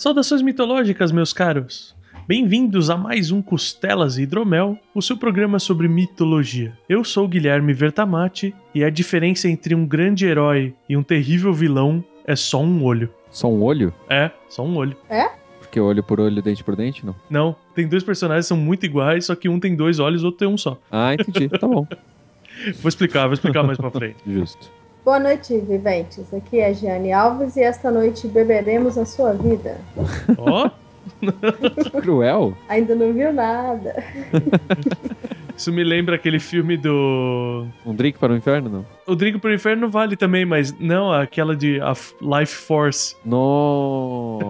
Saudações 0.00 0.40
mitológicas, 0.40 1.12
meus 1.12 1.30
caros! 1.30 1.94
Bem-vindos 2.26 2.88
a 2.88 2.96
mais 2.96 3.30
um 3.30 3.42
Costelas 3.42 4.16
e 4.16 4.22
Hidromel, 4.22 4.78
o 4.94 5.02
seu 5.02 5.14
programa 5.14 5.58
sobre 5.58 5.88
mitologia. 5.88 6.72
Eu 6.88 7.04
sou 7.04 7.28
Guilherme 7.28 7.74
Vertamati 7.74 8.54
e 8.74 8.82
a 8.82 8.88
diferença 8.88 9.46
entre 9.46 9.74
um 9.74 9.86
grande 9.86 10.24
herói 10.24 10.74
e 10.88 10.96
um 10.96 11.02
terrível 11.02 11.52
vilão 11.52 12.02
é 12.26 12.34
só 12.34 12.62
um 12.62 12.82
olho. 12.82 13.12
Só 13.30 13.50
um 13.50 13.62
olho? 13.62 13.92
É, 14.08 14.30
só 14.48 14.64
um 14.64 14.74
olho. 14.78 14.96
Porque 15.58 15.78
olho 15.78 16.02
por 16.02 16.18
olho, 16.18 16.40
dente 16.40 16.64
por 16.64 16.74
dente, 16.74 17.04
não? 17.04 17.14
Não, 17.28 17.54
tem 17.74 17.86
dois 17.86 18.02
personagens 18.02 18.46
que 18.46 18.48
são 18.48 18.56
muito 18.56 18.86
iguais, 18.86 19.26
só 19.26 19.34
que 19.34 19.50
um 19.50 19.60
tem 19.60 19.76
dois 19.76 19.98
olhos, 19.98 20.22
o 20.22 20.26
outro 20.28 20.38
tem 20.38 20.48
um 20.48 20.56
só. 20.56 20.78
Ah, 20.90 21.12
entendi. 21.12 21.46
tá 21.50 21.68
bom. 21.68 21.86
Vou 22.80 22.88
explicar, 22.88 23.26
vou 23.26 23.34
explicar 23.34 23.62
mais 23.62 23.78
pra 23.78 23.90
frente. 23.90 24.16
Justo. 24.26 24.70
Boa 25.04 25.18
noite, 25.18 25.58
viventes. 25.58 26.32
Aqui 26.34 26.60
é 26.60 26.74
Giane 26.74 27.12
Alves 27.12 27.56
e 27.56 27.62
esta 27.62 27.90
noite 27.90 28.28
beberemos 28.28 28.98
a 28.98 29.06
sua 29.06 29.32
vida. 29.32 29.80
Ó, 30.36 30.70
Cruel? 32.02 32.54
Ainda 32.68 32.94
não 32.94 33.12
viu 33.12 33.32
nada. 33.32 34.04
isso 35.56 35.72
me 35.72 35.82
lembra 35.82 36.16
aquele 36.16 36.38
filme 36.38 36.76
do. 36.76 37.66
Um 37.86 37.94
drink 37.94 38.18
para 38.18 38.34
o 38.34 38.36
inferno, 38.36 38.68
não? 38.68 38.84
O 39.10 39.16
Drink 39.16 39.38
pro 39.40 39.52
Inferno 39.52 39.90
vale 39.90 40.16
também, 40.16 40.44
mas 40.44 40.72
não 40.78 41.12
aquela 41.12 41.56
de 41.56 41.80
a 41.80 41.92
Life 42.20 42.54
Force. 42.54 43.16
Nossa. 43.24 44.48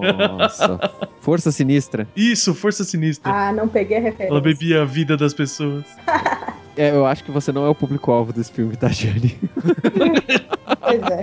Força 1.20 1.51
sinistra. 1.51 2.07
Isso, 2.14 2.55
Força 2.55 2.85
Sinistra. 2.85 3.33
Ah, 3.33 3.53
não 3.53 3.67
peguei 3.67 3.97
a 3.97 4.01
referência. 4.01 4.31
Ela 4.31 4.41
bebia 4.41 4.83
a 4.83 4.85
vida 4.85 5.17
das 5.17 5.33
pessoas. 5.33 5.85
É, 6.81 6.91
eu 6.92 7.05
acho 7.05 7.23
que 7.23 7.31
você 7.31 7.53
não 7.53 7.67
é 7.67 7.69
o 7.69 7.75
público-alvo 7.75 8.33
desse 8.33 8.50
filme, 8.50 8.75
tá, 8.75 8.89
Jane? 8.89 9.39
Pois 10.80 11.02
é. 11.11 11.23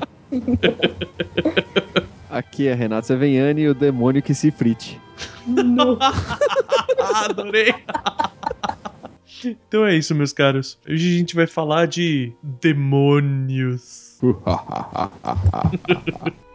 Aqui 2.29 2.68
é 2.68 2.75
Renato 2.75 3.07
Seveniani 3.07 3.63
e 3.63 3.69
o 3.69 3.73
demônio 3.73 4.22
que 4.22 4.35
se 4.35 4.51
frite. 4.51 5.01
Adorei! 7.25 7.73
então 9.44 9.84
é 9.84 9.95
isso, 9.95 10.13
meus 10.13 10.31
caros. 10.31 10.78
Hoje 10.88 11.16
a 11.16 11.18
gente 11.18 11.35
vai 11.35 11.47
falar 11.47 11.88
de 11.88 12.31
demônios. 12.44 14.19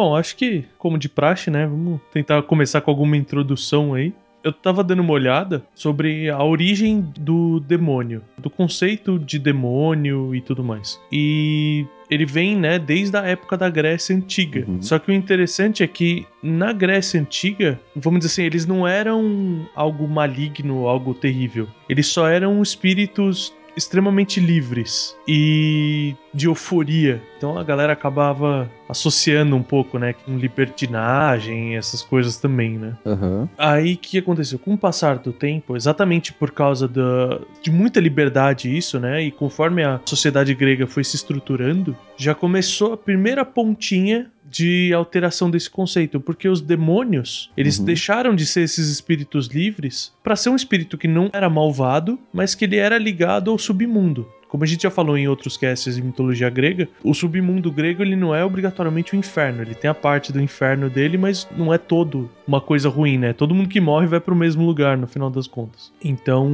Bom, 0.00 0.16
acho 0.16 0.34
que, 0.34 0.64
como 0.78 0.96
de 0.96 1.10
praxe, 1.10 1.50
né? 1.50 1.66
Vamos 1.66 2.00
tentar 2.10 2.42
começar 2.44 2.80
com 2.80 2.90
alguma 2.90 3.18
introdução 3.18 3.92
aí. 3.92 4.14
Eu 4.42 4.50
tava 4.50 4.82
dando 4.82 5.00
uma 5.00 5.12
olhada 5.12 5.62
sobre 5.74 6.30
a 6.30 6.42
origem 6.42 7.06
do 7.18 7.60
demônio, 7.60 8.22
do 8.38 8.48
conceito 8.48 9.18
de 9.18 9.38
demônio 9.38 10.34
e 10.34 10.40
tudo 10.40 10.64
mais. 10.64 10.98
E 11.12 11.84
ele 12.10 12.24
vem, 12.24 12.56
né, 12.56 12.78
desde 12.78 13.14
a 13.14 13.26
época 13.26 13.58
da 13.58 13.68
Grécia 13.68 14.16
Antiga. 14.16 14.64
Uhum. 14.66 14.80
Só 14.80 14.98
que 14.98 15.10
o 15.10 15.14
interessante 15.14 15.82
é 15.82 15.86
que 15.86 16.26
na 16.42 16.72
Grécia 16.72 17.20
Antiga, 17.20 17.78
vamos 17.94 18.20
dizer 18.20 18.32
assim, 18.32 18.42
eles 18.44 18.64
não 18.64 18.88
eram 18.88 19.68
algo 19.74 20.08
maligno, 20.08 20.88
algo 20.88 21.12
terrível. 21.12 21.68
Eles 21.90 22.06
só 22.06 22.26
eram 22.26 22.62
espíritos 22.62 23.54
extremamente 23.76 24.40
livres 24.40 25.16
e 25.26 26.14
de 26.32 26.46
euforia. 26.46 27.20
Então 27.36 27.58
a 27.58 27.64
galera 27.64 27.92
acabava 27.92 28.70
associando 28.88 29.54
um 29.56 29.62
pouco, 29.62 29.98
né, 29.98 30.12
com 30.12 30.36
libertinagem, 30.36 31.76
essas 31.76 32.02
coisas 32.02 32.36
também, 32.36 32.78
né? 32.78 32.96
Aham. 33.06 33.48
Aí 33.56 33.94
o 33.94 33.96
que 33.96 34.18
aconteceu? 34.18 34.58
Com 34.58 34.74
o 34.74 34.78
passar 34.78 35.18
do 35.18 35.32
tempo, 35.32 35.76
exatamente 35.76 36.32
por 36.32 36.50
causa 36.50 36.88
da, 36.88 37.40
de 37.62 37.70
muita 37.70 38.00
liberdade 38.00 38.76
isso, 38.76 38.98
né? 38.98 39.22
E 39.22 39.30
conforme 39.30 39.84
a 39.84 40.00
sociedade 40.04 40.54
grega 40.54 40.86
foi 40.86 41.04
se 41.04 41.16
estruturando, 41.16 41.96
já 42.16 42.34
começou 42.34 42.92
a 42.92 42.96
primeira 42.96 43.44
pontinha 43.44 44.30
de 44.50 44.92
alteração 44.92 45.48
desse 45.50 45.70
conceito, 45.70 46.18
porque 46.20 46.48
os 46.48 46.60
demônios, 46.60 47.50
eles 47.56 47.78
Uhum. 47.78 47.84
deixaram 47.84 48.34
de 48.34 48.44
ser 48.44 48.62
esses 48.62 48.88
espíritos 48.88 49.46
livres 49.46 50.12
para 50.24 50.34
ser 50.34 50.50
um 50.50 50.56
espírito 50.56 50.98
que 50.98 51.06
não 51.06 51.30
era 51.32 51.48
malvado, 51.48 52.18
mas 52.32 52.54
que 52.54 52.64
ele 52.64 52.76
era 52.76 52.98
ligado 52.98 53.50
ao 53.50 53.58
submundo. 53.58 54.26
Como 54.50 54.64
a 54.64 54.66
gente 54.66 54.82
já 54.82 54.90
falou 54.90 55.16
em 55.16 55.28
outros 55.28 55.56
casts 55.56 55.94
de 55.94 56.02
mitologia 56.02 56.50
grega, 56.50 56.88
o 57.04 57.14
submundo 57.14 57.70
grego 57.70 58.02
ele 58.02 58.16
não 58.16 58.34
é 58.34 58.44
obrigatoriamente 58.44 59.14
o 59.14 59.16
inferno. 59.16 59.62
Ele 59.62 59.76
tem 59.76 59.88
a 59.88 59.94
parte 59.94 60.32
do 60.32 60.40
inferno 60.40 60.90
dele, 60.90 61.16
mas 61.16 61.46
não 61.56 61.72
é 61.72 61.78
todo 61.78 62.28
uma 62.46 62.60
coisa 62.60 62.88
ruim, 62.88 63.16
né? 63.16 63.32
Todo 63.32 63.54
mundo 63.54 63.68
que 63.68 63.80
morre 63.80 64.08
vai 64.08 64.18
pro 64.18 64.34
mesmo 64.34 64.66
lugar 64.66 64.98
no 64.98 65.06
final 65.06 65.30
das 65.30 65.46
contas. 65.46 65.92
Então, 66.02 66.50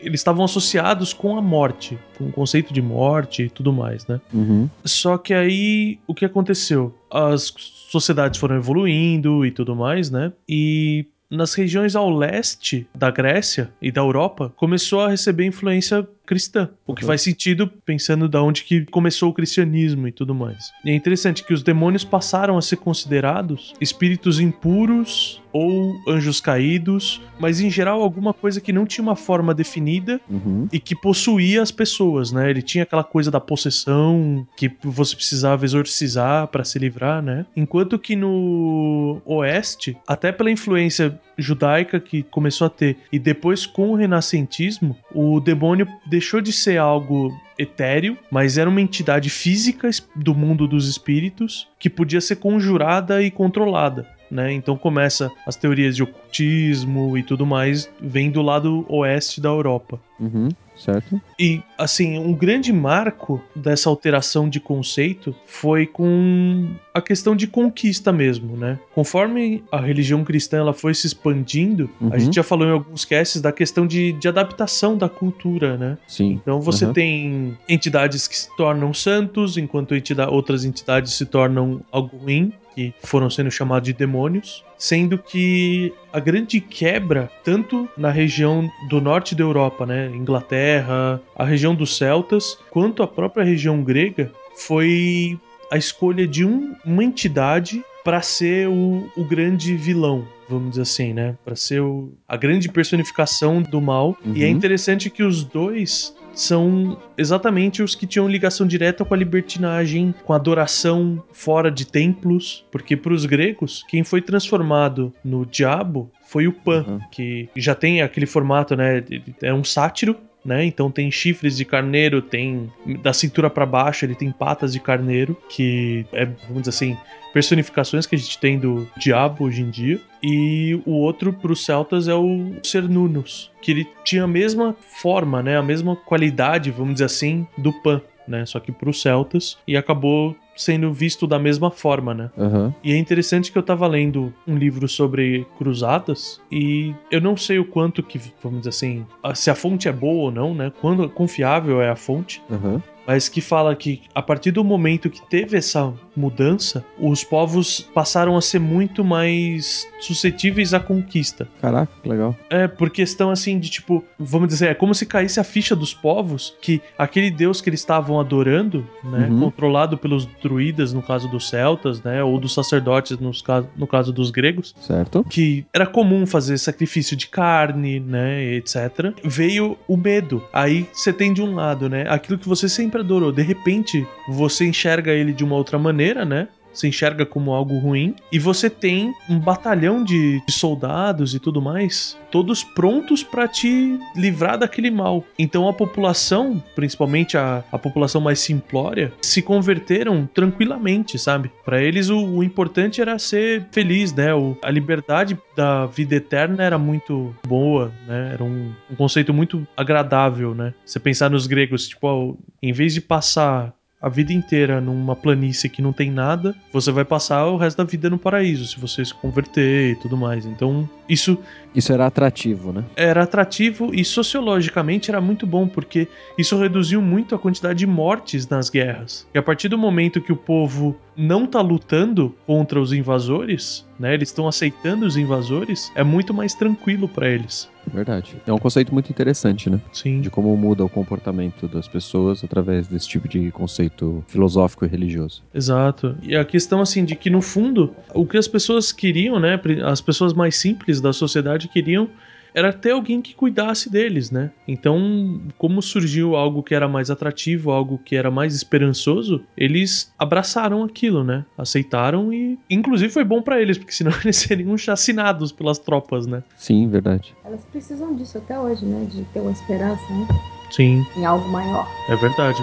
eles 0.00 0.18
estavam 0.20 0.44
associados 0.44 1.12
com 1.12 1.38
a 1.38 1.42
morte, 1.42 1.96
com 2.18 2.24
o 2.24 2.32
conceito 2.32 2.74
de 2.74 2.82
morte 2.82 3.44
e 3.44 3.48
tudo 3.48 3.72
mais, 3.72 4.04
né? 4.08 4.20
Uhum. 4.34 4.68
Só 4.84 5.16
que 5.16 5.32
aí 5.32 6.00
o 6.08 6.14
que 6.14 6.24
aconteceu? 6.24 6.92
As 7.08 7.54
sociedades 7.56 8.40
foram 8.40 8.56
evoluindo 8.56 9.46
e 9.46 9.52
tudo 9.52 9.76
mais, 9.76 10.10
né? 10.10 10.32
E 10.48 11.06
nas 11.30 11.54
regiões 11.54 11.96
ao 11.96 12.10
leste 12.10 12.86
da 12.94 13.10
Grécia 13.10 13.70
e 13.80 13.90
da 13.90 14.00
Europa 14.00 14.52
começou 14.56 15.00
a 15.00 15.08
receber 15.08 15.44
influência 15.44 16.06
cristã, 16.26 16.68
o 16.86 16.94
que 16.94 17.02
Uhum. 17.02 17.06
faz 17.08 17.22
sentido 17.22 17.66
pensando 17.84 18.28
da 18.28 18.42
onde 18.42 18.64
que 18.64 18.84
começou 18.86 19.30
o 19.30 19.32
cristianismo 19.32 20.06
e 20.08 20.12
tudo 20.12 20.34
mais. 20.34 20.70
E 20.84 20.90
é 20.90 20.94
interessante 20.94 21.44
que 21.44 21.54
os 21.54 21.62
demônios 21.62 22.04
passaram 22.04 22.58
a 22.58 22.62
ser 22.62 22.76
considerados 22.76 23.72
espíritos 23.80 24.40
impuros 24.40 25.40
ou 25.52 25.94
anjos 26.06 26.38
caídos, 26.38 27.22
mas 27.38 27.60
em 27.60 27.70
geral 27.70 28.02
alguma 28.02 28.34
coisa 28.34 28.60
que 28.60 28.72
não 28.74 28.84
tinha 28.84 29.02
uma 29.02 29.16
forma 29.16 29.54
definida 29.54 30.20
Uhum. 30.28 30.68
e 30.70 30.78
que 30.78 30.94
possuía 30.94 31.62
as 31.62 31.70
pessoas, 31.70 32.30
né? 32.30 32.50
Ele 32.50 32.60
tinha 32.60 32.82
aquela 32.82 33.04
coisa 33.04 33.30
da 33.30 33.40
possessão 33.40 34.46
que 34.56 34.70
você 34.82 35.16
precisava 35.16 35.64
exorcizar 35.64 36.48
pra 36.48 36.62
se 36.64 36.78
livrar, 36.78 37.22
né? 37.22 37.46
Enquanto 37.56 37.98
que 37.98 38.14
no 38.16 39.22
oeste, 39.24 39.96
até 40.06 40.30
pela 40.30 40.50
influência 40.50 41.18
judaica 41.38 42.00
que 42.00 42.22
começou 42.22 42.66
a 42.66 42.70
ter 42.70 42.96
e 43.12 43.18
depois 43.18 43.64
com 43.66 43.90
o 43.90 43.94
renascentismo, 43.94 44.96
o 45.14 45.38
demônio 45.40 45.86
deixou 46.16 46.40
de 46.40 46.50
ser 46.50 46.78
algo 46.78 47.38
etéreo, 47.58 48.16
mas 48.30 48.56
era 48.56 48.70
uma 48.70 48.80
entidade 48.80 49.28
física 49.28 49.90
do 50.14 50.34
mundo 50.34 50.66
dos 50.66 50.88
espíritos 50.88 51.68
que 51.78 51.90
podia 51.90 52.22
ser 52.22 52.36
conjurada 52.36 53.22
e 53.22 53.30
controlada. 53.30 54.06
Né? 54.30 54.52
Então 54.54 54.78
começa 54.78 55.30
as 55.46 55.56
teorias 55.56 55.94
de 55.94 56.02
ocultismo 56.02 57.16
e 57.18 57.22
tudo 57.22 57.44
mais, 57.44 57.88
vem 58.00 58.30
do 58.30 58.40
lado 58.40 58.86
oeste 58.88 59.42
da 59.42 59.50
Europa. 59.50 60.00
Uhum. 60.18 60.48
Certo? 60.74 61.20
E, 61.38 61.62
assim, 61.78 62.18
um 62.18 62.34
grande 62.34 62.72
marco 62.72 63.42
dessa 63.54 63.88
alteração 63.88 64.48
de 64.48 64.58
conceito 64.58 65.34
foi 65.46 65.86
com 65.86 66.74
a 66.96 67.02
questão 67.02 67.36
de 67.36 67.46
conquista 67.46 68.10
mesmo, 68.10 68.56
né? 68.56 68.78
Conforme 68.94 69.62
a 69.70 69.78
religião 69.78 70.24
cristã 70.24 70.56
ela 70.58 70.72
foi 70.72 70.94
se 70.94 71.06
expandindo, 71.06 71.90
Uhum. 72.00 72.10
a 72.12 72.18
gente 72.18 72.34
já 72.34 72.42
falou 72.42 72.66
em 72.66 72.70
alguns 72.70 73.04
casts 73.04 73.40
da 73.40 73.52
questão 73.52 73.86
de, 73.86 74.12
de 74.12 74.26
adaptação 74.28 74.96
da 74.96 75.08
cultura, 75.08 75.76
né? 75.76 75.98
Sim. 76.08 76.32
Então 76.42 76.60
você 76.60 76.86
Uhum. 76.86 76.92
tem 76.94 77.58
entidades 77.68 78.26
que 78.26 78.36
se 78.36 78.48
tornam 78.56 78.94
santos, 78.94 79.58
enquanto 79.58 79.94
entida- 79.94 80.30
outras 80.30 80.64
entidades 80.64 81.12
se 81.12 81.26
tornam 81.26 81.82
algo 81.92 82.16
ruim, 82.16 82.52
que 82.74 82.92
foram 83.02 83.28
sendo 83.30 83.50
chamados 83.50 83.86
de 83.86 83.92
demônios. 83.94 84.64
Sendo 84.78 85.16
que 85.18 85.92
a 86.12 86.20
grande 86.20 86.60
quebra, 86.60 87.30
tanto 87.42 87.88
na 87.96 88.10
região 88.10 88.70
do 88.90 89.00
norte 89.00 89.34
da 89.34 89.42
Europa, 89.42 89.84
né, 89.86 90.10
Inglaterra, 90.14 91.20
a 91.34 91.44
região 91.44 91.74
dos 91.74 91.96
celtas, 91.96 92.58
quanto 92.70 93.02
a 93.02 93.06
própria 93.06 93.44
região 93.44 93.82
grega, 93.82 94.30
foi 94.58 95.38
a 95.70 95.76
escolha 95.76 96.26
de 96.26 96.44
um- 96.44 96.74
uma 96.84 97.02
entidade 97.04 97.82
para 98.04 98.20
ser 98.22 98.68
o, 98.68 99.08
o 99.16 99.24
grande 99.24 99.76
vilão, 99.76 100.24
vamos 100.48 100.70
dizer 100.70 100.82
assim, 100.82 101.12
né? 101.12 101.36
Para 101.44 101.56
ser 101.56 101.80
o- 101.80 102.12
a 102.28 102.36
grande 102.36 102.68
personificação 102.68 103.60
do 103.60 103.80
mal. 103.80 104.16
E 104.24 104.44
é 104.44 104.46
Uhum. 104.46 104.52
interessante 104.52 105.10
que 105.10 105.22
os 105.24 105.42
dois 105.42 106.14
são 106.32 106.98
exatamente 107.18 107.82
os 107.82 107.94
que 107.94 108.06
tinham 108.06 108.28
ligação 108.28 108.66
direta 108.66 109.04
com 109.04 109.12
a 109.14 109.16
libertinagem, 109.16 110.14
com 110.24 110.32
a 110.32 110.36
adoração 110.36 111.20
fora 111.32 111.70
de 111.70 111.86
templos, 111.86 112.64
porque 112.70 112.96
para 112.96 113.12
os 113.12 113.24
gregos, 113.26 113.84
quem 113.88 114.04
foi 114.04 114.20
transformado 114.20 115.12
no 115.24 115.44
diabo 115.46 116.10
foi 116.28 116.46
o 116.46 116.52
Pan, 116.52 116.84
Uhum. 116.86 117.00
que 117.10 117.48
já 117.56 117.74
tem 117.74 118.02
aquele 118.02 118.26
formato, 118.26 118.76
né? 118.76 119.02
É 119.42 119.52
um 119.52 119.64
sátiro. 119.64 120.16
Né? 120.46 120.64
Então 120.64 120.92
tem 120.92 121.10
chifres 121.10 121.56
de 121.56 121.64
carneiro, 121.64 122.22
tem 122.22 122.72
da 123.02 123.12
cintura 123.12 123.50
para 123.50 123.66
baixo 123.66 124.04
ele 124.04 124.14
tem 124.14 124.30
patas 124.30 124.72
de 124.72 124.78
carneiro, 124.78 125.36
que 125.48 126.06
é, 126.12 126.24
vamos 126.24 126.62
dizer 126.62 126.70
assim, 126.70 126.96
personificações 127.32 128.06
que 128.06 128.14
a 128.14 128.18
gente 128.18 128.38
tem 128.38 128.56
do 128.56 128.88
diabo 128.96 129.44
hoje 129.44 129.62
em 129.62 129.70
dia. 129.70 130.00
E 130.22 130.80
o 130.86 130.92
outro 130.92 131.32
para 131.32 131.50
os 131.50 131.64
celtas 131.64 132.06
é 132.06 132.14
o 132.14 132.52
Cernunnos, 132.62 133.50
que 133.60 133.72
ele 133.72 133.88
tinha 134.04 134.22
a 134.22 134.28
mesma 134.28 134.76
forma, 135.02 135.42
né? 135.42 135.58
A 135.58 135.62
mesma 135.62 135.96
qualidade, 135.96 136.70
vamos 136.70 136.94
dizer 136.94 137.06
assim, 137.06 137.44
do 137.58 137.72
Pan, 137.72 138.00
né? 138.28 138.46
Só 138.46 138.60
que 138.60 138.70
para 138.70 138.88
os 138.88 139.02
celtas 139.02 139.58
e 139.66 139.76
acabou 139.76 140.36
sendo 140.56 140.92
visto 140.92 141.26
da 141.26 141.38
mesma 141.38 141.70
forma, 141.70 142.14
né? 142.14 142.30
Aham. 142.36 142.74
E 142.82 142.92
é 142.92 142.96
interessante 142.96 143.52
que 143.52 143.58
eu 143.58 143.62
tava 143.62 143.86
lendo 143.86 144.32
um 144.46 144.56
livro 144.56 144.88
sobre 144.88 145.46
cruzadas 145.58 146.40
e 146.50 146.94
eu 147.10 147.20
não 147.20 147.36
sei 147.36 147.58
o 147.58 147.64
quanto 147.64 148.02
que, 148.02 148.20
vamos 148.42 148.60
dizer 148.60 148.70
assim, 148.70 149.06
se 149.34 149.50
a 149.50 149.54
fonte 149.54 149.88
é 149.88 149.92
boa 149.92 150.24
ou 150.24 150.30
não, 150.32 150.54
né? 150.54 150.72
Quando 150.80 151.08
confiável 151.08 151.80
é 151.80 151.90
a 151.90 151.96
fonte, 151.96 152.42
Aham. 152.50 152.82
Mas 153.06 153.28
que 153.28 153.40
fala 153.40 153.74
que 153.76 154.02
a 154.14 154.22
partir 154.22 154.50
do 154.50 154.64
momento 154.64 155.08
que 155.10 155.20
teve 155.28 155.56
essa 155.56 155.92
mudança, 156.16 156.84
os 156.98 157.22
povos 157.22 157.88
passaram 157.94 158.36
a 158.36 158.40
ser 158.40 158.58
muito 158.58 159.04
mais 159.04 159.86
suscetíveis 160.00 160.72
à 160.72 160.80
conquista. 160.80 161.46
Caraca, 161.60 161.92
que 162.02 162.08
legal. 162.08 162.34
É, 162.48 162.66
por 162.66 162.90
questão 162.90 163.30
assim 163.30 163.58
de 163.58 163.68
tipo, 163.70 164.02
vamos 164.18 164.48
dizer, 164.48 164.68
é 164.70 164.74
como 164.74 164.94
se 164.94 165.04
caísse 165.06 165.38
a 165.38 165.44
ficha 165.44 165.76
dos 165.76 165.92
povos 165.92 166.54
que 166.62 166.80
aquele 166.96 167.30
deus 167.30 167.60
que 167.60 167.68
eles 167.68 167.80
estavam 167.80 168.18
adorando, 168.18 168.86
né, 169.04 169.26
Uhum. 169.30 169.40
controlado 169.40 169.98
pelos 169.98 170.26
druidas 170.42 170.92
no 170.92 171.02
caso 171.02 171.28
dos 171.28 171.48
celtas, 171.48 172.02
né, 172.02 172.22
ou 172.22 172.38
dos 172.38 172.54
sacerdotes 172.54 173.18
nos 173.18 173.42
caso, 173.42 173.68
no 173.76 173.86
caso 173.86 174.12
dos 174.12 174.30
gregos, 174.30 174.74
Certo? 174.80 175.24
que 175.28 175.64
era 175.72 175.86
comum 175.86 176.26
fazer 176.26 176.56
sacrifício 176.58 177.16
de 177.16 177.26
carne, 177.26 178.00
né, 178.00 178.54
etc. 178.54 179.12
Veio 179.24 179.76
o 179.88 179.96
medo. 179.96 180.42
Aí 180.52 180.86
você 180.92 181.12
tem 181.12 181.32
de 181.32 181.42
um 181.42 181.54
lado, 181.54 181.88
né, 181.88 182.06
aquilo 182.08 182.38
que 182.38 182.48
você 182.48 182.68
sempre 182.68 182.95
adorou, 183.00 183.32
de 183.32 183.42
repente 183.42 184.06
você 184.28 184.66
enxerga 184.66 185.12
ele 185.12 185.32
de 185.32 185.44
uma 185.44 185.56
outra 185.56 185.78
maneira, 185.78 186.24
né? 186.24 186.48
Você 186.76 186.88
enxerga 186.88 187.24
como 187.24 187.52
algo 187.52 187.78
ruim 187.78 188.14
e 188.30 188.38
você 188.38 188.68
tem 188.68 189.14
um 189.28 189.38
batalhão 189.38 190.04
de, 190.04 190.42
soldados 190.48 191.34
e 191.34 191.40
tudo 191.40 191.60
mais, 191.62 192.18
todos 192.30 192.62
prontos 192.62 193.22
pra 193.22 193.48
te 193.48 193.98
livrar 194.14 194.58
daquele 194.58 194.90
mal. 194.90 195.24
Então 195.38 195.68
a 195.68 195.72
população, 195.72 196.62
principalmente 196.74 197.36
a, 197.38 197.64
a 197.72 197.78
população 197.78 198.20
mais 198.20 198.40
simplória, 198.40 199.12
se 199.22 199.40
converteram 199.40 200.28
tranquilamente, 200.32 201.18
sabe? 201.18 201.50
Pra 201.64 201.82
eles 201.82 202.10
o, 202.10 202.18
o 202.18 202.44
importante 202.44 203.00
era 203.00 203.18
ser 203.18 203.66
feliz, 203.72 204.12
né? 204.12 204.34
O, 204.34 204.56
a 204.62 204.70
liberdade 204.70 205.38
da 205.56 205.86
vida 205.86 206.16
eterna 206.16 206.62
era 206.62 206.78
muito 206.78 207.34
boa, 207.46 207.90
né? 208.06 208.32
Era 208.34 208.44
um, 208.44 208.72
um 208.90 208.96
conceito 208.96 209.32
muito 209.32 209.66
agradável, 209.76 210.54
né? 210.54 210.74
Você 210.84 211.00
pensar 211.00 211.30
nos 211.30 211.46
gregos, 211.46 211.88
tipo, 211.88 212.06
ó, 212.06 212.34
em 212.62 212.72
vez 212.72 212.92
de 212.92 213.00
passar 213.00 213.72
a 214.06 214.08
vida 214.08 214.32
inteira 214.32 214.80
numa 214.80 215.16
planície 215.16 215.68
que 215.68 215.82
não 215.82 215.92
tem 215.92 216.12
nada, 216.12 216.54
você 216.72 216.92
vai 216.92 217.04
passar 217.04 217.44
o 217.46 217.56
resto 217.56 217.78
da 217.78 217.82
vida 217.82 218.08
no 218.08 218.16
paraíso, 218.16 218.64
se 218.64 218.78
você 218.78 219.04
se 219.04 219.12
converter 219.12 219.90
e 219.90 219.96
tudo 219.96 220.16
mais. 220.16 220.46
Então, 220.46 220.88
isso 221.08 221.36
Isso 221.74 221.92
era 221.92 222.06
atrativo, 222.06 222.72
né? 222.72 222.84
era 222.94 223.24
atrativo 223.24 223.92
e 223.92 224.04
sociologicamente 224.04 225.10
era 225.10 225.20
muito 225.20 225.44
bom, 225.44 225.66
porque 225.66 226.06
isso 226.38 226.56
reduziu 226.56 227.02
muito 227.02 227.34
a 227.34 227.38
quantidade 227.38 227.80
de 227.80 227.86
mortes 227.86 228.48
nas 228.48 228.70
guerras. 228.70 229.26
E 229.34 229.38
a 229.38 229.42
partir 229.42 229.68
do 229.68 229.76
momento 229.76 230.20
que 230.20 230.32
o 230.32 230.36
povo 230.36 230.96
não 231.16 231.44
tá 231.44 231.60
lutando 231.60 232.32
contra 232.46 232.80
os 232.80 232.92
invasores, 232.92 233.84
né, 233.98 234.14
eles 234.14 234.28
estão 234.28 234.46
aceitando 234.46 235.04
os 235.04 235.16
invasores, 235.16 235.90
é 235.96 236.04
muito 236.04 236.32
mais 236.32 236.54
tranquilo 236.54 237.08
pra 237.08 237.28
eles. 237.28 237.68
Verdade. 237.92 238.36
É 238.46 238.52
um 238.52 238.58
conceito 238.58 238.92
muito 238.92 239.10
interessante, 239.10 239.70
né? 239.70 239.80
Sim. 239.92 240.20
De 240.20 240.30
como 240.30 240.54
muda 240.56 240.84
o 240.84 240.88
comportamento 240.88 241.68
das 241.68 241.88
pessoas 241.88 242.42
através 242.42 242.86
desse 242.88 243.08
tipo 243.08 243.28
de 243.28 243.50
conceito 243.50 244.24
filosófico 244.26 244.84
e 244.84 244.88
religioso. 244.88 245.42
Exato. 245.54 246.16
E 246.22 246.36
a 246.36 246.44
questão, 246.44 246.80
assim, 246.80 247.04
de 247.04 247.14
que 247.14 247.30
no 247.30 247.40
fundo, 247.40 247.94
o 248.14 248.26
que 248.26 248.36
as 248.36 248.48
pessoas 248.48 248.92
queriam, 248.92 249.38
né? 249.38 249.60
As 249.84 250.00
pessoas 250.00 250.32
mais 250.32 250.56
simples 250.56 251.00
da 251.00 251.12
sociedade 251.12 251.68
queriam 251.68 252.08
era 252.56 252.72
ter 252.72 252.92
alguém 252.92 253.20
que 253.20 253.34
cuidasse 253.34 253.90
deles, 253.90 254.30
né? 254.30 254.50
Então, 254.66 255.42
como 255.58 255.82
surgiu 255.82 256.34
algo 256.34 256.62
que 256.62 256.74
era 256.74 256.88
mais 256.88 257.10
atrativo, 257.10 257.70
algo 257.70 258.00
que 258.02 258.16
era 258.16 258.30
mais 258.30 258.54
esperançoso, 258.54 259.44
eles 259.54 260.10
abraçaram 260.18 260.82
aquilo, 260.82 261.22
né? 261.22 261.44
Aceitaram 261.58 262.32
e, 262.32 262.58
inclusive, 262.70 263.12
foi 263.12 263.24
bom 263.24 263.42
pra 263.42 263.60
eles, 263.60 263.76
porque 263.76 263.92
senão 263.92 264.10
eles 264.24 264.36
seriam 264.36 264.76
chacinados 264.78 265.52
pelas 265.52 265.78
tropas, 265.78 266.26
né? 266.26 266.42
Sim, 266.56 266.88
verdade. 266.88 267.34
Elas 267.44 267.62
precisam 267.66 268.16
disso 268.16 268.38
até 268.38 268.58
hoje, 268.58 268.86
né? 268.86 269.06
De 269.10 269.22
ter 269.26 269.40
uma 269.40 269.52
esperança 269.52 270.02
né? 270.14 270.26
Sim, 270.70 271.06
em 271.14 271.26
algo 271.26 271.46
maior. 271.50 271.90
é 272.08 272.16
verdade. 272.16 272.62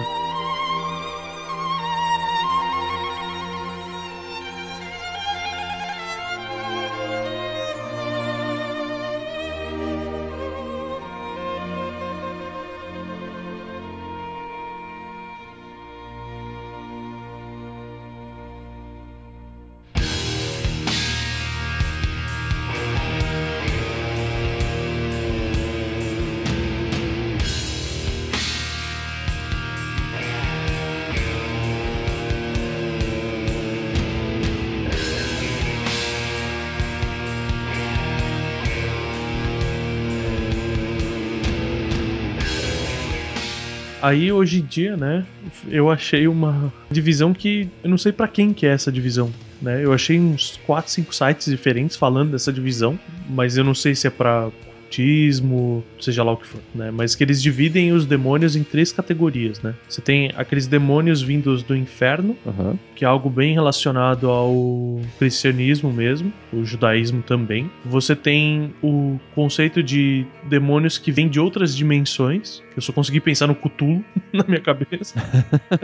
Aí 44.04 44.30
hoje 44.30 44.58
em 44.60 44.66
dia, 44.66 44.98
né, 44.98 45.24
eu 45.66 45.90
achei 45.90 46.28
uma 46.28 46.70
divisão 46.90 47.32
que 47.32 47.70
eu 47.82 47.88
não 47.88 47.96
sei 47.96 48.12
pra 48.12 48.28
quem 48.28 48.52
que 48.52 48.66
é 48.66 48.68
essa 48.68 48.92
divisão, 48.92 49.32
né? 49.62 49.82
Eu 49.82 49.94
achei 49.94 50.20
uns 50.20 50.60
4, 50.66 50.92
5 50.92 51.14
sites 51.14 51.50
diferentes 51.50 51.96
falando 51.96 52.32
dessa 52.32 52.52
divisão, 52.52 52.98
mas 53.30 53.56
eu 53.56 53.64
não 53.64 53.74
sei 53.74 53.94
se 53.94 54.06
é 54.06 54.10
pra 54.10 54.50
cultismo, 54.94 55.84
seja 56.00 56.22
lá 56.22 56.32
o 56.32 56.36
que 56.36 56.46
for, 56.46 56.60
né? 56.74 56.90
Mas 56.90 57.14
que 57.14 57.24
eles 57.24 57.42
dividem 57.42 57.92
os 57.92 58.06
demônios 58.06 58.54
em 58.54 58.62
três 58.62 58.92
categorias, 58.92 59.60
né? 59.60 59.74
Você 59.88 60.00
tem 60.00 60.30
aqueles 60.36 60.66
demônios 60.66 61.20
vindos 61.20 61.62
do 61.62 61.76
inferno, 61.76 62.36
Aham. 62.46 62.78
que 62.94 63.04
é 63.04 63.08
algo 63.08 63.28
bem 63.28 63.54
relacionado 63.54 64.28
ao 64.28 65.00
cristianismo 65.18 65.92
mesmo, 65.92 66.32
o 66.52 66.64
judaísmo 66.64 67.22
também. 67.22 67.70
Você 67.84 68.14
tem 68.14 68.72
o 68.82 69.18
conceito 69.34 69.82
de 69.82 70.24
demônios 70.44 70.98
que 70.98 71.10
vêm 71.10 71.28
de 71.28 71.40
outras 71.40 71.76
dimensões. 71.76 72.62
Eu 72.76 72.82
só 72.82 72.92
consegui 72.92 73.20
pensar 73.20 73.46
no 73.46 73.54
Cthulhu 73.54 74.04
na 74.32 74.44
minha 74.46 74.60
cabeça. 74.60 75.14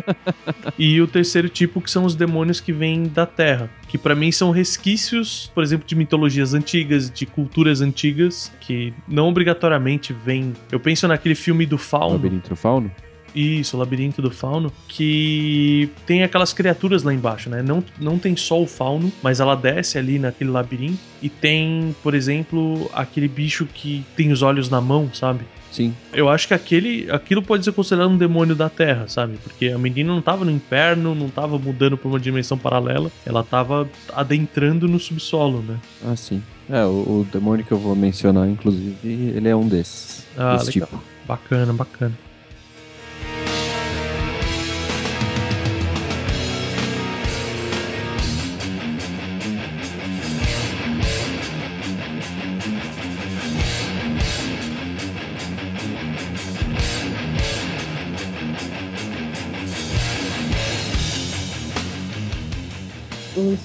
e 0.79 1.01
o 1.01 1.07
terceiro 1.07 1.49
tipo 1.49 1.81
que 1.81 1.91
são 1.91 2.05
os 2.05 2.15
demônios 2.15 2.61
que 2.61 2.73
vêm 2.73 3.05
da 3.05 3.27
Terra, 3.27 3.71
que 3.91 3.99
para 3.99 4.15
mim 4.15 4.31
são 4.31 4.53
resquícios, 4.53 5.51
por 5.53 5.65
exemplo, 5.65 5.85
de 5.85 5.97
mitologias 5.97 6.55
antigas, 6.55 7.11
de 7.11 7.27
culturas 7.27 7.81
antigas, 7.81 8.53
que 8.61 8.95
não 9.09 9.29
obrigatoriamente 9.29 10.13
vêm. 10.13 10.55
Eu 10.71 10.79
penso 10.79 11.09
naquele 11.09 11.35
filme 11.35 11.67
do 11.67 11.77
Fauno. 11.77 12.13
Labirinto 12.13 12.51
do 12.51 12.57
Fauno? 12.57 12.89
Isso, 13.35 13.77
o 13.77 13.81
Labirinto 13.81 14.21
do 14.21 14.31
Fauno, 14.31 14.73
que 14.89 15.91
tem 16.07 16.23
aquelas 16.23 16.53
criaturas 16.53 17.03
lá 17.03 17.13
embaixo, 17.13 17.49
né? 17.49 17.63
Não, 17.63 17.83
não 17.99 18.19
tem 18.19 18.37
só 18.37 18.61
o 18.61 18.67
fauno, 18.67 19.13
mas 19.23 19.41
ela 19.41 19.55
desce 19.55 19.99
ali 19.99 20.19
naquele 20.19 20.51
labirinto 20.51 20.99
e 21.23 21.29
tem, 21.29 21.95
por 22.03 22.15
exemplo, 22.15 22.91
aquele 22.93 23.29
bicho 23.29 23.67
que 23.67 24.05
tem 24.17 24.33
os 24.33 24.43
olhos 24.43 24.69
na 24.69 24.81
mão, 24.81 25.13
sabe? 25.13 25.45
Sim. 25.71 25.95
Eu 26.13 26.29
acho 26.29 26.49
que 26.49 26.55
aquele, 26.55 27.09
aquilo 27.11 27.43
pode 27.43 27.65
ser 27.65 27.73
considerado 27.73 28.11
um 28.11 28.17
demônio 28.17 28.57
da 28.57 28.69
Terra, 28.69 29.07
sabe? 29.07 29.39
Porque 29.43 29.69
a 29.69 29.79
menina 29.79 30.13
não 30.13 30.21
tava 30.21 30.45
no 30.45 30.51
inferno, 30.51 31.15
não 31.15 31.29
tava 31.29 31.59
mudando 31.59 31.97
pra 31.97 32.09
uma 32.09 32.19
dimensão 32.19 32.59
paralela, 32.59 33.11
ela 33.25 33.45
tava 33.45 33.89
adentrando 34.13 34.89
no 34.89 34.99
subsolo, 34.99 35.63
né? 35.63 35.79
Ah, 36.05 36.17
sim. 36.17 36.43
É, 36.69 36.85
o, 36.85 37.21
o 37.21 37.27
demônio 37.33 37.65
que 37.65 37.73
eu 37.73 37.79
vou 37.79 37.95
mencionar, 37.95 38.49
inclusive, 38.49 38.97
ele 39.05 39.49
é 39.49 39.55
um 39.55 39.69
desses. 39.69 40.27
Ah, 40.37 40.57
desse 40.57 40.73
legal. 40.73 40.89
tipo. 40.89 41.03
Bacana, 41.27 41.73
bacana. 41.73 42.30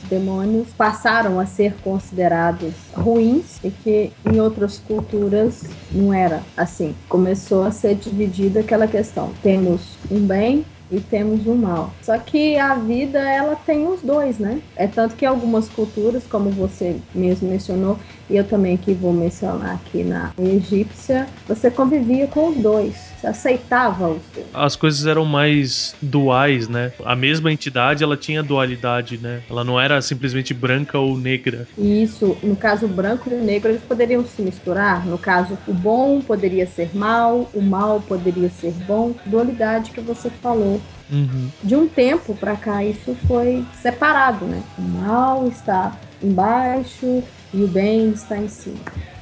Demônios 0.06 0.74
passaram 0.74 1.40
a 1.40 1.46
ser 1.46 1.76
considerados 1.82 2.74
ruins 2.94 3.60
e 3.64 3.70
que 3.70 4.12
em 4.26 4.40
outras 4.40 4.78
culturas 4.80 5.64
não 5.92 6.14
era 6.14 6.44
assim. 6.56 6.96
Começou 7.10 7.64
a 7.64 7.72
ser 7.72 7.96
dividida 7.96 8.60
aquela 8.60 8.88
questão: 8.88 9.30
temos 9.42 9.98
um 10.10 10.20
bem 10.20 10.66
e 10.92 11.00
temos 11.00 11.48
um 11.48 11.56
mal. 11.56 11.92
Só 12.02 12.18
que 12.18 12.58
a 12.58 12.76
vida 12.76 13.20
ela 13.20 13.56
tem 13.56 13.88
os 13.88 14.02
dois, 14.02 14.38
né? 14.38 14.62
É 14.76 14.88
tanto 14.88 15.16
que 15.16 15.26
algumas 15.26 15.68
culturas, 15.68 16.28
como 16.28 16.50
você 16.52 16.96
mesmo 17.14 17.50
mencionou, 17.50 17.98
e 18.30 18.36
eu 18.38 18.48
também 18.48 18.78
que 18.78 18.94
vou 18.94 19.14
mencionar 19.14 19.76
aqui 19.76 20.04
na 20.04 20.32
egípcia, 20.40 21.28
você 21.48 21.72
convivia 21.72 22.28
com 22.28 22.50
os 22.50 22.58
dois, 22.58 23.15
você 23.26 23.28
aceitava 23.28 24.10
os 24.10 24.22
dois. 24.34 24.48
As 24.54 24.76
coisas 24.76 25.06
eram 25.08 25.26
mais 25.26 25.96
duais, 26.02 26.68
né? 26.68 26.92
A 27.04 27.16
mesma 27.16 27.52
entidade, 27.52 28.04
ela 28.04 28.16
tinha 28.16 28.44
dualidade, 28.44 29.18
né? 29.18 29.42
Ela 29.50 29.64
não 29.64 29.80
era 29.80 30.02
simplesmente 30.02 30.54
branca 30.54 31.00
ou 31.00 31.18
negra. 31.18 31.68
E 31.78 32.04
isso, 32.04 32.38
no 32.44 32.56
caso 32.56 32.88
branco 32.88 33.30
e 33.30 33.36
negro, 33.36 33.72
eles 33.72 33.82
poderiam 33.82 34.26
se 34.26 34.42
misturar. 34.42 35.06
No 35.06 35.18
caso, 35.18 35.58
o 35.68 35.74
bom 35.74 36.22
poderia 36.22 36.68
ser 36.68 36.96
mal, 36.96 37.50
o 37.54 37.62
mal 37.62 38.02
poderia 38.02 38.50
ser 38.50 38.72
bom. 38.86 39.16
Dualidade 39.26 39.92
que 39.92 40.02
você 40.02 40.30
falou. 40.30 40.82
Uhum. 41.12 41.50
De 41.64 41.76
um 41.76 41.88
tempo 41.88 42.36
para 42.36 42.56
cá, 42.56 42.84
isso 42.84 43.16
foi 43.28 43.64
separado, 43.82 44.46
né? 44.46 44.62
O 44.78 44.82
mal 44.82 45.48
está 45.48 45.96
embaixo 46.22 47.24
e 47.54 47.64
o 47.64 47.68
bem 47.68 48.10
está 48.10 48.38
em 48.38 48.48
cima. 48.48 48.80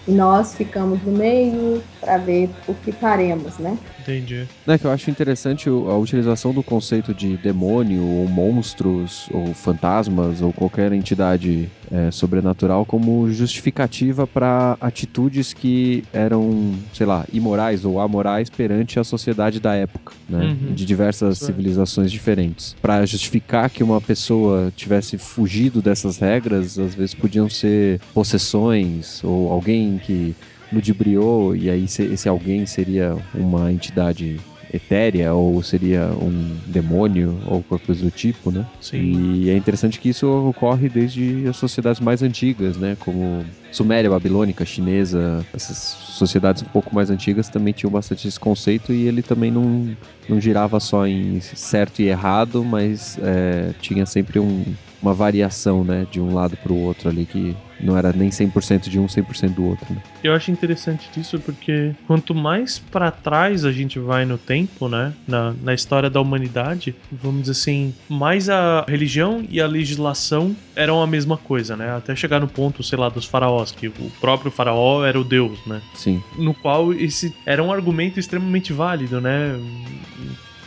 Nós 0.08 0.54
ficamos 0.56 1.02
no 1.04 1.12
meio 1.12 1.82
para 2.00 2.18
ver 2.18 2.50
o 2.68 2.74
que 2.74 2.92
faremos, 2.92 3.58
né? 3.58 3.78
Entendi. 4.04 4.48
Não, 4.68 4.74
é 4.74 4.78
que 4.78 4.86
eu 4.86 4.92
acho 4.92 5.10
interessante 5.10 5.70
a 5.70 5.98
utilização 5.98 6.54
do 6.54 6.62
conceito 6.62 7.14
de 7.14 7.38
demônio, 7.38 8.04
ou 8.06 8.28
monstros, 8.28 9.30
ou 9.32 9.54
fantasmas, 9.54 10.42
ou 10.42 10.52
qualquer 10.52 10.92
entidade 10.92 11.70
é, 11.90 12.12
sobrenatural 12.12 12.86
como 12.86 13.30
justificativa 13.30 14.28
para 14.28 14.78
atitudes 14.80 15.54
que 15.54 16.04
eram, 16.12 16.74
sei 16.94 17.06
lá, 17.06 17.26
imorais 17.32 17.86
ou 17.86 18.00
amorais 18.00 18.50
perante 18.50 19.00
a 19.00 19.04
sociedade 19.04 19.60
da 19.60 19.74
época, 19.76 20.14
né? 20.30 20.58
Uhum. 20.62 20.74
De 20.74 20.86
diversas 20.86 21.36
Isso 21.36 21.46
é. 21.46 21.48
civilizações 21.48 22.12
diferentes. 22.12 22.76
Para 22.82 23.06
justificar 23.06 23.70
que 23.70 23.84
uma 23.84 24.02
pessoa 24.02 24.72
tivesse 24.76 25.18
fugido 25.18 25.82
dessas 25.82 26.18
regras, 26.18 26.78
às 26.78 26.94
vezes 26.96 27.14
podiam 27.14 27.50
ser 27.50 28.02
possessões, 28.14 29.24
ou 29.24 29.52
alguém 29.52 29.98
que 29.98 30.36
ludibriou, 30.74 31.56
e 31.56 31.70
aí 31.70 31.88
se- 31.88 32.03
esse 32.03 32.27
alguém 32.27 32.65
seria 32.65 33.15
uma 33.34 33.72
entidade 33.72 34.36
etérea, 34.74 35.34
ou 35.36 35.62
seria 35.62 36.08
um 36.20 36.58
demônio, 36.72 37.38
ou 37.46 37.62
qualquer 37.63 37.86
coisa 37.86 38.03
do 38.06 38.10
tipo, 38.12 38.50
né? 38.50 38.65
Sim. 38.82 39.44
E 39.44 39.50
é 39.51 39.56
interessante 39.56 40.00
que 40.00 40.10
isso 40.10 40.27
ocorre 40.50 40.89
desde 40.89 41.46
as 41.48 41.58
sociedades 41.58 42.01
mais 42.01 42.24
antigas, 42.24 42.75
né? 42.77 42.96
Como 43.00 43.46
Suméria, 43.72 44.10
Babilônica, 44.10 44.65
Chinesa, 44.65 45.46
essas 45.53 45.77
sociedades 45.77 46.63
um 46.63 46.68
pouco 46.68 46.94
mais 46.94 47.12
antigas 47.12 47.50
também 47.50 47.72
tinham 47.74 47.92
bastante 47.92 48.27
esse 48.27 48.39
conceito 48.39 48.92
e 48.92 49.08
ele 49.08 49.22
também 49.22 49.51
não, 49.51 49.96
não 50.27 50.39
girava 50.42 50.80
só 50.80 51.06
em 51.06 51.39
certo 51.39 52.01
e 52.01 52.08
errado, 52.08 52.63
mas 52.65 53.20
é, 53.22 53.74
tinha 53.80 54.06
sempre 54.08 54.39
um- 54.39 54.63
uma 55.04 55.14
variação, 55.14 55.84
né? 55.84 56.08
De 56.10 56.20
um 56.22 56.34
lado 56.34 56.56
para 56.58 56.72
o 56.72 56.82
outro 56.82 57.10
ali, 57.10 57.26
que 57.26 57.56
não 57.80 57.98
era 57.98 58.14
nem 58.14 58.30
100% 58.30 58.90
de 58.90 58.98
um, 58.98 59.06
100% 59.06 59.50
do 59.54 59.66
outro, 59.66 59.94
né? 59.94 60.02
Eu 60.24 60.34
acho 60.34 60.50
interessante 60.50 61.10
disso 61.14 61.38
porque 61.40 61.92
quanto 62.08 62.34
mais 62.34 62.80
pra 62.80 63.12
trás 63.12 63.66
a 63.66 63.72
gente 63.72 64.00
vai 64.00 64.26
no 64.26 64.38
tempo, 64.38 64.88
né, 64.88 65.14
na, 65.28 65.54
na 65.62 65.74
história 65.74 66.10
da 66.10 66.22
humanidade, 66.22 66.96
vamos 67.12 67.42
dizer 67.42 67.52
assim, 67.52 67.94
mais 68.08 68.50
a 68.50 68.86
religião 68.88 69.44
e 69.50 69.60
a 69.60 69.68
legislação 69.68 70.56
eram 70.76 71.02
a 71.02 71.08
mesma 71.08 71.36
coisa, 71.36 71.76
né? 71.76 71.94
Até 71.96 72.16
chegar 72.16 72.40
no 72.40 72.48
ponto, 72.48 72.82
sei 72.82 72.98
lá, 72.98 73.10
dos 73.10 73.26
faraós, 73.26 73.72
que 73.72 73.88
o 73.88 74.12
próprio 74.22 74.50
faraó 74.50 75.04
era 75.04 75.20
o 75.20 75.24
deus, 75.24 75.60
né? 75.68 75.82
Sim. 75.94 76.24
no 76.38 76.54
qual 76.54 76.94
esse 76.94 77.36
era 77.46 77.62
um 77.62 77.72
argumento 77.72 78.20
extremamente 78.20 78.72
válido, 78.72 79.20
né? 79.20 79.60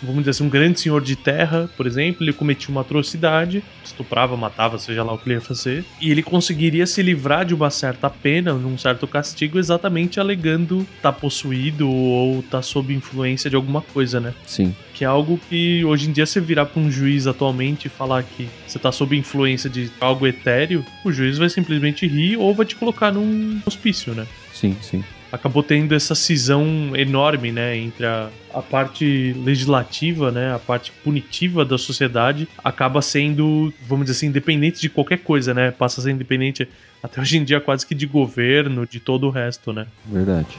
Vamos 0.02 0.18
dizer 0.18 0.30
assim, 0.30 0.44
um 0.44 0.50
grande 0.50 0.78
senhor 0.80 1.00
de 1.02 1.16
terra, 1.16 1.68
por 1.76 1.86
exemplo, 1.86 2.22
ele 2.22 2.32
cometia 2.32 2.70
uma 2.70 2.82
atrocidade, 2.82 3.62
estuprava, 3.82 4.36
matava, 4.36 4.78
seja 4.78 5.02
lá 5.02 5.12
o 5.12 5.18
que 5.18 5.28
ele 5.28 5.36
ia 5.36 5.40
fazer, 5.40 5.86
e 6.00 6.10
ele 6.10 6.22
conseguiria 6.22 6.86
se 6.86 7.02
livrar 7.02 7.44
de 7.44 7.54
uma 7.54 7.70
certa 7.70 8.10
pena, 8.10 8.54
num 8.54 8.76
certo 8.76 9.06
castigo, 9.08 9.58
exatamente 9.58 10.20
alegando 10.20 10.86
estar 10.96 11.12
possuído 11.12 11.88
ou 11.88 12.40
estar 12.40 12.62
sob 12.62 12.94
influência 12.94 13.48
de 13.48 13.56
alguma 13.56 13.80
coisa, 13.80 14.20
né? 14.20 14.32
Sim. 14.44 14.74
Que 14.92 15.04
é 15.04 15.06
algo 15.06 15.38
que 15.38 15.84
hoje 15.84 16.08
em 16.08 16.12
dia 16.12 16.26
você 16.26 16.40
virar 16.40 16.66
pra 16.66 16.80
um 16.80 16.90
juiz 16.90 17.26
atualmente 17.26 17.86
e 17.86 17.90
falar 17.90 18.22
que 18.22 18.48
você 18.66 18.78
tá 18.78 18.90
sob 18.90 19.16
influência 19.16 19.68
de 19.68 19.90
algo 20.00 20.26
etéreo, 20.26 20.84
o 21.04 21.12
juiz 21.12 21.38
vai 21.38 21.48
simplesmente 21.48 22.06
rir 22.06 22.36
ou 22.36 22.54
vai 22.54 22.66
te 22.66 22.76
colocar 22.76 23.12
num 23.12 23.60
hospício, 23.66 24.14
né? 24.14 24.26
Sim, 24.50 24.76
sim. 24.80 25.04
Acabou 25.30 25.62
tendo 25.62 25.94
essa 25.94 26.14
cisão 26.14 26.94
enorme, 26.94 27.52
né, 27.52 27.76
entre 27.76 28.06
a, 28.06 28.30
a 28.52 28.62
parte 28.62 29.32
legislativa, 29.44 30.30
né, 30.30 30.54
a 30.54 30.58
parte 30.58 30.92
punitiva 31.02 31.64
da 31.64 31.78
sociedade, 31.78 32.48
acaba 32.62 33.02
sendo, 33.02 33.72
vamos 33.88 34.06
dizer 34.06 34.18
assim, 34.18 34.26
independente 34.28 34.80
de 34.80 34.88
qualquer 34.88 35.18
coisa, 35.18 35.52
né, 35.52 35.70
passa 35.70 36.00
a 36.00 36.04
ser 36.04 36.10
independente 36.10 36.68
até 37.02 37.20
hoje 37.20 37.38
em 37.38 37.44
dia 37.44 37.60
quase 37.60 37.86
que 37.86 37.94
de 37.94 38.06
governo, 38.06 38.86
de 38.86 39.00
todo 39.00 39.26
o 39.26 39.30
resto, 39.30 39.72
né. 39.72 39.86
Verdade. 40.06 40.58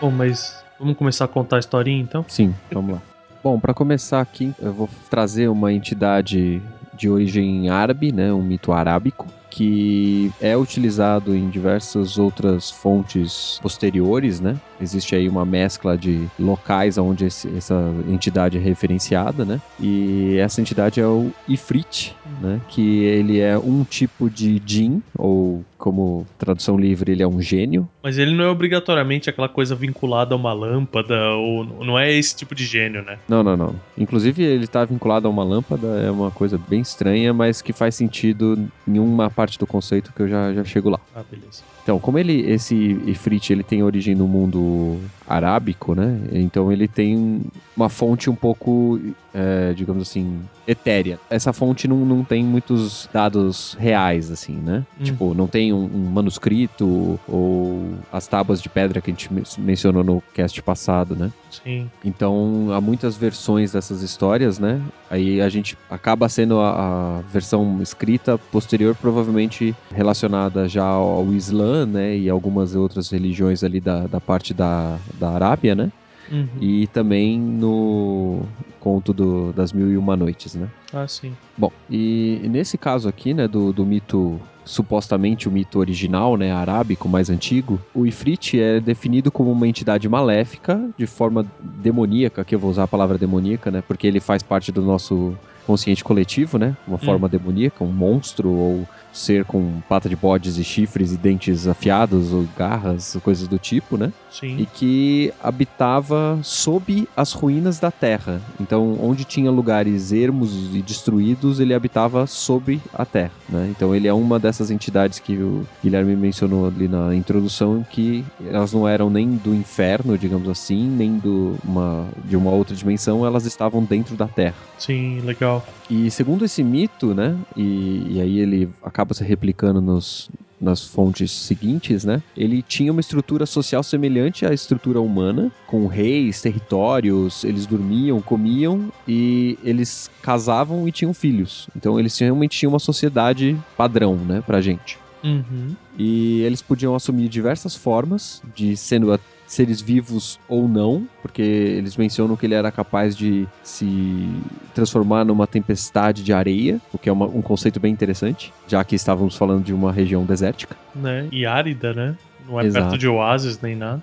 Bom, 0.00 0.10
mas 0.10 0.61
vamos 0.82 0.96
começar 0.98 1.24
a 1.24 1.28
contar 1.28 1.56
a 1.56 1.58
historinha 1.60 2.00
então? 2.02 2.24
Sim, 2.28 2.52
vamos 2.72 2.94
lá. 2.94 3.02
Bom, 3.42 3.58
para 3.58 3.72
começar 3.72 4.20
aqui, 4.20 4.52
eu 4.60 4.72
vou 4.72 4.88
trazer 5.10 5.48
uma 5.48 5.72
entidade 5.72 6.62
de 6.94 7.08
origem 7.08 7.68
árabe, 7.68 8.12
né, 8.12 8.32
um 8.32 8.42
mito 8.42 8.70
arábico, 8.72 9.26
que 9.50 10.30
é 10.40 10.56
utilizado 10.56 11.34
em 11.36 11.50
diversas 11.50 12.16
outras 12.18 12.70
fontes 12.70 13.58
posteriores, 13.60 14.40
né? 14.40 14.54
Existe 14.80 15.14
aí 15.14 15.28
uma 15.28 15.44
mescla 15.44 15.98
de 15.98 16.26
locais 16.38 16.96
onde 16.96 17.26
esse- 17.26 17.54
essa 17.54 17.94
entidade 18.06 18.56
é 18.56 18.60
referenciada, 18.60 19.44
né? 19.44 19.60
E 19.78 20.36
essa 20.38 20.60
entidade 20.60 21.00
é 21.00 21.06
o 21.06 21.32
Ifrit, 21.46 22.16
né? 22.40 22.62
Que 22.68 23.00
ele 23.02 23.40
é 23.40 23.58
um 23.58 23.84
tipo 23.84 24.30
de 24.30 24.60
jinn, 24.64 25.00
ou 25.18 25.64
como 25.82 26.24
tradução 26.38 26.78
livre, 26.78 27.10
ele 27.10 27.24
é 27.24 27.26
um 27.26 27.42
gênio, 27.42 27.88
Mas 28.00 28.16
ele 28.16 28.36
não 28.36 28.44
é 28.44 28.48
obrigatoriamente 28.48 29.28
aquela 29.28 29.48
coisa 29.48 29.74
vinculada 29.74 30.32
a 30.32 30.36
uma 30.36 30.52
lâmpada, 30.52 31.30
ou 31.32 31.64
não 31.84 31.98
é 31.98 32.12
esse 32.12 32.36
tipo 32.36 32.54
de 32.54 32.64
gênio, 32.64 33.02
né? 33.02 33.18
Não, 33.28 33.42
não, 33.42 33.56
não. 33.56 33.74
Inclusive, 33.98 34.44
ele 34.44 34.68
tá 34.68 34.84
vinculado 34.84 35.26
a 35.26 35.30
uma 35.30 35.42
lâmpada, 35.42 35.88
é 35.98 36.08
uma 36.08 36.30
coisa 36.30 36.56
bem 36.56 36.80
estranha, 36.80 37.34
mas 37.34 37.60
que 37.60 37.72
faz 37.72 37.96
sentido 37.96 38.70
em 38.86 39.00
uma 39.00 39.28
parte 39.28 39.58
do 39.58 39.66
conceito 39.66 40.12
que 40.14 40.22
eu 40.22 40.28
já, 40.28 40.54
já 40.54 40.62
chego 40.62 40.88
lá. 40.88 41.00
Ah, 41.16 41.24
beleza. 41.28 41.64
Então, 41.82 41.98
como 41.98 42.18
ele, 42.18 42.40
esse 42.48 42.74
Ifrit, 43.06 43.52
ele 43.52 43.64
tem 43.64 43.82
origem 43.82 44.14
no 44.14 44.28
mundo 44.28 44.98
arábico, 45.26 45.94
né? 45.94 46.20
Então 46.32 46.70
ele 46.70 46.86
tem 46.86 47.40
uma 47.76 47.88
fonte 47.88 48.28
um 48.30 48.34
pouco 48.36 49.00
é, 49.34 49.72
digamos 49.72 50.02
assim, 50.08 50.40
etérea. 50.66 51.18
Essa 51.30 51.52
fonte 51.52 51.88
não, 51.88 52.04
não 52.04 52.22
tem 52.22 52.44
muitos 52.44 53.08
dados 53.12 53.74
reais, 53.80 54.30
assim, 54.30 54.56
né? 54.56 54.84
Hum. 55.00 55.04
Tipo, 55.04 55.34
não 55.34 55.46
tem 55.46 55.72
um, 55.72 55.84
um 55.84 56.10
manuscrito 56.10 57.18
ou 57.26 57.94
as 58.12 58.26
tábuas 58.26 58.60
de 58.60 58.68
pedra 58.68 59.00
que 59.00 59.10
a 59.10 59.14
gente 59.14 59.32
men- 59.32 59.42
mencionou 59.58 60.04
no 60.04 60.22
cast 60.34 60.62
passado, 60.62 61.16
né? 61.16 61.30
Sim. 61.50 61.90
Então, 62.04 62.68
há 62.72 62.80
muitas 62.80 63.16
versões 63.16 63.72
dessas 63.72 64.02
histórias, 64.02 64.58
né? 64.58 64.80
Aí 65.10 65.40
a 65.40 65.48
gente 65.48 65.76
acaba 65.90 66.28
sendo 66.28 66.58
a, 66.60 67.18
a 67.18 67.20
versão 67.22 67.80
escrita 67.82 68.36
posterior, 68.38 68.94
provavelmente 68.94 69.74
relacionada 69.94 70.68
já 70.68 70.84
ao 70.84 71.32
Islã, 71.32 71.71
né? 71.86 72.16
E 72.16 72.28
algumas 72.28 72.74
outras 72.74 73.10
religiões 73.10 73.64
ali 73.64 73.80
da, 73.80 74.06
da 74.06 74.20
parte 74.20 74.54
da, 74.54 74.98
da 75.18 75.30
Arábia, 75.30 75.74
né? 75.74 75.90
Uhum. 76.30 76.46
E 76.60 76.86
também 76.88 77.38
no 77.38 78.42
conto 78.80 79.12
do, 79.12 79.52
das 79.52 79.72
Mil 79.72 79.90
e 79.90 79.96
Uma 79.96 80.16
Noites, 80.16 80.54
né? 80.54 80.68
Ah, 80.92 81.06
sim. 81.06 81.32
Bom, 81.56 81.70
e 81.90 82.40
nesse 82.44 82.78
caso 82.78 83.08
aqui, 83.08 83.34
né, 83.34 83.46
do, 83.46 83.72
do 83.72 83.84
mito, 83.84 84.40
supostamente 84.64 85.48
o 85.48 85.52
mito 85.52 85.78
original, 85.78 86.36
né, 86.36 86.52
arábico 86.52 87.08
mais 87.08 87.30
antigo, 87.30 87.80
o 87.94 88.06
Ifrit 88.06 88.58
é 88.60 88.80
definido 88.80 89.30
como 89.30 89.52
uma 89.52 89.68
entidade 89.68 90.08
maléfica, 90.08 90.80
de 90.96 91.06
forma 91.06 91.46
demoníaca, 91.60 92.44
que 92.44 92.54
eu 92.54 92.58
vou 92.58 92.70
usar 92.70 92.84
a 92.84 92.88
palavra 92.88 93.18
demoníaca, 93.18 93.70
né, 93.70 93.82
porque 93.86 94.06
ele 94.06 94.20
faz 94.20 94.42
parte 94.42 94.72
do 94.72 94.82
nosso 94.82 95.36
consciente 95.66 96.02
coletivo, 96.02 96.58
né, 96.58 96.76
uma 96.86 96.98
forma 96.98 97.28
demoníaca, 97.28 97.84
um 97.84 97.92
monstro 97.92 98.50
ou 98.50 98.88
ser 99.12 99.44
com 99.44 99.80
pata 99.88 100.08
de 100.08 100.16
bodes 100.16 100.56
e 100.56 100.64
chifres 100.64 101.12
e 101.12 101.16
dentes 101.16 101.66
afiados 101.66 102.32
ou 102.32 102.46
garras, 102.56 103.16
coisas 103.22 103.46
do 103.46 103.58
tipo, 103.58 103.96
né? 103.96 104.12
Sim. 104.32 104.56
e 104.58 104.66
que 104.66 105.32
habitava 105.42 106.38
sob 106.42 107.06
as 107.14 107.32
ruínas 107.32 107.78
da 107.78 107.90
terra. 107.90 108.40
Então, 108.58 108.96
onde 109.00 109.24
tinha 109.24 109.50
lugares 109.50 110.10
ermos 110.10 110.74
e 110.74 110.80
destruídos, 110.80 111.60
ele 111.60 111.74
habitava 111.74 112.26
sob 112.26 112.80
a 112.94 113.04
terra. 113.04 113.32
Né? 113.48 113.68
Então, 113.70 113.94
ele 113.94 114.08
é 114.08 114.12
uma 114.12 114.38
dessas 114.38 114.70
entidades 114.70 115.18
que 115.18 115.36
o 115.36 115.66
Guilherme 115.82 116.16
mencionou 116.16 116.66
ali 116.66 116.88
na 116.88 117.14
introdução, 117.14 117.84
que 117.90 118.24
elas 118.44 118.72
não 118.72 118.88
eram 118.88 119.10
nem 119.10 119.36
do 119.36 119.54
inferno, 119.54 120.16
digamos 120.16 120.48
assim, 120.48 120.88
nem 120.88 121.18
do 121.18 121.58
uma, 121.62 122.08
de 122.24 122.36
uma 122.36 122.50
outra 122.50 122.74
dimensão, 122.74 123.26
elas 123.26 123.44
estavam 123.44 123.84
dentro 123.84 124.16
da 124.16 124.26
terra. 124.26 124.56
Sim, 124.78 125.20
legal. 125.20 125.64
E 125.90 126.10
segundo 126.10 126.44
esse 126.44 126.62
mito, 126.62 127.14
né, 127.14 127.36
e, 127.54 128.14
e 128.14 128.20
aí 128.20 128.38
ele 128.38 128.70
acaba 128.82 129.01
se 129.10 129.24
replicando 129.24 129.80
nos, 129.80 130.30
nas 130.60 130.84
fontes 130.84 131.30
seguintes, 131.30 132.04
né, 132.04 132.22
ele 132.36 132.62
tinha 132.62 132.92
uma 132.92 133.00
estrutura 133.00 133.44
social 133.44 133.82
semelhante 133.82 134.46
à 134.46 134.54
estrutura 134.54 135.00
humana, 135.00 135.50
com 135.66 135.86
reis, 135.86 136.40
territórios, 136.40 137.44
eles 137.44 137.66
dormiam, 137.66 138.22
comiam 138.22 138.92
e 139.06 139.58
eles 139.64 140.10
casavam 140.22 140.86
e 140.86 140.92
tinham 140.92 141.12
filhos. 141.12 141.68
Então 141.76 141.98
eles 141.98 142.16
realmente 142.16 142.58
tinham 142.58 142.72
uma 142.72 142.78
sociedade 142.78 143.58
padrão, 143.76 144.14
né, 144.16 144.42
pra 144.46 144.60
gente. 144.60 144.98
Uhum. 145.24 145.74
E 145.98 146.40
eles 146.42 146.62
podiam 146.62 146.94
assumir 146.94 147.28
diversas 147.28 147.76
formas, 147.76 148.42
de 148.54 148.76
sendo 148.76 149.12
seres 149.52 149.82
vivos 149.82 150.40
ou 150.48 150.66
não, 150.66 151.06
porque 151.20 151.42
eles 151.42 151.94
mencionam 151.96 152.36
que 152.36 152.46
ele 152.46 152.54
era 152.54 152.72
capaz 152.72 153.14
de 153.14 153.46
se 153.62 154.30
transformar 154.74 155.24
numa 155.26 155.46
tempestade 155.46 156.24
de 156.24 156.32
areia, 156.32 156.80
o 156.92 156.98
que 156.98 157.08
é 157.08 157.12
uma- 157.12 157.26
um 157.26 157.42
conceito 157.42 157.78
bem 157.78 157.92
interessante, 157.92 158.50
já 158.66 158.82
que 158.82 158.94
estávamos 158.96 159.36
falando 159.36 159.62
de 159.62 159.74
uma 159.74 159.92
região 159.92 160.24
desértica. 160.24 160.74
Né? 160.94 161.28
E 161.30 161.44
árida, 161.44 161.92
né? 161.92 162.16
Não 162.48 162.58
é 162.58 162.64
Exato. 162.64 162.86
perto 162.88 162.98
de 162.98 163.06
oásis 163.06 163.60
nem 163.60 163.76
nada. 163.76 164.02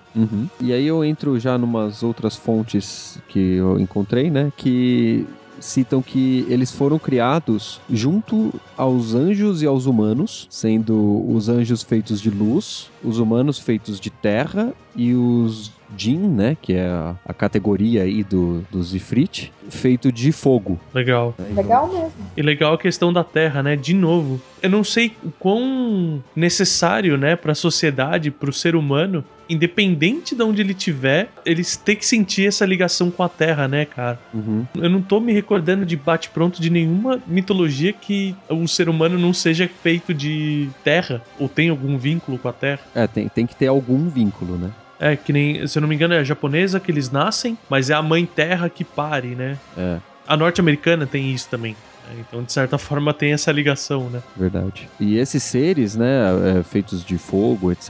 E 0.61 0.71
aí 0.71 0.85
eu 0.85 1.03
entro 1.03 1.37
já 1.39 1.57
numas 1.57 2.03
outras 2.03 2.35
fontes 2.35 3.19
que 3.27 3.55
eu 3.55 3.79
encontrei, 3.79 4.29
né, 4.29 4.51
que 4.55 5.27
citam 5.61 6.01
que 6.01 6.45
eles 6.49 6.71
foram 6.71 6.97
criados 6.99 7.79
junto 7.89 8.53
aos 8.77 9.13
anjos 9.13 9.61
e 9.61 9.65
aos 9.65 9.85
humanos, 9.85 10.47
sendo 10.49 11.25
os 11.29 11.49
anjos 11.49 11.83
feitos 11.83 12.21
de 12.21 12.29
luz, 12.29 12.89
os 13.03 13.19
humanos 13.19 13.59
feitos 13.59 13.99
de 13.99 14.09
terra 14.09 14.73
e 14.95 15.13
os 15.13 15.71
Jin, 15.97 16.17
né, 16.17 16.57
que 16.61 16.73
é 16.73 16.87
a, 16.87 17.15
a 17.25 17.33
categoria 17.33 18.03
aí 18.03 18.23
do, 18.23 18.65
dos 18.71 18.93
Ifrit, 18.93 19.51
feito 19.69 20.11
de 20.11 20.31
fogo. 20.31 20.79
Legal. 20.93 21.35
Legal 21.55 21.87
mesmo. 21.87 22.11
E 22.35 22.41
legal 22.41 22.73
a 22.73 22.77
questão 22.77 23.11
da 23.13 23.23
terra, 23.23 23.61
né? 23.61 23.75
De 23.75 23.93
novo, 23.93 24.41
eu 24.61 24.69
não 24.69 24.83
sei 24.83 25.13
o 25.23 25.31
quão 25.31 26.23
necessário, 26.35 27.17
né, 27.17 27.35
pra 27.35 27.55
sociedade, 27.55 28.31
pro 28.31 28.51
ser 28.51 28.75
humano, 28.75 29.23
independente 29.49 30.35
de 30.35 30.43
onde 30.43 30.61
ele 30.61 30.73
tiver, 30.73 31.29
eles 31.45 31.75
têm 31.75 31.95
que 31.95 32.05
sentir 32.05 32.47
essa 32.47 32.65
ligação 32.65 33.09
com 33.09 33.23
a 33.23 33.29
terra, 33.29 33.67
né, 33.67 33.85
cara? 33.85 34.19
Uhum. 34.33 34.65
Eu 34.75 34.89
não 34.89 35.01
tô 35.01 35.19
me 35.19 35.33
recordando 35.33 35.85
de 35.85 35.95
bate-pronto 35.95 36.61
de 36.61 36.69
nenhuma 36.69 37.19
mitologia 37.25 37.91
que 37.91 38.35
o 38.47 38.67
ser 38.67 38.87
humano 38.87 39.17
não 39.17 39.33
seja 39.33 39.69
feito 39.81 40.13
de 40.13 40.69
terra, 40.83 41.21
ou 41.39 41.49
tem 41.49 41.69
algum 41.69 41.97
vínculo 41.97 42.37
com 42.37 42.47
a 42.47 42.53
terra. 42.53 42.81
É, 42.93 43.07
tem, 43.07 43.27
tem 43.27 43.47
que 43.47 43.55
ter 43.55 43.67
algum 43.67 44.07
vínculo, 44.07 44.57
né? 44.57 44.69
É, 44.99 45.15
que 45.15 45.31
nem, 45.31 45.65
se 45.65 45.77
eu 45.77 45.81
não 45.81 45.87
me 45.87 45.95
engano, 45.95 46.13
é 46.13 46.19
a 46.19 46.23
japonesa 46.23 46.79
que 46.79 46.91
eles 46.91 47.09
nascem, 47.09 47.57
mas 47.69 47.89
é 47.89 47.93
a 47.93 48.01
mãe 48.01 48.25
terra 48.25 48.69
que 48.69 48.83
pare, 48.83 49.29
né? 49.29 49.57
É, 49.77 49.97
A 50.29 50.37
norte-americana 50.37 51.07
tem 51.07 51.33
isso 51.33 51.49
também. 51.49 51.75
né? 52.05 52.19
Então, 52.19 52.43
de 52.43 52.51
certa 52.53 52.77
forma, 52.77 53.11
tem 53.15 53.33
essa 53.33 53.51
ligação, 53.51 54.11
né? 54.11 54.21
Verdade. 54.37 54.87
E 54.99 55.15
esses 55.17 55.41
seres, 55.41 55.95
né, 55.95 56.59
é, 56.59 56.63
feitos 56.63 57.03
de 57.03 57.17
fogo, 57.17 57.71
etc. 57.71 57.89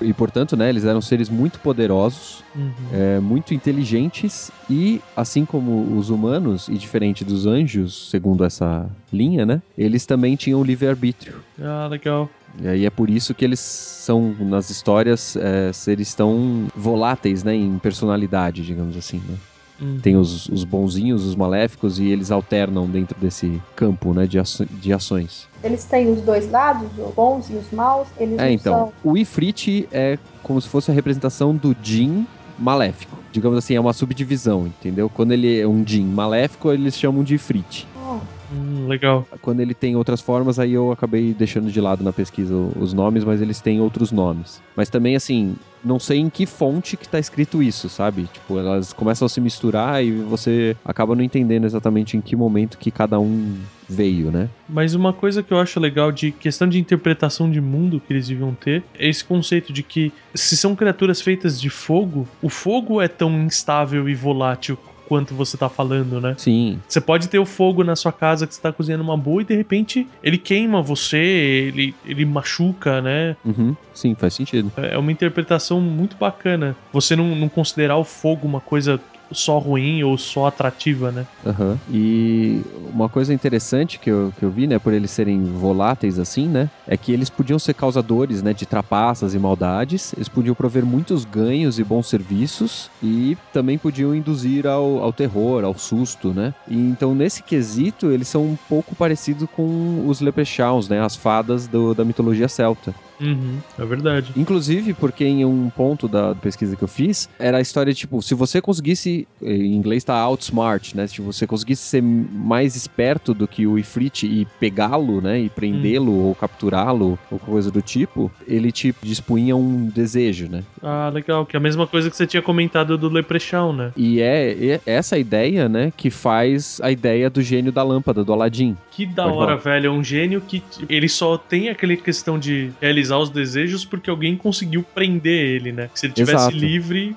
E 0.00 0.14
portanto, 0.14 0.56
né, 0.56 0.68
eles 0.68 0.84
eram 0.84 1.00
seres 1.00 1.28
muito 1.28 1.60
poderosos, 1.60 2.44
Uhum. 2.54 2.72
é, 2.92 3.18
muito 3.18 3.52
inteligentes 3.52 4.52
e, 4.70 5.02
assim 5.16 5.44
como 5.44 5.96
os 5.96 6.10
humanos 6.10 6.68
e 6.68 6.78
diferente 6.78 7.24
dos 7.24 7.44
anjos, 7.44 8.08
segundo 8.08 8.44
essa 8.44 8.88
linha, 9.12 9.44
né, 9.44 9.60
eles 9.76 10.06
também 10.06 10.36
tinham 10.36 10.62
livre-arbítrio. 10.62 11.42
Ah, 11.60 11.88
legal. 11.90 12.30
E 12.62 12.68
aí 12.68 12.86
é 12.86 12.90
por 12.90 13.10
isso 13.10 13.34
que 13.34 13.44
eles 13.44 13.58
são, 13.60 14.32
nas 14.48 14.70
histórias, 14.70 15.34
é, 15.34 15.72
seres 15.72 16.14
tão 16.14 16.68
voláteis, 16.74 17.42
né, 17.42 17.52
em 17.54 17.78
personalidade, 17.80 18.64
digamos 18.64 18.96
assim, 18.96 19.20
né. 19.26 19.34
Uhum. 19.80 19.98
Tem 20.00 20.16
os, 20.16 20.48
os 20.48 20.64
bonzinhos, 20.64 21.24
os 21.24 21.34
maléficos, 21.36 21.98
e 21.98 22.06
eles 22.06 22.30
alternam 22.30 22.86
dentro 22.86 23.16
desse 23.20 23.60
campo, 23.76 24.12
né, 24.12 24.26
de, 24.26 24.38
aço- 24.38 24.66
de 24.66 24.92
ações. 24.92 25.46
Eles 25.62 25.84
têm 25.84 26.10
os 26.10 26.20
dois 26.22 26.50
lados, 26.50 26.88
os 26.98 27.14
bons 27.14 27.48
e 27.50 27.54
os 27.54 27.70
maus. 27.70 28.08
Eles 28.18 28.38
É, 28.38 28.50
então, 28.50 28.74
são. 28.74 28.92
o 29.12 29.16
Ifrit 29.16 29.88
é 29.92 30.18
como 30.42 30.60
se 30.60 30.68
fosse 30.68 30.90
a 30.90 30.94
representação 30.94 31.54
do 31.54 31.76
Jin 31.82 32.26
maléfico. 32.58 33.16
Digamos 33.30 33.56
assim, 33.58 33.74
é 33.74 33.80
uma 33.80 33.92
subdivisão, 33.92 34.66
entendeu? 34.66 35.08
Quando 35.08 35.32
ele 35.32 35.60
é 35.60 35.66
um 35.66 35.86
Jin 35.86 36.04
maléfico, 36.06 36.72
eles 36.72 36.96
chamam 36.98 37.22
de 37.22 37.34
Ifrit. 37.36 37.86
Oh, 37.96 38.18
Hum, 38.50 38.86
legal. 38.86 39.26
Quando 39.40 39.60
ele 39.60 39.74
tem 39.74 39.96
outras 39.96 40.20
formas, 40.20 40.58
aí 40.58 40.72
eu 40.72 40.90
acabei 40.90 41.34
deixando 41.34 41.70
de 41.70 41.80
lado 41.80 42.02
na 42.02 42.12
pesquisa 42.12 42.54
os 42.54 42.92
nomes, 42.92 43.24
mas 43.24 43.42
eles 43.42 43.60
têm 43.60 43.80
outros 43.80 44.10
nomes. 44.10 44.62
Mas 44.76 44.88
também, 44.88 45.16
assim, 45.16 45.54
não 45.84 45.98
sei 45.98 46.18
em 46.18 46.30
que 46.30 46.46
fonte 46.46 46.96
que 46.96 47.08
tá 47.08 47.18
escrito 47.18 47.62
isso, 47.62 47.88
sabe? 47.88 48.24
Tipo, 48.32 48.58
elas 48.58 48.92
começam 48.92 49.26
a 49.26 49.28
se 49.28 49.40
misturar 49.40 50.04
e 50.04 50.12
você 50.12 50.76
acaba 50.84 51.14
não 51.14 51.22
entendendo 51.22 51.64
exatamente 51.64 52.16
em 52.16 52.20
que 52.20 52.34
momento 52.34 52.78
que 52.78 52.90
cada 52.90 53.18
um 53.20 53.54
veio, 53.88 54.30
né? 54.30 54.48
Mas 54.68 54.94
uma 54.94 55.12
coisa 55.12 55.42
que 55.42 55.52
eu 55.52 55.58
acho 55.58 55.80
legal 55.80 56.12
de 56.12 56.30
questão 56.30 56.68
de 56.68 56.78
interpretação 56.78 57.50
de 57.50 57.60
mundo 57.60 58.00
que 58.00 58.12
eles 58.12 58.28
deviam 58.28 58.54
ter 58.54 58.82
é 58.98 59.08
esse 59.08 59.24
conceito 59.24 59.72
de 59.72 59.82
que 59.82 60.12
se 60.34 60.56
são 60.56 60.76
criaturas 60.76 61.20
feitas 61.20 61.60
de 61.60 61.70
fogo, 61.70 62.28
o 62.42 62.48
fogo 62.48 63.00
é 63.00 63.08
tão 63.08 63.30
instável 63.42 64.08
e 64.08 64.14
volátil 64.14 64.78
quanto 65.08 65.34
você 65.34 65.56
tá 65.56 65.68
falando, 65.68 66.20
né? 66.20 66.34
Sim, 66.36 66.78
Você 66.86 67.00
pode 67.00 67.28
ter 67.28 67.38
o 67.38 67.46
fogo 67.46 67.82
na 67.82 67.96
sua 67.96 68.12
casa 68.12 68.46
que 68.46 68.54
você 68.54 68.60
tá 68.60 68.70
cozinhando 68.70 69.02
uma 69.02 69.16
boa 69.16 69.40
e 69.40 69.44
de 69.44 69.56
repente 69.56 70.06
ele 70.22 70.36
queima 70.36 70.82
você, 70.82 71.16
ele, 71.16 71.94
ele 72.04 72.24
machuca, 72.26 73.00
né? 73.00 73.34
uhum, 73.44 73.74
sim, 73.94 74.14
faz 74.14 74.34
sentido. 74.34 74.70
É 74.76 74.98
uma 74.98 75.10
interpretação 75.10 75.80
muito 75.80 76.16
bacana. 76.16 76.76
Você 76.92 77.16
não, 77.16 77.34
não 77.34 77.48
considerar 77.48 77.96
o 77.96 78.04
fogo 78.04 78.46
uma 78.46 78.60
coisa 78.60 79.00
só 79.32 79.58
ruim 79.58 80.02
ou 80.02 80.16
só 80.16 80.46
atrativa, 80.46 81.12
né? 81.12 81.26
Aham. 81.44 81.78
E 81.88 82.64
uma 82.74 83.08
coisa 83.08 83.32
interessante 83.32 83.98
que 83.98 84.10
eu, 84.10 84.32
que 84.32 84.44
eu 84.44 84.50
vi, 84.50 84.66
né, 84.66 84.78
por 84.78 84.92
eles 84.92 85.10
serem 85.10 85.42
voláteis 85.42 86.18
assim, 86.18 86.48
né, 86.48 86.70
é 86.86 86.96
que 86.96 87.12
eles 87.12 87.28
podiam 87.30 87.58
ser 87.58 87.74
causadores, 87.74 88.42
né, 88.42 88.52
de 88.54 88.66
trapaças 88.66 89.34
e 89.34 89.38
maldades, 89.38 90.12
eles 90.14 90.28
podiam 90.28 90.54
prover 90.54 90.84
muitos 90.86 91.24
ganhos 91.24 91.78
e 91.78 91.84
bons 91.84 92.08
serviços 92.08 92.90
e 93.02 93.36
também 93.52 93.78
podiam 93.78 94.14
induzir 94.14 94.66
ao, 94.66 94.98
ao 95.02 95.12
terror, 95.12 95.64
ao 95.64 95.76
susto, 95.78 96.32
né. 96.34 96.54
E 96.66 96.76
então, 96.88 97.14
nesse 97.14 97.42
quesito, 97.42 98.10
eles 98.10 98.28
são 98.28 98.44
um 98.46 98.56
pouco 98.68 98.96
parecidos 98.96 99.46
com 99.50 100.06
os 100.06 100.20
leprechauns, 100.20 100.88
né, 100.88 101.00
as 101.00 101.16
fadas 101.16 101.68
do- 101.68 101.94
da 101.94 102.04
mitologia 102.04 102.48
celta. 102.48 102.94
Uhum, 103.20 103.60
é 103.76 103.84
verdade. 103.84 104.32
Inclusive, 104.36 104.94
porque 104.94 105.24
em 105.24 105.44
um 105.44 105.68
ponto 105.70 106.08
da 106.08 106.36
pesquisa 106.36 106.76
que 106.76 106.84
eu 106.84 106.88
fiz, 106.88 107.28
era 107.38 107.58
a 107.58 107.60
história, 107.60 107.92
tipo, 107.92 108.22
se 108.22 108.32
você 108.32 108.60
conseguisse 108.60 109.17
conseguir, 109.18 109.26
em 109.42 109.74
inglês 109.74 110.04
tá 110.04 110.14
outsmart, 110.22 110.94
né? 110.94 111.06
Se 111.06 111.20
você 111.20 111.46
conseguisse 111.46 111.82
ser 111.82 112.02
mais 112.02 112.76
esperto 112.76 113.32
do 113.34 113.48
que 113.48 113.66
o 113.66 113.78
Ifrit 113.78 114.26
e 114.26 114.46
pegá-lo, 114.60 115.20
né? 115.20 115.40
E 115.40 115.48
prendê-lo 115.48 116.12
ou 116.12 116.34
capturá-lo 116.34 117.18
ou 117.30 117.38
coisa 117.38 117.70
do 117.70 117.82
tipo, 117.82 118.30
ele 118.46 118.70
te 118.70 118.94
dispunha 119.02 119.56
um 119.56 119.86
desejo, 119.86 120.48
né? 120.48 120.62
Ah, 120.82 121.10
legal. 121.12 121.46
Que 121.46 121.56
é 121.56 121.58
a 121.58 121.62
mesma 121.62 121.86
coisa 121.86 122.10
que 122.10 122.16
você 122.16 122.26
tinha 122.26 122.42
comentado 122.42 122.96
do 122.98 123.08
Leprechaun, 123.08 123.72
né? 123.72 123.92
E 123.96 124.20
é, 124.20 124.74
é 124.74 124.80
essa 124.86 125.18
ideia, 125.18 125.68
né, 125.68 125.92
que 125.96 126.10
faz 126.10 126.80
a 126.82 126.90
ideia 126.90 127.30
do 127.30 127.42
gênio 127.42 127.72
da 127.72 127.82
lâmpada, 127.82 128.24
do 128.24 128.32
Aladdin. 128.32 128.76
Que 128.90 129.06
da 129.06 129.24
Pode 129.24 129.36
hora, 129.36 129.58
falar. 129.58 129.74
velho. 129.74 129.86
É 129.88 129.90
um 129.90 130.04
gênio 130.04 130.40
que 130.40 130.62
ele 130.88 131.08
só 131.08 131.36
tem 131.36 131.68
aquela 131.68 131.96
questão 131.96 132.38
de 132.38 132.70
realizar 132.80 133.18
os 133.18 133.30
desejos 133.30 133.84
porque 133.84 134.10
alguém 134.10 134.36
conseguiu 134.36 134.84
prender 134.94 135.56
ele, 135.56 135.72
né? 135.72 135.88
Se 135.94 136.06
ele 136.06 136.12
tivesse 136.12 136.48
Exato. 136.48 136.56
livre. 136.56 137.16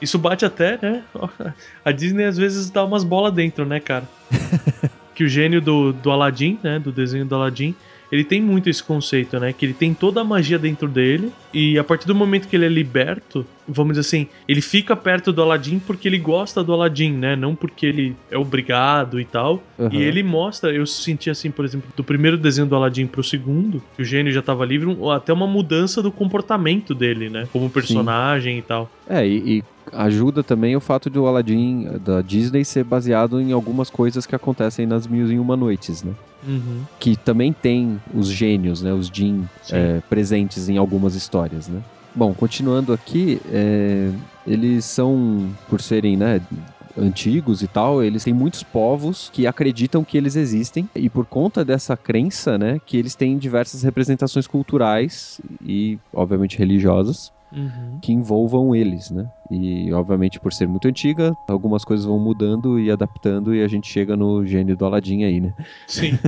Isso 0.00 0.18
bate 0.18 0.44
até, 0.44 0.78
né? 0.80 1.02
A 1.84 1.92
Disney 1.92 2.24
às 2.24 2.36
vezes 2.36 2.70
dá 2.70 2.84
umas 2.84 3.04
bolas 3.04 3.32
dentro, 3.32 3.64
né, 3.64 3.80
cara? 3.80 4.08
que 5.14 5.24
o 5.24 5.28
gênio 5.28 5.60
do, 5.60 5.92
do 5.92 6.10
Aladdin, 6.10 6.58
né? 6.62 6.78
Do 6.78 6.92
desenho 6.92 7.24
do 7.24 7.34
Aladdin. 7.34 7.74
Ele 8.10 8.22
tem 8.22 8.40
muito 8.40 8.70
esse 8.70 8.82
conceito, 8.82 9.38
né? 9.40 9.52
Que 9.52 9.66
ele 9.66 9.72
tem 9.74 9.92
toda 9.92 10.20
a 10.20 10.24
magia 10.24 10.58
dentro 10.58 10.86
dele. 10.86 11.32
E 11.52 11.78
a 11.78 11.82
partir 11.82 12.06
do 12.06 12.14
momento 12.14 12.46
que 12.46 12.54
ele 12.54 12.64
é 12.64 12.68
liberto, 12.68 13.44
vamos 13.66 13.96
dizer 13.96 14.06
assim, 14.06 14.28
ele 14.46 14.60
fica 14.60 14.94
perto 14.94 15.32
do 15.32 15.42
Aladdin 15.42 15.80
porque 15.80 16.06
ele 16.06 16.18
gosta 16.18 16.62
do 16.62 16.72
Aladdin, 16.72 17.12
né? 17.12 17.34
Não 17.34 17.56
porque 17.56 17.86
ele 17.86 18.16
é 18.30 18.38
obrigado 18.38 19.18
e 19.18 19.24
tal. 19.24 19.62
Aham. 19.78 19.90
E 19.92 20.02
ele 20.02 20.22
mostra, 20.22 20.72
eu 20.72 20.86
senti 20.86 21.30
assim, 21.30 21.50
por 21.50 21.64
exemplo, 21.64 21.88
do 21.96 22.04
primeiro 22.04 22.36
desenho 22.36 22.68
do 22.68 22.76
Aladdin 22.76 23.06
pro 23.06 23.24
segundo, 23.24 23.82
que 23.96 24.02
o 24.02 24.04
gênio 24.04 24.32
já 24.32 24.42
tava 24.42 24.64
livre, 24.64 24.96
até 25.12 25.32
uma 25.32 25.46
mudança 25.46 26.00
do 26.00 26.12
comportamento 26.12 26.94
dele, 26.94 27.28
né? 27.28 27.48
Como 27.52 27.68
personagem 27.68 28.58
e 28.58 28.62
tal. 28.62 28.88
É, 29.08 29.26
e, 29.26 29.58
e 29.58 29.64
ajuda 29.92 30.42
também 30.42 30.76
o 30.76 30.80
fato 30.80 31.08
de 31.08 31.18
o 31.18 31.26
Aladdin 31.26 31.98
da 32.04 32.22
Disney 32.22 32.64
ser 32.64 32.84
baseado 32.84 33.40
em 33.40 33.52
algumas 33.52 33.90
coisas 33.90 34.26
que 34.26 34.34
acontecem 34.34 34.86
nas 34.86 35.06
Mil 35.06 35.30
e 35.30 35.38
Uma 35.38 35.56
Noites, 35.56 36.02
né? 36.02 36.12
Uhum. 36.46 36.82
Que 37.00 37.16
também 37.16 37.52
tem 37.52 38.00
os 38.14 38.28
gênios, 38.28 38.82
né? 38.82 38.92
Os 38.92 39.08
Jin 39.08 39.44
é, 39.70 40.00
presentes 40.08 40.68
em 40.68 40.76
algumas 40.76 41.14
histórias, 41.14 41.68
né? 41.68 41.82
Bom, 42.14 42.32
continuando 42.32 42.92
aqui, 42.92 43.40
é, 43.50 44.10
eles 44.46 44.84
são, 44.84 45.50
por 45.68 45.80
serem, 45.80 46.16
né? 46.16 46.40
Antigos 46.98 47.62
e 47.62 47.68
tal, 47.68 48.02
eles 48.02 48.24
têm 48.24 48.32
muitos 48.32 48.62
povos 48.62 49.28
que 49.30 49.46
acreditam 49.46 50.02
que 50.02 50.16
eles 50.16 50.34
existem, 50.34 50.88
e 50.94 51.10
por 51.10 51.26
conta 51.26 51.62
dessa 51.62 51.94
crença, 51.94 52.56
né, 52.56 52.80
que 52.86 52.96
eles 52.96 53.14
têm 53.14 53.36
diversas 53.36 53.82
representações 53.82 54.46
culturais 54.46 55.38
e, 55.62 55.98
obviamente, 56.10 56.56
religiosas 56.56 57.30
Uhum. 57.52 57.98
que 58.02 58.12
envolvam 58.12 58.74
eles, 58.74 59.10
né? 59.10 59.26
E 59.50 59.92
obviamente 59.92 60.40
por 60.40 60.52
ser 60.52 60.66
muito 60.66 60.88
antiga, 60.88 61.32
algumas 61.46 61.84
coisas 61.84 62.04
vão 62.04 62.18
mudando 62.18 62.78
e 62.78 62.90
adaptando 62.90 63.54
e 63.54 63.62
a 63.62 63.68
gente 63.68 63.88
chega 63.88 64.16
no 64.16 64.44
gênio 64.44 64.76
do 64.76 64.84
Aladdin 64.84 65.24
aí, 65.24 65.40
né? 65.40 65.54
Sim. 65.86 66.18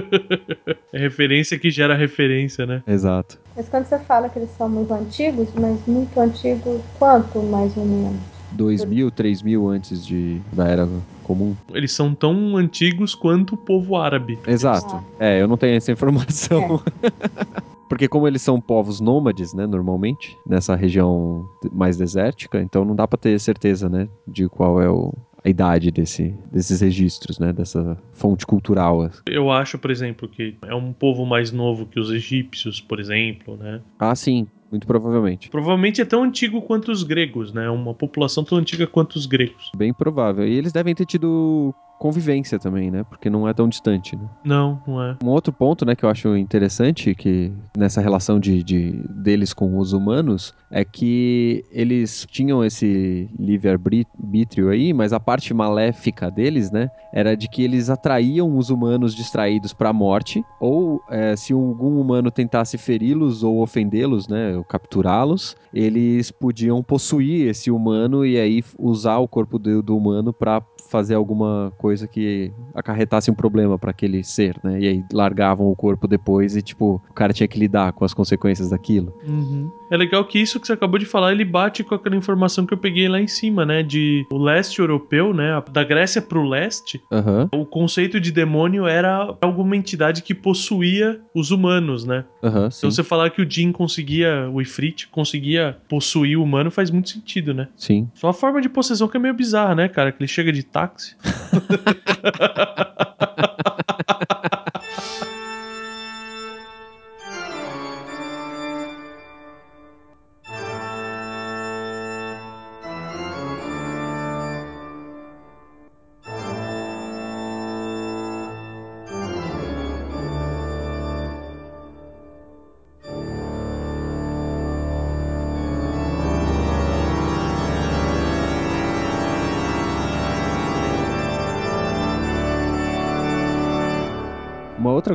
é 0.92 0.98
referência 0.98 1.58
que 1.58 1.70
gera 1.70 1.96
referência, 1.96 2.66
né? 2.66 2.82
Exato. 2.86 3.38
Mas 3.56 3.68
quando 3.68 3.86
você 3.86 3.98
fala 4.00 4.28
que 4.28 4.38
eles 4.38 4.50
são 4.50 4.68
muito 4.68 4.92
antigos, 4.92 5.48
mas 5.54 5.78
muito 5.86 6.18
antigo, 6.20 6.80
quanto 6.98 7.42
mais 7.42 7.76
ou 7.76 7.84
menos? 7.84 8.20
Dois 8.50 8.84
mil, 8.84 9.10
três 9.10 9.42
mil 9.42 9.68
antes 9.68 10.04
de 10.04 10.40
da 10.52 10.68
era 10.68 10.88
comum. 11.22 11.56
Eles 11.72 11.92
são 11.92 12.14
tão 12.14 12.56
antigos 12.56 13.14
quanto 13.14 13.54
o 13.54 13.56
povo 13.56 13.96
árabe. 13.96 14.38
Exato. 14.46 15.00
É, 15.18 15.40
eu 15.40 15.48
não 15.48 15.56
tenho 15.56 15.76
essa 15.76 15.90
informação. 15.90 16.80
Porque 17.88 18.08
como 18.08 18.26
eles 18.26 18.42
são 18.42 18.60
povos 18.60 19.00
nômades, 19.00 19.54
né, 19.54 19.66
normalmente, 19.66 20.36
nessa 20.46 20.74
região 20.74 21.48
mais 21.72 21.96
desértica, 21.96 22.60
então 22.60 22.84
não 22.84 22.94
dá 22.94 23.06
pra 23.06 23.18
ter 23.18 23.38
certeza, 23.38 23.88
né, 23.88 24.08
de 24.26 24.48
qual 24.48 24.80
é 24.80 24.88
o, 24.88 25.12
a 25.44 25.48
idade 25.48 25.90
desse, 25.90 26.34
desses 26.50 26.80
registros, 26.80 27.38
né, 27.38 27.52
dessa 27.52 27.96
fonte 28.12 28.46
cultural. 28.46 29.10
Eu 29.26 29.50
acho, 29.50 29.78
por 29.78 29.90
exemplo, 29.90 30.26
que 30.28 30.56
é 30.62 30.74
um 30.74 30.92
povo 30.92 31.26
mais 31.26 31.52
novo 31.52 31.86
que 31.86 32.00
os 32.00 32.10
egípcios, 32.10 32.80
por 32.80 32.98
exemplo, 32.98 33.56
né? 33.56 33.80
Ah, 33.98 34.14
sim, 34.14 34.46
muito 34.70 34.86
provavelmente. 34.86 35.50
Provavelmente 35.50 36.00
é 36.00 36.04
tão 36.04 36.22
antigo 36.22 36.62
quanto 36.62 36.90
os 36.90 37.02
gregos, 37.02 37.52
né? 37.52 37.68
Uma 37.68 37.94
população 37.94 38.42
tão 38.42 38.58
antiga 38.58 38.86
quanto 38.86 39.16
os 39.16 39.26
gregos. 39.26 39.70
Bem 39.76 39.92
provável. 39.92 40.46
E 40.48 40.52
eles 40.52 40.72
devem 40.72 40.94
ter 40.94 41.04
tido 41.06 41.74
convivência 41.98 42.58
também, 42.58 42.90
né? 42.90 43.04
Porque 43.04 43.30
não 43.30 43.48
é 43.48 43.54
tão 43.54 43.68
distante, 43.68 44.16
né? 44.16 44.26
Não, 44.44 44.80
não 44.86 45.02
é. 45.02 45.16
Um 45.22 45.28
outro 45.28 45.52
ponto, 45.52 45.84
né, 45.86 45.94
que 45.96 46.04
eu 46.04 46.08
acho 46.10 46.36
interessante 46.36 47.14
que 47.14 47.52
nessa 47.76 48.00
relação 48.00 48.38
de, 48.38 48.62
de- 48.62 49.04
deles 49.08 49.52
com 49.54 49.78
os 49.78 49.92
humanos 49.92 50.52
é 50.70 50.84
que 50.84 51.64
eles 51.70 52.26
tinham 52.30 52.64
esse 52.64 53.28
livre-arbítrio 53.38 54.68
aí, 54.70 54.92
mas 54.92 55.12
a 55.12 55.20
parte 55.20 55.52
maléfica 55.54 56.30
deles, 56.30 56.70
né, 56.70 56.90
era 57.12 57.36
de 57.36 57.48
que 57.48 57.62
eles 57.62 57.88
atraíam 57.90 58.56
os 58.56 58.70
humanos 58.70 59.14
distraídos 59.14 59.72
para 59.72 59.90
a 59.90 59.92
morte, 59.92 60.44
ou 60.60 61.02
é, 61.08 61.36
se 61.36 61.52
algum 61.52 62.00
humano 62.00 62.30
tentasse 62.30 62.76
feri-los 62.76 63.42
ou 63.42 63.62
ofendê-los, 63.62 64.28
né, 64.28 64.56
ou 64.56 64.64
capturá-los, 64.64 65.56
eles 65.72 66.30
podiam 66.30 66.82
possuir 66.82 67.48
esse 67.48 67.70
humano 67.70 68.24
e 68.24 68.38
aí 68.38 68.62
usar 68.78 69.18
o 69.18 69.28
corpo 69.28 69.58
do, 69.58 69.82
do 69.82 69.96
humano 69.96 70.32
para 70.32 70.62
fazer 70.94 71.14
alguma 71.16 71.72
coisa 71.76 72.06
que 72.06 72.52
acarretasse 72.72 73.28
um 73.28 73.34
problema 73.34 73.76
para 73.76 73.90
aquele 73.90 74.22
ser, 74.22 74.56
né? 74.62 74.78
E 74.78 74.86
aí 74.86 75.04
largavam 75.12 75.68
o 75.68 75.74
corpo 75.74 76.06
depois 76.06 76.54
e 76.54 76.62
tipo, 76.62 77.02
o 77.10 77.12
cara 77.12 77.32
tinha 77.32 77.48
que 77.48 77.58
lidar 77.58 77.92
com 77.92 78.04
as 78.04 78.14
consequências 78.14 78.70
daquilo. 78.70 79.12
Uhum. 79.26 79.72
É 79.94 79.96
legal 79.96 80.24
que 80.24 80.40
isso 80.40 80.58
que 80.58 80.66
você 80.66 80.72
acabou 80.72 80.98
de 80.98 81.06
falar, 81.06 81.30
ele 81.30 81.44
bate 81.44 81.84
com 81.84 81.94
aquela 81.94 82.16
informação 82.16 82.66
que 82.66 82.74
eu 82.74 82.78
peguei 82.78 83.08
lá 83.08 83.20
em 83.20 83.28
cima, 83.28 83.64
né? 83.64 83.80
De 83.80 84.26
o 84.28 84.36
leste 84.36 84.80
europeu, 84.80 85.32
né? 85.32 85.62
Da 85.70 85.84
Grécia 85.84 86.20
pro 86.20 86.42
leste, 86.42 87.00
Aham, 87.12 87.48
o 87.54 87.64
conceito 87.64 88.18
de 88.18 88.32
demônio 88.32 88.88
era 88.88 89.36
alguma 89.40 89.76
entidade 89.76 90.20
que 90.22 90.34
possuía 90.34 91.20
os 91.32 91.52
humanos, 91.52 92.04
né? 92.04 92.24
sim. 92.72 92.78
Então 92.78 92.90
você 92.90 93.04
falar 93.04 93.30
que 93.30 93.40
o 93.40 93.48
Jin 93.48 93.70
conseguia, 93.70 94.50
o 94.52 94.60
Ifrit 94.60 95.06
conseguia 95.06 95.78
possuir 95.88 96.36
o 96.36 96.42
humano 96.42 96.72
faz 96.72 96.90
muito 96.90 97.10
sentido, 97.10 97.54
né? 97.54 97.68
Sim. 97.76 98.10
Só 98.14 98.30
a 98.30 98.34
forma 98.34 98.60
de 98.60 98.68
possessão 98.68 99.06
que 99.06 99.16
é 99.16 99.20
meio 99.20 99.34
bizarra, 99.34 99.76
né, 99.76 99.86
cara? 99.86 100.10
Que 100.10 100.20
ele 100.20 100.28
chega 100.28 100.50
de 100.50 100.64
táxi. 100.64 101.14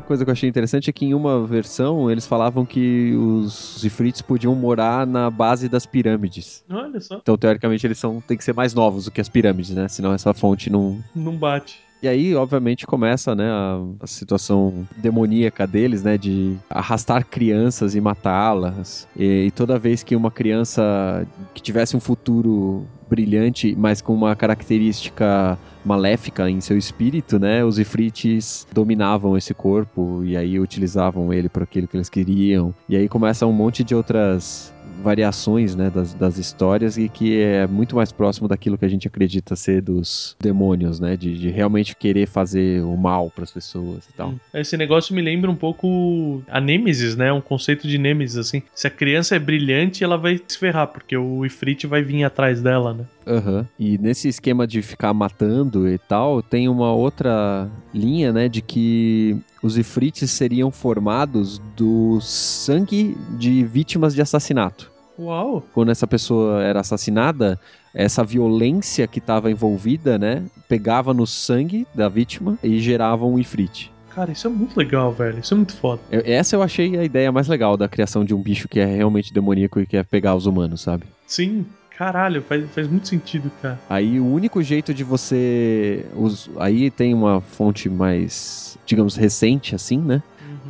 coisa 0.09 0.25
que 0.25 0.29
eu 0.31 0.33
achei 0.33 0.49
interessante 0.49 0.89
é 0.89 0.93
que 0.93 1.05
em 1.05 1.13
uma 1.13 1.45
versão 1.45 2.09
eles 2.09 2.25
falavam 2.25 2.65
que 2.65 3.13
os 3.15 3.83
Ifrits 3.83 4.23
podiam 4.23 4.55
morar 4.55 5.05
na 5.05 5.29
base 5.29 5.69
das 5.69 5.85
pirâmides. 5.85 6.65
Olha 6.67 6.99
só, 6.99 7.17
Então, 7.17 7.37
teoricamente, 7.37 7.85
eles 7.85 7.99
são, 7.99 8.19
tem 8.19 8.35
que 8.35 8.43
ser 8.43 8.55
mais 8.55 8.73
novos 8.73 9.05
do 9.05 9.11
que 9.11 9.21
as 9.21 9.29
pirâmides, 9.29 9.69
né? 9.69 9.87
Senão 9.87 10.11
essa 10.11 10.33
fonte 10.33 10.67
não, 10.67 10.97
não 11.15 11.37
bate. 11.37 11.79
E 12.01 12.07
aí, 12.07 12.33
obviamente, 12.33 12.87
começa, 12.87 13.35
né, 13.35 13.49
a, 13.49 13.81
a 13.99 14.07
situação 14.07 14.87
demoníaca 14.97 15.67
deles, 15.67 16.01
né, 16.01 16.17
de 16.17 16.55
arrastar 16.69 17.25
crianças 17.25 17.93
e 17.93 17.99
matá-las. 17.99 19.07
E, 19.17 19.47
e 19.47 19.51
toda 19.51 19.77
vez 19.77 20.01
que 20.01 20.15
uma 20.15 20.31
criança 20.31 21.27
que 21.53 21.61
tivesse 21.61 21.97
um 21.97 21.99
futuro 21.99 22.87
brilhante, 23.09 23.75
mas 23.77 24.01
com 24.01 24.13
uma 24.13 24.35
característica 24.35 25.57
maléfica 25.83 26.49
em 26.49 26.61
seu 26.61 26.77
espírito, 26.77 27.39
né, 27.39 27.65
os 27.65 27.79
Ifrites 27.79 28.67
dominavam 28.71 29.35
esse 29.35 29.53
corpo 29.53 30.23
e 30.23 30.37
aí 30.37 30.59
utilizavam 30.59 31.33
ele 31.33 31.49
para 31.49 31.63
aquilo 31.63 31.87
que 31.87 31.97
eles 31.97 32.09
queriam. 32.09 32.73
E 32.87 32.95
aí 32.95 33.09
começa 33.09 33.45
um 33.45 33.51
monte 33.51 33.83
de 33.83 33.95
outras 33.95 34.73
variações, 35.01 35.75
né, 35.75 35.89
das, 35.89 36.13
das 36.13 36.37
histórias 36.37 36.97
e 36.97 37.09
que 37.09 37.39
é 37.41 37.67
muito 37.67 37.95
mais 37.95 38.11
próximo 38.11 38.47
daquilo 38.47 38.77
que 38.77 38.85
a 38.85 38.89
gente 38.89 39.07
acredita 39.07 39.55
ser 39.55 39.81
dos 39.81 40.35
demônios, 40.39 40.99
né, 40.99 41.15
de, 41.15 41.37
de 41.37 41.49
realmente 41.49 41.95
querer 41.95 42.27
fazer 42.27 42.83
o 42.83 42.95
mal 42.95 43.29
para 43.29 43.43
as 43.43 43.51
pessoas 43.51 44.07
e 44.07 44.13
tal. 44.13 44.33
Esse 44.53 44.77
negócio 44.77 45.15
me 45.15 45.21
lembra 45.21 45.49
um 45.49 45.55
pouco 45.55 46.41
a 46.47 46.59
Nêmesis, 46.59 47.15
né? 47.15 47.31
Um 47.31 47.41
conceito 47.41 47.87
de 47.87 47.97
Nêmesis, 47.97 48.37
assim. 48.37 48.61
Se 48.73 48.87
a 48.87 48.89
criança 48.89 49.35
é 49.35 49.39
brilhante, 49.39 50.03
ela 50.03 50.17
vai 50.17 50.39
se 50.47 50.57
ferrar, 50.57 50.87
porque 50.87 51.15
o 51.15 51.45
Ifrit 51.45 51.87
vai 51.87 52.01
vir 52.01 52.23
atrás 52.23 52.61
dela, 52.61 52.93
né? 52.93 53.05
Aham. 53.27 53.67
E 53.77 53.97
nesse 53.97 54.27
esquema 54.27 54.65
de 54.65 54.81
ficar 54.81 55.13
matando 55.13 55.87
e 55.87 55.97
tal, 55.97 56.41
tem 56.41 56.67
uma 56.67 56.91
outra 56.91 57.69
linha, 57.93 58.31
né, 58.31 58.49
de 58.49 58.61
que 58.61 59.37
os 59.61 59.77
ifrites 59.77 60.31
seriam 60.31 60.71
formados 60.71 61.59
do 61.75 62.19
sangue 62.21 63.17
de 63.37 63.63
vítimas 63.63 64.13
de 64.15 64.21
assassinato. 64.21 64.91
Uau! 65.17 65.63
Quando 65.73 65.91
essa 65.91 66.07
pessoa 66.07 66.63
era 66.63 66.79
assassinada, 66.79 67.59
essa 67.93 68.23
violência 68.23 69.05
que 69.07 69.19
estava 69.19 69.51
envolvida, 69.51 70.17
né, 70.17 70.43
pegava 70.67 71.13
no 71.13 71.27
sangue 71.27 71.85
da 71.93 72.07
vítima 72.07 72.57
e 72.63 72.79
gerava 72.79 73.25
um 73.25 73.37
ifrit. 73.37 73.91
Cara, 74.15 74.31
isso 74.31 74.47
é 74.47 74.49
muito 74.49 74.77
legal, 74.77 75.11
velho. 75.13 75.39
Isso 75.39 75.53
é 75.53 75.57
muito 75.57 75.75
foda. 75.75 76.01
Eu- 76.11 76.23
Essa 76.25 76.55
eu 76.55 76.61
achei 76.63 76.97
a 76.97 77.03
ideia 77.03 77.31
mais 77.31 77.47
legal 77.47 77.77
da 77.77 77.87
criação 77.87 78.23
de 78.25 78.33
um 78.33 78.41
bicho 78.41 78.67
que 78.67 78.79
é 78.79 78.85
realmente 78.85 79.33
demoníaco 79.33 79.79
e 79.79 79.85
quer 79.85 80.03
pegar 80.05 80.35
os 80.35 80.45
humanos, 80.45 80.81
sabe? 80.81 81.05
Sim, 81.27 81.65
caralho, 81.95 82.41
faz, 82.41 82.69
faz 82.71 82.87
muito 82.87 83.07
sentido, 83.07 83.51
cara. 83.61 83.79
Aí 83.89 84.19
o 84.19 84.25
único 84.25 84.61
jeito 84.63 84.93
de 84.93 85.03
você. 85.03 86.05
os- 86.15 86.49
aí 86.57 86.89
tem 86.89 87.13
uma 87.13 87.39
fonte 87.39 87.87
mais, 87.89 88.68
digamos, 88.89 89.15
recente, 89.15 89.75
assim, 89.75 89.99
né? 89.99 90.21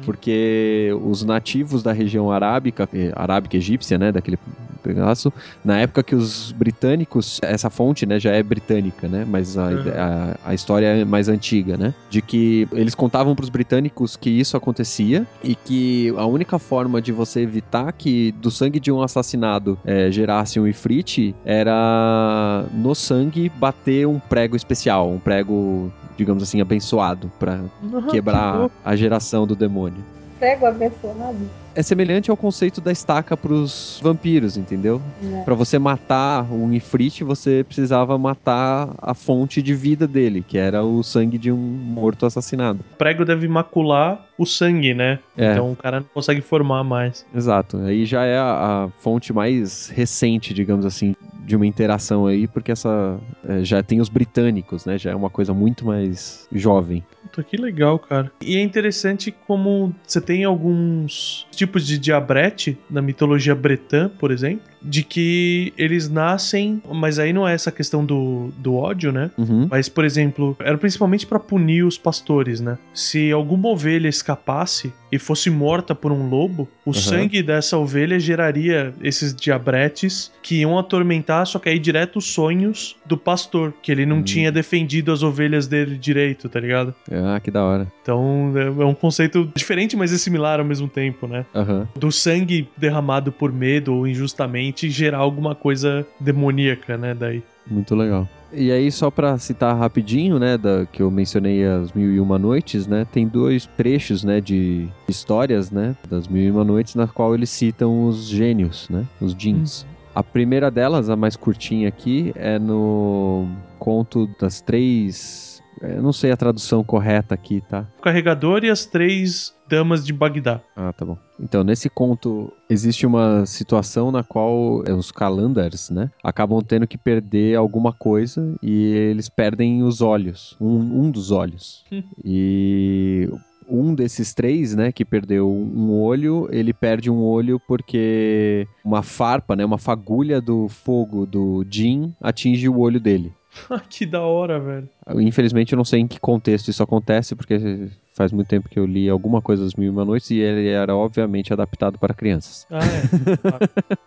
Porque 0.05 0.91
os 1.03 1.23
nativos 1.23 1.81
da 1.83 1.91
região 1.91 2.31
arábica, 2.31 2.87
eh, 2.93 3.11
arábica 3.15 3.57
egípcia, 3.57 3.97
né, 3.97 4.11
daquele 4.11 4.37
pedaço, 4.81 5.31
na 5.63 5.77
época 5.79 6.01
que 6.03 6.15
os 6.15 6.51
britânicos, 6.53 7.37
essa 7.43 7.69
fonte, 7.69 8.05
né, 8.05 8.19
já 8.19 8.31
é 8.31 8.41
britânica, 8.41 9.07
né, 9.07 9.25
mas 9.27 9.57
a, 9.57 9.67
Uhum. 9.67 9.77
a, 9.95 10.49
a 10.51 10.53
história 10.53 10.85
é 10.87 11.05
mais 11.05 11.27
antiga, 11.27 11.77
né, 11.77 11.93
de 12.09 12.21
que 12.21 12.67
eles 12.71 12.95
contavam 12.95 13.35
para 13.35 13.43
os 13.43 13.49
britânicos 13.49 14.15
que 14.15 14.29
isso 14.29 14.55
acontecia 14.55 15.27
e 15.43 15.53
que 15.53 16.13
a 16.17 16.25
única 16.25 16.57
forma 16.57 17.01
de 17.01 17.11
você 17.11 17.41
evitar 17.41 17.91
que 17.91 18.31
do 18.33 18.49
sangue 18.49 18.79
de 18.79 18.91
um 18.91 19.01
assassinado 19.01 19.77
eh, 19.85 20.09
gerasse 20.11 20.59
um 20.59 20.67
ifrit 20.67 21.35
era 21.45 22.65
no 22.73 22.95
sangue 22.95 23.49
bater 23.49 24.07
um 24.07 24.19
prego 24.19 24.55
especial, 24.55 25.11
um 25.11 25.19
prego, 25.19 25.91
digamos 26.19 26.43
assim, 26.43 26.59
abençoado 26.59 27.31
para 27.39 27.61
que 28.03 28.11
quebrar 28.11 28.69
a 28.83 28.95
geração 28.95 29.47
do 29.47 29.55
demônio. 29.55 30.03
Prego 30.37 30.65
abençoado. 30.65 31.49
É 31.79 31.81
semelhante 31.81 32.29
ao 32.29 32.35
conceito 32.35 32.81
da 32.81 32.91
estaca 32.91 33.37
pros 33.37 34.01
vampiros, 34.03 34.57
entendeu? 34.57 35.01
né? 35.21 35.43
Pra 35.45 35.55
você 35.55 35.79
matar 35.79 36.43
um 36.51 36.73
ifrit, 36.73 37.23
você 37.23 37.63
precisava 37.63 38.17
matar 38.17 38.93
a 38.97 39.13
fonte 39.13 39.61
de 39.61 39.73
vida 39.73 40.05
dele, 40.05 40.43
que 40.45 40.57
era 40.57 40.83
o 40.83 41.01
sangue 41.01 41.37
de 41.37 41.49
um 41.49 41.55
morto 41.55 42.25
assassinado. 42.25 42.83
O 42.95 42.97
prego 42.97 43.23
deve 43.23 43.47
macular 43.47 44.27
o 44.37 44.45
sangue, 44.45 44.93
né? 44.93 45.19
É. 45.37 45.53
Então 45.53 45.71
o 45.71 45.75
cara 45.77 46.01
não 46.01 46.07
consegue 46.13 46.41
formar 46.41 46.83
mais. 46.83 47.25
Exato. 47.33 47.77
Aí 47.77 48.05
já 48.05 48.25
é 48.25 48.37
a, 48.37 48.83
a 48.85 48.89
fonte 48.99 49.31
mais 49.31 49.87
recente, 49.87 50.53
digamos 50.53 50.85
assim, 50.85 51.15
de 51.45 51.55
uma 51.55 51.65
interação 51.65 52.27
aí, 52.27 52.47
porque 52.47 52.71
essa 52.71 53.19
é, 53.47 53.63
já 53.63 53.81
tem 53.81 53.99
os 53.99 54.07
britânicos, 54.07 54.85
né? 54.85 54.97
Já 54.97 55.11
é 55.11 55.15
uma 55.15 55.29
coisa 55.29 55.53
muito 55.53 55.85
mais 55.85 56.47
jovem. 56.51 57.03
Puta, 57.23 57.43
que 57.43 57.57
legal, 57.57 57.97
cara. 57.99 58.31
E 58.41 58.55
é 58.55 58.61
interessante 58.61 59.31
como 59.45 59.93
você 60.05 60.21
tem 60.21 60.43
alguns 60.43 61.47
tipos 61.51 61.68
de 61.77 61.97
diabrete 61.97 62.77
na 62.89 63.01
mitologia 63.01 63.53
bretã, 63.53 64.09
por 64.09 64.31
exemplo, 64.31 64.61
de 64.81 65.03
que 65.03 65.73
eles 65.77 66.09
nascem, 66.09 66.81
mas 66.93 67.19
aí 67.19 67.33
não 67.33 67.47
é 67.47 67.53
essa 67.53 67.71
questão 67.71 68.05
do, 68.05 68.49
do 68.57 68.75
ódio, 68.75 69.11
né? 69.11 69.29
Uhum. 69.37 69.67
Mas, 69.69 69.89
por 69.89 70.05
exemplo, 70.05 70.55
era 70.59 70.77
principalmente 70.77 71.27
pra 71.27 71.39
punir 71.39 71.83
os 71.83 71.97
pastores, 71.97 72.61
né? 72.61 72.77
Se 72.93 73.31
alguma 73.31 73.69
ovelha 73.69 74.07
escapasse 74.07 74.93
e 75.11 75.17
fosse 75.19 75.49
morta 75.49 75.93
por 75.95 76.11
um 76.11 76.29
lobo, 76.29 76.67
o 76.85 76.93
sangue 76.93 77.41
dessa 77.41 77.77
ovelha 77.77 78.19
geraria 78.19 78.93
esses 79.01 79.33
diabretes 79.35 80.31
que 80.41 80.61
iam 80.61 80.77
atormentar, 80.77 81.45
só 81.45 81.59
que 81.59 81.69
aí 81.69 81.79
direto 81.79 82.17
os 82.19 82.25
sonhos 82.25 82.95
do 83.05 83.17
pastor, 83.17 83.73
que 83.81 83.91
ele 83.91 84.05
não 84.05 84.17
Hum. 84.17 84.23
tinha 84.23 84.51
defendido 84.51 85.11
as 85.11 85.23
ovelhas 85.23 85.67
dele 85.67 85.97
direito, 85.97 86.47
tá 86.49 86.59
ligado? 86.59 86.93
Ah, 87.11 87.39
que 87.39 87.49
da 87.51 87.63
hora. 87.63 87.87
Então 88.01 88.53
é 88.55 88.81
é 88.81 88.85
um 88.85 88.93
conceito 88.93 89.49
diferente, 89.55 89.95
mas 89.97 90.13
é 90.13 90.17
similar 90.17 90.59
ao 90.59 90.65
mesmo 90.65 90.87
tempo, 90.87 91.27
né? 91.27 91.45
Aham. 91.55 91.87
Do 91.95 92.11
sangue 92.11 92.67
derramado 92.77 93.31
por 93.31 93.51
medo 93.51 93.93
ou 93.93 94.07
injustamente 94.07 94.89
gerar 94.89 95.19
alguma 95.19 95.55
coisa 95.55 96.05
demoníaca, 96.19 96.97
né? 96.97 97.13
Daí. 97.13 97.41
Muito 97.67 97.95
legal. 97.95 98.27
E 98.51 98.71
aí, 98.71 98.91
só 98.91 99.11
pra 99.11 99.37
citar 99.37 99.77
rapidinho, 99.77 100.39
né, 100.39 100.57
da, 100.57 100.85
que 100.85 101.03
eu 101.03 101.11
mencionei 101.11 101.63
as 101.65 101.93
Mil 101.93 102.11
e 102.11 102.19
Uma 102.19 102.39
Noites, 102.39 102.87
né, 102.87 103.05
tem 103.11 103.27
dois 103.27 103.67
trechos, 103.77 104.23
né, 104.23 104.41
de 104.41 104.87
histórias, 105.07 105.69
né, 105.69 105.95
das 106.09 106.27
Mil 106.27 106.43
e 106.43 106.49
Uma 106.49 106.63
Noites, 106.63 106.95
na 106.95 107.07
qual 107.07 107.35
eles 107.35 107.51
citam 107.51 108.07
os 108.07 108.27
gênios, 108.27 108.89
né, 108.89 109.05
os 109.21 109.35
jeans. 109.35 109.85
A 110.15 110.23
primeira 110.23 110.71
delas, 110.71 111.09
a 111.09 111.15
mais 111.15 111.35
curtinha 111.35 111.87
aqui, 111.87 112.31
é 112.35 112.57
no 112.57 113.47
conto 113.77 114.27
das 114.39 114.61
três... 114.61 115.58
Eu 115.81 116.01
não 116.01 116.13
sei 116.13 116.31
a 116.31 116.37
tradução 116.37 116.83
correta 116.83 117.33
aqui, 117.33 117.61
tá? 117.61 117.87
O 117.99 118.01
carregador 118.01 118.63
e 118.63 118.69
as 118.69 118.85
três 118.85 119.53
damas 119.67 120.05
de 120.05 120.11
Bagdá. 120.11 120.61
Ah, 120.75 120.91
tá 120.91 121.05
bom. 121.05 121.17
Então, 121.39 121.63
nesse 121.63 121.89
conto, 121.89 122.51
existe 122.69 123.05
uma 123.05 123.45
situação 123.45 124.11
na 124.11 124.23
qual 124.23 124.83
é, 124.85 124.91
os 124.91 125.11
Kalandars, 125.11 125.89
né, 125.89 126.09
acabam 126.23 126.61
tendo 126.61 126.87
que 126.87 126.97
perder 126.97 127.55
alguma 127.55 127.93
coisa 127.93 128.55
e 128.61 128.93
eles 128.93 129.29
perdem 129.29 129.83
os 129.83 130.01
olhos, 130.01 130.57
um, 130.59 131.03
um 131.03 131.11
dos 131.11 131.31
olhos. 131.31 131.85
Hum. 131.91 132.03
E 132.23 133.29
um 133.69 133.93
desses 133.93 134.33
três, 134.33 134.75
né, 134.75 134.91
que 134.91 135.05
perdeu 135.05 135.47
um 135.49 135.91
olho, 135.91 136.49
ele 136.51 136.73
perde 136.73 137.09
um 137.09 137.21
olho 137.21 137.61
porque 137.67 138.67
uma 138.83 139.03
farpa, 139.03 139.55
né, 139.55 139.63
uma 139.63 139.77
fagulha 139.77 140.41
do 140.41 140.67
fogo 140.67 141.25
do 141.25 141.65
Jin 141.69 142.13
atinge 142.19 142.67
o 142.67 142.79
olho 142.79 142.99
dele. 142.99 143.31
que 143.89 144.05
da 144.05 144.21
hora, 144.21 144.59
velho. 144.59 144.89
Infelizmente 145.19 145.73
eu 145.73 145.77
não 145.77 145.85
sei 145.85 146.01
em 146.01 146.07
que 146.07 146.19
contexto 146.19 146.69
isso 146.69 146.83
acontece, 146.83 147.35
porque 147.35 147.89
faz 148.13 148.31
muito 148.31 148.47
tempo 148.47 148.69
que 148.69 148.77
eu 148.77 148.85
li 148.85 149.09
alguma 149.09 149.41
coisa 149.41 149.63
das 149.63 149.75
Mil 149.75 149.87
e 149.87 149.89
Uma 149.89 150.05
Noites 150.05 150.29
e 150.31 150.39
ele 150.39 150.67
era 150.67 150.95
obviamente 150.95 151.53
adaptado 151.53 151.97
para 151.97 152.13
crianças. 152.13 152.67
Ah, 152.69 152.79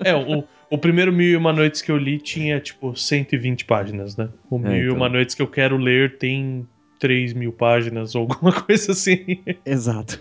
é. 0.05 0.11
é, 0.11 0.15
o, 0.15 0.45
o 0.71 0.79
primeiro 0.79 1.13
Mil 1.13 1.29
e 1.29 1.37
Uma 1.37 1.53
Noites 1.53 1.83
que 1.83 1.91
eu 1.91 1.97
li 1.97 2.19
tinha, 2.19 2.61
tipo, 2.61 2.95
120 2.95 3.65
páginas, 3.65 4.17
né? 4.17 4.29
O 4.51 4.59
Mil 4.59 4.73
e 4.73 4.85
então. 4.85 4.97
Uma 4.97 5.09
Noites 5.09 5.35
que 5.35 5.43
eu 5.43 5.49
quero 5.49 5.77
ler 5.77 6.19
tem 6.19 6.67
3 7.03 7.33
mil 7.33 7.53
páginas 7.53 8.15
ou 8.15 8.23
alguma 8.23 8.53
coisa 8.63 8.93
assim. 8.93 9.41
Exato. 9.67 10.21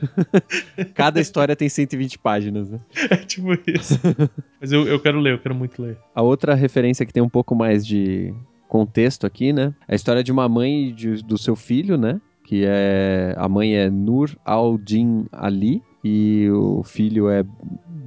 Cada 0.95 1.21
história 1.21 1.55
tem 1.55 1.69
120 1.69 2.17
páginas, 2.17 2.71
né? 2.71 2.79
É 3.11 3.17
tipo 3.17 3.53
isso. 3.67 3.99
Mas 4.59 4.71
eu, 4.71 4.87
eu 4.87 4.99
quero 4.99 5.19
ler, 5.19 5.33
eu 5.33 5.39
quero 5.39 5.53
muito 5.53 5.79
ler. 5.79 5.95
A 6.15 6.23
outra 6.23 6.55
referência 6.55 7.05
que 7.05 7.13
tem 7.13 7.21
um 7.21 7.29
pouco 7.29 7.53
mais 7.53 7.85
de 7.85 8.33
contexto 8.71 9.27
aqui, 9.27 9.51
né? 9.51 9.73
É 9.85 9.91
a 9.91 9.95
história 9.95 10.23
de 10.23 10.31
uma 10.31 10.47
mãe 10.47 10.87
e 10.87 10.91
de- 10.93 11.21
do 11.23 11.37
seu 11.37 11.57
filho, 11.57 11.97
né? 11.97 12.21
Que 12.45 12.63
é. 12.65 13.35
A 13.37 13.49
mãe 13.49 13.75
é 13.75 13.89
Nur 13.89 14.29
al-Din 14.45 15.25
Ali 15.31 15.83
e 16.03 16.49
o 16.51 16.81
filho 16.83 17.29
é 17.29 17.43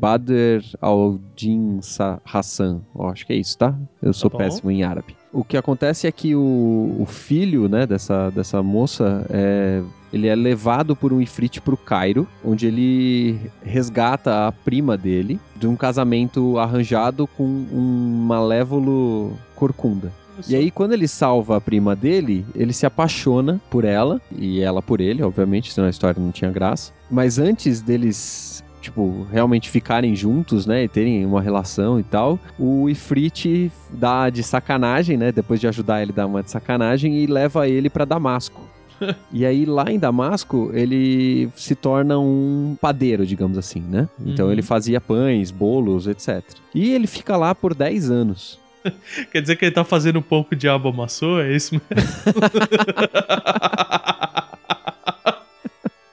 Badr 0.01 0.65
al-Din 0.81 1.81
Sa- 1.83 2.19
Hassan. 2.25 2.81
Ó, 2.95 3.11
acho 3.11 3.27
que 3.27 3.33
é 3.35 3.37
isso, 3.37 3.59
tá? 3.59 3.75
Eu 4.03 4.13
sou 4.15 4.31
bom. 4.31 4.39
péssimo 4.39 4.71
em 4.71 4.83
árabe. 4.83 5.15
O 5.33 5.45
que 5.45 5.57
acontece 5.57 6.07
é 6.07 6.13
que 6.13 6.35
o, 6.35 6.97
o 6.99 7.05
filho, 7.07 7.69
né, 7.69 7.87
dessa, 7.87 8.31
dessa 8.31 8.63
moça, 8.63 9.27
é, 9.31 9.83
ele 10.13 10.29
é 10.29 10.35
levado 10.35 10.95
por 10.97 11.13
um 11.13 11.21
ifrit 11.21 11.61
pro 11.61 11.77
Cairo, 11.77 12.27
onde 12.45 12.67
ele 12.67 13.39
resgata 13.63 14.47
a 14.47 14.53
prima 14.53 14.97
dele 14.97 15.39
de 15.57 15.67
um 15.67 15.75
casamento 15.77 16.59
arranjado 16.59 17.27
com 17.27 17.45
um 17.45 18.25
malévolo 18.27 19.33
corcunda. 19.57 20.13
E 20.49 20.55
aí, 20.57 20.71
quando 20.71 20.93
ele 20.93 21.07
salva 21.09 21.57
a 21.57 21.61
prima 21.61 21.95
dele, 21.95 22.45
ele 22.55 22.73
se 22.73 22.87
apaixona 22.87 23.61
por 23.71 23.85
ela, 23.85 24.21
e 24.33 24.61
ela 24.61 24.83
por 24.83 25.01
ele, 25.01 25.23
obviamente, 25.23 25.73
senão 25.73 25.87
a 25.87 25.91
história 25.91 26.21
não 26.21 26.33
tinha 26.33 26.51
graça. 26.51 26.93
Mas 27.11 27.39
antes 27.39 27.81
deles, 27.81 28.65
tipo, 28.81 29.27
realmente 29.31 29.71
ficarem 29.71 30.15
juntos, 30.15 30.67
né, 30.67 30.85
e 30.85 30.89
terem 30.89 31.25
uma 31.25 31.41
relação 31.41 31.99
e 31.99 32.03
tal, 32.03 32.39
o 32.59 32.89
Ifrit 32.89 33.71
dá 33.91 34.29
de 34.31 34.43
sacanagem, 34.43 35.17
né, 35.17 35.31
depois 35.33 35.61
de 35.61 35.69
ajudar 35.69 36.03
ele, 36.03 36.13
dá 36.13 36.27
uma 36.27 36.43
de 36.43 36.51
sacanagem 36.51 37.17
e 37.23 37.27
leva 37.27 37.69
ele 37.69 37.89
pra 37.89 38.05
Damasco. 38.05 38.61
E 39.33 39.45
aí, 39.45 39.67
lá 39.67 39.87
em 39.91 39.99
Damasco, 39.99 40.71
ele 40.73 41.51
se 41.57 41.75
torna 41.75 42.17
um 42.19 42.77
padeiro, 42.81 43.27
digamos 43.27 43.59
assim, 43.59 43.81
né? 43.81 44.09
Então 44.25 44.47
Uhum. 44.47 44.53
ele 44.53 44.63
fazia 44.63 45.01
pães, 45.01 45.51
bolos, 45.51 46.07
etc. 46.07 46.43
E 46.73 46.93
ele 46.93 47.09
fica 47.09 47.37
lá 47.37 47.55
por 47.55 47.75
10 47.75 48.09
anos. 48.11 48.61
Quer 49.33 49.41
dizer 49.41 49.57
que 49.57 49.65
ele 49.65 49.75
tá 49.75 49.85
fazendo 49.85 50.19
um 50.19 50.23
pouco 50.23 50.55
de 50.55 50.69
amassou? 50.69 51.41
É 51.41 51.55
isso 51.55 51.75
mesmo? 51.75 51.85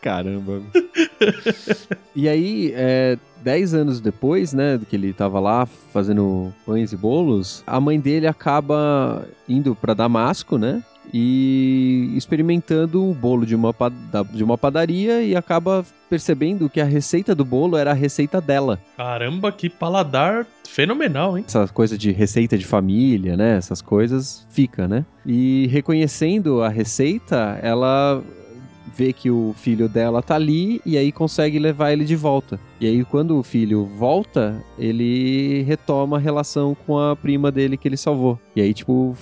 Caramba. 0.02 0.62
e 2.16 2.28
aí, 2.28 2.74
é, 2.76 3.18
dez 3.44 3.74
anos 3.74 4.02
depois, 4.02 4.52
né, 4.52 4.80
que 4.90 4.96
ele 4.96 5.14
tava 5.14 5.40
lá 5.40 5.68
fazendo 5.94 6.52
pães 6.66 6.92
e 6.92 6.98
bolos, 6.98 7.64
a 7.68 7.80
mãe 7.80 8.00
dele 8.00 8.26
acaba 8.26 9.28
indo 9.48 9.76
pra 9.76 9.94
Damasco, 9.94 10.58
né? 10.58 10.84
E 11.14 12.12
experimentando 12.16 13.10
o 13.10 13.14
bolo 13.14 13.46
de 13.46 13.56
uma, 13.56 13.74
de 14.34 14.44
uma 14.44 14.58
padaria 14.58 15.22
e 15.22 15.36
acaba 15.36 15.86
percebendo 16.10 16.70
que 16.70 16.80
a 16.80 16.86
receita 16.86 17.34
do 17.36 17.46
bolo 17.46 17.78
era 17.78 17.92
a 17.92 17.96
receita 17.96 18.40
dela. 18.40 18.80
Caramba, 18.98 19.52
que 19.52 19.70
paladar 19.70 20.46
fenomenal, 20.68 21.38
hein? 21.38 21.44
Essa 21.48 21.68
coisa 21.68 21.98
de 21.98 22.12
receita 22.12 22.58
de 22.58 22.66
família, 22.66 23.36
né? 23.36 23.58
Essas 23.58 23.82
coisas 23.82 24.48
fica, 24.50 24.88
né? 24.88 25.06
E 25.26 25.68
reconhecendo 25.68 26.62
a 26.62 26.70
receita, 26.70 27.60
ela 27.62 28.24
vê 28.96 29.14
que 29.14 29.30
o 29.32 29.54
filho 29.58 29.88
dela 29.88 30.22
tá 30.22 30.36
ali 30.36 30.82
e 30.86 30.98
aí 30.98 31.12
consegue 31.12 31.60
levar 31.60 31.92
ele 31.92 32.06
de 32.06 32.16
volta. 32.16 32.60
E 32.80 32.88
aí, 32.88 33.06
quando 33.06 33.38
o 33.38 33.44
filho 33.44 33.86
volta, 33.98 34.62
ele 34.78 35.64
retoma 35.64 36.18
a 36.18 36.20
relação 36.20 36.76
com 36.86 37.00
a 37.00 37.16
prima 37.16 37.52
dele 37.52 37.78
que 37.78 37.88
ele 37.88 37.98
salvou. 37.98 38.40
E 38.56 38.62
aí, 38.62 38.74
tipo, 38.74 39.16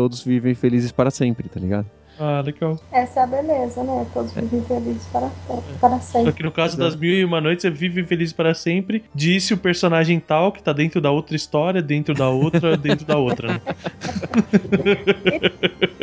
todos 0.00 0.24
vivem 0.24 0.54
felizes 0.54 0.90
para 0.90 1.10
sempre, 1.10 1.46
tá 1.46 1.60
ligado? 1.60 1.84
Ah, 2.18 2.40
legal. 2.40 2.78
Essa 2.90 3.20
é 3.20 3.22
a 3.22 3.26
beleza, 3.26 3.82
né? 3.82 4.06
Todos 4.14 4.32
vivem 4.32 4.62
felizes 4.62 5.06
para, 5.08 5.30
para 5.78 6.00
Só 6.00 6.18
sempre. 6.18 6.32
que 6.32 6.42
no 6.42 6.50
caso 6.50 6.74
Exato. 6.74 6.90
das 6.90 6.96
Mil 6.98 7.12
e 7.12 7.22
Uma 7.22 7.38
Noites, 7.38 7.62
você 7.62 7.70
vive 7.70 8.02
feliz 8.04 8.32
para 8.32 8.54
sempre. 8.54 9.04
Disse 9.14 9.52
o 9.52 9.58
personagem 9.58 10.18
tal, 10.18 10.52
que 10.52 10.62
tá 10.62 10.72
dentro 10.72 11.02
da 11.02 11.10
outra 11.10 11.36
história, 11.36 11.82
dentro 11.82 12.14
da 12.14 12.30
outra, 12.30 12.76
dentro 12.78 13.04
da 13.04 13.18
outra. 13.18 13.48
Né? 13.48 13.60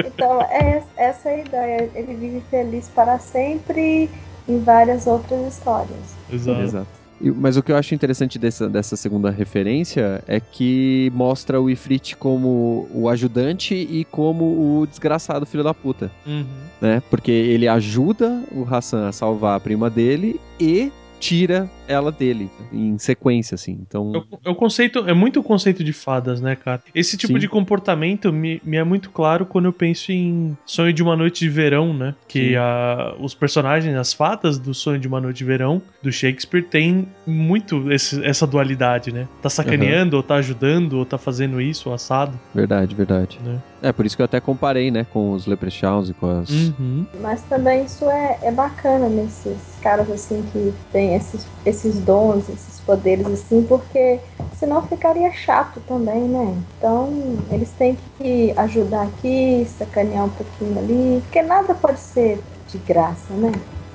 Então, 0.06 0.42
é, 0.42 0.82
essa 0.96 1.30
é 1.30 1.36
a 1.36 1.40
ideia. 1.40 1.90
Ele 1.94 2.16
vive 2.16 2.42
feliz 2.50 2.90
para 2.90 3.20
sempre 3.20 4.10
em 4.48 4.60
várias 4.64 5.06
outras 5.06 5.54
histórias. 5.54 6.16
Exato. 6.32 6.62
Exato. 6.62 6.88
Mas 7.36 7.58
o 7.58 7.64
que 7.64 7.72
eu 7.72 7.76
acho 7.78 7.96
interessante 7.96 8.38
dessa, 8.38 8.70
dessa 8.70 8.96
segunda 8.96 9.30
referência 9.32 10.24
é 10.28 10.40
que 10.40 11.12
mostra 11.16 11.60
o 11.60 11.70
Ifrit 11.70 12.16
como 12.16 12.88
o 12.94 13.10
ajudante 13.10 13.74
e 13.74 14.06
como 14.06 14.44
o 14.82 14.88
desgraçado 14.88 15.46
filho 15.46 15.64
da 15.64 15.74
puta, 15.74 16.12
Uhum. 16.26 16.46
né? 16.82 17.02
Porque 17.10 17.32
ele 17.32 17.68
ajuda 17.68 18.44
o 18.52 18.64
Hassan 18.64 19.08
a 19.08 19.12
salvar 19.12 19.58
a 19.58 19.60
prima 19.60 19.90
dele 19.90 20.40
e 20.60 20.92
tira 21.20 21.68
ela 21.88 22.12
dele 22.12 22.50
em 22.72 22.98
sequência, 22.98 23.56
assim. 23.56 23.78
Então, 23.88 24.12
É 24.16 24.18
o, 24.18 24.40
é 24.46 24.50
o 24.52 24.56
conceito, 24.56 25.00
é 25.08 25.14
muito 25.14 25.40
o 25.40 25.44
conceito 25.44 25.84
de 25.84 25.94
fadas, 25.94 26.42
né, 26.42 26.56
cara? 26.56 26.82
Esse 26.94 27.16
tipo 27.18 27.34
Sim. 27.34 27.40
de 27.40 27.48
comportamento 27.48 28.32
me, 28.34 28.62
me 28.64 28.78
é 28.78 28.84
muito 28.84 29.10
claro 29.10 29.46
quando 29.46 29.66
eu 29.66 29.74
penso 29.74 30.12
em 30.12 30.58
Sonho 30.66 30.92
de 30.94 31.02
uma 31.02 31.16
Noite 31.16 31.40
de 31.40 31.50
Verão, 31.50 31.94
né? 31.94 32.14
Que 32.28 32.56
a, 32.56 33.16
os 33.20 33.34
personagens, 33.34 33.96
as 33.96 34.14
fadas 34.14 34.58
do 34.60 34.74
Sonho 34.74 35.00
de 35.00 35.08
uma 35.08 35.22
Noite 35.22 35.38
de 35.38 35.46
Verão, 35.46 35.82
do 36.02 36.12
Shakespeare, 36.12 36.64
tem 36.64 37.08
muito 37.26 37.92
esse- 37.92 38.24
essa 38.26 38.46
dualidade, 38.48 39.12
né? 39.12 39.28
Tá 39.42 39.50
sacaneando, 39.50 40.18
ou 40.18 40.24
tá 40.24 40.36
ajudando, 40.36 40.94
ou 40.98 41.06
tá 41.06 41.18
fazendo 41.18 41.62
isso, 41.62 41.90
ou 41.90 41.96
assado, 41.96 42.38
verdade, 42.54 42.96
verdade. 42.96 43.40
né? 43.44 43.62
É 43.82 43.92
por 43.92 44.06
isso 44.06 44.16
que 44.16 44.22
eu 44.24 44.26
até 44.26 44.40
comparei, 44.40 44.90
né, 44.90 45.06
com 45.14 45.32
os 45.34 45.46
Leprechauns 45.46 46.10
e 46.10 46.14
com 46.14 46.28
as 46.40 46.50
Uhum. 46.50 47.06
Mas 47.22 47.44
também 47.44 47.84
isso 47.86 48.10
é, 48.10 48.40
é 48.42 48.52
bacana 48.52 49.08
nesses 49.08 49.58
caras 49.84 50.10
assim 50.10 50.44
que 50.52 50.74
tem 50.92 51.14
esses, 51.16 51.46
esses 51.64 51.77
dons, 51.84 52.50
esses 52.50 52.80
poderes 52.80 53.28
assim, 53.28 53.64
porque 53.68 54.20
senão 54.54 54.82
ficaria 54.88 55.32
chato 55.32 55.82
também, 55.88 56.22
né? 56.22 56.56
Então 56.78 57.38
eles 57.52 57.72
têm 57.72 57.98
que 58.18 58.54
ajudar 58.58 59.04
aqui, 59.04 59.68
sacanear 59.78 60.26
um 60.26 60.30
pouquinho 60.30 60.78
ali, 60.80 61.22
porque 61.22 61.42
nada 61.42 61.76
pode 61.76 62.00
ser 62.00 62.40
de 62.68 62.78
graça, 62.80 63.34
né? 63.34 63.52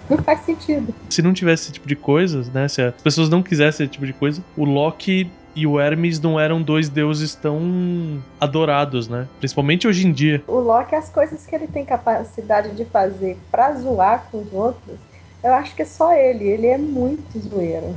Não 0.09 0.18
faz 0.18 0.40
sentido. 0.40 0.92
Se 1.11 1.23
não 1.23 1.33
tivesse 1.33 1.64
esse 1.64 1.73
tipo 1.73 1.88
de 1.88 1.97
coisas, 1.97 2.51
né? 2.51 2.68
Se 2.68 2.83
as 2.83 2.95
pessoas 3.03 3.29
não 3.29 3.42
quisessem 3.42 3.85
esse 3.85 3.92
tipo 3.92 4.07
de 4.07 4.12
coisa, 4.12 4.42
o 4.57 4.64
Loki 4.64 5.31
e 5.55 5.66
o 5.66 5.79
Hermes 5.79 6.21
não 6.21 6.40
eram 6.40 6.62
dois 6.62 6.88
deuses 6.88 7.35
tão 7.35 8.23
adorados, 8.40 9.09
né? 9.09 9.29
Principalmente 9.38 9.87
hoje 9.87 10.07
em 10.07 10.12
dia. 10.12 10.42
O 10.47 10.59
Loki, 10.59 10.95
as 10.95 11.09
coisas 11.09 11.45
que 11.47 11.55
ele 11.55 11.66
tem 11.66 11.85
capacidade 11.85 12.71
de 12.75 12.85
fazer 12.85 13.38
pra 13.51 13.75
zoar 13.75 14.27
com 14.31 14.40
os 14.40 14.53
outros, 14.53 14.99
eu 15.42 15.55
acho 15.55 15.74
que 15.74 15.83
é 15.83 15.85
só 15.85 16.12
ele. 16.14 16.44
Ele 16.44 16.66
é 16.66 16.78
muito 16.78 17.38
zoeiro. 17.38 17.94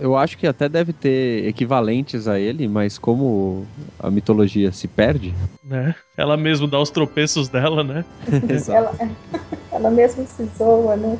Eu 0.00 0.16
acho 0.16 0.36
que 0.38 0.46
até 0.46 0.68
deve 0.68 0.92
ter 0.92 1.46
equivalentes 1.46 2.26
a 2.26 2.38
ele, 2.38 2.66
mas 2.66 2.98
como 2.98 3.66
a 3.98 4.10
mitologia 4.10 4.72
se 4.72 4.88
perde, 4.88 5.34
né? 5.62 5.94
Ela 6.16 6.36
mesmo 6.36 6.66
dá 6.66 6.80
os 6.80 6.90
tropeços 6.90 7.48
dela, 7.48 7.84
né? 7.84 8.04
Ela, 8.68 8.92
ela 9.70 9.90
mesmo 9.90 10.26
se 10.26 10.44
zoa, 10.58 10.96
né? 10.96 11.18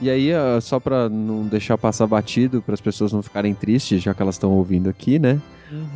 E 0.00 0.10
aí, 0.10 0.32
ah, 0.32 0.60
só 0.60 0.78
pra 0.78 1.08
não 1.08 1.42
deixar 1.44 1.78
passar 1.78 2.06
batido, 2.06 2.62
para 2.62 2.74
as 2.74 2.80
pessoas 2.80 3.12
não 3.12 3.22
ficarem 3.22 3.54
tristes, 3.54 4.02
já 4.02 4.12
que 4.14 4.22
elas 4.22 4.34
estão 4.34 4.52
ouvindo 4.52 4.90
aqui, 4.90 5.18
né? 5.18 5.40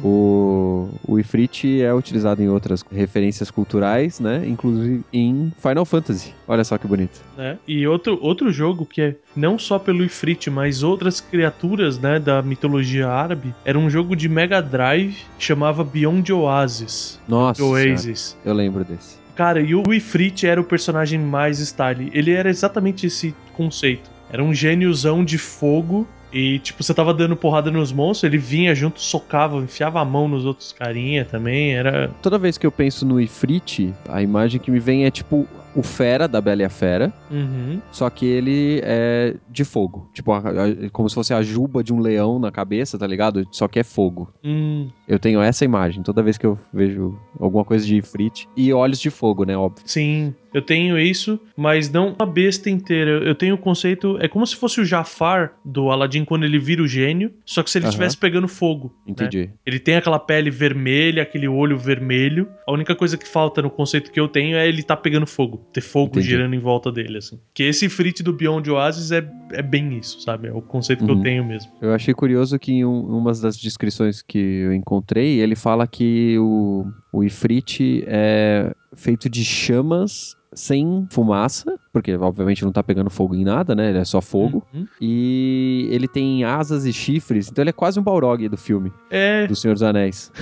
O, 0.02 0.88
o 1.06 1.18
Ifrit 1.18 1.82
é 1.82 1.92
utilizado 1.94 2.42
em 2.42 2.48
outras 2.48 2.84
referências 2.90 3.50
culturais, 3.50 4.18
né? 4.20 4.42
Inclusive 4.46 5.02
em 5.12 5.52
Final 5.58 5.84
Fantasy. 5.84 6.34
Olha 6.48 6.64
só 6.64 6.76
que 6.78 6.86
bonito. 6.86 7.20
né? 7.36 7.58
E 7.66 7.86
outro, 7.86 8.18
outro 8.20 8.52
jogo 8.52 8.84
que 8.84 9.00
é 9.00 9.14
não 9.36 9.58
só 9.58 9.78
pelo 9.78 10.04
Ifrit, 10.04 10.50
mas 10.50 10.82
outras 10.82 11.20
criaturas, 11.20 11.98
né, 11.98 12.18
da 12.18 12.42
mitologia 12.42 13.08
árabe, 13.08 13.54
era 13.64 13.78
um 13.78 13.88
jogo 13.88 14.16
de 14.16 14.28
Mega 14.28 14.60
Drive 14.60 15.16
que 15.38 15.44
chamava 15.44 15.84
Beyond 15.84 16.32
Oasis. 16.32 17.20
Nossa, 17.28 17.62
Oasis. 17.62 18.36
eu 18.44 18.52
lembro 18.52 18.84
desse. 18.84 19.18
Cara, 19.34 19.60
e 19.60 19.74
o 19.74 19.94
Ifrit 19.94 20.46
era 20.46 20.60
o 20.60 20.64
personagem 20.64 21.18
mais 21.18 21.60
style. 21.60 22.10
Ele 22.12 22.32
era 22.32 22.50
exatamente 22.50 23.06
esse 23.06 23.34
conceito. 23.54 24.10
Era 24.30 24.42
um 24.44 24.52
gêniozão 24.52 25.24
de 25.24 25.38
fogo. 25.38 26.06
E, 26.32 26.58
tipo, 26.60 26.82
você 26.82 26.94
tava 26.94 27.12
dando 27.12 27.34
porrada 27.36 27.70
nos 27.70 27.92
monstros, 27.92 28.24
ele 28.30 28.38
vinha 28.38 28.74
junto, 28.74 29.00
socava, 29.00 29.56
enfiava 29.58 30.00
a 30.00 30.04
mão 30.04 30.28
nos 30.28 30.44
outros 30.44 30.72
carinha 30.72 31.24
também. 31.24 31.74
Era. 31.74 32.08
Toda 32.22 32.38
vez 32.38 32.56
que 32.56 32.66
eu 32.66 32.72
penso 32.72 33.04
no 33.06 33.20
Ifrit, 33.20 33.92
a 34.08 34.22
imagem 34.22 34.60
que 34.60 34.70
me 34.70 34.78
vem 34.78 35.04
é 35.04 35.10
tipo 35.10 35.46
o 35.74 35.84
Fera 35.84 36.26
da 36.26 36.40
Bela 36.40 36.62
e 36.62 36.64
a 36.64 36.68
Fera, 36.68 37.12
Uhum. 37.30 37.80
só 37.92 38.10
que 38.10 38.26
ele 38.26 38.80
é 38.82 39.36
de 39.48 39.64
fogo. 39.64 40.08
Tipo, 40.12 40.32
a- 40.32 40.38
a- 40.38 40.90
como 40.92 41.08
se 41.08 41.14
fosse 41.14 41.32
a 41.32 41.42
juba 41.42 41.84
de 41.84 41.92
um 41.92 42.00
leão 42.00 42.40
na 42.40 42.50
cabeça, 42.50 42.98
tá 42.98 43.06
ligado? 43.06 43.46
Só 43.52 43.68
que 43.68 43.78
é 43.78 43.84
fogo. 43.84 44.32
Hum, 44.44 44.88
Eu 45.06 45.18
tenho 45.18 45.40
essa 45.40 45.64
imagem 45.64 46.02
toda 46.02 46.22
vez 46.22 46.36
que 46.38 46.46
eu 46.46 46.58
vejo 46.72 47.16
alguma 47.38 47.64
coisa 47.64 47.84
de 47.86 47.96
Ifrit. 47.96 48.48
E 48.56 48.72
olhos 48.72 48.98
de 49.00 49.10
fogo, 49.10 49.44
né? 49.44 49.56
Óbvio. 49.56 49.82
sim, 49.86 50.34
eu 50.52 50.62
tenho 50.62 50.98
isso, 50.98 51.38
mas 51.56 51.90
não 51.90 52.14
a 52.18 52.26
besta 52.26 52.68
inteira. 52.70 53.12
Eu 53.24 53.34
tenho 53.34 53.54
o 53.54 53.58
conceito. 53.58 54.16
É 54.20 54.28
como 54.28 54.46
se 54.46 54.56
fosse 54.56 54.80
o 54.80 54.84
Jafar 54.84 55.52
do 55.64 55.90
Aladdin 55.90 56.24
quando 56.24 56.44
ele 56.44 56.58
vira 56.58 56.82
o 56.82 56.86
gênio, 56.88 57.32
só 57.44 57.62
que 57.62 57.70
se 57.70 57.78
ele 57.78 57.86
estivesse 57.86 58.16
pegando 58.16 58.48
fogo. 58.48 58.94
né? 59.06 59.12
Entendi. 59.12 59.50
Ele 59.64 59.78
tem 59.78 59.96
aquela 59.96 60.18
pele 60.18 60.50
vermelha, 60.50 61.22
aquele 61.22 61.48
olho 61.48 61.78
vermelho. 61.78 62.48
A 62.66 62.72
única 62.72 62.94
coisa 62.94 63.16
que 63.16 63.26
falta 63.26 63.62
no 63.62 63.70
conceito 63.70 64.10
que 64.10 64.18
eu 64.20 64.28
tenho 64.28 64.56
é 64.56 64.68
ele 64.68 64.82
tá 64.82 64.96
pegando 64.96 65.26
fogo. 65.26 65.66
Ter 65.72 65.80
fogo 65.80 66.12
Entendi. 66.12 66.26
girando 66.28 66.54
em 66.54 66.58
volta 66.60 66.90
dele, 66.92 67.18
assim. 67.18 67.38
Que 67.54 67.64
esse 67.64 67.86
Ifrit 67.86 68.22
do 68.22 68.32
Beyond 68.32 68.70
Oasis 68.70 69.10
é, 69.12 69.26
é 69.52 69.62
bem 69.62 69.96
isso, 69.98 70.20
sabe? 70.20 70.48
É 70.48 70.52
o 70.52 70.60
conceito 70.62 71.04
que 71.04 71.10
Uhum. 71.10 71.18
eu 71.18 71.22
tenho 71.22 71.44
mesmo. 71.44 71.70
Eu 71.80 71.92
achei 71.94 72.12
curioso 72.14 72.58
que 72.58 72.72
em 72.72 72.84
um, 72.84 73.00
umas 73.16 73.40
das 73.40 73.56
descrições 73.56 74.22
que 74.22 74.38
eu 74.38 74.72
encontrei, 74.74 75.40
ele 75.40 75.54
fala 75.56 75.86
que 75.86 76.36
o, 76.38 76.86
o 77.12 77.24
Ifrit 77.24 78.04
é 78.06 78.74
feito 78.94 79.28
de 79.28 79.44
chamas 79.44 80.36
sem 80.52 81.06
fumaça, 81.10 81.78
porque 81.92 82.14
obviamente 82.16 82.64
não 82.64 82.72
tá 82.72 82.82
pegando 82.82 83.08
fogo 83.08 83.34
em 83.34 83.44
nada, 83.44 83.74
né? 83.74 83.90
Ele 83.90 83.98
é 83.98 84.04
só 84.04 84.20
fogo. 84.20 84.66
Uhum. 84.74 84.86
E 85.00 85.88
ele 85.90 86.08
tem 86.08 86.44
asas 86.44 86.84
e 86.84 86.92
chifres, 86.92 87.48
então 87.48 87.62
ele 87.62 87.70
é 87.70 87.72
quase 87.72 88.00
um 88.00 88.02
Balrog 88.02 88.48
do 88.48 88.56
filme, 88.56 88.92
É, 89.10 89.46
do 89.46 89.54
Senhor 89.54 89.74
dos 89.74 89.82
Anéis. 89.82 90.32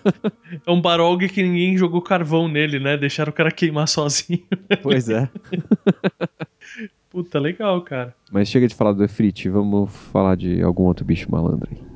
é 0.66 0.70
um 0.70 0.80
Barog 0.80 1.28
que 1.28 1.42
ninguém 1.42 1.76
jogou 1.76 2.00
carvão 2.00 2.48
nele, 2.48 2.78
né? 2.78 2.96
Deixaram 2.96 3.30
o 3.30 3.34
cara 3.34 3.50
queimar 3.50 3.88
sozinho. 3.88 4.42
pois 4.82 5.08
é. 5.08 5.28
Puta, 7.10 7.38
legal, 7.38 7.82
cara. 7.82 8.14
Mas 8.30 8.48
chega 8.48 8.66
de 8.66 8.74
falar 8.74 8.92
do 8.92 9.04
Ifrit, 9.04 9.50
vamos 9.50 9.90
falar 10.12 10.34
de 10.34 10.62
algum 10.62 10.84
outro 10.84 11.04
bicho 11.04 11.30
malandro 11.30 11.68
aí. 11.70 11.91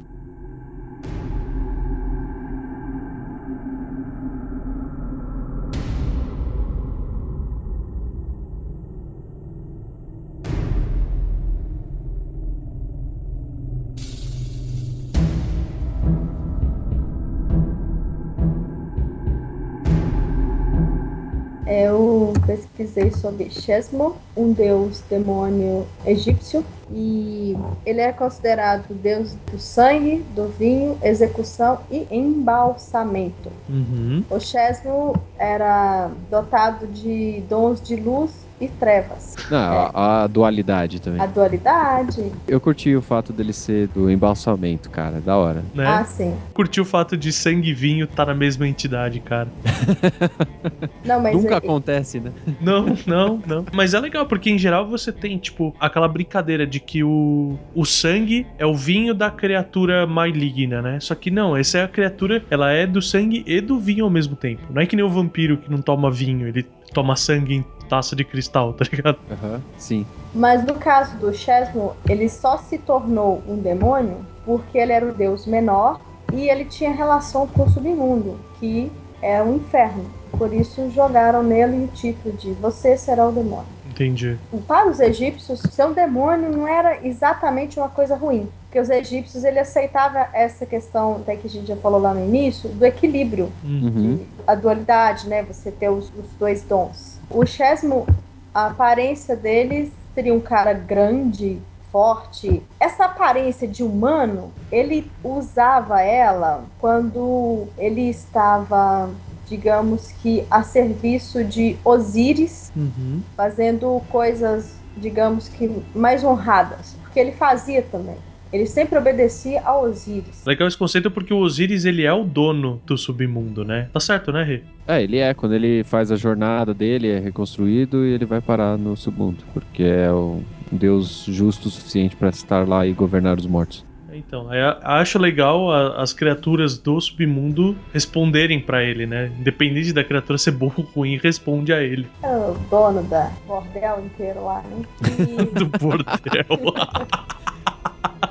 Eu 21.79 22.33
pesquisei 22.47 23.11
sobre 23.11 23.51
Chesmo, 23.51 24.17
um 24.35 24.51
deus 24.51 25.03
demônio 25.11 25.87
egípcio, 26.07 26.65
e 26.91 27.55
ele 27.85 28.01
é 28.01 28.12
considerado 28.12 28.95
deus 28.95 29.35
do 29.53 29.59
sangue, 29.59 30.25
do 30.35 30.49
vinho, 30.49 30.97
execução 31.03 31.81
e 31.91 32.07
embalsamento. 32.11 33.53
Uhum. 33.69 34.25
O 34.31 34.41
Chesmo 34.41 35.15
era 35.39 36.11
dotado 36.31 36.87
de 36.87 37.43
dons 37.47 37.83
de 37.83 37.97
luz 37.97 38.46
e 38.61 38.69
trevas. 38.69 39.35
Não, 39.51 39.90
a, 39.92 40.25
a 40.25 40.27
dualidade 40.27 41.01
também. 41.01 41.21
A 41.21 41.27
dualidade, 41.27 42.33
Eu 42.49 42.61
curti 42.61 42.95
o 42.97 43.03
fato 43.03 43.33
dele 43.33 43.53
ser 43.53 43.88
do 43.88 44.11
embalsamento, 44.11 44.90
cara, 44.90 45.21
da 45.21 45.37
hora. 45.37 45.64
Né? 45.75 45.87
ah, 45.87 46.05
sim. 46.05 46.35
Curti 46.55 46.81
o 46.81 46.85
fato 46.85 47.16
de 47.16 47.33
sangue 47.33 47.71
e 47.71 47.75
vinho 47.75 48.07
tá 48.07 48.25
na 48.25 48.35
mesma 48.35 48.66
entidade, 48.66 49.21
cara. 49.21 49.53
Não, 51.05 51.21
mas 51.21 51.37
Nunca 51.37 51.55
é- 51.55 51.59
acontece, 51.59 52.19
né? 52.21 52.33
Não, 52.61 52.87
não, 53.07 53.40
não. 53.47 53.64
Mas 53.73 53.95
é 53.95 54.01
legal, 54.01 54.27
porque 54.27 54.51
em 54.51 54.59
geral 54.59 54.88
você 54.88 55.12
tem, 55.12 55.38
tipo, 55.38 55.75
aquela 55.79 56.09
brincadeira 56.09 56.66
de 56.66 56.81
que 56.81 57.05
o, 57.05 57.57
o 57.75 57.85
sangue 57.85 58.47
é 58.59 58.66
o 58.66 58.75
vinho 58.75 59.14
da 59.14 59.31
criatura 59.31 60.07
maligna, 60.07 60.83
né? 60.83 60.99
Só 61.01 61.14
que 61.14 61.31
não, 61.31 61.57
essa 61.57 61.79
é 61.79 61.83
a 61.85 61.88
criatura, 61.88 62.42
ela 62.51 62.73
é 62.73 62.87
do 62.87 63.01
sangue 63.01 63.45
e 63.47 63.61
do 63.61 63.79
vinho 63.79 64.05
ao 64.05 64.11
mesmo 64.11 64.35
tempo. 64.35 64.62
Não 64.71 64.83
é 64.83 64.87
que 64.87 64.97
nem 64.97 65.05
o 65.05 65.09
vampiro 65.09 65.59
que 65.59 65.71
não 65.71 65.81
toma 65.81 66.11
vinho, 66.11 66.49
ele 66.49 66.66
toma 66.92 67.14
sangue 67.16 67.55
em 67.55 67.64
taça 67.88 68.14
de 68.16 68.25
cristal, 68.25 68.72
tá 68.72 68.85
ligado? 68.90 69.18
Aham, 69.31 69.62
sim. 69.79 70.07
Mas 70.35 70.64
no 70.64 70.75
caso 70.75 71.16
do 71.16 71.33
Chesmo, 71.33 71.95
ele 72.09 72.28
só 72.28 72.59
se 72.59 72.78
tornou 72.78 73.43
um 73.49 73.57
demônio 73.57 74.24
porque 74.45 74.76
ele 74.78 74.93
era 74.93 75.07
o 75.07 75.12
deus 75.12 75.47
menor 75.47 76.01
e 76.32 76.49
ele 76.49 76.64
tinha 76.64 76.93
relação 76.93 77.47
com 77.47 77.62
o 77.64 77.70
submundo, 77.70 78.39
que 78.61 78.91
é 79.22 79.43
o 79.43 79.55
inferno. 79.55 80.05
Por 80.32 80.53
isso 80.53 80.91
jogaram 80.91 81.43
nele 81.43 81.84
o 81.84 81.89
título 81.89 82.37
de 82.37 82.53
Você 82.53 82.97
será 82.97 83.26
o 83.26 83.32
demônio. 83.32 83.66
Entendi. 83.89 84.37
Para 84.68 84.91
os 84.91 85.01
egípcios, 85.01 85.61
ser 85.61 85.87
um 85.87 85.95
demônio 85.95 86.51
não 86.51 86.68
era 86.68 87.07
exatamente 87.07 87.78
uma 87.78 87.89
coisa 87.89 88.14
ruim. 88.14 88.47
Porque 88.64 88.78
os 88.78 88.91
egípcios 88.91 89.43
ele 89.45 89.59
aceitava 89.59 90.28
essa 90.34 90.66
questão, 90.66 91.16
até 91.16 91.37
que 91.37 91.47
a 91.47 91.51
gente 91.51 91.66
já 91.66 91.76
falou 91.76 91.99
lá 91.99 92.12
no 92.12 92.22
início, 92.22 92.68
do 92.68 92.84
equilíbrio, 92.84 93.51
Uhum. 93.64 94.18
a 94.47 94.55
dualidade, 94.55 95.26
né? 95.28 95.43
Você 95.45 95.70
ter 95.70 95.89
os, 95.89 96.12
os 96.14 96.26
dois 96.39 96.62
dons. 96.62 97.16
O 97.31 97.45
Chesmo, 97.45 98.07
a 98.55 98.66
aparência 98.66 99.37
dele 99.37 99.93
seria 100.14 100.33
um 100.33 100.41
cara 100.41 100.72
grande, 100.72 101.61
forte. 101.91 102.62
Essa 102.79 103.07
aparência 103.07 103.66
de 103.66 103.83
humano, 103.83 104.53
ele 104.70 105.11
usava 105.24 106.01
ela 106.03 106.64
quando 106.79 107.68
ele 107.79 108.09
estava, 108.09 109.11
digamos 109.47 110.09
que, 110.12 110.47
a 110.51 110.62
serviço 110.62 111.45
de 111.45 111.79
Osíris, 111.85 112.70
Uhum. 112.77 113.22
fazendo 113.37 114.01
coisas, 114.11 114.77
digamos 114.97 115.49
que, 115.49 115.83
mais 115.95 116.22
honradas. 116.22 116.95
Porque 117.03 117.18
ele 117.18 117.33
fazia 117.33 117.83
também. 117.83 118.16
Ele 118.57 118.67
sempre 118.67 118.99
obedecia 118.99 119.61
a 119.63 119.79
Osíris. 119.79 120.43
Legal 120.47 120.67
esse 120.67 120.79
conceito 120.79 121.11
porque 121.11 121.33
o 121.35 121.39
Osiris, 121.39 121.85
ele 121.85 122.05
é 122.05 122.13
o 122.13 122.25
dono 122.25 122.81
do 122.87 122.97
submundo, 122.97 123.65
né? 123.65 123.89
Tá 123.93 124.01
certo, 124.01 124.33
né, 124.33 124.43
Rê? 124.43 124.63
É, 124.89 125.03
ele 125.03 125.19
é. 125.19 125.35
Quando 125.35 125.55
ele 125.55 125.85
faz 125.85 126.11
a 126.11 126.17
jornada 126.17 126.73
dele, 126.73 127.09
é 127.11 127.19
reconstruído 127.19 128.05
e 128.07 128.13
ele 128.15 128.25
vai 128.25 128.41
parar 128.41 128.79
no 128.79 128.97
submundo. 128.97 129.45
Porque 129.53 129.83
é 129.83 130.11
o- 130.11 130.43
um 130.73 130.77
deus 130.77 131.25
justo 131.29 131.69
o 131.69 131.71
suficiente 131.71 132.17
pra 132.17 132.31
estar 132.31 132.67
lá 132.67 132.87
e 132.87 132.93
governar 132.93 133.37
os 133.39 133.47
mortos. 133.47 133.85
Então, 134.13 134.49
aí 134.51 134.59
a- 134.63 134.79
acho 134.83 135.19
legal 135.19 135.71
as 136.01 136.15
criaturas 136.15 136.79
do 136.79 136.99
submundo 136.99 137.77
responderem 137.93 138.59
pra 138.59 138.83
ele, 138.83 139.05
né? 139.05 139.31
Independente 139.39 139.93
da 139.93 140.03
criatura 140.03 140.39
ser 140.39 140.53
boa 140.53 140.73
ou 140.79 140.85
ruim, 140.85 141.19
responde 141.23 141.71
a 141.71 141.83
ele. 141.83 142.07
Era 142.23 142.51
o 142.51 142.55
dono 142.71 143.03
da 143.03 143.31
bordel 143.47 144.03
inteiro 144.07 144.43
lá, 144.43 144.63
né? 144.63 144.83
E- 145.29 145.45
Do 145.53 145.67
bordel. 145.67 146.47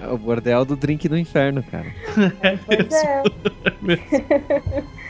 É 0.01 0.07
o 0.07 0.17
bordel 0.17 0.65
do 0.65 0.75
drink 0.75 1.07
do 1.07 1.17
inferno, 1.17 1.63
cara. 1.63 1.87
Pois 2.65 2.91
é. 2.91 3.23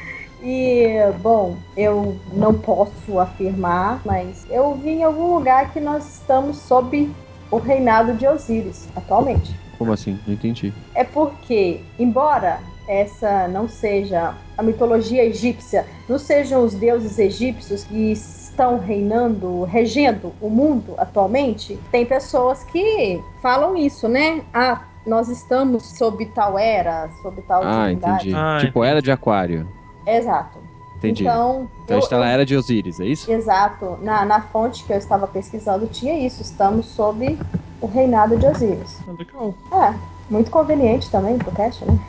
E, 0.47 0.93
bom, 1.23 1.57
eu 1.75 2.19
não 2.31 2.53
posso 2.53 3.19
afirmar, 3.19 3.99
mas 4.05 4.45
eu 4.51 4.75
vi 4.75 4.91
em 4.91 5.03
algum 5.03 5.33
lugar 5.33 5.73
que 5.73 5.79
nós 5.79 6.19
estamos 6.19 6.57
sob 6.57 7.09
o 7.49 7.57
reinado 7.57 8.13
de 8.13 8.27
Osíris 8.27 8.87
atualmente. 8.95 9.55
Como 9.79 9.91
assim? 9.91 10.19
Não 10.27 10.35
entendi. 10.35 10.71
É 10.93 11.03
porque, 11.03 11.81
embora 11.97 12.59
essa 12.87 13.47
não 13.47 13.67
seja 13.67 14.35
a 14.55 14.61
mitologia 14.61 15.25
egípcia, 15.25 15.83
não 16.07 16.19
sejam 16.19 16.63
os 16.63 16.75
deuses 16.75 17.17
egípcios 17.17 17.83
que 17.83 18.11
estão 18.55 18.79
reinando, 18.79 19.63
regendo 19.63 20.31
o 20.39 20.49
mundo 20.49 20.95
atualmente, 20.97 21.77
tem 21.91 22.05
pessoas 22.05 22.63
que 22.63 23.21
falam 23.41 23.75
isso, 23.75 24.07
né? 24.07 24.43
Ah, 24.53 24.81
nós 25.05 25.27
estamos 25.27 25.83
sob 25.97 26.25
tal 26.27 26.57
era, 26.57 27.09
sob 27.21 27.41
tal 27.41 27.61
Ah, 27.63 27.87
divindade. 27.89 28.29
entendi. 28.29 28.33
Ah, 28.33 28.57
tipo, 28.61 28.81
era 28.81 29.01
de 29.01 29.11
aquário. 29.11 29.67
Exato. 30.05 30.59
Entendi. 30.97 31.23
Então, 31.23 31.69
Então 31.83 31.95
a 31.95 31.97
eu- 31.97 32.01
gente 32.01 32.09
tá 32.09 32.17
na 32.17 32.29
era 32.29 32.45
de 32.45 32.55
Osíris, 32.55 32.99
é 33.01 33.05
isso? 33.05 33.29
Exato. 33.29 33.97
Na, 34.01 34.23
na 34.25 34.41
fonte 34.41 34.85
que 34.85 34.93
eu 34.93 34.97
estava 34.97 35.27
pesquisando 35.27 35.85
tinha 35.87 36.17
isso. 36.25 36.41
Estamos 36.41 36.85
sob 36.87 37.37
o 37.81 37.85
reinado 37.87 38.37
de 38.37 38.45
Osíris. 38.47 39.01
Ah, 39.05 39.11
Legal. 39.19 39.53
É, 39.71 40.14
muito 40.29 40.49
conveniente 40.49 41.09
também 41.09 41.37
pro 41.37 41.51
cast, 41.51 41.83
né? 41.85 41.99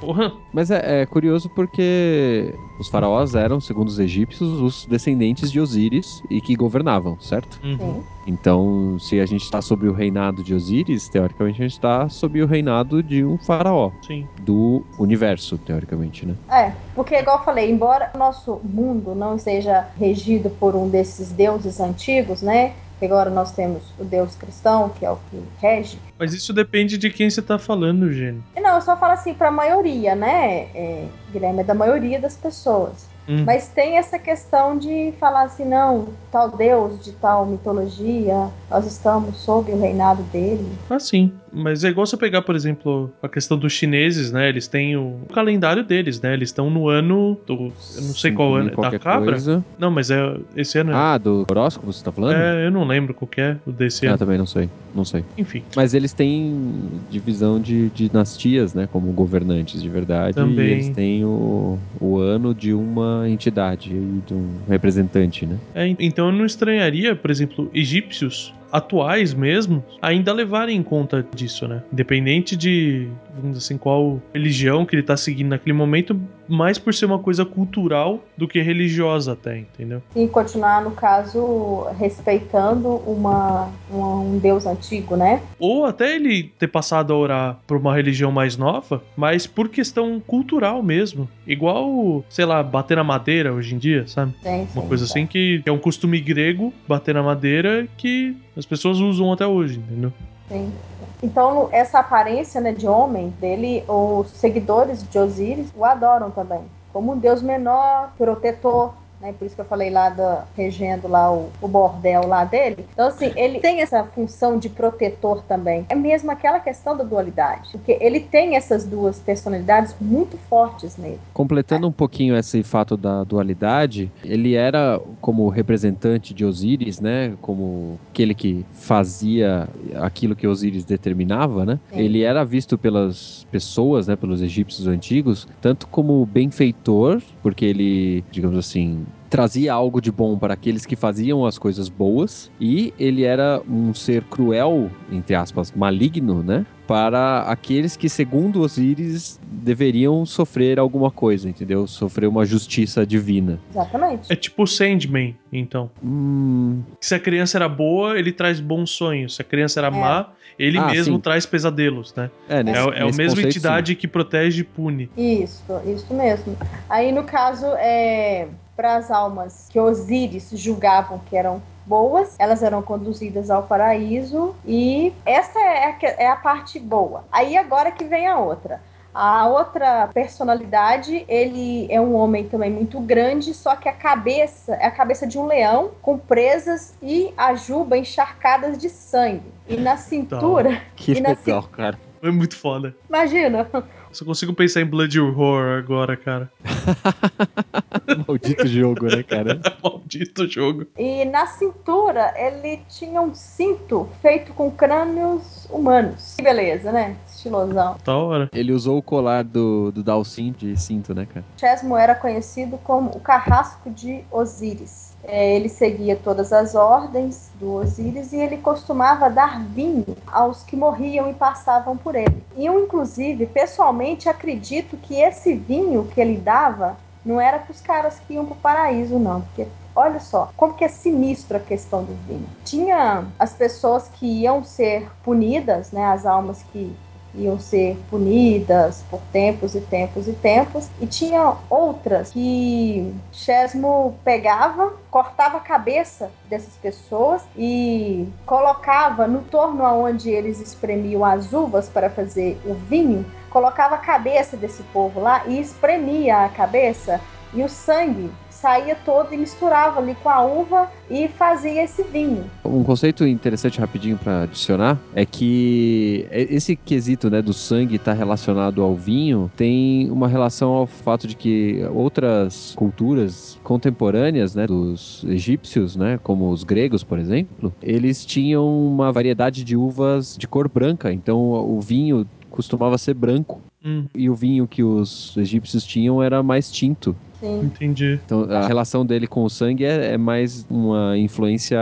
Porra. 0.00 0.32
Mas 0.52 0.70
é, 0.70 1.02
é 1.02 1.06
curioso 1.06 1.48
porque 1.50 2.54
os 2.78 2.88
faraós 2.88 3.34
eram, 3.34 3.60
segundo 3.60 3.88
os 3.88 3.98
egípcios, 3.98 4.60
os 4.60 4.86
descendentes 4.86 5.50
de 5.50 5.60
Osíris 5.60 6.22
e 6.30 6.40
que 6.40 6.54
governavam, 6.54 7.18
certo? 7.20 7.60
Uhum. 7.64 8.02
Então, 8.26 8.98
se 8.98 9.20
a 9.20 9.26
gente 9.26 9.42
está 9.42 9.60
sob 9.60 9.88
o 9.88 9.92
reinado 9.92 10.42
de 10.42 10.54
Osíris, 10.54 11.08
teoricamente 11.08 11.60
a 11.60 11.64
gente 11.64 11.72
está 11.72 12.08
sob 12.08 12.40
o 12.42 12.46
reinado 12.46 13.02
de 13.02 13.24
um 13.24 13.36
faraó 13.38 13.90
Sim. 14.06 14.26
do 14.40 14.82
universo, 14.98 15.58
teoricamente, 15.58 16.26
né? 16.26 16.34
É, 16.50 16.72
porque 16.94 17.16
igual 17.16 17.38
eu 17.38 17.44
falei, 17.44 17.70
embora 17.70 18.10
o 18.14 18.18
nosso 18.18 18.60
mundo 18.62 19.14
não 19.14 19.38
seja 19.38 19.88
regido 19.96 20.50
por 20.50 20.76
um 20.76 20.88
desses 20.88 21.32
deuses 21.32 21.80
antigos, 21.80 22.42
né? 22.42 22.74
Agora 23.06 23.30
nós 23.30 23.52
temos 23.52 23.82
o 23.98 24.04
deus 24.04 24.34
cristão, 24.34 24.88
que 24.90 25.04
é 25.04 25.10
o 25.10 25.16
que 25.30 25.42
rege. 25.60 25.98
Mas 26.18 26.32
isso 26.32 26.52
depende 26.52 26.96
de 26.96 27.10
quem 27.10 27.28
você 27.28 27.42
tá 27.42 27.58
falando, 27.58 28.12
Gênio. 28.12 28.42
E 28.56 28.60
não, 28.60 28.76
eu 28.76 28.82
só 28.82 28.96
falo 28.96 29.12
assim 29.12 29.34
pra 29.34 29.50
maioria, 29.50 30.14
né? 30.14 30.68
É, 30.74 31.06
Guilherme, 31.32 31.60
é 31.60 31.64
da 31.64 31.74
maioria 31.74 32.20
das 32.20 32.36
pessoas. 32.36 33.11
Hum. 33.28 33.44
Mas 33.46 33.68
tem 33.68 33.98
essa 33.98 34.18
questão 34.18 34.76
de 34.76 35.12
falar 35.20 35.44
assim, 35.44 35.64
não, 35.64 36.08
tal 36.30 36.50
deus 36.56 37.04
de 37.04 37.12
tal 37.12 37.46
mitologia, 37.46 38.48
nós 38.70 38.86
estamos 38.86 39.36
sob 39.38 39.70
o 39.72 39.80
reinado 39.80 40.22
dele. 40.24 40.66
Ah, 40.90 40.98
sim. 40.98 41.32
Mas 41.52 41.84
é 41.84 41.88
igual 41.90 42.06
você 42.06 42.16
pegar, 42.16 42.42
por 42.42 42.56
exemplo, 42.56 43.10
a 43.22 43.28
questão 43.28 43.58
dos 43.58 43.72
chineses, 43.74 44.32
né? 44.32 44.48
Eles 44.48 44.66
têm 44.66 44.96
o, 44.96 45.18
o 45.28 45.32
calendário 45.32 45.84
deles, 45.84 46.20
né? 46.20 46.32
Eles 46.32 46.48
estão 46.48 46.70
no 46.70 46.88
ano 46.88 47.36
do. 47.46 47.54
Eu 47.54 48.02
não 48.02 48.14
sei 48.14 48.32
qual 48.32 48.58
Cinco 48.60 48.74
ano. 48.82 48.90
Da 48.90 48.98
cabra? 48.98 49.32
coisa. 49.32 49.64
Não, 49.78 49.90
mas 49.90 50.10
é 50.10 50.16
esse 50.56 50.78
ano. 50.78 50.92
Ah, 50.94 51.18
do 51.18 51.44
horóscopo 51.50 51.92
você 51.92 52.02
tá 52.02 52.10
falando? 52.10 52.34
é, 52.34 52.66
eu 52.66 52.70
não 52.70 52.84
lembro 52.84 53.12
qual 53.12 53.28
que 53.28 53.40
é 53.40 53.56
o 53.66 53.70
desse 53.70 54.06
Ah, 54.06 54.10
ano. 54.10 54.18
também 54.18 54.38
não 54.38 54.46
sei. 54.46 54.70
Não 54.94 55.04
sei. 55.04 55.24
Enfim. 55.36 55.62
Mas 55.76 55.92
eles 55.94 56.12
têm 56.14 57.00
divisão 57.10 57.60
de 57.60 57.90
dinastias, 57.90 58.72
né? 58.74 58.86
Como 58.90 59.12
governantes 59.12 59.80
de 59.82 59.88
verdade. 59.88 60.34
Também. 60.34 60.66
E 60.66 60.70
eles 60.72 60.88
têm 60.90 61.24
o, 61.24 61.78
o 62.00 62.16
ano 62.18 62.54
de 62.54 62.72
uma 62.72 63.11
entidade 63.28 63.90
e 63.90 64.22
de 64.26 64.34
um 64.34 64.48
representante, 64.68 65.46
né? 65.46 65.58
É, 65.74 65.86
então 65.98 66.26
eu 66.26 66.32
não 66.32 66.44
estranharia, 66.44 67.14
por 67.14 67.30
exemplo, 67.30 67.70
egípcios 67.74 68.52
atuais 68.72 69.34
mesmo, 69.34 69.84
ainda 70.00 70.32
levarem 70.32 70.76
em 70.78 70.82
conta 70.82 71.24
disso, 71.34 71.68
né? 71.68 71.82
Independente 71.92 72.56
de, 72.56 73.06
vamos 73.36 73.58
dizer 73.58 73.66
assim, 73.66 73.76
qual 73.78 74.20
religião 74.32 74.86
que 74.86 74.96
ele 74.96 75.02
tá 75.02 75.16
seguindo 75.16 75.48
naquele 75.50 75.74
momento, 75.74 76.18
mais 76.48 76.78
por 76.78 76.92
ser 76.94 77.04
uma 77.06 77.18
coisa 77.18 77.44
cultural 77.44 78.20
do 78.36 78.48
que 78.48 78.60
religiosa 78.60 79.32
até, 79.32 79.58
entendeu? 79.58 80.02
E 80.16 80.26
continuar, 80.26 80.82
no 80.82 80.90
caso, 80.90 81.86
respeitando 81.98 82.88
uma, 83.06 83.70
uma- 83.90 84.20
um 84.20 84.38
deus 84.38 84.66
antigo, 84.66 85.16
né? 85.16 85.40
Ou 85.58 85.84
até 85.84 86.16
ele 86.16 86.44
ter 86.58 86.66
passado 86.68 87.12
a 87.12 87.16
orar 87.16 87.58
por 87.66 87.76
uma 87.76 87.94
religião 87.94 88.32
mais 88.32 88.56
nova, 88.56 89.02
mas 89.16 89.46
por 89.46 89.68
questão 89.68 90.20
cultural 90.20 90.82
mesmo. 90.82 91.28
Igual, 91.46 92.24
sei 92.28 92.44
lá, 92.44 92.62
bater 92.62 92.96
na 92.96 93.04
madeira 93.04 93.52
hoje 93.52 93.74
em 93.74 93.78
dia, 93.78 94.06
sabe? 94.06 94.32
Sim, 94.42 94.66
Uma 94.74 94.82
sim, 94.82 94.88
coisa 94.88 95.04
tá. 95.06 95.10
assim 95.10 95.26
que 95.26 95.62
é 95.64 95.72
um 95.72 95.78
costume 95.78 96.20
grego, 96.20 96.72
bater 96.88 97.14
na 97.14 97.22
madeira, 97.22 97.86
que 97.96 98.36
as 98.62 98.66
pessoas 98.66 98.98
usam 98.98 99.32
até 99.32 99.44
hoje, 99.44 99.80
entendeu? 99.80 100.12
Sim. 100.48 100.72
Então, 101.20 101.68
essa 101.72 101.98
aparência 101.98 102.60
né, 102.60 102.72
de 102.72 102.86
homem 102.86 103.30
dele, 103.40 103.84
os 103.88 104.28
seguidores 104.30 105.02
de 105.08 105.18
Osíris 105.18 105.72
o 105.76 105.84
adoram 105.84 106.30
também. 106.30 106.60
Como 106.92 107.12
um 107.12 107.18
deus 107.18 107.42
menor, 107.42 108.12
protetor, 108.16 108.94
né? 109.22 109.32
Por 109.38 109.46
isso 109.46 109.54
que 109.54 109.60
eu 109.60 109.66
falei 109.66 109.88
lá 109.88 110.10
da 110.10 110.44
regendo 110.56 111.06
lá 111.06 111.32
o, 111.32 111.50
o 111.60 111.68
bordel 111.68 112.26
lá 112.26 112.44
dele. 112.44 112.84
Então, 112.92 113.06
assim, 113.06 113.32
ele 113.36 113.60
tem 113.60 113.80
essa 113.80 114.02
função 114.04 114.58
de 114.58 114.68
protetor 114.68 115.42
também. 115.44 115.86
É 115.88 115.94
mesmo 115.94 116.30
aquela 116.30 116.58
questão 116.58 116.96
da 116.96 117.04
dualidade. 117.04 117.70
Porque 117.72 117.96
ele 118.00 118.20
tem 118.20 118.56
essas 118.56 118.84
duas 118.84 119.20
personalidades 119.20 119.94
muito 120.00 120.36
fortes 120.48 120.96
nele. 120.96 121.20
Completando 121.32 121.86
um 121.86 121.92
pouquinho 121.92 122.36
esse 122.36 122.62
fato 122.62 122.96
da 122.96 123.22
dualidade, 123.22 124.10
ele 124.24 124.54
era 124.54 125.00
como 125.20 125.48
representante 125.48 126.34
de 126.34 126.44
Osíris, 126.44 127.00
né? 127.00 127.34
Como 127.40 127.98
aquele 128.10 128.34
que 128.34 128.66
fazia 128.72 129.68
aquilo 130.00 130.34
que 130.34 130.46
Osíris 130.46 130.84
determinava, 130.84 131.64
né? 131.64 131.78
Sim. 131.90 132.00
Ele 132.00 132.22
era 132.22 132.44
visto 132.44 132.76
pelas 132.76 133.46
pessoas, 133.50 134.08
né? 134.08 134.16
Pelos 134.16 134.42
egípcios 134.42 134.88
antigos, 134.88 135.46
tanto 135.60 135.86
como 135.86 136.26
benfeitor, 136.26 137.22
porque 137.42 137.64
ele, 137.64 138.24
digamos 138.30 138.58
assim, 138.58 139.04
trazia 139.30 139.72
algo 139.72 139.98
de 139.98 140.12
bom 140.12 140.36
para 140.36 140.52
aqueles 140.52 140.84
que 140.84 140.94
faziam 140.94 141.46
as 141.46 141.56
coisas 141.56 141.88
boas, 141.88 142.50
e 142.60 142.92
ele 142.98 143.24
era 143.24 143.62
um 143.66 143.94
ser 143.94 144.24
cruel, 144.24 144.90
entre 145.10 145.34
aspas, 145.34 145.72
maligno, 145.72 146.42
né? 146.42 146.66
Para 146.86 147.42
aqueles 147.44 147.96
que, 147.96 148.10
segundo 148.10 148.60
Osíris, 148.60 149.40
deveriam 149.50 150.26
sofrer 150.26 150.78
alguma 150.78 151.10
coisa, 151.10 151.48
entendeu? 151.48 151.86
Sofrer 151.86 152.26
uma 152.28 152.44
justiça 152.44 153.06
divina. 153.06 153.58
Exatamente. 153.70 154.30
É 154.30 154.36
tipo 154.36 154.64
o 154.64 154.66
Sandman, 154.66 155.34
então. 155.50 155.90
Hum, 156.04 156.82
Se 157.00 157.14
a 157.14 157.18
criança 157.18 157.56
era 157.56 157.68
boa, 157.70 158.18
ele 158.18 158.32
traz 158.32 158.60
bons 158.60 158.90
sonhos. 158.90 159.36
Se 159.36 159.40
a 159.40 159.44
criança 159.44 159.80
era 159.80 159.90
má, 159.90 160.28
ele 160.58 160.76
Ah, 160.76 160.88
mesmo 160.88 161.14
sim. 161.14 161.20
traz 161.22 161.46
pesadelos, 161.46 162.12
né? 162.14 162.30
é, 162.50 162.58
É, 162.58 162.62
nesse, 162.62 162.78
é 162.78 162.82
a 162.82 163.04
nesse 163.06 163.16
mesma 163.18 163.24
conceito, 163.36 163.46
entidade 163.48 163.94
que 163.94 164.06
protege 164.06 164.60
e 164.60 164.64
pune. 164.64 165.08
Isso, 165.16 165.62
isso 165.86 166.12
mesmo. 166.12 166.54
Aí, 166.90 167.10
no 167.12 167.22
caso, 167.22 167.64
é, 167.78 168.48
para 168.82 168.96
as 168.96 169.12
almas 169.12 169.68
que 169.70 169.78
Osíris 169.78 170.50
julgavam 170.54 171.20
que 171.30 171.36
eram 171.36 171.62
boas, 171.86 172.34
elas 172.36 172.64
eram 172.64 172.82
conduzidas 172.82 173.48
ao 173.48 173.62
paraíso 173.62 174.56
e 174.66 175.12
essa 175.24 175.56
é 175.60 175.84
a, 175.84 175.96
é 176.24 176.26
a 176.26 176.34
parte 176.34 176.80
boa. 176.80 177.24
Aí 177.30 177.56
agora 177.56 177.92
que 177.92 178.02
vem 178.02 178.26
a 178.26 178.40
outra. 178.40 178.80
A 179.14 179.46
outra 179.46 180.08
personalidade, 180.08 181.24
ele 181.28 181.86
é 181.92 182.00
um 182.00 182.14
homem 182.14 182.48
também 182.48 182.72
muito 182.72 182.98
grande, 182.98 183.54
só 183.54 183.76
que 183.76 183.88
a 183.88 183.92
cabeça 183.92 184.74
é 184.74 184.86
a 184.86 184.90
cabeça 184.90 185.28
de 185.28 185.38
um 185.38 185.46
leão 185.46 185.92
com 186.02 186.18
presas 186.18 186.92
e 187.00 187.32
a 187.36 187.54
juba 187.54 187.96
encharcadas 187.96 188.76
de 188.76 188.88
sangue. 188.88 189.52
E 189.68 189.76
na 189.76 189.96
cintura. 189.96 190.82
Que 190.96 191.12
e 191.12 191.20
na 191.20 191.28
legal, 191.28 191.62
cara. 191.64 191.96
É 192.22 192.30
muito 192.30 192.56
foda. 192.56 192.96
Imagina. 193.08 193.68
Só 194.12 194.24
consigo 194.24 194.52
pensar 194.52 194.80
em 194.82 194.86
Blood 194.86 195.18
Horror 195.18 195.78
agora, 195.78 196.16
cara. 196.16 196.50
Maldito 198.28 198.66
jogo, 198.66 199.06
né, 199.06 199.22
cara? 199.22 199.60
Maldito 199.82 200.46
jogo. 200.46 200.86
E 200.98 201.24
na 201.24 201.46
cintura 201.46 202.34
ele 202.36 202.80
tinha 202.88 203.20
um 203.20 203.34
cinto 203.34 204.08
feito 204.20 204.52
com 204.52 204.70
crânios 204.70 205.66
humanos. 205.70 206.34
Que 206.36 206.42
beleza, 206.42 206.92
né? 206.92 207.16
Estilosão. 207.26 207.96
Da 208.04 208.14
hora. 208.14 208.50
Ele 208.52 208.72
usou 208.72 208.98
o 208.98 209.02
colar 209.02 209.44
do, 209.44 209.90
do 209.92 210.02
Dalsin 210.02 210.52
de 210.52 210.78
cinto, 210.78 211.14
né, 211.14 211.26
cara? 211.26 211.44
Chesmo 211.56 211.96
era 211.96 212.14
conhecido 212.14 212.78
como 212.78 213.10
o 213.10 213.20
carrasco 213.20 213.90
de 213.90 214.22
Osíris. 214.30 215.11
É, 215.24 215.54
ele 215.54 215.68
seguia 215.68 216.16
todas 216.16 216.52
as 216.52 216.74
ordens 216.74 217.50
do 217.54 217.74
Osíris 217.74 218.32
e 218.32 218.36
ele 218.36 218.56
costumava 218.56 219.30
dar 219.30 219.60
vinho 219.60 220.16
aos 220.26 220.62
que 220.64 220.74
morriam 220.74 221.30
e 221.30 221.34
passavam 221.34 221.96
por 221.96 222.14
ele. 222.14 222.44
E 222.56 222.66
eu, 222.66 222.82
inclusive, 222.82 223.46
pessoalmente 223.46 224.28
acredito 224.28 224.96
que 224.96 225.14
esse 225.14 225.54
vinho 225.54 226.08
que 226.12 226.20
ele 226.20 226.36
dava 226.36 226.96
não 227.24 227.40
era 227.40 227.58
para 227.58 227.70
os 227.70 227.80
caras 227.80 228.18
que 228.18 228.34
iam 228.34 228.44
para 228.44 228.54
o 228.54 228.56
paraíso, 228.56 229.18
não, 229.18 229.42
porque 229.42 229.66
olha 229.94 230.18
só 230.18 230.50
como 230.56 230.74
que 230.74 230.84
é 230.84 230.88
sinistro 230.88 231.56
a 231.56 231.60
questão 231.60 232.02
do 232.02 232.14
vinho. 232.26 232.46
Tinha 232.64 233.24
as 233.38 233.52
pessoas 233.52 234.08
que 234.08 234.26
iam 234.26 234.64
ser 234.64 235.08
punidas, 235.22 235.92
né, 235.92 236.04
as 236.06 236.26
almas 236.26 236.62
que 236.72 236.92
iam 237.34 237.58
ser 237.58 237.98
punidas 238.10 239.04
por 239.10 239.20
tempos 239.32 239.74
e 239.74 239.80
tempos 239.80 240.28
e 240.28 240.32
tempos, 240.32 240.88
e 241.00 241.06
tinha 241.06 241.56
outras 241.70 242.30
que 242.30 243.14
Chesmo 243.32 244.14
pegava, 244.24 244.92
cortava 245.10 245.58
a 245.58 245.60
cabeça 245.60 246.30
dessas 246.48 246.74
pessoas 246.74 247.42
e 247.56 248.28
colocava 248.44 249.26
no 249.26 249.42
torno 249.42 249.84
aonde 249.84 250.30
eles 250.30 250.60
espremiam 250.60 251.24
as 251.24 251.52
uvas 251.52 251.88
para 251.88 252.10
fazer 252.10 252.60
o 252.66 252.74
vinho, 252.74 253.24
colocava 253.50 253.94
a 253.94 253.98
cabeça 253.98 254.56
desse 254.56 254.82
povo 254.84 255.20
lá 255.20 255.46
e 255.46 255.60
espremia 255.60 256.44
a 256.44 256.48
cabeça 256.48 257.20
e 257.54 257.62
o 257.62 257.68
sangue 257.68 258.30
saía 258.62 258.94
todo 258.94 259.34
e 259.34 259.36
misturava 259.36 259.98
ali 259.98 260.14
com 260.14 260.28
a 260.28 260.40
uva 260.40 260.88
e 261.10 261.26
fazia 261.26 261.82
esse 261.82 262.04
vinho. 262.04 262.48
Um 262.64 262.84
conceito 262.84 263.26
interessante 263.26 263.80
rapidinho 263.80 264.16
para 264.16 264.42
adicionar 264.44 264.96
é 265.14 265.26
que 265.26 266.24
esse 266.30 266.76
quesito 266.76 267.28
né, 267.28 267.42
do 267.42 267.52
sangue 267.52 267.96
estar 267.96 268.12
tá 268.12 268.16
relacionado 268.16 268.80
ao 268.80 268.94
vinho 268.94 269.50
tem 269.56 270.08
uma 270.10 270.28
relação 270.28 270.70
ao 270.70 270.86
fato 270.86 271.26
de 271.26 271.34
que 271.34 271.84
outras 271.92 272.72
culturas 272.76 273.58
contemporâneas 273.64 274.54
né, 274.54 274.64
dos 274.68 275.24
egípcios, 275.24 275.96
né, 275.96 276.20
como 276.22 276.48
os 276.50 276.62
gregos, 276.62 277.02
por 277.02 277.18
exemplo, 277.18 277.74
eles 277.82 278.24
tinham 278.24 278.64
uma 278.86 279.10
variedade 279.10 279.64
de 279.64 279.76
uvas 279.76 280.36
de 280.38 280.46
cor 280.46 280.68
branca, 280.68 281.12
então 281.12 281.40
o 281.40 281.80
vinho 281.80 282.24
costumava 282.48 282.96
ser 282.96 283.14
branco. 283.14 283.60
Hum. 283.84 284.04
E 284.14 284.28
o 284.30 284.34
vinho 284.34 284.66
que 284.66 284.82
os 284.82 285.36
egípcios 285.36 285.84
tinham 285.84 286.22
era 286.22 286.42
mais 286.42 286.70
tinto. 286.70 287.16
Sim. 287.40 287.60
Entendi. 287.64 288.20
Então 288.24 288.44
a 288.44 288.66
relação 288.66 289.04
dele 289.04 289.26
com 289.26 289.42
o 289.44 289.50
sangue 289.50 289.84
é, 289.84 290.12
é 290.12 290.18
mais 290.18 290.64
uma 290.70 291.18
influência 291.18 291.78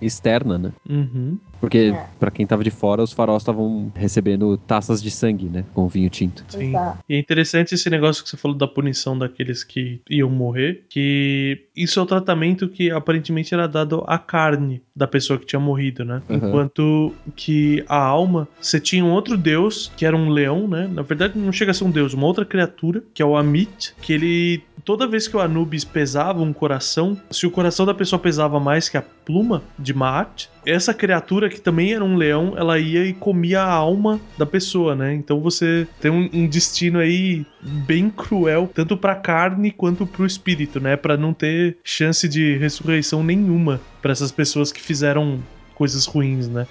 externa, 0.00 0.58
né? 0.58 0.72
Uhum. 0.88 1.36
Porque, 1.60 1.92
É. 1.94 2.06
pra 2.18 2.28
quem 2.28 2.44
tava 2.44 2.64
de 2.64 2.72
fora, 2.72 3.04
os 3.04 3.12
faróis 3.12 3.42
estavam 3.42 3.92
recebendo 3.94 4.56
taças 4.56 5.00
de 5.00 5.12
sangue, 5.12 5.48
né? 5.48 5.64
Com 5.72 5.86
vinho 5.86 6.10
tinto. 6.10 6.44
Sim. 6.48 6.72
E 7.08 7.14
é 7.14 7.18
interessante 7.20 7.72
esse 7.72 7.88
negócio 7.88 8.24
que 8.24 8.28
você 8.30 8.36
falou 8.36 8.56
da 8.56 8.66
punição 8.66 9.16
daqueles 9.16 9.62
que 9.62 10.00
iam 10.10 10.28
morrer, 10.28 10.82
que 10.88 11.60
isso 11.76 12.00
é 12.00 12.02
o 12.02 12.06
tratamento 12.06 12.68
que 12.68 12.90
aparentemente 12.90 13.54
era 13.54 13.68
dado 13.68 14.02
à 14.08 14.18
carne 14.18 14.82
da 14.94 15.06
pessoa 15.06 15.38
que 15.38 15.46
tinha 15.46 15.60
morrido, 15.60 16.04
né? 16.04 16.20
Uhum. 16.28 16.36
Enquanto 16.36 17.14
que 17.36 17.84
a 17.88 17.96
alma, 17.96 18.48
você 18.60 18.80
tinha 18.80 19.04
um 19.04 19.12
outro 19.12 19.36
deus, 19.36 19.90
que 19.96 20.04
era 20.04 20.16
um 20.16 20.30
leão, 20.30 20.66
né? 20.66 20.90
Na 20.92 21.02
verdade, 21.02 21.31
não 21.38 21.52
chega 21.52 21.70
a 21.70 21.74
ser 21.74 21.84
um 21.84 21.90
deus, 21.90 22.14
uma 22.14 22.26
outra 22.26 22.44
criatura, 22.44 23.02
que 23.12 23.22
é 23.22 23.24
o 23.24 23.36
Amit, 23.36 23.94
que 24.00 24.12
ele. 24.12 24.62
Toda 24.84 25.06
vez 25.06 25.28
que 25.28 25.36
o 25.36 25.40
Anubis 25.40 25.84
pesava 25.84 26.42
um 26.42 26.52
coração, 26.52 27.16
se 27.30 27.46
o 27.46 27.50
coração 27.50 27.86
da 27.86 27.94
pessoa 27.94 28.18
pesava 28.18 28.58
mais 28.58 28.88
que 28.88 28.96
a 28.96 29.02
pluma 29.02 29.62
de 29.78 29.94
Maat, 29.94 30.48
essa 30.66 30.92
criatura 30.92 31.48
que 31.48 31.60
também 31.60 31.92
era 31.94 32.04
um 32.04 32.16
leão, 32.16 32.54
ela 32.56 32.78
ia 32.80 33.04
e 33.04 33.12
comia 33.12 33.62
a 33.62 33.70
alma 33.70 34.20
da 34.36 34.44
pessoa, 34.44 34.96
né? 34.96 35.14
Então 35.14 35.40
você 35.40 35.86
tem 36.00 36.10
um, 36.10 36.28
um 36.32 36.46
destino 36.48 36.98
aí 36.98 37.46
bem 37.62 38.10
cruel, 38.10 38.68
tanto 38.74 38.96
pra 38.96 39.14
carne 39.14 39.70
quanto 39.70 40.04
pro 40.04 40.26
espírito, 40.26 40.80
né? 40.80 40.96
Pra 40.96 41.16
não 41.16 41.32
ter 41.32 41.76
chance 41.84 42.28
de 42.28 42.56
ressurreição 42.56 43.22
nenhuma 43.22 43.80
pra 44.00 44.10
essas 44.10 44.32
pessoas 44.32 44.72
que 44.72 44.80
fizeram 44.80 45.40
coisas 45.82 46.06
ruins, 46.06 46.48
né? 46.48 46.64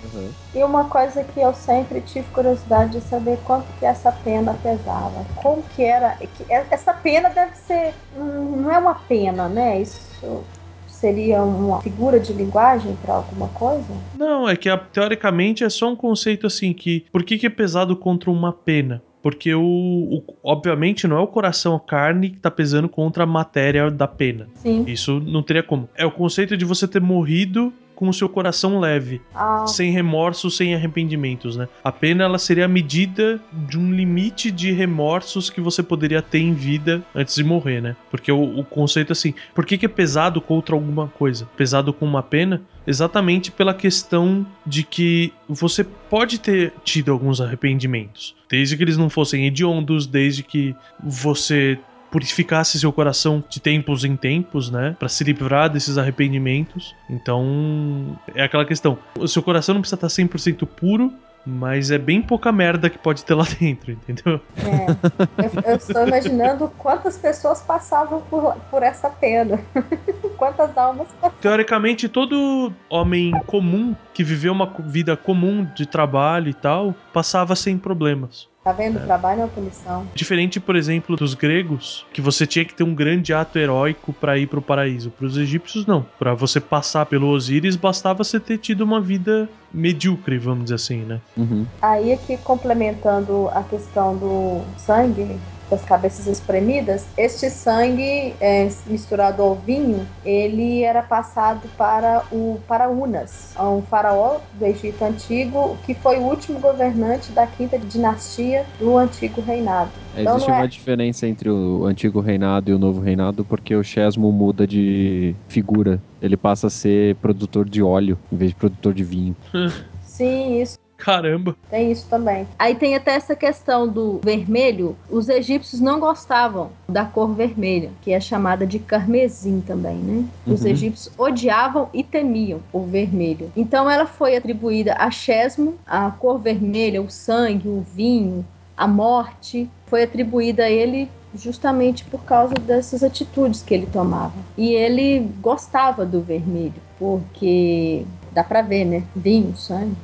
E 0.55 0.63
uma 0.63 0.85
coisa 0.85 1.21
que 1.21 1.39
eu 1.41 1.53
sempre 1.53 1.99
tive 1.99 2.27
curiosidade 2.29 2.93
de 2.93 3.01
saber 3.01 3.37
quanto 3.45 3.67
que 3.77 3.85
essa 3.85 4.09
pena 4.09 4.53
pesava. 4.53 5.25
Como 5.35 5.61
que 5.63 5.83
era. 5.83 6.15
que 6.15 6.45
essa 6.49 6.93
pena 6.93 7.27
deve 7.29 7.55
ser. 7.55 7.93
hum, 8.15 8.61
Não 8.61 8.71
é 8.71 8.77
uma 8.77 8.95
pena, 8.95 9.49
né? 9.49 9.81
Isso 9.81 10.43
seria 10.87 11.43
uma 11.43 11.81
figura 11.81 12.19
de 12.21 12.31
linguagem 12.31 12.95
para 12.95 13.15
alguma 13.15 13.49
coisa? 13.49 13.93
Não, 14.13 14.47
é 14.47 14.55
que 14.55 14.69
teoricamente 14.93 15.63
é 15.63 15.69
só 15.69 15.89
um 15.89 15.95
conceito 15.95 16.47
assim 16.47 16.71
que. 16.71 17.05
Por 17.11 17.23
que, 17.23 17.37
que 17.37 17.47
é 17.47 17.49
pesado 17.49 17.93
contra 17.97 18.31
uma 18.31 18.53
pena? 18.53 19.01
Porque 19.21 19.53
o, 19.53 19.61
o- 19.61 20.23
Obviamente 20.43 21.05
não 21.07 21.17
é 21.17 21.19
o 21.19 21.27
coração, 21.27 21.75
a 21.75 21.79
carne 21.79 22.29
que 22.31 22.39
tá 22.39 22.49
pesando 22.49 22.87
contra 22.89 23.23
a 23.23 23.27
matéria 23.27 23.91
da 23.91 24.07
pena. 24.07 24.47
Sim. 24.55 24.83
Isso 24.87 25.19
não 25.19 25.43
teria 25.43 25.61
como. 25.63 25.87
É 25.95 26.05
o 26.05 26.11
conceito 26.11 26.55
de 26.57 26.63
você 26.65 26.87
ter 26.87 27.01
morrido 27.01 27.71
com 28.01 28.09
o 28.09 28.13
seu 28.13 28.27
coração 28.27 28.79
leve, 28.79 29.21
Ah, 29.31 29.67
sem 29.67 29.91
remorsos, 29.91 30.57
sem 30.57 30.73
arrependimentos, 30.73 31.55
né? 31.55 31.67
A 31.83 31.91
pena 31.91 32.23
ela 32.23 32.39
seria 32.39 32.65
a 32.65 32.67
medida 32.67 33.39
de 33.53 33.77
um 33.77 33.93
limite 33.93 34.49
de 34.49 34.71
remorsos 34.71 35.51
que 35.51 35.61
você 35.61 35.83
poderia 35.83 36.19
ter 36.19 36.39
em 36.39 36.51
vida 36.51 37.03
antes 37.13 37.35
de 37.35 37.43
morrer, 37.43 37.79
né? 37.79 37.95
Porque 38.09 38.31
o, 38.31 38.57
o 38.57 38.65
conceito 38.65 39.11
assim, 39.11 39.35
por 39.53 39.67
que, 39.67 39.77
que 39.77 39.85
é 39.85 39.89
pesado 39.89 40.41
contra 40.41 40.73
alguma 40.73 41.09
coisa? 41.09 41.47
Pesado 41.55 41.93
com 41.93 42.03
uma 42.03 42.23
pena? 42.23 42.63
Exatamente 42.87 43.51
pela 43.51 43.71
questão 43.71 44.43
de 44.65 44.81
que 44.81 45.31
você 45.47 45.83
pode 45.83 46.39
ter 46.39 46.73
tido 46.83 47.11
alguns 47.11 47.39
arrependimentos, 47.39 48.35
desde 48.49 48.75
que 48.75 48.83
eles 48.83 48.97
não 48.97 49.11
fossem 49.11 49.45
hediondos, 49.45 50.07
desde 50.07 50.41
que 50.41 50.75
você 51.03 51.77
purificasse 52.11 52.79
seu 52.79 52.91
coração 52.91 53.43
de 53.49 53.59
tempos 53.59 54.03
em 54.03 54.15
tempos, 54.15 54.69
né, 54.69 54.95
Pra 54.99 55.07
se 55.07 55.23
livrar 55.23 55.69
desses 55.69 55.97
arrependimentos. 55.97 56.95
Então, 57.09 58.19
é 58.35 58.43
aquela 58.43 58.65
questão. 58.65 58.97
O 59.17 59.27
seu 59.27 59.41
coração 59.41 59.73
não 59.73 59.81
precisa 59.81 59.95
estar 59.95 60.07
100% 60.07 60.67
puro, 60.67 61.11
mas 61.45 61.89
é 61.89 61.97
bem 61.97 62.21
pouca 62.21 62.51
merda 62.51 62.89
que 62.89 62.97
pode 62.97 63.25
ter 63.25 63.33
lá 63.33 63.45
dentro, 63.59 63.91
entendeu? 63.91 64.39
é. 64.57 65.45
Eu, 65.45 65.71
eu 65.71 65.75
estou 65.75 66.07
imaginando 66.07 66.71
quantas 66.77 67.17
pessoas 67.17 67.61
passavam 67.61 68.21
por, 68.29 68.55
por 68.69 68.83
essa 68.83 69.09
pena. 69.09 69.59
Quantas 70.37 70.75
almas 70.75 71.07
passavam. 71.13 71.37
Teoricamente, 71.39 72.09
todo 72.09 72.73
homem 72.89 73.31
comum 73.45 73.95
que 74.11 74.23
viveu 74.23 74.51
uma 74.51 74.65
vida 74.79 75.15
comum 75.15 75.67
de 75.75 75.85
trabalho 75.85 76.49
e 76.49 76.53
tal, 76.53 76.95
passava 77.13 77.55
sem 77.55 77.77
problemas. 77.77 78.50
Tá 78.63 78.71
vendo? 78.71 78.97
O 78.99 79.03
trabalho 79.03 79.41
é 79.41 79.43
uma 79.45 79.49
punição. 79.49 80.07
Diferente, 80.13 80.59
por 80.59 80.75
exemplo, 80.75 81.15
dos 81.15 81.33
gregos, 81.33 82.05
que 82.13 82.21
você 82.21 82.45
tinha 82.45 82.63
que 82.63 82.75
ter 82.75 82.83
um 82.83 82.93
grande 82.93 83.33
ato 83.33 83.57
heróico 83.57 84.13
para 84.13 84.37
ir 84.37 84.45
pro 84.45 84.61
paraíso. 84.61 85.09
Para 85.09 85.25
os 85.25 85.35
egípcios, 85.35 85.87
não. 85.87 86.05
Para 86.19 86.35
você 86.35 86.61
passar 86.61 87.07
pelo 87.07 87.27
Osíris, 87.29 87.75
bastava 87.75 88.23
você 88.23 88.39
ter 88.39 88.59
tido 88.59 88.81
uma 88.81 89.01
vida 89.01 89.49
medíocre, 89.73 90.37
vamos 90.37 90.65
dizer 90.65 90.75
assim, 90.75 90.99
né? 90.99 91.19
Uhum. 91.35 91.65
Aí 91.81 92.13
aqui 92.13 92.37
complementando 92.37 93.49
a 93.49 93.63
questão 93.63 94.15
do 94.15 94.61
sangue 94.77 95.39
das 95.71 95.83
cabeças 95.85 96.27
espremidas, 96.27 97.07
este 97.17 97.49
sangue 97.49 98.35
é, 98.41 98.67
misturado 98.85 99.41
ao 99.41 99.55
vinho, 99.55 100.05
ele 100.25 100.83
era 100.83 101.01
passado 101.01 101.67
para 101.77 102.25
o 102.29 102.59
para 102.67 102.89
Unas, 102.89 103.55
um 103.57 103.81
faraó 103.83 104.39
do 104.53 104.65
Egito 104.65 105.01
antigo, 105.03 105.77
que 105.85 105.93
foi 105.95 106.17
o 106.17 106.23
último 106.23 106.59
governante 106.59 107.31
da 107.31 107.47
quinta 107.47 107.79
dinastia 107.79 108.65
do 108.77 108.97
antigo 108.97 109.41
reinado. 109.41 109.91
Então 110.17 110.35
Existe 110.35 110.51
é- 110.51 110.53
uma 110.55 110.67
diferença 110.67 111.25
entre 111.25 111.49
o 111.49 111.85
antigo 111.85 112.19
reinado 112.19 112.69
e 112.69 112.73
o 112.73 112.79
novo 112.79 112.99
reinado, 112.99 113.45
porque 113.45 113.73
o 113.73 113.83
Chesmo 113.83 114.29
muda 114.31 114.67
de 114.67 115.33
figura. 115.47 116.01
Ele 116.21 116.35
passa 116.35 116.67
a 116.67 116.69
ser 116.69 117.15
produtor 117.15 117.67
de 117.67 117.81
óleo 117.81 118.17
em 118.29 118.35
vez 118.35 118.51
de 118.51 118.55
produtor 118.57 118.93
de 118.93 119.03
vinho. 119.03 119.35
Sim, 120.03 120.61
isso 120.61 120.80
Caramba. 121.01 121.55
Tem 121.69 121.91
isso 121.91 122.05
também. 122.09 122.45
Aí 122.59 122.75
tem 122.75 122.95
até 122.95 123.15
essa 123.15 123.35
questão 123.35 123.87
do 123.87 124.19
vermelho. 124.23 124.95
Os 125.09 125.29
egípcios 125.29 125.81
não 125.81 125.99
gostavam 125.99 126.69
da 126.87 127.05
cor 127.05 127.33
vermelha, 127.33 127.89
que 128.01 128.11
é 128.11 128.19
chamada 128.19 128.67
de 128.67 128.77
carmesim 128.77 129.61
também, 129.61 129.95
né? 129.95 130.25
Os 130.45 130.61
Uhum. 130.63 130.67
egípcios 130.71 131.13
odiavam 131.17 131.89
e 131.93 132.03
temiam 132.03 132.59
o 132.73 132.81
vermelho. 132.81 133.51
Então 133.55 133.89
ela 133.89 134.05
foi 134.05 134.35
atribuída 134.35 134.95
a 134.99 135.09
Chesmo, 135.09 135.75
a 135.87 136.11
cor 136.11 136.39
vermelha, 136.39 137.01
o 137.01 137.09
sangue, 137.09 137.67
o 137.69 137.81
vinho, 137.81 138.45
a 138.75 138.87
morte, 138.87 139.69
foi 139.87 140.03
atribuída 140.03 140.63
a 140.65 140.69
ele 140.69 141.09
justamente 141.33 142.03
por 142.03 142.23
causa 142.25 142.53
dessas 142.55 143.01
atitudes 143.03 143.61
que 143.61 143.73
ele 143.73 143.87
tomava. 143.91 144.33
E 144.57 144.73
ele 144.73 145.31
gostava 145.39 146.05
do 146.05 146.19
vermelho, 146.21 146.73
porque 146.99 148.05
dá 148.33 148.43
pra 148.43 148.61
ver, 148.61 148.83
né? 148.85 149.03
Vinho, 149.15 149.55
sangue. 149.55 149.95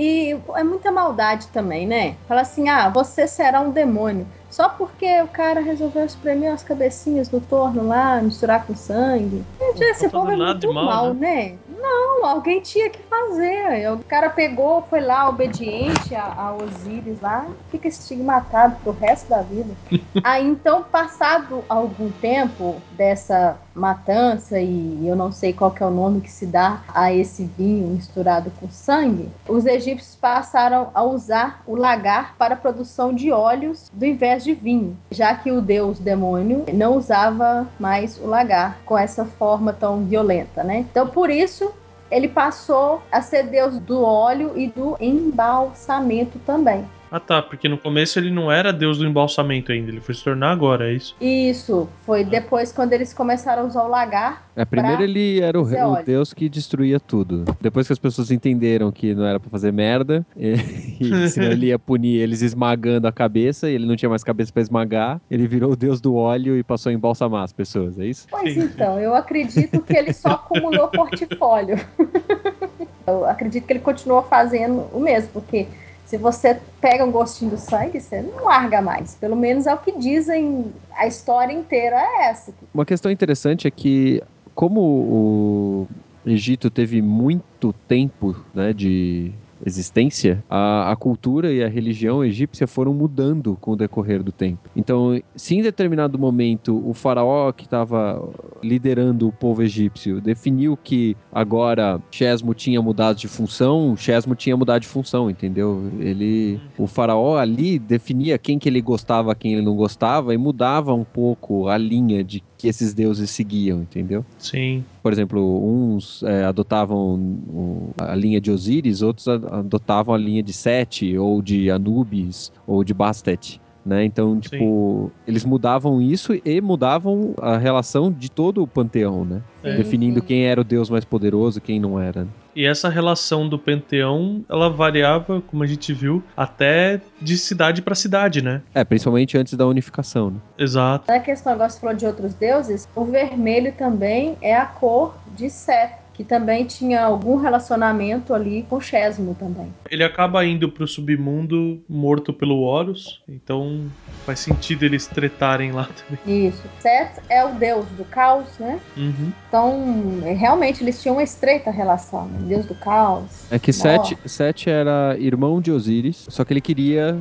E 0.00 0.30
é 0.54 0.62
muita 0.62 0.92
maldade 0.92 1.48
também, 1.48 1.84
né? 1.84 2.16
Fala 2.28 2.42
assim: 2.42 2.68
ah, 2.68 2.88
você 2.88 3.26
será 3.26 3.60
um 3.60 3.72
demônio. 3.72 4.28
Só 4.58 4.68
porque 4.68 5.22
o 5.22 5.28
cara 5.28 5.60
resolveu 5.60 6.04
espremer 6.04 6.52
as 6.52 6.64
cabecinhas 6.64 7.28
do 7.28 7.40
torno 7.40 7.86
lá, 7.86 8.20
misturar 8.20 8.66
com 8.66 8.74
sangue. 8.74 9.44
Gente, 9.60 9.82
esse 9.84 10.06
tá 10.06 10.10
povo 10.10 10.32
é 10.32 10.36
muito 10.36 10.74
mal, 10.74 10.84
mal, 10.84 11.14
né? 11.14 11.54
Não, 11.80 12.26
alguém 12.26 12.60
tinha 12.60 12.90
que 12.90 12.98
fazer. 13.02 13.88
O 13.92 13.98
cara 14.00 14.28
pegou, 14.30 14.82
foi 14.90 15.00
lá, 15.00 15.28
obediente 15.28 16.12
a, 16.12 16.24
a 16.24 16.56
Osíris 16.56 17.20
lá, 17.20 17.46
fica 17.70 17.86
estigmatado 17.86 18.74
pro 18.82 18.90
resto 18.90 19.28
da 19.28 19.42
vida. 19.42 19.70
Aí 20.24 20.44
então, 20.44 20.82
passado 20.82 21.62
algum 21.68 22.10
tempo 22.10 22.82
dessa 22.96 23.56
matança, 23.78 24.60
e 24.60 25.06
eu 25.06 25.14
não 25.14 25.30
sei 25.30 25.52
qual 25.52 25.72
é 25.78 25.84
o 25.84 25.90
nome 25.90 26.20
que 26.20 26.30
se 26.30 26.44
dá 26.44 26.82
a 26.92 27.12
esse 27.12 27.44
vinho 27.44 27.86
misturado 27.86 28.50
com 28.58 28.68
sangue, 28.68 29.28
os 29.46 29.64
egípcios 29.66 30.16
passaram 30.16 30.90
a 30.92 31.04
usar 31.04 31.62
o 31.64 31.76
lagar 31.76 32.34
para 32.36 32.54
a 32.54 32.56
produção 32.58 33.14
de 33.14 33.30
óleos 33.30 33.88
do 33.92 34.04
invés 34.04 34.42
de 34.42 34.47
vinho, 34.54 34.96
já 35.10 35.34
que 35.34 35.50
o 35.50 35.60
deus 35.60 35.98
demônio 35.98 36.64
não 36.72 36.96
usava 36.96 37.66
mais 37.78 38.18
o 38.18 38.26
lagar 38.26 38.78
com 38.84 38.96
essa 38.96 39.24
forma 39.24 39.72
tão 39.72 40.04
violenta, 40.04 40.62
né? 40.62 40.78
Então, 40.78 41.06
por 41.06 41.30
isso, 41.30 41.72
ele 42.10 42.28
passou 42.28 43.02
a 43.12 43.20
ser 43.20 43.44
deus 43.44 43.78
do 43.78 44.02
óleo 44.02 44.52
e 44.56 44.68
do 44.68 44.96
embalsamento 45.00 46.38
também. 46.40 46.84
Ah 47.10 47.20
tá, 47.20 47.40
porque 47.40 47.68
no 47.68 47.78
começo 47.78 48.18
ele 48.18 48.30
não 48.30 48.52
era 48.52 48.72
deus 48.72 48.98
do 48.98 49.06
embalsamento 49.06 49.72
ainda, 49.72 49.90
ele 49.90 50.00
foi 50.00 50.14
se 50.14 50.22
tornar 50.22 50.50
agora, 50.50 50.90
é 50.90 50.94
isso? 50.94 51.16
Isso 51.20 51.88
foi 52.04 52.24
depois 52.24 52.70
quando 52.70 52.92
eles 52.92 53.14
começaram 53.14 53.62
a 53.62 53.66
usar 53.66 53.84
o 53.84 53.88
lagar. 53.88 54.46
É, 54.54 54.64
primeiro 54.64 55.02
ele 55.02 55.40
era 55.40 55.58
o, 55.58 55.64
o 55.64 56.02
deus 56.02 56.34
que 56.34 56.48
destruía 56.48 57.00
tudo. 57.00 57.44
Depois 57.60 57.86
que 57.86 57.92
as 57.92 57.98
pessoas 57.98 58.30
entenderam 58.30 58.92
que 58.92 59.14
não 59.14 59.24
era 59.24 59.40
pra 59.40 59.48
fazer 59.48 59.72
merda, 59.72 60.26
e, 60.36 60.54
e 61.00 61.28
senão 61.30 61.50
ele 61.50 61.66
ia 61.66 61.78
punir 61.78 62.20
eles 62.20 62.42
esmagando 62.42 63.06
a 63.06 63.12
cabeça, 63.12 63.70
e 63.70 63.74
ele 63.74 63.86
não 63.86 63.96
tinha 63.96 64.08
mais 64.08 64.22
cabeça 64.22 64.52
pra 64.52 64.60
esmagar, 64.60 65.20
ele 65.30 65.46
virou 65.46 65.72
o 65.72 65.76
deus 65.76 66.00
do 66.00 66.14
óleo 66.14 66.56
e 66.56 66.62
passou 66.62 66.90
a 66.90 66.92
embalsamar 66.92 67.44
as 67.44 67.52
pessoas, 67.52 67.98
é 67.98 68.04
isso? 68.04 68.26
Pois 68.30 68.52
Sim. 68.52 68.60
então, 68.60 69.00
eu 69.00 69.14
acredito 69.14 69.80
que 69.80 69.96
ele 69.96 70.12
só 70.12 70.30
acumulou 70.30 70.88
portfólio. 70.92 71.78
eu 73.06 73.24
acredito 73.24 73.66
que 73.66 73.72
ele 73.72 73.80
continuou 73.80 74.22
fazendo 74.22 74.86
o 74.92 75.00
mesmo, 75.00 75.30
porque 75.32 75.66
se 76.08 76.16
você 76.16 76.58
pega 76.80 77.04
um 77.04 77.12
gostinho 77.12 77.50
do 77.50 77.58
sangue, 77.58 78.00
você 78.00 78.22
não 78.22 78.46
larga 78.46 78.80
mais. 78.80 79.14
Pelo 79.16 79.36
menos 79.36 79.66
é 79.66 79.74
o 79.74 79.76
que 79.76 79.92
dizem, 79.92 80.72
a 80.96 81.06
história 81.06 81.52
inteira 81.52 81.96
é 81.96 82.30
essa. 82.30 82.50
Uma 82.72 82.86
questão 82.86 83.12
interessante 83.12 83.68
é 83.68 83.70
que, 83.70 84.22
como 84.54 84.80
o 84.80 85.86
Egito 86.24 86.70
teve 86.70 87.02
muito 87.02 87.74
tempo 87.86 88.34
né, 88.54 88.72
de 88.72 89.34
existência, 89.64 90.44
a, 90.48 90.90
a 90.90 90.96
cultura 90.96 91.52
e 91.52 91.62
a 91.62 91.68
religião 91.68 92.24
egípcia 92.24 92.66
foram 92.66 92.92
mudando 92.92 93.56
com 93.60 93.72
o 93.72 93.76
decorrer 93.76 94.22
do 94.22 94.32
tempo. 94.32 94.68
Então, 94.74 95.20
se 95.34 95.56
em 95.56 95.62
determinado 95.62 96.18
momento 96.18 96.82
o 96.88 96.94
faraó 96.94 97.52
que 97.52 97.64
estava 97.64 98.22
liderando 98.62 99.28
o 99.28 99.32
povo 99.32 99.62
egípcio 99.62 100.20
definiu 100.20 100.76
que 100.76 101.16
agora 101.32 102.00
Chesmo 102.10 102.54
tinha 102.54 102.80
mudado 102.80 103.16
de 103.16 103.28
função, 103.28 103.96
Chesmo 103.96 104.34
tinha 104.34 104.56
mudado 104.56 104.82
de 104.82 104.88
função, 104.88 105.30
entendeu? 105.30 105.90
Ele, 105.98 106.60
o 106.76 106.86
faraó 106.86 107.36
ali 107.36 107.78
definia 107.78 108.38
quem 108.38 108.58
que 108.58 108.68
ele 108.68 108.80
gostava, 108.80 109.34
quem 109.34 109.54
ele 109.54 109.62
não 109.62 109.76
gostava 109.76 110.34
e 110.34 110.38
mudava 110.38 110.94
um 110.94 111.04
pouco 111.04 111.68
a 111.68 111.76
linha 111.76 112.22
de 112.24 112.42
que 112.58 112.66
esses 112.66 112.92
deuses 112.92 113.30
seguiam, 113.30 113.82
entendeu? 113.82 114.26
Sim. 114.38 114.84
Por 115.00 115.12
exemplo, 115.12 115.64
uns 115.64 116.22
é, 116.24 116.44
adotavam 116.44 117.88
a 117.96 118.14
linha 118.16 118.40
de 118.40 118.50
Osíris, 118.50 119.00
outros 119.00 119.28
adotavam 119.28 120.12
a 120.14 120.18
linha 120.18 120.42
de 120.42 120.52
Sete, 120.52 121.16
ou 121.16 121.40
de 121.40 121.70
Anubis, 121.70 122.52
ou 122.66 122.82
de 122.82 122.92
Bastet. 122.92 123.60
Né? 123.88 124.04
Então, 124.04 124.38
tipo, 124.38 125.10
eles 125.26 125.46
mudavam 125.46 125.98
isso 125.98 126.38
e 126.44 126.60
mudavam 126.60 127.34
a 127.40 127.56
relação 127.56 128.12
de 128.12 128.30
todo 128.30 128.62
o 128.62 128.66
panteão, 128.66 129.24
né? 129.24 129.40
É. 129.64 129.78
Definindo 129.78 130.20
sim. 130.20 130.26
quem 130.26 130.44
era 130.44 130.60
o 130.60 130.64
deus 130.64 130.90
mais 130.90 131.06
poderoso 131.06 131.56
e 131.56 131.62
quem 131.62 131.80
não 131.80 131.98
era. 131.98 132.28
E 132.54 132.66
essa 132.66 132.90
relação 132.90 133.48
do 133.48 133.58
panteão, 133.58 134.44
ela 134.46 134.68
variava, 134.68 135.40
como 135.40 135.62
a 135.62 135.66
gente 135.66 135.94
viu, 135.94 136.22
até 136.36 137.00
de 137.22 137.38
cidade 137.38 137.80
pra 137.80 137.94
cidade, 137.94 138.42
né? 138.42 138.60
É, 138.74 138.84
principalmente 138.84 139.38
antes 139.38 139.54
da 139.54 139.66
unificação, 139.66 140.32
né? 140.32 140.38
Exato. 140.58 141.10
Na 141.10 141.18
questão, 141.20 141.54
agora 141.54 141.70
você 141.70 141.80
falou 141.80 141.96
de 141.96 142.04
outros 142.04 142.34
deuses, 142.34 142.86
o 142.94 143.06
vermelho 143.06 143.72
também 143.72 144.36
é 144.42 144.54
a 144.54 144.66
cor 144.66 145.14
de 145.34 145.48
Seth, 145.48 145.92
que 146.18 146.24
também 146.24 146.64
tinha 146.64 147.04
algum 147.04 147.36
relacionamento 147.36 148.34
ali 148.34 148.66
com 148.68 148.80
Chesmo 148.80 149.36
também. 149.38 149.72
Ele 149.88 150.02
acaba 150.02 150.44
indo 150.44 150.68
pro 150.68 150.84
submundo 150.84 151.80
morto 151.88 152.32
pelo 152.32 152.62
Horus, 152.62 153.22
então 153.28 153.86
faz 154.26 154.40
sentido 154.40 154.82
eles 154.82 155.06
tretarem 155.06 155.70
lá 155.70 155.88
também. 156.26 156.48
Isso. 156.48 156.64
Seth 156.80 157.22
é 157.28 157.44
o 157.44 157.54
deus 157.54 157.86
do 157.90 158.04
caos, 158.04 158.48
né? 158.58 158.80
Uhum. 158.96 159.32
Então, 159.48 160.20
é, 160.24 160.32
realmente, 160.32 160.82
eles 160.82 161.00
tinham 161.00 161.14
uma 161.14 161.22
estreita 161.22 161.70
relação, 161.70 162.26
né? 162.26 162.40
Deus 162.48 162.66
do 162.66 162.74
caos. 162.74 163.46
É 163.48 163.56
que. 163.56 163.72
Sete, 163.72 164.18
Sete 164.26 164.68
era 164.68 165.16
irmão 165.20 165.60
de 165.60 165.70
Osíris, 165.70 166.26
só 166.28 166.44
que 166.44 166.52
ele 166.52 166.60
queria 166.60 167.16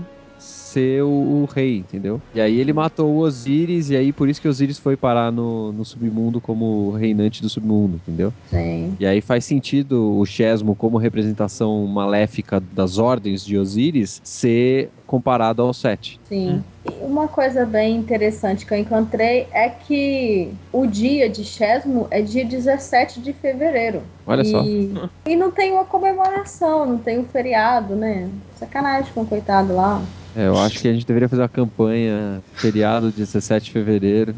ser 0.77 1.01
o, 1.01 1.07
o 1.07 1.45
rei, 1.45 1.79
entendeu? 1.79 2.21
E 2.35 2.39
aí 2.39 2.59
ele 2.59 2.71
matou 2.71 3.11
o 3.11 3.17
Osíris, 3.17 3.89
e 3.89 3.95
aí 3.95 4.13
por 4.13 4.29
isso 4.29 4.39
que 4.39 4.47
Osíris 4.47 4.77
foi 4.77 4.95
parar 4.95 5.31
no, 5.31 5.71
no 5.71 5.83
submundo 5.83 6.39
como 6.39 6.91
reinante 6.91 7.41
do 7.41 7.49
submundo, 7.49 7.95
entendeu? 7.95 8.31
Sim. 8.51 8.95
E 8.99 9.05
aí 9.05 9.19
faz 9.19 9.43
sentido 9.43 10.17
o 10.17 10.25
Chesmo, 10.25 10.75
como 10.75 10.97
representação 10.97 11.85
maléfica 11.87 12.59
das 12.59 12.99
ordens 12.99 13.43
de 13.43 13.57
Osíris, 13.57 14.21
ser 14.23 14.91
comparado 15.07 15.61
ao 15.63 15.73
Sete. 15.73 16.19
Sim. 16.27 16.61
E 16.85 17.03
uma 17.03 17.27
coisa 17.27 17.65
bem 17.65 17.95
interessante 17.95 18.65
que 18.65 18.73
eu 18.73 18.77
encontrei 18.77 19.47
é 19.51 19.69
que 19.69 20.51
o 20.71 20.85
dia 20.85 21.29
de 21.29 21.43
Chesmo 21.43 22.07
é 22.11 22.21
dia 22.21 22.45
17 22.45 23.21
de 23.21 23.33
fevereiro. 23.33 24.03
Olha 24.25 24.43
só. 24.43 24.61
e, 24.63 24.93
E 25.25 25.35
não 25.35 25.49
tem 25.49 25.71
uma 25.71 25.85
comemoração, 25.85 26.85
não 26.85 26.97
tem 26.97 27.17
um 27.19 27.25
feriado, 27.25 27.95
né? 27.95 28.29
Sacanagem 28.57 29.11
com 29.13 29.21
o 29.21 29.25
coitado 29.25 29.73
lá. 29.73 30.01
É, 30.35 30.47
eu 30.47 30.57
acho 30.59 30.79
que 30.79 30.87
a 30.87 30.93
gente 30.93 31.05
deveria 31.05 31.29
fazer 31.29 31.41
uma 31.41 31.49
campanha 31.49 32.41
feriado 32.53 33.11
17 33.11 33.65
de 33.65 33.71
fevereiro. 33.71 34.35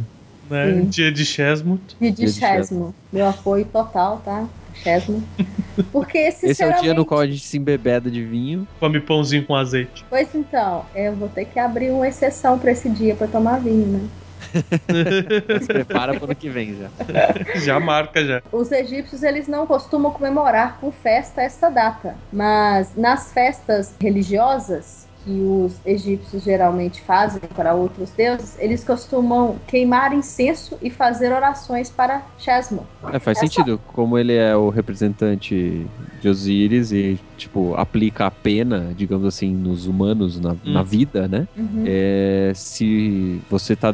Né? 0.50 0.82
Dia 0.88 1.12
de 1.12 1.26
Chesmut. 1.26 1.82
Dia 2.00 2.12
de 2.12 2.18
Dia 2.18 2.26
de 2.28 2.34
Chesmo. 2.34 2.96
Meu 3.12 3.28
apoio 3.28 3.66
total, 3.66 4.22
tá? 4.24 4.48
Chesmo. 4.74 5.24
Porque 5.92 6.18
Esse 6.18 6.46
é 6.46 6.50
o 6.50 6.50
sinceramente... 6.50 6.84
dia 6.84 6.94
no 6.94 7.06
qual 7.06 7.20
a 7.20 7.28
gente 7.28 7.42
se 7.42 7.58
embebeda 7.58 8.10
de 8.10 8.24
vinho. 8.24 8.68
Come 8.80 9.00
pãozinho 9.00 9.46
com 9.46 9.56
azeite. 9.56 10.04
Pois 10.10 10.34
então, 10.34 10.86
eu 10.96 11.16
vou 11.16 11.30
ter 11.30 11.46
que 11.46 11.60
abrir 11.60 11.92
uma 11.92 12.08
exceção 12.08 12.58
pra 12.58 12.72
esse 12.72 12.90
dia 12.90 13.16
pra 13.16 13.28
tomar 13.28 13.60
vinho, 13.60 13.88
né? 13.88 14.10
Se 15.62 15.68
prepara 15.68 16.14
para 16.14 16.22
o 16.22 16.26
ano 16.26 16.36
que 16.36 16.50
vem 16.50 16.76
já. 16.76 16.90
já 17.60 17.80
marca 17.80 18.26
já. 18.26 18.42
Os 18.52 18.72
egípcios 18.72 19.22
eles 19.22 19.48
não 19.48 19.68
costumam 19.68 20.12
comemorar 20.12 20.78
com 20.80 20.92
festa 20.92 21.42
essa 21.42 21.70
data, 21.70 22.16
mas 22.32 22.96
nas 22.96 23.32
festas 23.32 23.94
religiosas 24.02 25.09
que 25.30 25.42
os 25.42 25.80
egípcios 25.86 26.44
geralmente 26.44 27.02
fazem 27.02 27.42
para 27.56 27.76
outros 27.76 28.10
deuses, 28.12 28.58
eles 28.60 28.84
costumam 28.84 29.58
queimar 29.68 30.12
incenso 30.12 30.76
e 30.82 30.90
fazer 30.90 31.32
orações 31.32 31.90
para 31.90 32.24
Chesmo. 32.40 32.86
É, 33.14 33.20
faz 33.20 33.38
sentido. 33.38 33.80
Como 33.94 34.18
ele 34.18 34.34
é 34.34 34.56
o 34.56 34.70
representante 34.70 35.86
de 36.20 36.28
Osíris 36.30 36.92
e, 36.92 37.20
tipo, 37.38 37.76
aplica 37.76 38.26
a 38.26 38.32
pena, 38.32 38.92
digamos 38.96 39.26
assim, 39.26 39.54
nos 39.54 39.86
humanos, 39.86 40.40
na, 40.40 40.56
na 40.66 40.82
vida, 40.82 41.28
né? 41.28 41.48
Uhum. 41.56 41.84
É, 41.86 42.52
se 42.56 43.40
você 43.50 43.76
tá 43.76 43.94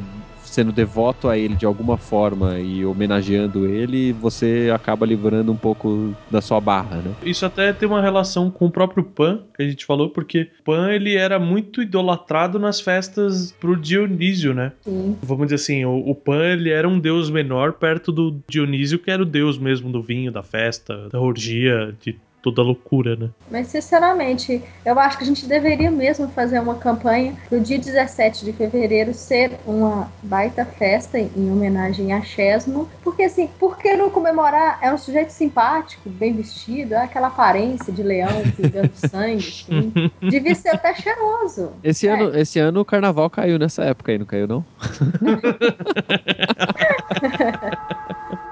sendo 0.55 0.71
devoto 0.71 1.27
a 1.27 1.37
ele 1.37 1.53
de 1.53 1.65
alguma 1.65 1.97
forma 1.97 2.57
e 2.57 2.85
homenageando 2.85 3.65
ele, 3.65 4.13
você 4.13 4.71
acaba 4.73 5.05
livrando 5.05 5.51
um 5.51 5.57
pouco 5.57 6.15
da 6.31 6.39
sua 6.39 6.61
barra, 6.61 7.01
né? 7.01 7.11
Isso 7.23 7.45
até 7.45 7.73
tem 7.73 7.89
uma 7.89 8.01
relação 8.01 8.49
com 8.49 8.67
o 8.67 8.71
próprio 8.71 9.03
Pan, 9.03 9.41
que 9.53 9.61
a 9.61 9.67
gente 9.67 9.85
falou, 9.85 10.09
porque 10.09 10.49
Pan 10.63 10.91
ele 10.91 11.13
era 11.13 11.37
muito 11.37 11.81
idolatrado 11.81 12.57
nas 12.57 12.79
festas 12.79 13.53
pro 13.59 13.75
Dionísio, 13.75 14.53
né? 14.53 14.71
Sim. 14.85 15.17
Vamos 15.21 15.47
dizer 15.47 15.55
assim, 15.55 15.83
o, 15.83 15.97
o 15.97 16.15
Pan 16.15 16.45
ele 16.45 16.69
era 16.69 16.87
um 16.87 16.99
deus 16.99 17.29
menor 17.29 17.73
perto 17.73 18.09
do 18.09 18.39
Dionísio, 18.47 18.99
que 18.99 19.11
era 19.11 19.21
o 19.21 19.25
deus 19.25 19.57
mesmo 19.57 19.91
do 19.91 20.01
vinho, 20.01 20.31
da 20.31 20.41
festa, 20.41 21.09
da 21.09 21.19
orgia, 21.19 21.93
de 22.01 22.17
toda 22.45 22.61
a 22.61 22.63
loucura, 22.63 23.15
né? 23.15 23.29
Mas, 23.49 23.67
sinceramente, 23.69 24.61
eu 24.85 24.99
acho 24.99 25.17
que 25.17 25.23
a 25.23 25.27
gente 25.27 25.47
deveria 25.47 25.89
mesmo 25.89 26.27
fazer 26.27 26.59
uma 26.59 26.75
campanha 26.75 27.35
pro 27.49 27.59
dia 27.59 27.79
17 27.79 28.45
de 28.45 28.53
fevereiro 28.53 29.15
ser 29.15 29.53
uma 29.65 30.11
baita 30.21 30.63
festa 30.63 31.17
em 31.17 31.51
homenagem 31.51 32.13
a 32.13 32.21
Chesmo. 32.21 32.87
Porque, 33.03 33.23
assim, 33.23 33.49
por 33.59 33.79
que 33.79 33.95
não 33.95 34.11
comemorar? 34.11 34.77
É 34.79 34.93
um 34.93 34.97
sujeito 34.97 35.31
simpático, 35.31 36.07
bem 36.07 36.33
vestido, 36.33 36.93
é 36.93 37.03
aquela 37.03 37.27
aparência 37.27 37.91
de 37.91 38.03
leão 38.03 38.43
pingando 38.55 38.91
sangue, 39.09 39.37
assim. 39.47 39.91
Devia 40.21 40.53
ser 40.53 40.69
até 40.69 40.93
cheiroso. 40.93 41.71
Esse, 41.83 42.07
É. 42.07 42.11
ano, 42.11 42.37
esse 42.37 42.59
ano 42.59 42.81
o 42.81 42.85
carnaval 42.85 43.27
caiu 43.27 43.57
nessa 43.57 43.83
época 43.83 44.11
aí, 44.11 44.19
não 44.19 44.25
caiu, 44.27 44.47
não? 44.47 44.63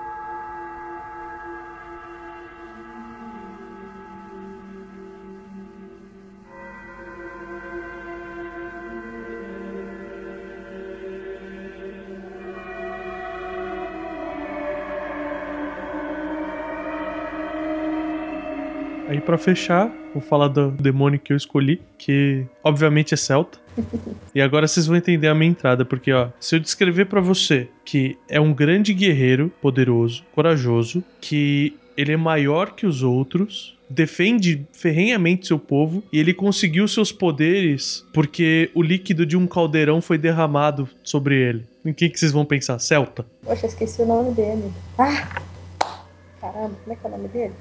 Aí 19.07 19.19
pra 19.19 19.37
fechar, 19.37 19.91
vou 20.13 20.21
falar 20.21 20.47
do 20.47 20.71
demônio 20.71 21.19
que 21.19 21.33
eu 21.33 21.37
escolhi, 21.37 21.81
que 21.97 22.45
obviamente 22.63 23.13
é 23.13 23.17
celta. 23.17 23.59
e 24.33 24.41
agora 24.41 24.67
vocês 24.67 24.85
vão 24.85 24.95
entender 24.95 25.27
a 25.27 25.35
minha 25.35 25.51
entrada, 25.51 25.83
porque 25.83 26.11
ó, 26.11 26.29
se 26.39 26.55
eu 26.55 26.59
descrever 26.59 27.05
pra 27.05 27.19
você 27.19 27.67
que 27.83 28.17
é 28.29 28.39
um 28.39 28.53
grande 28.53 28.93
guerreiro, 28.93 29.51
poderoso, 29.61 30.23
corajoso, 30.33 31.03
que 31.19 31.77
ele 31.97 32.13
é 32.13 32.17
maior 32.17 32.71
que 32.71 32.85
os 32.85 33.03
outros, 33.03 33.77
defende 33.89 34.65
ferrenhamente 34.71 35.47
seu 35.47 35.59
povo 35.59 36.03
e 36.11 36.19
ele 36.19 36.33
conseguiu 36.33 36.87
seus 36.87 37.11
poderes 37.11 38.03
porque 38.11 38.71
o 38.73 38.81
líquido 38.81 39.25
de 39.25 39.37
um 39.37 39.45
caldeirão 39.45 40.01
foi 40.01 40.17
derramado 40.17 40.89
sobre 41.03 41.35
ele. 41.35 41.65
Em 41.85 41.93
quem 41.93 42.09
que 42.09 42.19
vocês 42.19 42.31
vão 42.31 42.45
pensar? 42.45 42.79
Celta? 42.79 43.25
Poxa, 43.43 43.67
esqueci 43.67 44.01
o 44.01 44.05
nome 44.05 44.33
dele. 44.33 44.71
Ah! 44.97 45.41
Caramba, 46.41 46.75
como 46.83 46.93
é 46.93 46.95
que 46.95 47.05
é 47.05 47.07
o 47.07 47.11
nome 47.11 47.27
dele? 47.29 47.53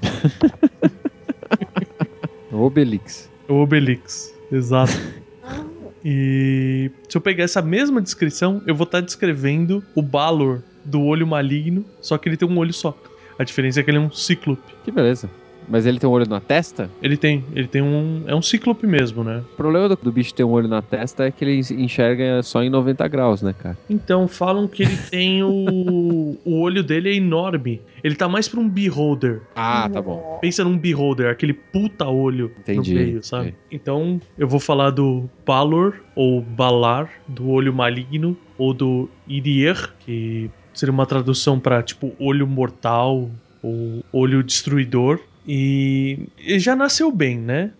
Obelix. 2.61 3.29
O 3.47 3.55
Obelix, 3.55 4.33
exato. 4.51 4.93
E 6.05 6.91
se 7.07 7.17
eu 7.17 7.21
pegar 7.21 7.45
essa 7.45 7.61
mesma 7.61 8.01
descrição, 8.01 8.61
eu 8.67 8.75
vou 8.75 8.83
estar 8.83 8.99
descrevendo 8.99 9.81
o 9.95 10.01
Balor 10.01 10.61
do 10.83 11.01
olho 11.01 11.25
maligno, 11.25 11.85
só 12.01 12.17
que 12.17 12.27
ele 12.27 12.35
tem 12.35 12.45
um 12.45 12.57
olho 12.57 12.73
só. 12.73 12.97
A 13.39 13.43
diferença 13.45 13.79
é 13.79 13.83
que 13.83 13.89
ele 13.89 13.99
é 13.99 14.01
um 14.01 14.11
cíclope. 14.11 14.61
Que 14.83 14.91
beleza. 14.91 15.29
Mas 15.67 15.85
ele 15.85 15.99
tem 15.99 16.09
um 16.09 16.13
olho 16.13 16.27
na 16.27 16.39
testa? 16.39 16.89
Ele 17.01 17.17
tem, 17.17 17.43
ele 17.55 17.67
tem 17.67 17.81
um, 17.81 18.23
é 18.27 18.35
um 18.35 18.41
cíclope 18.41 18.85
mesmo, 18.85 19.23
né? 19.23 19.43
O 19.53 19.55
problema 19.55 19.89
do, 19.89 19.95
do 19.95 20.11
bicho 20.11 20.33
ter 20.33 20.43
um 20.43 20.51
olho 20.51 20.67
na 20.67 20.81
testa 20.81 21.25
é 21.25 21.31
que 21.31 21.43
ele 21.43 21.61
enxerga 21.71 22.41
só 22.43 22.61
em 22.63 22.69
90 22.69 23.07
graus, 23.07 23.41
né, 23.41 23.53
cara? 23.53 23.77
Então 23.89 24.27
falam 24.27 24.67
que 24.67 24.83
ele 24.83 24.97
tem 25.09 25.43
o 25.43 26.37
o 26.45 26.59
olho 26.59 26.83
dele 26.83 27.09
é 27.09 27.15
enorme. 27.15 27.81
Ele 28.03 28.15
tá 28.15 28.27
mais 28.27 28.47
pra 28.47 28.59
um 28.59 28.67
beholder. 28.67 29.41
Ah, 29.55 29.89
tá 29.91 30.01
bom. 30.01 30.37
Pensa 30.41 30.63
num 30.63 30.77
beholder, 30.77 31.29
aquele 31.29 31.53
puta 31.53 32.07
olho 32.07 32.51
Entendi, 32.59 32.93
no 32.93 32.99
meio, 32.99 33.23
sabe? 33.23 33.55
Então, 33.71 34.19
eu 34.37 34.47
vou 34.47 34.59
falar 34.59 34.91
do 34.91 35.29
Balor, 35.45 35.95
ou 36.15 36.41
Balar, 36.41 37.09
do 37.27 37.49
olho 37.49 37.73
maligno, 37.73 38.37
ou 38.57 38.73
do 38.73 39.09
Irir, 39.27 39.93
que 39.99 40.49
seria 40.73 40.91
uma 40.91 41.05
tradução 41.05 41.59
pra, 41.59 41.81
tipo, 41.81 42.13
olho 42.19 42.47
mortal, 42.47 43.29
ou 43.61 44.03
olho 44.11 44.43
destruidor. 44.43 45.19
E 45.47 46.27
ele 46.37 46.59
já 46.59 46.75
nasceu 46.75 47.11
bem, 47.11 47.37
né? 47.37 47.71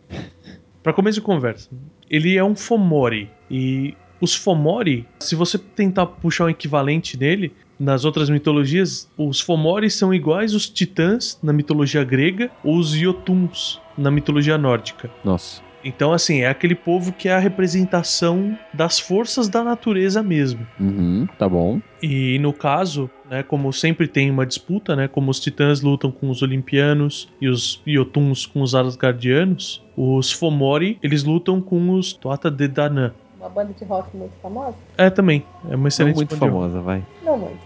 Pra 0.81 0.93
começo 0.93 1.19
de 1.19 1.25
conversa, 1.25 1.69
ele 2.09 2.35
é 2.37 2.43
um 2.43 2.55
Fomori. 2.55 3.29
E 3.49 3.95
os 4.19 4.35
Fomori, 4.35 5.05
se 5.19 5.35
você 5.35 5.57
tentar 5.57 6.05
puxar 6.05 6.45
um 6.45 6.49
equivalente 6.49 7.17
nele, 7.17 7.53
nas 7.79 8.05
outras 8.05 8.29
mitologias, 8.29 9.09
os 9.17 9.41
Fomori 9.41 9.89
são 9.89 10.13
iguais 10.13 10.53
os 10.53 10.69
titãs 10.69 11.39
na 11.41 11.51
mitologia 11.51 12.03
grega 12.03 12.51
ou 12.63 12.77
os 12.77 12.89
Jotuns 12.89 13.81
na 13.97 14.11
mitologia 14.11 14.57
nórdica. 14.57 15.09
Nossa. 15.23 15.61
Então, 15.83 16.13
assim, 16.13 16.41
é 16.41 16.47
aquele 16.47 16.75
povo 16.75 17.11
que 17.11 17.27
é 17.27 17.33
a 17.33 17.39
representação 17.39 18.57
das 18.73 18.99
forças 18.99 19.49
da 19.49 19.63
natureza 19.63 20.23
mesmo. 20.23 20.65
Uhum, 20.79 21.27
tá 21.37 21.47
bom. 21.49 21.79
E 22.01 22.37
no 22.39 22.53
caso, 22.53 23.09
né, 23.29 23.43
como 23.43 23.71
sempre 23.73 24.07
tem 24.07 24.29
uma 24.31 24.45
disputa, 24.45 24.95
né, 24.95 25.07
como 25.07 25.29
os 25.31 25.39
titãs 25.39 25.81
lutam 25.81 26.11
com 26.11 26.29
os 26.29 26.41
olimpianos 26.41 27.29
e 27.41 27.47
os 27.47 27.81
Jotuns 27.85 28.45
com 28.45 28.61
os 28.61 28.73
Asgardianos, 28.75 29.83
os 29.97 30.31
Fomori, 30.31 30.97
eles 31.03 31.23
lutam 31.23 31.61
com 31.61 31.91
os 31.91 32.13
Tuatha 32.13 32.49
De 32.49 32.67
Danann. 32.67 33.11
Uma 33.39 33.49
banda 33.49 33.73
de 33.77 33.83
rock 33.83 34.15
muito 34.15 34.33
famosa? 34.41 34.75
É, 34.97 35.09
também. 35.09 35.43
É 35.65 35.69
uma 35.75 35.77
Não 35.79 35.87
excelente 35.87 36.15
muito 36.15 36.29
banda 36.29 36.45
de 36.45 36.51
rock. 36.51 36.61
famosa, 36.63 36.81
vai. 36.81 37.03
Não 37.23 37.37
muito, 37.37 37.57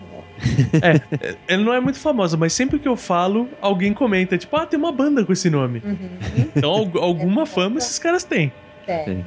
né? 0.74 1.38
Ela 1.48 1.64
não 1.64 1.74
é 1.74 1.80
muito 1.80 2.00
famosa, 2.00 2.38
mas 2.38 2.54
sempre 2.54 2.80
que 2.80 2.88
eu 2.88 2.96
falo, 2.96 3.50
alguém 3.62 3.94
comenta, 3.94 4.38
tipo, 4.38 4.56
ah, 4.56 4.66
tem 4.66 4.80
uma 4.80 4.92
banda 4.92 5.26
com 5.26 5.34
esse 5.34 5.50
nome. 5.50 5.82
Uhum. 5.84 6.10
Então, 6.56 6.72
al- 6.72 7.04
alguma 7.04 7.44
É 7.44 7.46
fama 7.46 7.78
esses 7.78 8.00
caras 8.00 8.24
têm. 8.24 8.52
Tem. 8.86 9.26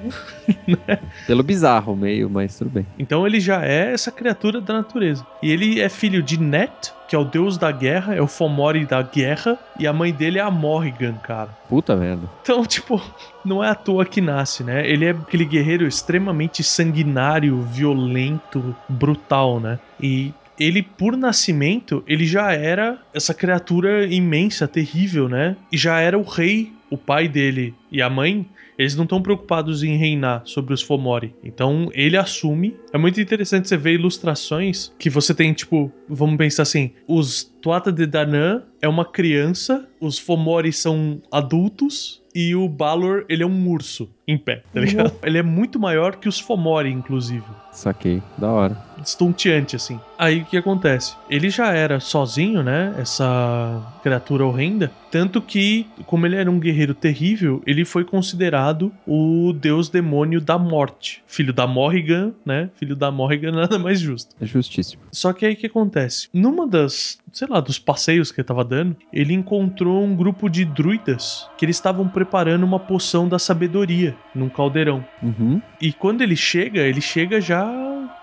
Pelo 1.27 1.43
bizarro 1.43 1.95
meio, 1.95 2.31
mas 2.31 2.57
tudo 2.57 2.71
bem. 2.71 2.87
Então 2.99 3.27
ele 3.27 3.39
já 3.39 3.63
é 3.63 3.93
essa 3.93 4.11
criatura 4.11 4.59
da 4.59 4.73
natureza. 4.73 5.27
E 5.43 5.51
ele 5.51 5.81
é 5.81 5.89
filho 5.91 6.23
de 6.23 6.41
Net, 6.41 6.95
que 7.07 7.15
é 7.15 7.19
o 7.19 7.25
deus 7.25 7.59
da 7.59 7.71
guerra, 7.71 8.15
é 8.15 8.23
o 8.23 8.27
Fomori 8.27 8.87
da 8.87 9.03
guerra, 9.03 9.59
e 9.79 9.87
a 9.87 9.93
mãe 9.93 10.13
dele 10.15 10.39
é 10.39 10.43
a 10.43 10.51
Morrigan, 10.51 11.15
cara. 11.23 11.51
Puta 11.69 11.95
merda. 11.95 12.31
Então, 12.41 12.65
tipo, 12.65 13.03
não 13.45 13.63
é 13.63 13.69
à 13.69 13.75
toa 13.75 14.07
que 14.07 14.23
nasce, 14.23 14.65
né? 14.65 14.89
Ele 14.89 15.05
é 15.05 15.11
aquele 15.11 15.45
guerreiro 15.45 15.87
extremamente 15.87 16.63
sanguinário, 16.65 17.61
violento, 17.61 18.75
brutal, 18.89 19.61
né? 19.61 19.79
E 20.01 20.33
ele, 20.61 20.83
por 20.83 21.17
nascimento, 21.17 22.05
ele 22.07 22.27
já 22.27 22.53
era 22.53 23.01
essa 23.15 23.33
criatura 23.33 24.07
imensa, 24.07 24.69
terrível, 24.69 25.27
né? 25.27 25.57
E 25.73 25.79
já 25.79 25.99
era 25.99 26.19
o 26.19 26.23
rei, 26.23 26.71
o 26.91 26.99
pai 26.99 27.27
dele 27.27 27.75
e 27.91 28.03
a 28.03 28.11
mãe. 28.11 28.47
Eles 28.79 28.95
não 28.95 29.05
estão 29.05 29.23
preocupados 29.23 29.83
em 29.83 29.97
reinar 29.97 30.43
sobre 30.45 30.75
os 30.75 30.83
Fomori. 30.83 31.35
Então 31.43 31.91
ele 31.95 32.17
assume. 32.17 32.77
É 32.93 32.99
muito 32.99 33.21
interessante 33.21 33.69
você 33.69 33.77
ver 33.77 33.95
ilustrações 33.95 34.93
que 34.99 35.09
você 35.09 35.35
tem, 35.35 35.53
tipo, 35.53 35.91
vamos 36.09 36.37
pensar 36.37 36.63
assim: 36.63 36.93
os 37.07 37.45
Tuatha 37.63 37.93
de 37.93 38.07
Danann 38.07 38.63
é 38.81 38.89
uma 38.89 39.05
criança, 39.05 39.89
os 40.01 40.19
Fomori 40.19 40.73
são 40.73 41.21
adultos 41.31 42.23
e 42.35 42.55
o 42.55 42.69
Balor, 42.69 43.25
ele 43.29 43.43
é 43.43 43.47
um 43.47 43.69
urso 43.69 44.09
em 44.31 44.39
pé, 44.39 44.63
tá 44.73 44.81
ligado? 44.81 45.13
Ele 45.23 45.39
é 45.39 45.43
muito 45.43 45.79
maior 45.79 46.17
que 46.17 46.29
os 46.29 46.39
Fomori, 46.39 46.91
inclusive. 46.91 47.45
Saquei. 47.73 48.23
Da 48.37 48.51
hora. 48.51 48.77
Estonteante, 49.05 49.77
assim. 49.77 49.99
Aí 50.19 50.43
o 50.43 50.45
que 50.45 50.57
acontece? 50.57 51.15
Ele 51.29 51.49
já 51.49 51.73
era 51.73 52.01
sozinho, 52.01 52.63
né? 52.63 52.95
Essa 52.99 53.83
criatura 54.03 54.45
horrenda. 54.45 54.93
Tanto 55.11 55.41
que, 55.41 55.87
como 56.07 56.27
ele 56.27 56.37
era 56.37 56.51
um 56.51 56.61
guerreiro 56.61 56.95
terrível, 56.95 57.63
ele 57.67 57.85
foi 57.85 58.05
considerado 58.05 58.93
o 59.07 59.53
deus 59.53 59.89
demônio 59.89 60.41
da 60.41 60.59
morte. 60.59 61.23
Filho 61.27 61.53
da 61.53 61.67
Morrigan, 61.67 62.33
né? 62.45 62.69
Filho 62.75 62.95
da 62.95 63.11
Morrigan, 63.11 63.53
nada 63.57 63.79
mais 63.79 63.99
justo. 63.99 64.35
É 64.41 64.47
justíssimo. 64.47 65.03
Só 65.11 65.33
que 65.33 65.47
aí 65.47 65.55
o 65.55 65.57
que 65.57 65.67
acontece? 65.67 66.29
Numa 66.33 66.67
das, 66.67 67.19
sei 67.33 67.49
lá, 67.49 67.61
dos 67.61 67.79
passeios 67.79 68.31
que 68.31 68.41
ele 68.41 68.47
tava 68.47 68.65
dando, 68.65 68.97
ele 69.13 69.33
encontrou 69.33 70.05
um 70.05 70.15
grupo 70.15 70.49
de 70.49 70.65
druidas 70.65 71.49
que 71.57 71.65
eles 71.65 71.77
estavam 71.77 72.07
preparando 72.07 72.65
uma 72.65 72.79
poção 72.79 73.29
da 73.29 73.39
sabedoria 73.39 74.15
num 74.35 74.49
caldeirão. 74.49 75.05
Uhum. 75.23 75.61
E 75.81 75.93
quando 75.93 76.23
ele 76.23 76.37
chega, 76.37 76.81
ele 76.81 77.01
chega 77.01 77.41
já. 77.41 77.69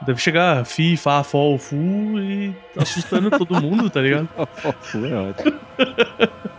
Deve 0.06 0.22
chegar 0.22 0.66
fi, 0.66 0.95
fa, 0.95 1.24
fol, 1.24 1.58
fu 1.58 1.76
e 1.76 2.54
assustando 2.78 3.32
todo 3.32 3.60
mundo, 3.62 3.89
tá 3.89 4.00
ligado? 4.00 4.30
é 4.38 5.16
ótimo. 5.16 5.60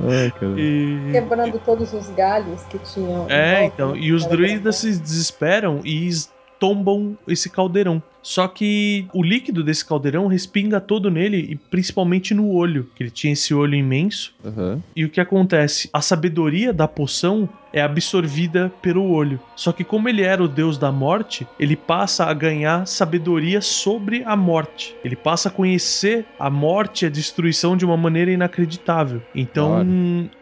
Ai. 0.00 0.32
E... 0.58 1.12
Quebrando 1.12 1.58
todos 1.64 1.92
os 1.92 2.08
galhos 2.10 2.62
que 2.64 2.78
tinham. 2.78 3.26
É, 3.28 3.64
então. 3.64 3.96
E 3.96 4.12
os 4.12 4.26
druidas 4.26 4.76
se 4.76 4.98
desesperam 4.98 5.80
e 5.84 6.10
tombam 6.58 7.16
esse 7.26 7.50
caldeirão. 7.50 8.02
Só 8.22 8.48
que 8.48 9.06
o 9.12 9.22
líquido 9.22 9.62
desse 9.62 9.84
caldeirão 9.84 10.26
respinga 10.26 10.80
todo 10.80 11.10
nele 11.10 11.38
e 11.50 11.56
principalmente 11.56 12.34
no 12.34 12.50
olho, 12.50 12.88
que 12.94 13.02
ele 13.02 13.10
tinha 13.10 13.32
esse 13.32 13.54
olho 13.54 13.74
imenso. 13.74 14.34
Aham. 14.44 14.82
E 14.94 15.04
o 15.04 15.08
que 15.08 15.20
acontece? 15.20 15.88
A 15.92 16.00
sabedoria 16.00 16.72
da 16.72 16.88
poção 16.88 17.48
é 17.76 17.82
absorvida 17.82 18.72
pelo 18.80 19.06
olho. 19.10 19.38
Só 19.54 19.70
que 19.70 19.84
como 19.84 20.08
ele 20.08 20.22
era 20.22 20.42
o 20.42 20.48
deus 20.48 20.78
da 20.78 20.90
morte, 20.90 21.46
ele 21.60 21.76
passa 21.76 22.24
a 22.24 22.32
ganhar 22.32 22.86
sabedoria 22.86 23.60
sobre 23.60 24.24
a 24.24 24.34
morte. 24.34 24.96
Ele 25.04 25.14
passa 25.14 25.50
a 25.50 25.52
conhecer 25.52 26.24
a 26.38 26.48
morte 26.48 27.02
e 27.02 27.06
a 27.06 27.10
destruição 27.10 27.76
de 27.76 27.84
uma 27.84 27.96
maneira 27.96 28.30
inacreditável. 28.30 29.20
Então, 29.34 29.72
hora. 29.72 29.86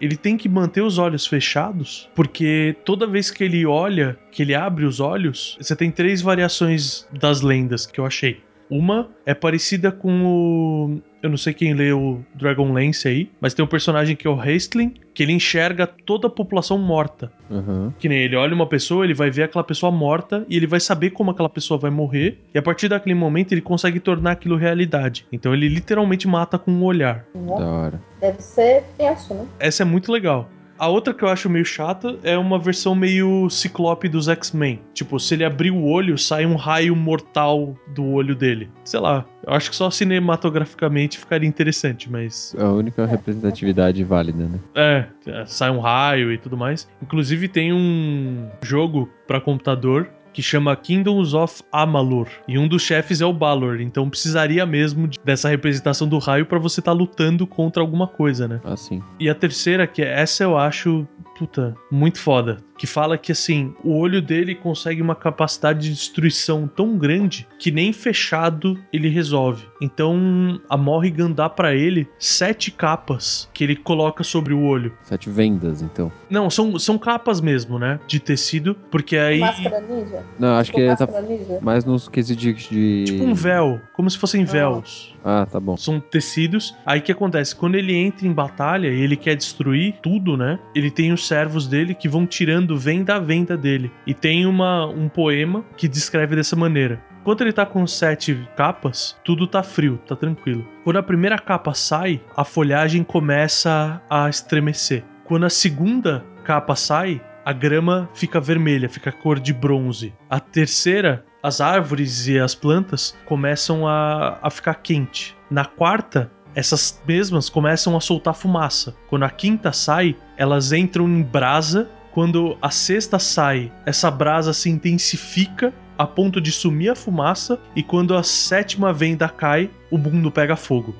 ele 0.01 0.17
tem 0.17 0.37
que 0.37 0.49
manter 0.49 0.81
os 0.83 0.97
olhos 0.97 1.27
fechados, 1.27 2.09
porque 2.15 2.77
toda 2.85 3.05
vez 3.05 3.33
que 3.33 3.43
ele 3.43 3.67
olha, 3.67 4.17
que 4.31 4.41
ele 4.41 4.55
abre 4.55 4.85
os 4.85 5.01
olhos, 5.01 5.59
você 5.61 5.75
tem 5.75 5.91
três 5.91 6.23
variações 6.23 7.05
das 7.13 7.41
lendas 7.41 7.85
que 7.85 7.99
eu 7.99 8.07
achei. 8.07 8.41
Uma 8.71 9.09
é 9.27 9.35
parecida 9.35 9.93
com 9.93 10.25
o. 10.25 11.01
Eu 11.23 11.31
não 11.31 11.37
sei 11.37 11.55
quem 11.55 11.73
leu 11.73 11.99
o 11.99 12.25
Dragonlance 12.35 13.09
aí, 13.09 13.31
mas 13.41 13.55
tem 13.55 13.65
um 13.65 13.69
personagem 13.69 14.15
que 14.15 14.27
é 14.27 14.31
o 14.31 14.39
Hastling, 14.39 14.93
que 15.15 15.23
ele 15.23 15.33
enxerga 15.33 15.87
toda 15.87 16.27
a 16.27 16.31
população 16.31 16.77
morta. 16.77 17.33
Aham. 17.51 17.95
Que 17.99 18.09
nem 18.09 18.19
ele 18.19 18.37
olha 18.37 18.55
uma 18.55 18.67
pessoa, 18.67 19.05
ele 19.05 19.15
vai 19.15 19.31
ver 19.31 19.45
aquela 19.45 19.65
pessoa 19.65 19.91
morta 19.91 20.45
e 20.49 20.57
ele 20.57 20.67
vai 20.67 20.81
saber 20.81 21.11
como 21.11 21.31
aquela 21.31 21.49
pessoa 21.49 21.79
vai 21.79 21.91
morrer. 21.91 22.39
E 22.55 22.59
a 22.59 22.63
partir 22.63 22.89
daquele 22.89 23.15
momento 23.15 23.53
ele 23.53 23.63
consegue 23.63 24.01
tornar 24.01 24.33
aquilo 24.33 24.57
realidade. 24.57 25.27
Então 25.33 25.55
ele 25.55 25.69
literalmente 25.69 26.29
mata 26.29 26.59
com 26.59 26.71
um 26.71 26.85
olhar. 26.85 27.25
Da 27.35 27.67
hora. 27.67 28.03
Deve 28.21 28.43
ser 28.43 28.85
tenso, 28.99 29.35
né? 29.35 29.47
Essa 29.59 29.83
é 29.83 29.87
muito 29.87 30.13
legal. 30.13 30.51
A 30.79 30.89
outra 30.89 31.15
que 31.15 31.23
eu 31.23 31.29
acho 31.29 31.49
meio 31.49 31.65
chata 31.65 32.19
é 32.23 32.37
uma 32.37 32.59
versão 32.59 32.95
meio 32.95 33.49
ciclope 33.49 34.09
dos 34.09 34.29
X-Men. 34.29 34.81
Tipo, 34.93 35.21
se 35.21 35.35
ele 35.35 35.45
abrir 35.45 35.71
o 35.71 35.85
olho, 35.85 36.19
sai 36.19 36.45
um 36.45 36.57
raio 36.57 36.97
mortal 36.97 37.77
do 37.95 38.05
olho 38.05 38.35
dele. 38.35 38.69
Sei 38.85 38.99
lá, 38.99 39.25
eu 39.47 39.53
acho 39.53 39.71
que 39.71 39.77
só 39.77 39.91
cinematograficamente 39.91 41.19
ficaria 41.19 41.49
interessante, 41.49 42.11
mas. 42.11 42.55
É 42.59 42.63
a 42.63 42.71
única 42.71 43.07
representatividade 43.07 44.03
válida, 44.03 44.49
né? 44.49 44.59
É, 44.75 45.05
é, 45.27 45.47
sai 45.47 45.71
um 45.71 45.81
raio 45.81 46.33
e 46.33 46.39
tudo 46.39 46.57
mais. 46.57 46.89
Inclusive 47.03 47.49
tem 47.49 47.73
um 47.73 48.49
jogo 48.63 49.09
pra 49.27 49.41
computador 49.41 50.11
que 50.35 50.43
chama 50.43 50.75
Kingdoms 50.77 51.33
of 51.33 51.63
Amalur. 51.73 52.27
E 52.47 52.59
um 52.59 52.69
dos 52.69 52.83
chefes 52.83 53.21
é 53.21 53.25
o 53.25 53.33
Balor, 53.33 53.81
então 53.81 54.11
precisaria 54.11 54.67
mesmo 54.67 55.09
de- 55.09 55.19
dessa 55.25 55.49
representação 55.49 56.07
do 56.09 56.19
raio 56.19 56.45
pra 56.45 56.59
você 56.59 56.81
estar 56.81 56.93
lutando 56.93 57.47
contra 57.47 57.81
alguma 57.81 58.07
coisa, 58.09 58.49
né? 58.49 58.61
Assim. 58.65 59.01
E 59.19 59.31
a 59.31 59.35
terceira, 59.35 59.87
que 59.87 60.03
é 60.03 60.21
essa 60.21 60.43
eu 60.43 60.59
acho, 60.59 61.07
puta, 61.39 61.75
muito 61.91 62.19
foda. 62.19 62.59
Que 62.77 62.87
fala 62.87 63.17
que 63.17 63.33
assim, 63.33 63.73
o 63.85 63.97
olho 63.97 64.21
dele 64.21 64.55
consegue 64.55 65.01
uma 65.01 65.15
capacidade 65.15 65.81
de 65.89 65.91
destruição 65.95 66.67
tão 66.67 66.99
grande 66.99 67.47
que 67.59 67.71
nem 67.71 67.93
fechado 67.93 68.79
ele 68.93 69.09
resolve. 69.09 69.65
Então 69.81 70.61
a 70.69 70.77
Morrigan 70.77 71.31
dá 71.31 71.49
pra 71.49 71.75
ele 71.75 72.09
sete 72.19 72.71
capas 72.71 73.49
que 73.53 73.63
ele 73.63 73.77
coloca 73.77 74.25
sobre 74.25 74.53
o 74.55 74.63
olho. 74.63 74.93
Sete 75.03 75.31
vendas, 75.31 75.83
então. 75.83 76.11
Não, 76.29 76.49
são, 76.51 76.79
são 76.79 76.99
capas 76.99 77.41
mesmo, 77.41 77.79
né? 77.79 78.01
De 78.07 78.19
tecido, 78.19 78.75
porque 78.91 79.17
aí. 79.17 79.41
Máscara 79.41 79.81
ninja? 79.81 80.25
Não, 80.39 80.57
acho 80.57 80.73
Tipo 80.73 80.79
que 80.97 81.07
tá 81.07 81.21
ninja? 81.21 81.59
mais 81.61 81.85
nos 81.85 82.09
quesitos 82.09 82.43
de, 82.45 82.53
de- 82.55 83.05
Tipo 83.05 83.25
um 83.25 83.35
véu, 83.35 83.81
como 83.93 84.11
se 84.11 84.19
fossem 84.19 84.45
véus. 84.45 85.15
Ah, 85.25 85.47
tá 85.51 85.59
bom. 85.61 85.77
São 85.77 86.01
tecidos. 86.01 86.75
Aí 86.85 87.01
o 87.01 87.03
que 87.03 87.13
acontece? 87.13 87.55
Quando 87.57 87.77
ele 87.77 87.95
entra 87.95 88.27
em 88.27 88.33
batalha 88.33 88.89
e 88.89 89.01
ele 89.01 89.17
quer 89.17 89.35
destruir 89.37 89.95
tudo, 90.03 90.37
né? 90.37 90.59
Ele 90.75 90.91
tem 90.91 91.13
os 91.13 91.27
servos 91.27 91.67
dele 91.67 91.95
que 91.95 92.09
vão 92.09 92.27
tirando 92.27 92.64
venda 92.67 93.17
a 93.17 93.19
venda 93.19 93.57
dele. 93.57 93.93
E 94.07 94.15
tem 94.15 94.47
uma, 94.47 94.87
um 94.87 95.09
poema 95.09 95.65
que 95.77 95.89
descreve 95.89 96.37
dessa 96.37 96.57
maneira. 96.57 97.03
Enquanto 97.21 97.41
ele 97.41 97.53
tá 97.53 97.65
com 97.65 97.87
sete 97.87 98.47
capas, 98.57 99.17
tudo 99.25 99.47
tá 99.47 99.63
frio, 99.63 99.99
tá 100.07 100.15
tranquilo. 100.15 100.67
Quando 100.85 100.99
a 100.99 101.03
primeira 101.03 101.39
capa 101.39 101.73
sai, 101.73 102.21
a 102.37 102.45
folhagem 102.45 103.03
começa 103.03 104.01
a 104.11 104.29
estremecer. 104.29 105.03
Quando 105.25 105.47
a 105.47 105.51
segunda 105.51 106.25
capa 106.45 106.77
sai, 106.77 107.21
a 107.45 107.53
grama 107.53 108.09
fica 108.15 108.41
vermelha, 108.41 108.89
fica 108.89 109.13
cor 109.13 109.39
de 109.39 109.53
bronze. 109.53 110.15
A 110.29 110.39
terceira, 110.41 111.25
as 111.43 111.61
árvores 111.61 112.27
e 112.27 112.39
as 112.39 112.55
plantas 112.55 113.17
começam 113.27 113.87
a, 113.87 114.39
a 114.43 114.51
ficar 114.51 114.75
quente. 114.75 115.37
Na 115.51 115.65
quarta, 115.65 116.31
essas 116.55 117.03
mesmas 117.07 117.49
começam 117.49 117.97
a 117.97 118.01
soltar 118.01 118.35
fumaça. 118.35 118.95
Quando 119.09 119.25
a 119.25 119.31
quinta 119.31 119.73
sai, 119.73 120.17
elas 120.37 120.73
entram 120.73 121.09
em 121.09 121.23
brasa. 121.23 121.89
Quando 122.15 122.57
a 122.63 122.71
sexta 122.71 123.19
sai, 123.19 123.73
essa 123.85 124.09
brasa 124.09 124.53
se 124.53 124.71
intensifica 124.71 125.75
a 125.99 126.07
ponto 126.07 126.41
de 126.41 126.53
sumir 126.53 126.91
a 126.91 126.95
fumaça. 126.95 127.59
E 127.75 127.83
quando 127.83 128.17
a 128.17 128.23
sétima 128.23 128.93
venda 128.93 129.29
cai, 129.29 129.69
o 129.91 129.99
mundo 129.99 130.31
pega 130.31 130.55
fogo. 130.55 130.95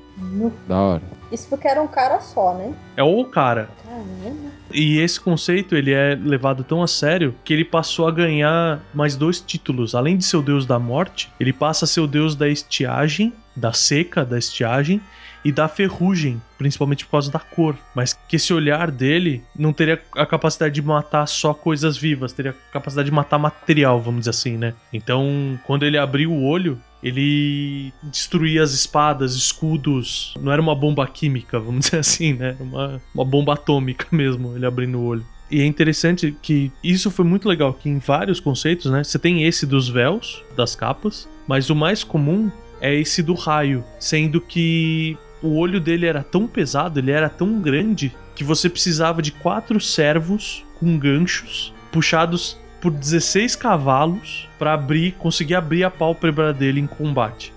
Da 0.67 0.77
hora. 0.77 1.01
Isso 1.31 1.47
porque 1.47 1.69
era 1.69 1.81
um 1.81 1.87
cara 1.87 2.19
só, 2.19 2.53
né? 2.53 2.73
É 2.97 3.03
o 3.03 3.23
cara. 3.23 3.69
Caramba. 3.81 4.51
E 4.73 4.99
esse 4.99 5.17
conceito 5.17 5.73
ele 5.73 5.93
é 5.93 6.15
levado 6.15 6.65
tão 6.65 6.83
a 6.83 6.87
sério 6.87 7.33
que 7.45 7.53
ele 7.53 7.63
passou 7.63 8.09
a 8.09 8.11
ganhar 8.11 8.81
mais 8.93 9.15
dois 9.15 9.39
títulos. 9.39 9.95
Além 9.95 10.17
de 10.17 10.25
ser 10.25 10.35
o 10.35 10.41
deus 10.41 10.65
da 10.65 10.77
morte, 10.77 11.31
ele 11.39 11.53
passa 11.53 11.85
a 11.85 11.87
ser 11.87 12.01
o 12.01 12.07
deus 12.07 12.35
da 12.35 12.49
estiagem, 12.49 13.31
da 13.55 13.71
seca, 13.71 14.25
da 14.25 14.37
estiagem 14.37 15.01
e 15.45 15.51
da 15.51 15.67
ferrugem, 15.67 16.41
principalmente 16.57 17.05
por 17.05 17.11
causa 17.11 17.31
da 17.31 17.39
cor. 17.39 17.77
Mas 17.93 18.17
que 18.27 18.35
esse 18.35 18.51
olhar 18.51 18.89
dele 18.89 19.43
não 19.55 19.71
teria 19.71 20.01
a 20.13 20.25
capacidade 20.25 20.73
de 20.73 20.81
matar 20.81 21.27
só 21.27 21.53
coisas 21.53 21.95
vivas, 21.95 22.33
teria 22.33 22.51
a 22.51 22.73
capacidade 22.73 23.07
de 23.07 23.15
matar 23.15 23.37
material, 23.37 24.01
vamos 24.01 24.21
dizer 24.21 24.31
assim, 24.31 24.57
né? 24.57 24.73
Então, 24.91 25.59
quando 25.63 25.85
ele 25.85 25.99
abriu 25.99 26.31
o 26.31 26.43
olho, 26.43 26.81
ele 27.03 27.93
destruía 28.01 28.63
as 28.63 28.71
espadas, 28.71 29.35
escudos. 29.35 30.33
Não 30.41 30.51
era 30.51 30.59
uma 30.59 30.73
bomba 30.73 31.05
química, 31.05 31.59
vamos 31.59 31.85
dizer 31.85 31.99
assim, 32.01 32.33
né? 32.33 32.55
Uma, 32.59 32.99
uma 33.13 33.23
bomba 33.23 33.53
atômica 33.53 34.07
mesmo, 34.11 34.55
ele 34.55 34.65
abrindo 34.65 34.97
o 34.97 35.05
olho. 35.05 35.25
E 35.51 35.61
é 35.61 35.65
interessante 35.65 36.35
que 36.41 36.71
isso 36.83 37.11
foi 37.11 37.23
muito 37.23 37.47
legal, 37.47 37.71
que 37.71 37.87
em 37.87 37.99
vários 37.99 38.39
conceitos, 38.39 38.89
né? 38.89 39.03
Você 39.03 39.19
tem 39.19 39.43
esse 39.43 39.67
dos 39.67 39.87
véus, 39.87 40.43
das 40.55 40.75
capas, 40.75 41.29
mas 41.47 41.69
o 41.69 41.75
mais 41.75 42.03
comum 42.03 42.49
é 42.81 42.93
esse 42.93 43.21
do 43.21 43.33
raio, 43.33 43.83
sendo 43.99 44.41
que 44.41 45.17
o 45.45 45.55
olho 45.55 45.79
dele 45.79 46.05
era 46.05 46.23
tão 46.23 46.47
pesado, 46.47 46.99
ele 46.99 47.11
era 47.11 47.29
tão 47.29 47.61
grande, 47.61 48.15
que 48.35 48.43
você 48.43 48.69
precisava 48.69 49.21
de 49.21 49.31
quatro 49.31 49.79
servos 49.79 50.65
com 50.79 50.97
ganchos 50.97 51.73
puxados 51.91 52.59
por 52.81 52.91
16 52.91 53.55
cavalos 53.55 54.49
para 54.59 54.73
abrir, 54.73 55.13
conseguir 55.13 55.55
abrir 55.55 55.83
a 55.83 55.89
pálpebra 55.89 56.53
dele 56.53 56.79
em 56.79 56.87
combate. 56.87 57.53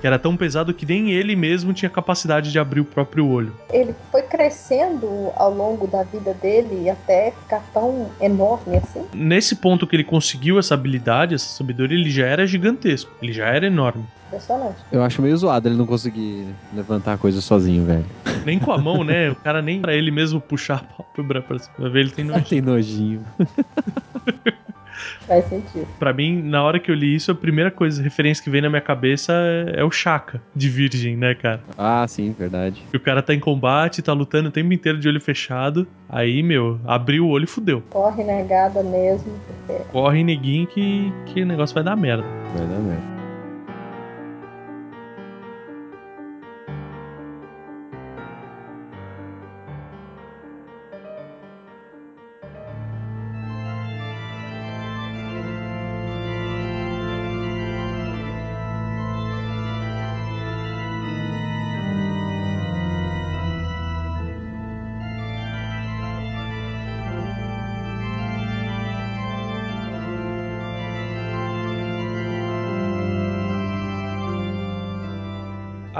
Que 0.00 0.06
era 0.06 0.18
tão 0.18 0.36
pesado 0.36 0.72
que 0.72 0.86
nem 0.86 1.10
ele 1.10 1.34
mesmo 1.34 1.72
tinha 1.72 1.90
capacidade 1.90 2.52
de 2.52 2.58
abrir 2.58 2.80
o 2.80 2.84
próprio 2.84 3.28
olho. 3.28 3.54
Ele 3.72 3.94
foi 4.12 4.22
crescendo 4.22 5.30
ao 5.34 5.52
longo 5.52 5.86
da 5.86 6.04
vida 6.04 6.32
dele 6.34 6.88
até 6.88 7.32
ficar 7.32 7.62
tão 7.74 8.08
enorme 8.20 8.76
assim. 8.76 9.04
Nesse 9.12 9.56
ponto 9.56 9.86
que 9.86 9.96
ele 9.96 10.04
conseguiu 10.04 10.58
essa 10.58 10.74
habilidade, 10.74 11.34
essa 11.34 11.48
sabedoria, 11.48 11.98
ele 11.98 12.10
já 12.10 12.26
era 12.26 12.46
gigantesco, 12.46 13.10
ele 13.20 13.32
já 13.32 13.46
era 13.46 13.66
enorme. 13.66 14.04
Impressionante. 14.26 14.76
Eu 14.90 15.02
acho 15.02 15.22
meio 15.22 15.36
zoado 15.36 15.68
ele 15.68 15.76
não 15.76 15.86
conseguir 15.86 16.46
levantar 16.74 17.14
a 17.14 17.18
coisa 17.18 17.40
sozinho, 17.40 17.84
velho. 17.84 18.04
Nem 18.44 18.58
com 18.58 18.72
a 18.72 18.78
mão, 18.78 19.04
né? 19.04 19.30
O 19.30 19.36
cara 19.36 19.62
nem 19.62 19.80
pra 19.80 19.94
ele 19.94 20.10
mesmo 20.10 20.40
puxar 20.40 20.76
a 20.76 20.78
pálpebra 20.78 21.42
pra 21.42 21.58
cima. 21.58 21.74
Ele 21.78 22.10
tem 22.10 22.24
nojo. 22.24 22.44
Tem 22.44 22.60
nojinho. 22.60 23.24
Faz 25.26 25.44
sentido. 25.48 25.86
Pra 25.98 26.12
mim, 26.12 26.40
na 26.42 26.62
hora 26.62 26.78
que 26.78 26.90
eu 26.90 26.94
li 26.94 27.14
isso, 27.14 27.30
a 27.30 27.34
primeira 27.34 27.70
coisa, 27.70 28.02
referência 28.02 28.42
que 28.42 28.48
vem 28.48 28.62
na 28.62 28.68
minha 28.68 28.80
cabeça 28.80 29.32
é, 29.32 29.80
é 29.80 29.84
o 29.84 29.90
Chaka, 29.90 30.40
de 30.54 30.68
Virgem, 30.68 31.16
né, 31.16 31.34
cara? 31.34 31.60
Ah, 31.76 32.06
sim, 32.08 32.34
verdade. 32.36 32.82
Que 32.90 32.96
o 32.96 33.00
cara 33.00 33.22
tá 33.22 33.34
em 33.34 33.40
combate, 33.40 34.02
tá 34.02 34.12
lutando 34.12 34.48
o 34.48 34.52
tempo 34.52 34.72
inteiro 34.72 34.98
de 34.98 35.08
olho 35.08 35.20
fechado. 35.20 35.86
Aí, 36.08 36.42
meu, 36.42 36.80
abriu 36.86 37.26
o 37.26 37.28
olho 37.28 37.44
e 37.44 37.48
fudeu. 37.48 37.82
Corre 37.90 38.24
negada 38.24 38.82
mesmo, 38.82 39.32
porque 39.46 39.82
Corre, 39.90 40.22
neguinho, 40.22 40.66
que, 40.66 41.12
que 41.26 41.42
o 41.42 41.46
negócio 41.46 41.74
vai 41.74 41.84
dar 41.84 41.96
merda. 41.96 42.24
Vai 42.54 42.66
dar 42.66 42.78
merda. 42.78 43.16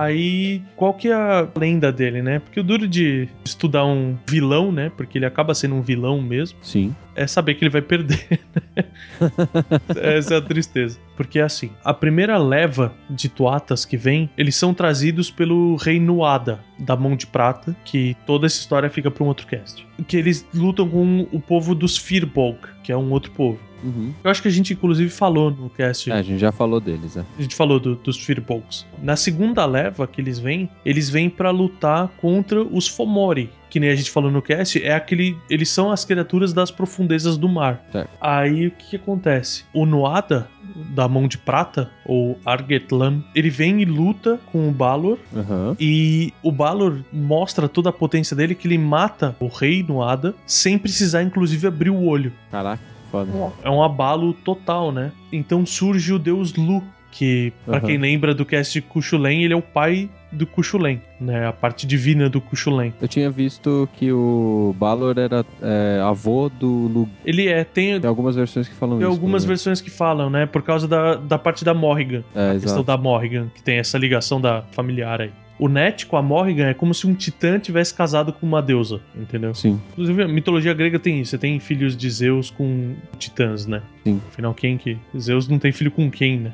Aí, 0.07 0.63
qual 0.77 0.95
que 0.95 1.09
é 1.09 1.15
a 1.15 1.49
lenda 1.57 1.91
dele, 1.91 2.23
né? 2.23 2.39
Porque 2.39 2.61
o 2.61 2.63
duro 2.63 2.87
de 2.87 3.29
estudar 3.45 3.85
um 3.85 4.17
vilão, 4.29 4.71
né? 4.71 4.91
Porque 4.97 5.19
ele 5.19 5.27
acaba 5.27 5.53
sendo 5.53 5.75
um 5.75 5.83
vilão 5.83 6.23
mesmo, 6.23 6.59
Sim. 6.63 6.95
é 7.17 7.27
saber 7.27 7.55
que 7.55 7.65
ele 7.65 7.71
vai 7.71 7.83
perder, 7.83 8.25
né? 8.77 8.85
Essa 10.01 10.35
é 10.35 10.37
a 10.39 10.41
tristeza. 10.41 10.99
Porque 11.17 11.41
assim, 11.41 11.71
a 11.85 11.93
primeira 11.93 12.39
leva 12.39 12.93
de 13.11 13.29
tuatas 13.29 13.85
que 13.85 13.97
vem, 13.97 14.31
eles 14.39 14.55
são 14.55 14.73
trazidos 14.73 15.29
pelo 15.31 15.75
rei 15.77 15.99
Nuada, 15.99 16.61
da 16.79 16.95
Mão 16.95 17.17
de 17.17 17.27
Prata, 17.27 17.75
que 17.85 18.17
toda 18.27 18.47
essa 18.47 18.61
história 18.61 18.89
fica 18.89 19.11
para 19.11 19.25
um 19.25 19.27
outro 19.27 19.47
cast. 19.47 19.85
Que 20.07 20.17
eles 20.17 20.47
lutam 20.55 20.89
com 20.89 21.27
o 21.33 21.41
povo 21.41 21.75
dos 21.75 21.97
Firbolg, 21.97 22.59
que 22.85 22.93
é 22.93 22.97
um 22.97 23.11
outro 23.11 23.33
povo. 23.33 23.59
Uhum. 23.85 24.13
Eu 24.25 24.31
acho 24.31 24.43
que 24.43 24.49
a 24.49 24.51
gente, 24.51 24.73
inclusive, 24.73 25.11
falou 25.11 25.51
no 25.51 25.69
cast 25.71 26.11
É, 26.11 26.15
a 26.15 26.23
gente 26.23 26.39
já 26.39 26.51
falou 26.53 26.81
deles, 26.81 27.15
né? 27.17 27.25
a 27.39 27.43
gente 27.43 27.55
falou 27.55 27.79
do- 27.79 27.97
dos 27.97 28.17
Firbolgs. 28.19 28.87
Na 29.03 29.17
segunda 29.17 29.65
leva 29.67 30.07
que 30.07 30.21
eles 30.21 30.39
vêm, 30.39 30.69
eles 30.85 31.09
vêm 31.11 31.29
pra 31.31 31.51
lutar 31.51 32.09
contra 32.21 32.63
os 32.63 32.89
Fomori. 32.89 33.51
Que 33.69 33.81
nem 33.81 33.91
a 33.91 33.95
gente 33.95 34.11
falou 34.11 34.31
no 34.31 34.41
cast, 34.41 34.83
é 34.83 34.95
aquele. 34.95 35.37
Eles 35.51 35.69
são 35.69 35.91
as 35.91 36.05
criaturas 36.05 36.53
das 36.53 36.71
profundezas 36.71 37.37
do 37.37 37.49
mar. 37.49 37.85
Certo. 37.93 38.09
Aí 38.21 38.69
o 38.69 38.71
que, 38.71 38.91
que 38.91 38.97
acontece? 38.97 39.65
O 39.75 39.85
Noada 39.85 40.49
da 40.95 41.09
mão 41.09 41.27
de 41.29 41.37
prata, 41.37 41.91
ou 42.05 42.39
Argetlan, 42.45 43.23
ele 43.35 43.51
vem 43.51 43.81
e 43.83 43.85
luta 43.85 44.39
com 44.53 44.69
o 44.69 44.73
Balor. 44.73 45.19
Aham. 45.35 45.77
E 45.81 46.33
o 46.43 46.51
Balor 46.53 47.01
mostra 47.13 47.69
toda 47.69 47.91
a 47.91 47.93
potência 47.93 48.37
dele, 48.37 48.55
que 48.55 48.67
ele 48.69 48.79
mata 48.79 49.37
o 49.41 49.49
rei 49.49 49.83
no 49.87 50.03
Ada, 50.03 50.35
sem 50.47 50.79
precisar, 50.79 51.23
inclusive, 51.23 51.67
abrir 51.67 51.91
o 51.91 52.05
olho. 52.05 52.33
Caraca, 52.51 52.83
foda. 53.25 53.53
É 53.63 53.71
um 53.71 53.83
abalo 53.83 54.33
total, 54.33 54.93
né? 54.93 55.13
Então 55.33 55.65
surge 55.65 56.13
o 56.13 56.19
deus 56.19 56.55
Lu, 56.55 56.83
que, 57.11 57.53
pra 57.65 57.79
Aham. 57.79 57.87
quem 57.87 57.97
lembra 57.97 58.35
do 58.35 58.45
cast 58.45 58.75
de 58.75 58.83
Kushulen, 58.83 59.43
ele 59.43 59.55
é 59.55 59.57
o 59.57 59.63
pai 59.63 60.11
do 60.31 60.47
Kushulen, 60.47 61.01
né? 61.19 61.47
A 61.47 61.53
parte 61.53 61.87
divina 61.87 62.29
do 62.29 62.43
Kushulen. 62.43 62.93
Eu 63.01 63.09
tinha 63.09 63.31
visto 63.31 63.89
que 63.95 64.13
o 64.13 64.75
Balor 64.79 65.19
era 65.19 65.45
é, 65.63 66.01
avô 66.03 66.51
do 66.51 66.69
Lu. 66.69 67.09
Ele 67.25 67.49
é, 67.49 67.65
tem, 67.65 67.99
Tem 67.99 68.09
algumas 68.09 68.37
versões 68.37 68.69
que 68.69 68.75
falam 68.75 68.99
tem 68.99 69.07
isso. 69.07 69.17
algumas 69.17 69.45
né? 69.45 69.49
versões 69.49 69.81
que 69.81 69.89
falam, 69.89 70.29
né? 70.29 70.45
Por 70.45 70.63
causa 70.63 70.87
da, 70.87 71.15
da 71.15 71.39
parte 71.39 71.65
da 71.65 71.73
Morrigan. 71.73 72.23
É, 72.35 72.51
a 72.51 72.53
questão 72.53 72.83
exato. 72.83 72.85
da 72.85 72.99
Morrigan, 72.99 73.47
que 73.55 73.63
tem 73.63 73.79
essa 73.79 73.97
ligação 73.97 74.39
da 74.39 74.63
familiar 74.73 75.23
aí. 75.23 75.31
O 75.59 75.69
Net 75.69 76.05
com 76.07 76.17
a 76.17 76.23
Morrigan 76.23 76.67
é 76.67 76.75
como 76.75 76.93
se 76.93 77.07
um 77.07 77.15
titã 77.15 77.59
tivesse 77.59 77.95
casado 77.95 78.33
com 78.33 78.47
uma 78.47 78.61
deusa, 78.61 79.01
entendeu? 79.15 79.55
Sim, 79.55 79.81
Inclusive, 79.93 80.23
a 80.23 80.29
mitologia 80.29 80.75
grega 80.75 80.99
tem 80.99 81.21
isso. 81.21 81.31
Você 81.31 81.39
tem 81.39 81.59
filhos 81.59 81.97
de 81.97 82.11
Zeus 82.11 82.51
com 82.51 82.95
titãs, 83.19 83.67
né? 83.67 83.81
Sim. 84.05 84.21
Afinal, 84.29 84.53
quem 84.53 84.77
que... 84.77 84.99
Zeus 85.19 85.49
não 85.49 85.59
tem 85.59 85.73
filho 85.73 85.91
com 85.91 86.11
quem, 86.11 86.41
né? 86.41 86.53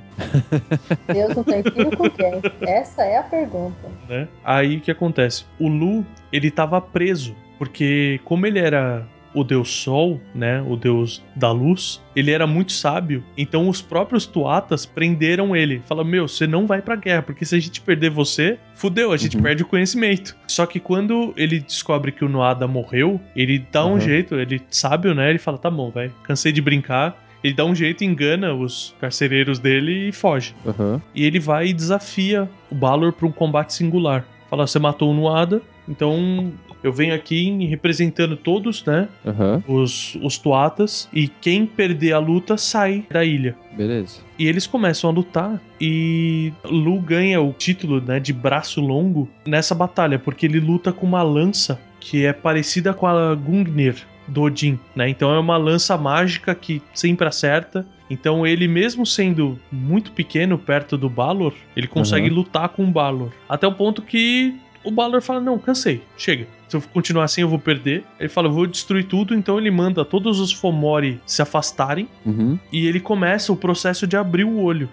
Deus 1.12 1.34
não 1.34 1.42
tem 1.44 1.62
filho 1.62 1.96
com 1.96 2.08
quem? 2.10 2.40
Essa 2.60 3.02
é 3.02 3.18
a 3.18 3.22
pergunta. 3.24 3.88
né? 4.08 4.28
Aí 4.44 4.76
o 4.76 4.80
que 4.80 4.90
acontece? 4.90 5.44
O 5.58 5.68
Lu, 5.68 6.06
ele 6.32 6.50
tava 6.50 6.80
preso, 6.80 7.34
porque 7.58 8.20
como 8.24 8.46
ele 8.46 8.58
era 8.60 9.04
o 9.34 9.42
deus 9.42 9.70
Sol, 9.70 10.20
né, 10.34 10.62
o 10.68 10.76
deus 10.76 11.22
da 11.34 11.50
luz, 11.50 12.00
ele 12.14 12.30
era 12.30 12.46
muito 12.46 12.72
sábio, 12.72 13.24
então 13.36 13.68
os 13.68 13.80
próprios 13.80 14.26
Tuatas 14.26 14.84
prenderam 14.84 15.56
ele. 15.56 15.82
Falaram, 15.86 16.08
meu, 16.08 16.28
você 16.28 16.46
não 16.46 16.66
vai 16.66 16.82
pra 16.82 16.96
guerra, 16.96 17.22
porque 17.22 17.44
se 17.44 17.54
a 17.54 17.58
gente 17.60 17.80
perder 17.80 18.10
você, 18.10 18.58
fudeu, 18.74 19.10
a 19.12 19.16
gente 19.16 19.36
Uhum. 19.36 19.42
perde 19.42 19.62
o 19.62 19.66
conhecimento. 19.66 20.36
Só 20.46 20.66
que 20.66 20.78
quando 20.78 21.32
ele 21.36 21.60
descobre 21.60 22.12
que 22.12 22.24
o 22.24 22.28
Noada 22.28 22.66
morreu, 22.68 23.20
ele 23.34 23.64
dá 23.72 23.86
um 23.86 23.92
Uhum. 23.94 24.00
jeito, 24.00 24.34
ele 24.34 24.60
sábio, 24.70 25.14
né, 25.14 25.30
ele 25.30 25.38
fala, 25.38 25.56
tá 25.58 25.70
bom, 25.70 25.90
vai, 25.90 26.10
cansei 26.24 26.52
de 26.52 26.60
brincar. 26.60 27.20
Ele 27.42 27.54
dá 27.54 27.64
um 27.64 27.74
jeito, 27.74 28.04
engana 28.04 28.54
os 28.54 28.94
carcereiros 29.00 29.58
dele 29.58 30.08
e 30.08 30.12
foge. 30.12 30.54
aham. 30.64 31.02
E 31.12 31.24
ele 31.24 31.40
vai 31.40 31.66
e 31.68 31.72
desafia 31.72 32.48
o 32.70 32.74
Balor 32.74 33.12
para 33.12 33.26
um 33.26 33.32
combate 33.32 33.72
singular. 33.74 34.24
Fala, 34.48 34.64
você 34.66 34.78
matou 34.78 35.10
o 35.10 35.14
Nuada, 35.14 35.60
então 35.88 36.52
eu 36.82 36.92
venho 36.92 37.14
aqui 37.14 37.64
representando 37.66 38.36
todos, 38.36 38.84
né? 38.84 39.08
Aham, 39.26 39.62
Os, 39.68 40.16
os 40.22 40.38
Tuatas, 40.38 41.08
e 41.12 41.28
quem 41.28 41.64
perder 41.66 42.12
a 42.12 42.18
luta 42.18 42.56
sai 42.56 43.04
da 43.10 43.24
ilha. 43.24 43.56
beleza. 43.76 44.20
E 44.38 44.46
eles 44.46 44.66
começam 44.66 45.08
a 45.08 45.12
lutar 45.12 45.60
e 45.80 46.52
Lu 46.64 47.00
ganha 47.00 47.40
o 47.40 47.52
título 47.52 48.00
né, 48.00 48.18
de 48.18 48.32
braço 48.32 48.80
longo 48.80 49.28
nessa 49.46 49.74
batalha, 49.74 50.18
porque 50.18 50.46
ele 50.46 50.58
luta 50.60 50.92
com 50.92 51.06
uma 51.06 51.22
lança 51.22 51.78
que 52.00 52.24
é 52.26 52.32
parecida 52.32 52.92
com 52.92 53.06
a 53.06 53.34
Gungnir 53.34 53.96
do 54.26 54.42
Odin, 54.42 54.78
né? 54.96 55.08
Então 55.08 55.32
é 55.32 55.38
uma 55.38 55.56
lança 55.56 55.96
mágica 55.96 56.54
que 56.54 56.80
sempre 56.94 57.26
acerta. 57.26 57.86
Então 58.10 58.46
ele 58.46 58.66
mesmo 58.68 59.04
sendo 59.06 59.58
muito 59.70 60.12
pequeno 60.12 60.58
perto 60.58 60.96
do 60.96 61.08
Balor, 61.08 61.52
ele 61.76 61.86
consegue 61.86 62.28
Uhum. 62.28 62.36
lutar 62.36 62.68
com 62.70 62.84
o 62.84 62.90
Balor. 62.90 63.30
Até 63.48 63.66
o 63.66 63.72
ponto 63.72 64.02
que 64.02 64.54
o 64.84 64.90
Balor 64.90 65.20
fala: 65.22 65.40
"Não, 65.40 65.58
cansei, 65.58 66.02
chega. 66.16 66.46
Se 66.68 66.76
eu 66.76 66.82
continuar 66.92 67.24
assim 67.24 67.42
eu 67.42 67.48
vou 67.48 67.58
perder". 67.58 68.04
Ele 68.18 68.28
fala: 68.28 68.48
"Eu 68.48 68.52
vou 68.52 68.66
destruir 68.66 69.04
tudo". 69.04 69.34
Então 69.34 69.58
ele 69.58 69.70
manda 69.70 70.04
todos 70.04 70.40
os 70.40 70.52
Fomori 70.52 71.20
se 71.26 71.40
afastarem 71.42 72.08
Uhum. 72.24 72.58
e 72.72 72.86
ele 72.86 73.00
começa 73.00 73.52
o 73.52 73.56
processo 73.56 74.06
de 74.06 74.16
abrir 74.16 74.44
o 74.44 74.60
olho. 74.60 74.88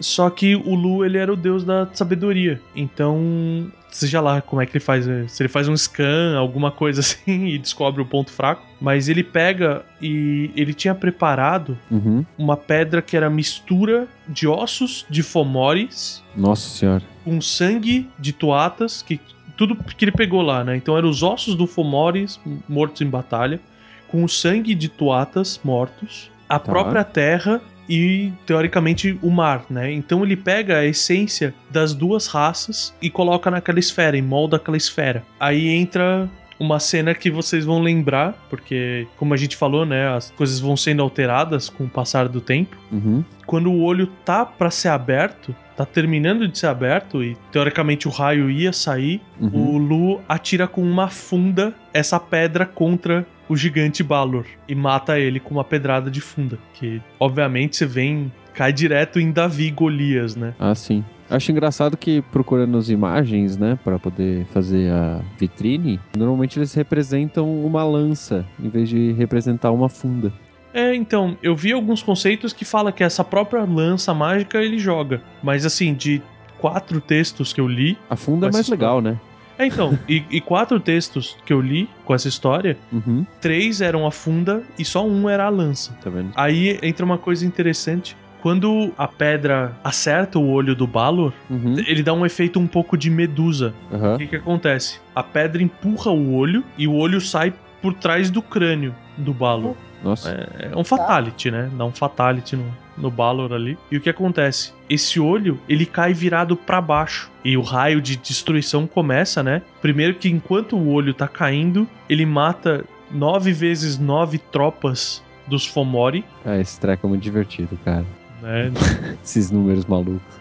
Só 0.00 0.30
que 0.30 0.56
o 0.56 0.74
Lu, 0.74 1.04
ele 1.04 1.18
era 1.18 1.30
o 1.32 1.36
deus 1.36 1.62
da 1.62 1.86
sabedoria. 1.92 2.58
Então, 2.74 3.70
seja 3.90 4.20
lá 4.20 4.40
como 4.40 4.60
é 4.62 4.66
que 4.66 4.72
ele 4.76 4.84
faz. 4.84 5.06
né? 5.06 5.26
Se 5.28 5.42
ele 5.42 5.48
faz 5.48 5.68
um 5.68 5.76
scan, 5.76 6.36
alguma 6.38 6.70
coisa 6.70 7.00
assim, 7.02 7.46
e 7.46 7.58
descobre 7.58 8.00
o 8.00 8.06
ponto 8.06 8.30
fraco. 8.30 8.62
Mas 8.80 9.08
ele 9.08 9.22
pega 9.22 9.84
e 10.00 10.50
ele 10.56 10.72
tinha 10.74 10.94
preparado 10.94 11.76
Uhum. 11.90 12.24
uma 12.38 12.56
pedra 12.56 13.02
que 13.02 13.16
era 13.16 13.28
mistura 13.28 14.06
de 14.28 14.46
ossos 14.48 15.04
de 15.10 15.22
Fomores 15.22 16.22
Nossa 16.36 16.68
senhora. 16.70 17.02
com 17.24 17.40
sangue 17.40 18.08
de 18.18 18.32
Tuatas, 18.32 19.02
que 19.02 19.20
tudo 19.56 19.76
que 19.76 20.04
ele 20.04 20.12
pegou 20.12 20.40
lá, 20.42 20.64
né? 20.64 20.76
Então 20.76 20.96
eram 20.96 21.08
os 21.10 21.22
ossos 21.22 21.54
do 21.54 21.66
Fomores 21.66 22.40
mortos 22.68 23.02
em 23.02 23.06
batalha, 23.10 23.60
com 24.08 24.24
o 24.24 24.28
sangue 24.28 24.74
de 24.74 24.88
Tuatas 24.88 25.60
mortos, 25.62 26.30
a 26.48 26.58
Tá. 26.58 26.72
própria 26.72 27.04
terra 27.04 27.60
e 27.90 28.32
teoricamente 28.46 29.18
o 29.20 29.30
mar, 29.30 29.64
né? 29.68 29.92
Então 29.92 30.22
ele 30.22 30.36
pega 30.36 30.78
a 30.78 30.86
essência 30.86 31.52
das 31.68 31.92
duas 31.92 32.28
raças 32.28 32.94
e 33.02 33.10
coloca 33.10 33.50
naquela 33.50 33.80
esfera, 33.80 34.16
e 34.16 34.22
molda 34.22 34.56
aquela 34.56 34.76
esfera. 34.76 35.24
Aí 35.40 35.68
entra 35.68 36.30
uma 36.58 36.78
cena 36.78 37.14
que 37.14 37.30
vocês 37.30 37.64
vão 37.64 37.80
lembrar, 37.80 38.34
porque 38.50 39.06
como 39.16 39.32
a 39.34 39.36
gente 39.36 39.56
falou, 39.56 39.84
né, 39.86 40.08
as 40.14 40.30
coisas 40.30 40.60
vão 40.60 40.76
sendo 40.76 41.02
alteradas 41.02 41.68
com 41.70 41.84
o 41.84 41.88
passar 41.88 42.28
do 42.28 42.40
tempo 42.40 42.76
Uhum. 42.92 43.24
quando 43.46 43.72
o 43.72 43.80
olho 43.82 44.06
tá 44.24 44.44
pra 44.44 44.70
ser 44.70 44.88
aberto, 44.88 45.56
tá 45.74 45.86
terminando 45.86 46.46
de 46.46 46.58
ser 46.58 46.66
aberto 46.66 47.24
e 47.24 47.34
teoricamente 47.50 48.06
o 48.06 48.10
raio 48.10 48.50
ia 48.50 48.72
sair, 48.74 49.22
Uhum. 49.40 49.74
o 49.74 49.78
Lu 49.78 50.20
atira 50.28 50.68
com 50.68 50.82
uma 50.82 51.08
funda 51.08 51.74
essa 51.94 52.20
pedra 52.20 52.66
contra 52.66 53.26
o 53.50 53.56
gigante 53.56 54.04
Balor 54.04 54.46
e 54.68 54.76
mata 54.76 55.18
ele 55.18 55.40
com 55.40 55.52
uma 55.52 55.64
pedrada 55.64 56.08
de 56.08 56.20
funda, 56.20 56.56
que 56.74 57.02
obviamente 57.18 57.76
você 57.76 57.84
vem 57.84 58.32
cai 58.54 58.72
direto 58.72 59.18
em 59.18 59.32
Davi 59.32 59.66
e 59.66 59.70
Golias, 59.72 60.36
né? 60.36 60.54
Ah, 60.56 60.74
sim. 60.74 61.04
Acho 61.28 61.50
engraçado 61.50 61.96
que 61.96 62.22
procurando 62.32 62.78
as 62.78 62.88
imagens, 62.88 63.56
né, 63.56 63.76
Pra 63.82 63.98
poder 63.98 64.46
fazer 64.52 64.90
a 64.92 65.20
vitrine, 65.36 65.98
normalmente 66.16 66.58
eles 66.58 66.72
representam 66.74 67.52
uma 67.64 67.82
lança 67.82 68.46
em 68.62 68.68
vez 68.68 68.88
de 68.88 69.12
representar 69.12 69.72
uma 69.72 69.88
funda. 69.88 70.32
É, 70.72 70.94
então, 70.94 71.36
eu 71.42 71.56
vi 71.56 71.72
alguns 71.72 72.02
conceitos 72.02 72.52
que 72.52 72.64
fala 72.64 72.92
que 72.92 73.02
essa 73.02 73.24
própria 73.24 73.64
lança 73.64 74.14
mágica 74.14 74.62
ele 74.62 74.78
joga, 74.78 75.20
mas 75.42 75.66
assim, 75.66 75.92
de 75.92 76.22
quatro 76.58 77.00
textos 77.00 77.52
que 77.52 77.60
eu 77.60 77.66
li, 77.66 77.98
A 78.08 78.14
funda 78.14 78.46
é 78.46 78.52
mais 78.52 78.68
legal, 78.68 79.00
né? 79.00 79.18
É 79.62 79.66
então, 79.66 79.98
e, 80.08 80.24
e 80.30 80.40
quatro 80.40 80.78
textos 80.80 81.36
que 81.44 81.52
eu 81.52 81.60
li 81.60 81.88
com 82.04 82.14
essa 82.14 82.28
história, 82.28 82.76
Uhum. 82.92 83.24
três 83.40 83.80
eram 83.80 84.06
a 84.06 84.10
funda 84.10 84.62
e 84.78 84.84
só 84.84 85.06
um 85.06 85.28
era 85.28 85.44
a 85.44 85.48
lança. 85.48 85.92
Tá 86.02 86.10
vendo? 86.10 86.30
Aí 86.34 86.78
entra 86.82 87.04
uma 87.04 87.18
coisa 87.18 87.44
interessante. 87.46 88.16
Quando 88.42 88.90
a 88.96 89.06
pedra 89.06 89.76
acerta 89.84 90.38
o 90.38 90.48
olho 90.48 90.74
do 90.74 90.86
Balor, 90.86 91.32
Uhum. 91.50 91.76
ele 91.86 92.02
dá 92.02 92.14
um 92.14 92.24
efeito 92.24 92.58
um 92.58 92.66
pouco 92.66 92.96
de 92.96 93.10
medusa. 93.10 93.74
O 93.90 93.94
Aham. 93.96 94.16
que, 94.18 94.26
que 94.28 94.36
acontece? 94.36 94.98
A 95.14 95.22
pedra 95.22 95.62
empurra 95.62 96.10
o 96.10 96.34
olho 96.34 96.64
e 96.78 96.88
o 96.88 96.94
olho 96.94 97.20
sai 97.20 97.52
por 97.82 97.92
trás 97.94 98.30
do 98.30 98.40
crânio 98.40 98.94
do 99.18 99.34
Balor. 99.34 99.76
Nossa. 100.02 100.30
É 100.58 100.76
um 100.76 100.84
fatality, 100.84 101.50
né? 101.50 101.70
Dá 101.76 101.84
um 101.84 101.92
fatality 101.92 102.56
no, 102.56 102.64
no 102.96 103.10
Balor 103.10 103.52
ali. 103.52 103.76
E 103.90 103.96
o 103.96 104.00
que 104.00 104.08
acontece? 104.08 104.72
Esse 104.88 105.20
olho, 105.20 105.58
ele 105.68 105.84
cai 105.84 106.12
virado 106.14 106.56
pra 106.56 106.80
baixo. 106.80 107.30
E 107.44 107.56
o 107.56 107.62
raio 107.62 108.00
de 108.00 108.16
destruição 108.16 108.86
começa, 108.86 109.42
né? 109.42 109.62
Primeiro 109.82 110.14
que 110.14 110.28
enquanto 110.28 110.76
o 110.76 110.88
olho 110.88 111.12
tá 111.14 111.28
caindo, 111.28 111.86
ele 112.08 112.24
mata 112.24 112.84
nove 113.10 113.52
vezes 113.52 113.98
nove 113.98 114.38
tropas 114.38 115.22
dos 115.46 115.66
Fomori, 115.66 116.24
Ah, 116.44 116.56
esse 116.58 116.78
treco 116.78 117.06
é 117.06 117.10
muito 117.10 117.22
divertido, 117.22 117.76
cara. 117.84 118.04
né? 118.40 118.70
Esses 119.24 119.50
números 119.50 119.84
malucos. 119.84 120.40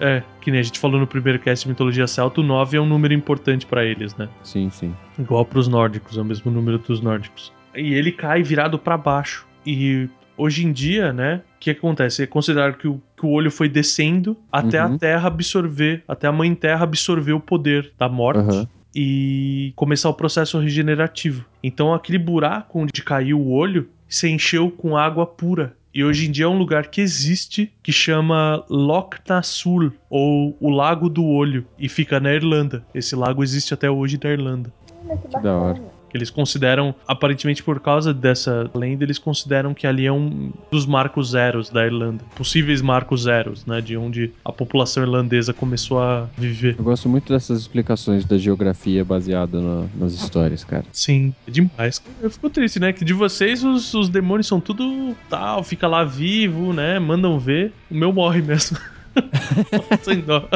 É, 0.00 0.22
que 0.40 0.50
nem 0.50 0.58
a 0.60 0.62
gente 0.62 0.78
falou 0.78 0.98
no 0.98 1.06
primeiro 1.06 1.38
cast 1.38 1.64
de 1.64 1.68
Mitologia 1.68 2.06
Celta, 2.06 2.40
o 2.40 2.44
9 2.44 2.76
é 2.76 2.80
um 2.80 2.86
número 2.86 3.12
importante 3.14 3.64
pra 3.66 3.84
eles, 3.84 4.16
né? 4.16 4.28
Sim, 4.42 4.70
sim. 4.70 4.94
Igual 5.18 5.44
pros 5.44 5.68
nórdicos, 5.68 6.16
é 6.18 6.20
o 6.20 6.24
mesmo 6.24 6.50
número 6.50 6.78
dos 6.78 7.00
nórdicos. 7.00 7.52
E 7.74 7.94
ele 7.94 8.12
cai 8.12 8.42
virado 8.42 8.78
pra 8.78 8.96
baixo. 8.96 9.46
E 9.66 10.08
hoje 10.36 10.64
em 10.66 10.72
dia, 10.72 11.12
né, 11.12 11.42
o 11.56 11.60
que 11.60 11.70
acontece? 11.70 12.22
É 12.22 12.26
considerado 12.26 12.76
que 12.76 12.88
o, 12.88 13.00
que 13.16 13.24
o 13.26 13.30
olho 13.30 13.50
foi 13.50 13.68
descendo 13.68 14.36
até 14.50 14.84
Uhum. 14.84 14.94
a 14.94 14.98
Terra 14.98 15.26
absorver, 15.28 16.02
até 16.08 16.26
a 16.26 16.32
Mãe 16.32 16.54
Terra 16.54 16.84
absorver 16.84 17.32
o 17.32 17.40
poder 17.40 17.92
da 17.98 18.08
morte. 18.08 18.40
Aham. 18.40 18.68
E 18.94 19.72
começar 19.76 20.08
o 20.08 20.14
processo 20.14 20.58
regenerativo. 20.58 21.44
Então 21.62 21.94
aquele 21.94 22.18
buraco 22.18 22.80
onde 22.80 23.02
caiu 23.04 23.38
o 23.38 23.52
olho 23.52 23.88
se 24.08 24.28
encheu 24.28 24.68
com 24.70 24.96
água 24.96 25.24
pura. 25.24 25.76
E 25.94 26.02
hoje 26.02 26.26
em 26.28 26.30
dia 26.32 26.44
é 26.46 26.48
um 26.48 26.58
lugar 26.58 26.88
que 26.88 27.00
existe 27.00 27.72
que 27.82 27.92
chama 27.92 28.64
Loch 28.68 29.16
Nassul, 29.28 29.92
ou 30.08 30.56
o 30.60 30.70
Lago 30.70 31.08
do 31.08 31.24
Olho, 31.24 31.66
e 31.78 31.88
fica 31.88 32.18
na 32.20 32.32
Irlanda. 32.32 32.84
Esse 32.94 33.14
lago 33.16 33.42
existe 33.42 33.74
até 33.74 33.90
hoje 33.90 34.18
na 34.22 34.30
Irlanda. 34.30 34.72
Olha 35.04 35.16
que 35.18 35.28
Que 35.28 35.40
da 35.40 35.56
hora. 35.56 35.82
Eles 36.16 36.30
consideram, 36.30 36.94
aparentemente 37.06 37.62
por 37.62 37.80
causa 37.80 38.12
dessa 38.14 38.70
lenda, 38.74 39.04
eles 39.04 39.18
consideram 39.18 39.72
que 39.74 39.86
ali 39.86 40.06
é 40.06 40.12
um 40.12 40.50
dos 40.70 40.86
marcos 40.86 41.30
zeros 41.30 41.70
da 41.70 41.84
Irlanda. 41.84 42.24
Possíveis 42.36 42.80
marcos 42.82 43.22
zeros, 43.22 43.64
né? 43.66 43.80
De 43.80 43.96
onde 43.96 44.32
a 44.44 44.52
população 44.52 45.02
irlandesa 45.02 45.52
começou 45.52 46.00
a 46.00 46.26
viver. 46.36 46.76
Eu 46.78 46.84
gosto 46.84 47.08
muito 47.08 47.32
dessas 47.32 47.60
explicações 47.60 48.24
da 48.24 48.36
geografia 48.38 49.04
baseada 49.04 49.60
na- 49.60 49.86
nas 49.94 50.12
histórias, 50.12 50.64
cara. 50.64 50.84
Sim, 50.92 51.34
é 51.46 51.50
demais. 51.50 52.02
Eu 52.20 52.30
fico 52.30 52.48
triste, 52.50 52.78
né? 52.80 52.92
Que 52.92 53.04
de 53.04 53.12
vocês 53.12 53.62
os, 53.64 53.92
os 53.94 54.08
demônios 54.08 54.46
são 54.46 54.60
tudo 54.60 55.16
tal, 55.28 55.62
fica 55.62 55.86
lá 55.86 56.04
vivo, 56.04 56.72
né? 56.72 56.98
Mandam 56.98 57.38
ver. 57.38 57.72
O 57.90 57.94
meu 57.94 58.12
morre 58.12 58.42
mesmo. 58.42 58.76
Sem 60.02 60.20
dó. 60.20 60.48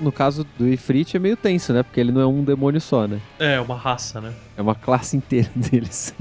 No 0.00 0.12
caso 0.12 0.46
do 0.58 0.68
Ifrit 0.68 1.16
é 1.16 1.20
meio 1.20 1.36
tenso, 1.36 1.72
né? 1.72 1.82
Porque 1.82 2.00
ele 2.00 2.12
não 2.12 2.20
é 2.20 2.26
um 2.26 2.44
demônio 2.44 2.80
só, 2.80 3.06
né? 3.06 3.18
É, 3.38 3.60
uma 3.60 3.76
raça, 3.76 4.20
né? 4.20 4.32
É 4.56 4.62
uma 4.62 4.74
classe 4.74 5.16
inteira 5.16 5.50
deles. 5.56 6.14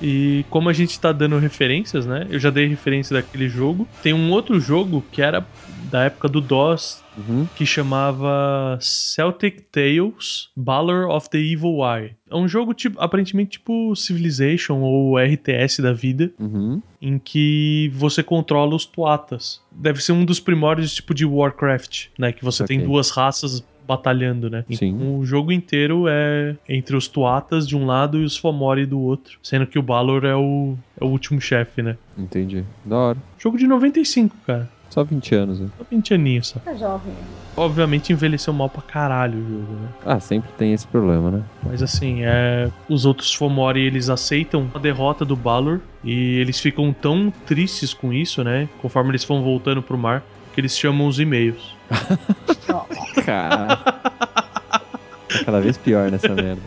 E 0.00 0.44
como 0.50 0.68
a 0.68 0.72
gente 0.72 0.98
tá 1.00 1.12
dando 1.12 1.38
referências, 1.38 2.06
né? 2.06 2.26
Eu 2.30 2.38
já 2.38 2.50
dei 2.50 2.66
referência 2.66 3.14
daquele 3.14 3.48
jogo. 3.48 3.88
Tem 4.02 4.12
um 4.12 4.30
outro 4.30 4.60
jogo 4.60 5.04
que 5.10 5.20
era 5.22 5.44
da 5.88 6.04
época 6.04 6.28
do 6.28 6.40
DOS, 6.40 7.04
Uhum. 7.16 7.48
que 7.54 7.66
chamava 7.66 8.78
Celtic 8.80 9.62
Tales 9.72 10.48
Balor 10.56 11.08
of 11.10 11.28
the 11.30 11.38
Evil 11.38 11.78
Eye. 11.84 12.14
É 12.30 12.36
um 12.36 12.46
jogo 12.46 12.72
tipo, 12.74 13.00
aparentemente 13.00 13.52
tipo 13.52 13.94
Civilization 13.96 14.80
ou 14.82 15.18
RTS 15.18 15.80
da 15.82 15.92
vida, 15.92 16.30
Uhum. 16.38 16.80
em 17.00 17.18
que 17.18 17.90
você 17.94 18.22
controla 18.22 18.74
os 18.76 18.84
tuatas. 18.84 19.60
Deve 19.72 20.02
ser 20.02 20.12
um 20.12 20.24
dos 20.24 20.38
primórdios 20.38 20.94
tipo 20.94 21.14
de 21.14 21.24
Warcraft, 21.24 22.06
né? 22.18 22.32
Que 22.32 22.44
você 22.44 22.64
tem 22.64 22.78
Ok. 22.78 22.88
duas 22.88 23.10
raças 23.10 23.64
batalhando, 23.88 24.50
né? 24.50 24.64
Sim. 24.70 24.88
Então, 24.88 25.18
o 25.18 25.24
jogo 25.24 25.50
inteiro 25.50 26.04
é 26.06 26.54
entre 26.68 26.94
os 26.94 27.08
tuatas 27.08 27.66
de 27.66 27.74
um 27.74 27.86
lado 27.86 28.18
e 28.20 28.24
os 28.24 28.36
Fomori 28.36 28.84
do 28.84 29.00
outro. 29.00 29.38
Sendo 29.42 29.66
que 29.66 29.78
o 29.78 29.82
Balor 29.82 30.26
é 30.26 30.36
o, 30.36 30.76
é 31.00 31.04
o 31.04 31.08
último 31.08 31.40
chefe, 31.40 31.82
né? 31.82 31.96
Entendi. 32.16 32.62
Da 32.84 32.96
hora. 32.96 33.18
Jogo 33.38 33.56
de 33.56 33.66
95, 33.66 34.36
cara. 34.46 34.68
Só 34.90 35.04
20 35.04 35.34
anos, 35.34 35.60
né? 35.60 35.68
Só 35.76 35.84
20 35.90 36.14
aninhos, 36.14 36.48
só. 36.48 36.58
Tá 36.60 36.74
jovem. 36.74 37.12
Obviamente 37.56 38.12
envelheceu 38.12 38.52
mal 38.52 38.68
pra 38.68 38.82
caralho 38.82 39.38
o 39.38 39.42
jogo, 39.42 39.72
né? 39.72 39.88
Ah, 40.04 40.20
sempre 40.20 40.50
tem 40.56 40.72
esse 40.72 40.86
problema, 40.86 41.30
né? 41.30 41.42
Mas 41.62 41.82
assim, 41.82 42.22
é... 42.22 42.70
os 42.88 43.04
outros 43.04 43.32
Fomori, 43.34 43.80
eles 43.80 44.08
aceitam 44.08 44.70
a 44.74 44.78
derrota 44.78 45.24
do 45.24 45.36
Balor 45.36 45.80
e 46.02 46.38
eles 46.38 46.58
ficam 46.60 46.92
tão 46.92 47.32
tristes 47.46 47.92
com 47.92 48.12
isso, 48.12 48.42
né? 48.42 48.68
Conforme 48.80 49.10
eles 49.10 49.24
vão 49.24 49.42
voltando 49.42 49.82
pro 49.82 49.98
mar, 49.98 50.22
que 50.48 50.60
eles 50.60 50.76
chamam 50.76 51.06
os 51.06 51.18
e-mails. 51.18 51.76
Cara. 53.24 53.76
Tá 53.76 55.44
cada 55.44 55.60
vez 55.60 55.76
pior 55.76 56.10
nessa 56.10 56.34
merda. 56.34 56.62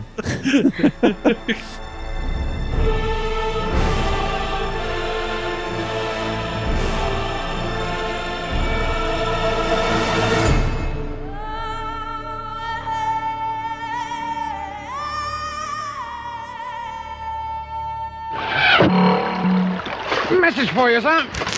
Message 20.39 20.71
for 20.73 20.89
you, 20.89 21.01
son. 21.01 21.50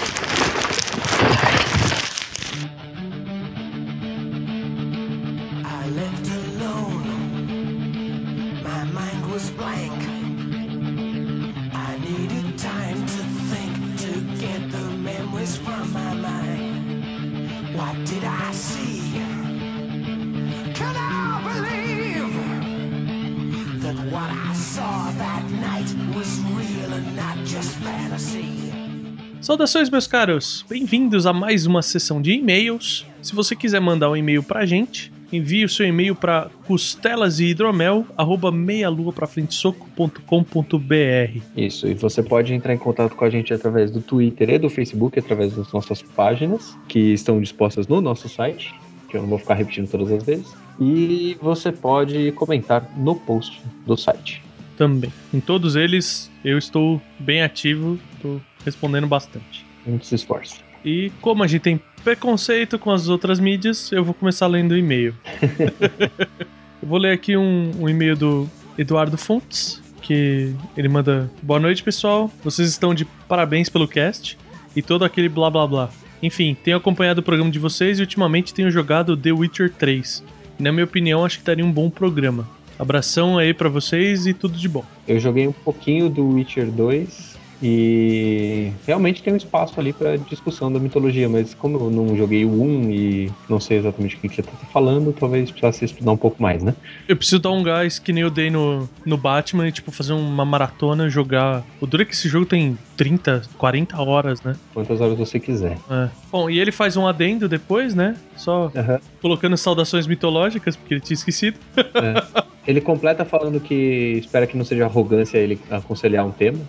Saudações, 29.54 29.88
meus 29.88 30.08
caros! 30.08 30.66
Bem-vindos 30.68 31.28
a 31.28 31.32
mais 31.32 31.68
uma 31.68 31.84
sessão 31.84 32.20
de 32.20 32.32
e-mails. 32.32 33.06
Se 33.22 33.36
você 33.36 33.56
quiser 33.56 33.80
mandar 33.80 34.10
um 34.10 34.18
e-mail 34.18 34.42
pra 34.42 34.66
gente, 34.66 35.14
envie 35.32 35.64
o 35.64 35.70
seu 35.70 35.86
e-mail 35.86 36.16
para 36.16 36.50
costelas 36.66 37.40
e 37.40 37.46
hidromel, 37.46 38.04
arroba 38.18 38.52
meialuaprafrentesoco.com.br. 38.52 41.40
Isso, 41.56 41.88
e 41.88 41.94
você 41.94 42.24
pode 42.24 42.52
entrar 42.52 42.74
em 42.74 42.80
contato 42.80 43.16
com 43.16 43.26
a 43.26 43.30
gente 43.30 43.54
através 43.54 43.92
do 43.92 44.02
Twitter 44.02 44.50
e 44.50 44.58
do 44.58 44.72
Facebook, 44.72 45.20
através 45.20 45.56
das 45.56 45.72
nossas 45.72 46.02
páginas, 46.02 46.76
que 46.88 47.14
estão 47.14 47.40
dispostas 47.40 47.88
no 47.88 48.02
nosso 48.02 48.28
site, 48.28 48.74
que 49.08 49.18
eu 49.18 49.22
não 49.22 49.30
vou 49.30 49.38
ficar 49.38 49.54
repetindo 49.54 49.88
todas 49.88 50.12
as 50.12 50.24
vezes. 50.24 50.52
E 50.80 51.38
você 51.40 51.72
pode 51.72 52.32
comentar 52.32 52.92
no 52.98 53.16
post 53.18 53.62
do 53.86 53.96
site. 53.96 54.42
Também. 54.76 55.14
Em 55.32 55.40
todos 55.40 55.76
eles, 55.76 56.32
eu 56.44 56.58
estou 56.58 57.00
bem 57.20 57.44
ativo, 57.44 58.00
estou 58.16 58.42
respondendo 58.66 59.08
bastante. 59.08 59.66
A 59.86 59.90
gente 59.90 60.06
se 60.06 60.16
esforça. 60.16 60.58
E 60.84 61.12
como 61.22 61.44
a 61.44 61.48
gente 61.48 61.62
tem 61.62 61.82
preconceito 62.04 62.78
com 62.78 62.92
as 62.92 63.08
outras 63.08 63.40
mídias, 63.40 63.92
eu 63.92 64.04
vou 64.04 64.14
começar 64.14 64.48
lendo 64.48 64.72
o 64.72 64.78
e-mail. 64.78 65.16
eu 66.82 66.88
vou 66.88 66.98
ler 66.98 67.14
aqui 67.14 67.38
um, 67.38 67.72
um 67.80 67.88
e-mail 67.88 68.16
do 68.16 68.50
Eduardo 68.78 69.18
Fontes, 69.18 69.82
que 70.02 70.54
ele 70.76 70.90
manda: 70.90 71.32
Boa 71.42 71.60
noite, 71.60 71.82
pessoal. 71.82 72.30
Vocês 72.44 72.70
estão 72.70 72.94
de 72.94 73.06
parabéns 73.28 73.70
pelo 73.70 73.88
cast 73.88 74.38
e 74.76 74.82
todo 74.82 75.06
aquele 75.06 75.30
blá 75.30 75.50
blá 75.50 75.66
blá. 75.66 75.90
Enfim, 76.22 76.56
tenho 76.64 76.78
acompanhado 76.78 77.20
o 77.20 77.24
programa 77.24 77.52
de 77.52 77.60
vocês 77.60 78.00
e 78.00 78.02
ultimamente 78.02 78.54
tenho 78.54 78.72
jogado 78.72 79.16
The 79.16 79.32
Witcher 79.32 79.72
3. 79.72 80.24
E, 80.60 80.64
na 80.64 80.72
minha 80.72 80.86
opinião, 80.86 81.26
acho 81.26 81.40
que 81.40 81.46
daria 81.46 81.66
um 81.66 81.72
bom 81.72 81.90
programa. 81.90 82.48
Abração 82.78 83.38
aí 83.38 83.54
pra 83.54 83.70
vocês 83.70 84.26
e 84.26 84.34
tudo 84.34 84.58
de 84.58 84.68
bom. 84.68 84.84
Eu 85.08 85.20
joguei 85.20 85.48
um 85.48 85.52
pouquinho 85.52 86.10
do 86.10 86.28
Witcher 86.30 86.72
2 86.72 87.33
e 87.66 88.74
realmente 88.86 89.24
tem 89.24 89.32
um 89.32 89.38
espaço 89.38 89.80
ali 89.80 89.94
para 89.94 90.18
discussão 90.18 90.70
da 90.70 90.82
mitologia, 90.82 91.30
mas 91.30 91.54
como 91.54 91.78
eu 91.78 91.90
não 91.90 92.14
joguei 92.18 92.44
o 92.44 92.62
1 92.62 92.92
e 92.92 93.32
não 93.48 93.58
sei 93.58 93.78
exatamente 93.78 94.18
o 94.18 94.20
que 94.20 94.28
você 94.28 94.42
tá 94.42 94.52
falando, 94.74 95.14
talvez 95.14 95.50
precisasse 95.50 95.86
estudar 95.86 96.12
um 96.12 96.18
pouco 96.18 96.44
mais, 96.44 96.62
né? 96.62 96.76
Eu 97.08 97.16
preciso 97.16 97.42
dar 97.42 97.52
um 97.52 97.64
gás 97.64 98.00
que 98.00 98.12
nem 98.12 98.22
eu 98.22 98.30
dei 98.30 98.50
no, 98.50 98.90
no 99.06 99.16
Batman 99.16 99.70
e, 99.70 99.72
tipo, 99.72 99.92
fazer 99.92 100.12
uma 100.12 100.44
maratona, 100.44 101.08
jogar. 101.08 101.64
O 101.80 101.88
duro 101.88 102.04
é 102.04 102.06
que 102.06 102.14
esse 102.14 102.28
jogo 102.28 102.46
tem 102.46 102.78
30, 102.98 103.42
40 103.58 104.02
horas, 104.02 104.42
né? 104.44 104.58
Quantas 104.74 105.00
horas 105.00 105.18
você 105.18 105.40
quiser. 105.40 105.80
É. 105.90 106.10
Bom, 106.30 106.50
e 106.50 106.60
ele 106.60 106.72
faz 106.74 106.98
um 106.98 107.08
adendo 107.08 107.48
depois, 107.48 107.96
né? 107.96 108.14
Só 108.36 108.70
Aham. 108.76 109.00
colocando 109.22 109.56
saudações 109.56 110.06
mitológicas, 110.06 110.76
porque 110.76 110.96
ele 110.96 111.02
tinha 111.02 111.16
esquecido. 111.16 111.58
Ele 112.68 112.80
completa 112.82 113.26
falando 113.26 113.60
que 113.60 114.18
espera 114.20 114.48
que 114.48 114.58
não 114.58 114.64
seja 114.64 114.86
arrogância 114.86 115.38
ele 115.38 115.60
aconselhar 115.70 116.26
um 116.26 116.32
tema. 116.32 116.60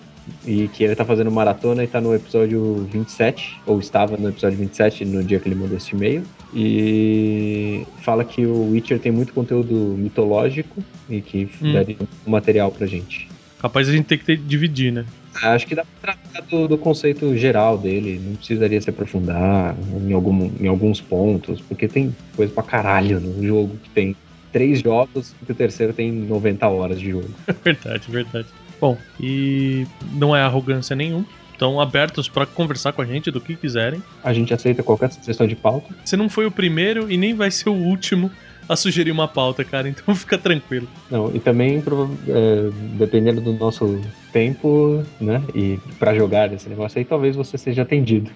E 0.46 0.68
que 0.68 0.82
ele 0.82 0.96
tá 0.96 1.04
fazendo 1.04 1.30
maratona 1.30 1.84
e 1.84 1.86
tá 1.86 2.00
no 2.00 2.14
episódio 2.14 2.86
27, 2.90 3.60
ou 3.66 3.78
estava 3.78 4.16
no 4.16 4.30
episódio 4.30 4.56
27 4.56 5.04
no 5.04 5.22
dia 5.22 5.38
que 5.38 5.46
ele 5.46 5.54
mandou 5.54 5.76
esse 5.76 5.94
e-mail. 5.94 6.24
E 6.54 7.86
fala 8.00 8.24
que 8.24 8.46
o 8.46 8.70
Witcher 8.70 8.98
tem 8.98 9.12
muito 9.12 9.34
conteúdo 9.34 9.74
mitológico 9.98 10.82
e 11.10 11.20
que 11.20 11.48
Hum. 11.60 11.72
daria 11.74 11.96
um 12.26 12.30
material 12.30 12.70
pra 12.70 12.86
gente. 12.86 13.28
Capaz 13.60 13.88
a 13.88 13.92
gente 13.92 14.06
tem 14.06 14.16
que 14.18 14.24
ter, 14.24 14.36
dividir, 14.38 14.92
né? 14.92 15.04
Acho 15.42 15.66
que 15.66 15.74
dá 15.74 15.84
pra 16.00 16.14
tratar 16.14 16.46
do, 16.48 16.68
do 16.68 16.78
conceito 16.78 17.36
geral 17.36 17.76
dele, 17.76 18.20
não 18.24 18.36
precisaria 18.36 18.80
se 18.80 18.88
aprofundar 18.88 19.76
em, 20.06 20.12
algum, 20.12 20.50
em 20.60 20.68
alguns 20.68 21.00
pontos, 21.00 21.60
porque 21.60 21.88
tem 21.88 22.14
coisa 22.36 22.52
pra 22.52 22.62
caralho 22.62 23.20
no 23.20 23.44
jogo 23.46 23.76
que 23.82 23.90
tem 23.90 24.14
três 24.54 24.80
jogos 24.80 25.34
e 25.46 25.50
o 25.50 25.54
terceiro 25.54 25.92
tem 25.92 26.12
90 26.12 26.68
horas 26.68 27.00
de 27.00 27.10
jogo. 27.10 27.28
verdade, 27.64 28.08
verdade. 28.08 28.46
Bom, 28.80 28.96
e 29.20 29.84
não 30.12 30.34
é 30.34 30.42
arrogância 30.42 30.94
nenhuma. 30.94 31.26
Estão 31.54 31.80
abertos 31.80 32.28
pra 32.28 32.44
conversar 32.44 32.92
com 32.92 33.00
a 33.00 33.06
gente 33.06 33.30
do 33.30 33.40
que 33.40 33.54
quiserem. 33.54 34.02
A 34.22 34.32
gente 34.32 34.52
aceita 34.52 34.82
qualquer 34.82 35.12
sugestão 35.12 35.46
de 35.46 35.54
pauta. 35.54 35.94
Você 36.04 36.16
não 36.16 36.28
foi 36.28 36.46
o 36.46 36.50
primeiro 36.50 37.10
e 37.10 37.16
nem 37.16 37.32
vai 37.32 37.50
ser 37.50 37.68
o 37.68 37.74
último 37.74 38.30
a 38.68 38.74
sugerir 38.74 39.12
uma 39.12 39.28
pauta, 39.28 39.64
cara. 39.64 39.88
Então 39.94 40.14
fica 40.14 40.36
tranquilo. 40.36 40.88
Não, 41.08 41.30
e 41.34 41.38
também, 41.38 41.82
é, 42.28 42.70
dependendo 42.98 43.40
do 43.40 43.52
nosso 43.52 44.00
tempo, 44.32 45.04
né, 45.20 45.40
e 45.54 45.78
pra 45.98 46.14
jogar 46.14 46.52
esse 46.52 46.68
negócio 46.68 46.98
aí, 46.98 47.04
talvez 47.04 47.36
você 47.36 47.56
seja 47.56 47.82
atendido. 47.82 48.30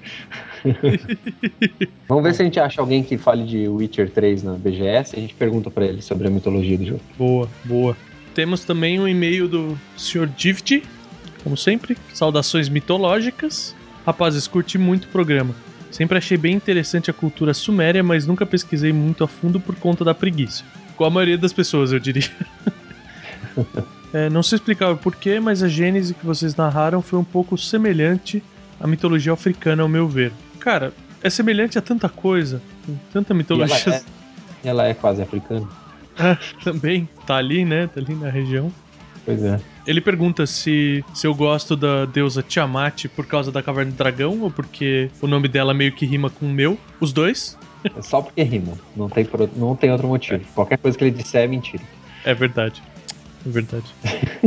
Vamos 2.06 2.22
ver 2.22 2.34
se 2.34 2.42
a 2.42 2.44
gente 2.44 2.60
acha 2.60 2.80
alguém 2.80 3.02
que 3.02 3.18
fale 3.18 3.44
de 3.44 3.66
Witcher 3.66 4.10
3 4.10 4.44
na 4.44 4.52
BGS 4.52 5.16
e 5.16 5.18
a 5.18 5.22
gente 5.22 5.34
pergunta 5.34 5.70
pra 5.70 5.84
ele 5.84 6.00
sobre 6.00 6.28
a 6.28 6.30
mitologia 6.30 6.78
do 6.78 6.86
jogo. 6.86 7.00
Boa, 7.18 7.48
boa. 7.64 7.96
Temos 8.34 8.64
também 8.64 9.00
um 9.00 9.08
e-mail 9.08 9.48
do 9.48 9.76
Sr. 9.96 10.28
Gift, 10.36 10.82
como 11.42 11.56
sempre. 11.56 11.96
Saudações 12.12 12.68
mitológicas. 12.68 13.74
Rapazes, 14.06 14.46
curti 14.46 14.78
muito 14.78 15.04
o 15.04 15.08
programa. 15.08 15.54
Sempre 15.90 16.18
achei 16.18 16.36
bem 16.36 16.54
interessante 16.54 17.10
a 17.10 17.14
cultura 17.14 17.54
suméria, 17.54 18.02
mas 18.02 18.26
nunca 18.26 18.44
pesquisei 18.44 18.92
muito 18.92 19.24
a 19.24 19.28
fundo 19.28 19.58
por 19.58 19.74
conta 19.76 20.04
da 20.04 20.14
preguiça. 20.14 20.64
Com 20.96 21.04
a 21.04 21.10
maioria 21.10 21.38
das 21.38 21.52
pessoas, 21.52 21.92
eu 21.92 21.98
diria. 21.98 22.28
É, 24.12 24.30
não 24.30 24.42
sei 24.42 24.56
explicar 24.56 24.90
o 24.90 24.96
porquê, 24.96 25.38
mas 25.38 25.62
a 25.62 25.68
gênese 25.68 26.14
que 26.14 26.24
vocês 26.24 26.56
narraram 26.56 27.02
foi 27.02 27.18
um 27.18 27.24
pouco 27.24 27.58
semelhante 27.58 28.42
à 28.80 28.86
mitologia 28.86 29.32
africana, 29.32 29.82
ao 29.82 29.88
meu 29.88 30.08
ver. 30.08 30.32
Cara, 30.58 30.94
é 31.22 31.28
semelhante 31.28 31.78
a 31.78 31.82
tanta 31.82 32.08
coisa, 32.08 32.62
tanta 33.12 33.34
mitologia. 33.34 33.76
ela 33.84 33.96
é, 33.96 34.02
ela 34.64 34.86
é 34.86 34.94
quase 34.94 35.20
africana. 35.20 35.68
também, 36.64 37.08
tá 37.26 37.36
ali, 37.36 37.64
né? 37.64 37.86
Tá 37.86 38.00
ali 38.00 38.14
na 38.14 38.30
região. 38.30 38.72
Pois 39.28 39.44
é. 39.44 39.60
Ele 39.86 40.00
pergunta 40.00 40.46
se, 40.46 41.04
se 41.12 41.26
eu 41.26 41.34
gosto 41.34 41.76
da 41.76 42.06
deusa 42.06 42.42
Tiamat 42.42 43.08
por 43.08 43.26
causa 43.26 43.52
da 43.52 43.62
Caverna 43.62 43.92
do 43.92 43.96
Dragão 43.98 44.40
ou 44.40 44.50
porque 44.50 45.10
o 45.20 45.26
nome 45.26 45.48
dela 45.48 45.74
meio 45.74 45.92
que 45.92 46.06
rima 46.06 46.30
com 46.30 46.46
o 46.46 46.48
meu. 46.48 46.78
Os 46.98 47.12
dois. 47.12 47.58
É 47.96 48.02
só 48.02 48.20
porque 48.20 48.42
rima. 48.42 48.72
Não 48.96 49.08
tem, 49.08 49.28
não 49.54 49.76
tem 49.76 49.92
outro 49.92 50.08
motivo. 50.08 50.40
Qualquer 50.52 50.78
coisa 50.78 50.98
que 50.98 51.04
ele 51.04 51.12
disser 51.12 51.44
é 51.44 51.46
mentira. 51.46 51.82
É 52.24 52.34
verdade. 52.34 52.82
É 53.46 53.48
verdade. 53.48 53.86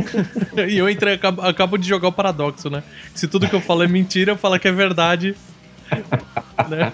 e 0.70 0.78
eu 0.78 0.90
entrei, 0.90 1.14
acabo, 1.14 1.42
acabo 1.42 1.78
de 1.78 1.88
jogar 1.88 2.10
o 2.10 2.12
paradoxo, 2.12 2.70
né? 2.70 2.84
Se 3.16 3.30
tudo 3.30 3.48
que 3.48 3.56
eu 3.56 3.62
falo 3.62 3.84
é 3.84 3.88
mentira, 3.88 4.34
eu 4.34 4.38
falo 4.38 4.60
que 4.60 4.68
é 4.68 4.72
verdade. 4.72 5.34
né? 6.70 6.92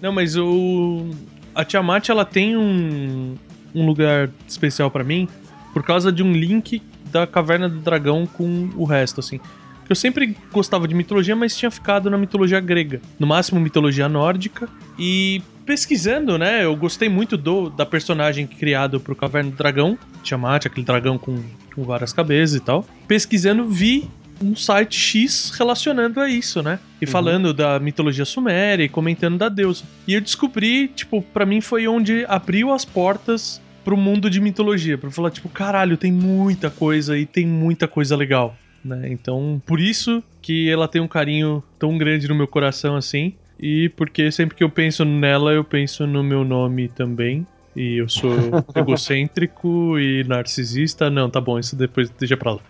Não, 0.00 0.10
mas 0.10 0.36
o. 0.36 1.10
A 1.54 1.64
Tiamat, 1.64 2.08
ela 2.08 2.24
tem 2.24 2.56
um, 2.56 3.36
um 3.72 3.86
lugar 3.86 4.30
especial 4.48 4.90
pra 4.90 5.04
mim 5.04 5.28
por 5.72 5.82
causa 5.82 6.12
de 6.12 6.22
um 6.22 6.32
link 6.32 6.82
da 7.10 7.26
Caverna 7.26 7.68
do 7.68 7.78
Dragão 7.78 8.26
com 8.26 8.70
o 8.76 8.84
resto, 8.84 9.20
assim. 9.20 9.40
Eu 9.88 9.96
sempre 9.96 10.36
gostava 10.50 10.88
de 10.88 10.94
mitologia, 10.94 11.36
mas 11.36 11.56
tinha 11.56 11.70
ficado 11.70 12.08
na 12.08 12.16
mitologia 12.16 12.60
grega. 12.60 13.00
No 13.18 13.26
máximo, 13.26 13.60
mitologia 13.60 14.08
nórdica. 14.08 14.68
E 14.98 15.42
pesquisando, 15.66 16.38
né? 16.38 16.64
Eu 16.64 16.74
gostei 16.76 17.08
muito 17.08 17.36
do 17.36 17.68
da 17.68 17.84
personagem 17.84 18.46
criado 18.46 19.00
pro 19.00 19.14
Caverna 19.14 19.50
do 19.50 19.56
Dragão, 19.56 19.98
Tiamat, 20.22 20.66
aquele 20.66 20.86
dragão 20.86 21.18
com, 21.18 21.42
com 21.74 21.84
várias 21.84 22.12
cabeças 22.12 22.56
e 22.56 22.60
tal. 22.60 22.86
Pesquisando, 23.06 23.68
vi 23.68 24.08
um 24.42 24.56
site 24.56 24.98
X 24.98 25.52
relacionando 25.56 26.20
a 26.20 26.28
isso, 26.28 26.62
né? 26.62 26.78
E 27.00 27.06
falando 27.06 27.54
da 27.54 27.78
mitologia 27.78 28.24
suméria 28.24 28.82
e 28.82 28.88
comentando 28.88 29.38
da 29.38 29.48
deusa. 29.48 29.84
E 30.06 30.14
eu 30.14 30.20
descobri, 30.20 30.88
tipo, 30.88 31.22
pra 31.22 31.46
mim 31.46 31.60
foi 31.60 31.86
onde 31.86 32.24
abriu 32.28 32.72
as 32.72 32.84
portas 32.84 33.60
pro 33.84 33.96
mundo 33.96 34.30
de 34.30 34.40
mitologia, 34.40 34.96
pra 34.96 35.10
falar 35.10 35.30
tipo, 35.30 35.48
caralho, 35.48 35.96
tem 35.96 36.12
muita 36.12 36.70
coisa 36.70 37.16
e 37.16 37.26
tem 37.26 37.46
muita 37.46 37.86
coisa 37.88 38.16
legal, 38.16 38.56
né? 38.84 39.08
Então, 39.10 39.60
por 39.66 39.80
isso 39.80 40.22
que 40.40 40.68
ela 40.70 40.88
tem 40.88 41.00
um 41.00 41.08
carinho 41.08 41.62
tão 41.78 41.96
grande 41.98 42.28
no 42.28 42.34
meu 42.34 42.46
coração 42.46 42.96
assim, 42.96 43.34
e 43.62 43.88
porque 43.90 44.32
sempre 44.32 44.56
que 44.56 44.64
eu 44.64 44.68
penso 44.68 45.04
nela, 45.04 45.52
eu 45.52 45.62
penso 45.62 46.04
no 46.06 46.22
meu 46.24 46.44
nome 46.44 46.88
também. 46.88 47.46
E 47.74 47.96
eu 47.96 48.08
sou 48.08 48.32
egocêntrico 48.74 49.98
e 49.98 50.24
narcisista. 50.24 51.08
Não, 51.08 51.30
tá 51.30 51.40
bom, 51.40 51.58
isso 51.58 51.76
depois 51.76 52.10
deixa 52.10 52.36
pra 52.36 52.54
lá. 52.54 52.60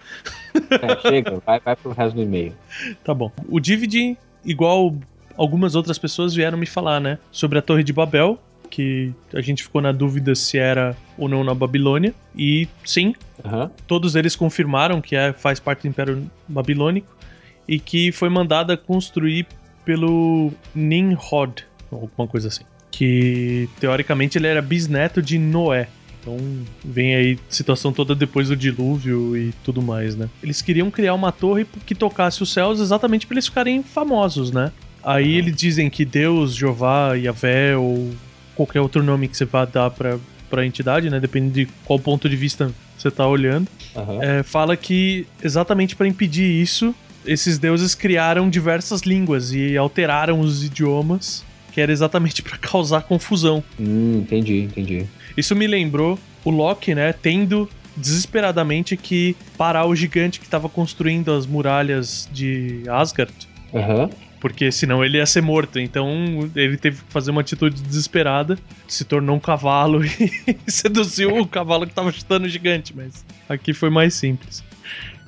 É, 0.55 1.01
chega, 1.09 1.43
vai, 1.45 1.59
vai 1.59 1.75
pro 1.75 1.93
resto 1.93 2.17
do 2.17 2.23
e-mail. 2.23 2.53
Tá 3.03 3.15
bom. 3.15 3.33
O 3.49 3.59
Divid, 3.59 4.17
igual 4.45 4.95
algumas 5.37 5.75
outras 5.75 5.99
pessoas 5.99 6.35
vieram 6.35 6.59
me 6.59 6.67
falar, 6.67 7.01
né? 7.01 7.19
Sobre 7.31 7.59
a 7.59 7.63
Torre 7.63 7.83
de 7.83 7.93
Babel, 7.93 8.39
que 8.73 9.13
a 9.35 9.43
gente 9.43 9.63
ficou 9.63 9.83
na 9.83 9.93
dúvida 9.93 10.35
se 10.35 10.57
era 10.57 10.97
ou 11.19 11.29
não 11.29 11.45
na 11.45 11.55
Babilônia. 11.55 12.15
E 12.35 12.67
sim, 12.83 13.15
Aham. 13.45 13.71
todos 13.87 14.17
eles 14.17 14.35
confirmaram 14.35 15.03
que 15.03 15.15
é, 15.15 15.35
faz 15.35 15.61
parte 15.61 15.83
do 15.83 15.89
Império 15.89 16.31
Babilônico 16.49 17.15
e 17.69 17.79
que 17.79 18.11
foi 18.11 18.31
mandada 18.31 18.75
construir 18.75 19.47
pelo 19.85 20.51
Nimrod, 20.75 21.65
ou 21.91 22.01
alguma 22.01 22.27
coisa 22.27 22.49
assim. 22.49 22.65
Que 22.91 23.69
teoricamente 23.79 24.39
ele 24.39 24.47
era 24.47 24.63
bisneto 24.63 25.21
de 25.21 25.39
Noé. 25.39 25.89
Então 26.21 26.39
vem 26.83 27.15
aí 27.15 27.39
situação 27.51 27.93
toda 27.93 28.15
depois 28.15 28.49
do 28.49 28.57
dilúvio 28.57 29.37
e 29.37 29.53
tudo 29.63 29.83
mais, 29.83 30.17
né? 30.17 30.31
Eles 30.43 30.63
queriam 30.63 30.91
criar 30.91 31.13
uma 31.13 31.31
torre 31.31 31.67
que 31.85 31.95
tocasse 31.95 32.43
os 32.43 32.51
céus 32.51 32.81
exatamente 32.81 33.27
para 33.27 33.35
eles 33.35 33.49
ficarem 33.49 33.83
famosos, 33.83 34.51
né? 34.51 34.73
Aí 35.03 35.37
eles 35.37 35.55
dizem 35.57 35.91
que 35.91 36.05
Deus, 36.05 36.55
Jeová, 36.55 37.15
Yahvé 37.15 37.77
ou 37.77 38.13
qualquer 38.63 38.81
outro 38.81 39.03
nome 39.03 39.29
que 39.29 39.37
você 39.37 39.45
vá 39.45 39.65
dar 39.65 39.91
pra, 39.91 40.19
pra 40.49 40.65
entidade, 40.65 41.11
né? 41.11 41.19
Depende 41.19 41.65
de 41.65 41.73
qual 41.85 41.99
ponto 41.99 42.29
de 42.29 42.37
vista 42.37 42.73
você 42.97 43.11
tá 43.11 43.27
olhando. 43.27 43.69
Aham. 43.97 44.23
É, 44.23 44.43
fala 44.43 44.77
que 44.77 45.27
exatamente 45.43 45.97
para 45.97 46.07
impedir 46.07 46.45
isso, 46.45 46.95
esses 47.27 47.59
deuses 47.59 47.95
criaram 47.95 48.49
diversas 48.49 49.03
línguas 49.03 49.53
e 49.53 49.77
alteraram 49.77 50.41
os 50.41 50.65
idiomas, 50.65 51.45
que 51.73 51.81
era 51.81 51.91
exatamente 51.91 52.43
para 52.43 52.57
causar 52.59 53.03
confusão. 53.03 53.63
Hum, 53.79 54.19
entendi, 54.19 54.61
entendi. 54.61 55.07
Isso 55.37 55.57
me 55.57 55.67
lembrou 55.67 56.19
o 56.45 56.51
Loki, 56.51 56.95
né, 56.95 57.13
tendo 57.13 57.69
desesperadamente 57.97 58.97
que 58.97 59.37
parar 59.59 59.87
o 59.87 59.95
gigante 59.95 60.41
que 60.41 60.47
estava 60.47 60.69
construindo 60.69 61.33
as 61.33 61.47
muralhas 61.47 62.29
de 62.33 62.85
Asgard, 62.89 63.33
Aham. 63.75 64.11
Porque 64.43 64.73
senão 64.73 65.05
ele 65.05 65.19
ia 65.19 65.25
ser 65.25 65.41
morto. 65.41 65.79
Então 65.79 66.51
ele 66.57 66.77
teve 66.77 67.01
que 67.01 67.13
fazer 67.13 67.31
uma 67.31 67.43
atitude 67.43 67.81
desesperada, 67.81 68.59
se 68.89 69.05
tornou 69.05 69.37
um 69.37 69.41
cavalo 69.41 70.05
e 70.05 70.11
seduziu 70.67 71.39
o 71.39 71.47
cavalo 71.47 71.87
que 71.87 71.95
tava 71.95 72.11
chutando 72.11 72.47
o 72.47 72.49
gigante, 72.49 72.93
mas 72.95 73.25
aqui 73.49 73.73
foi 73.73 73.89
mais 73.89 74.15
simples. 74.15 74.65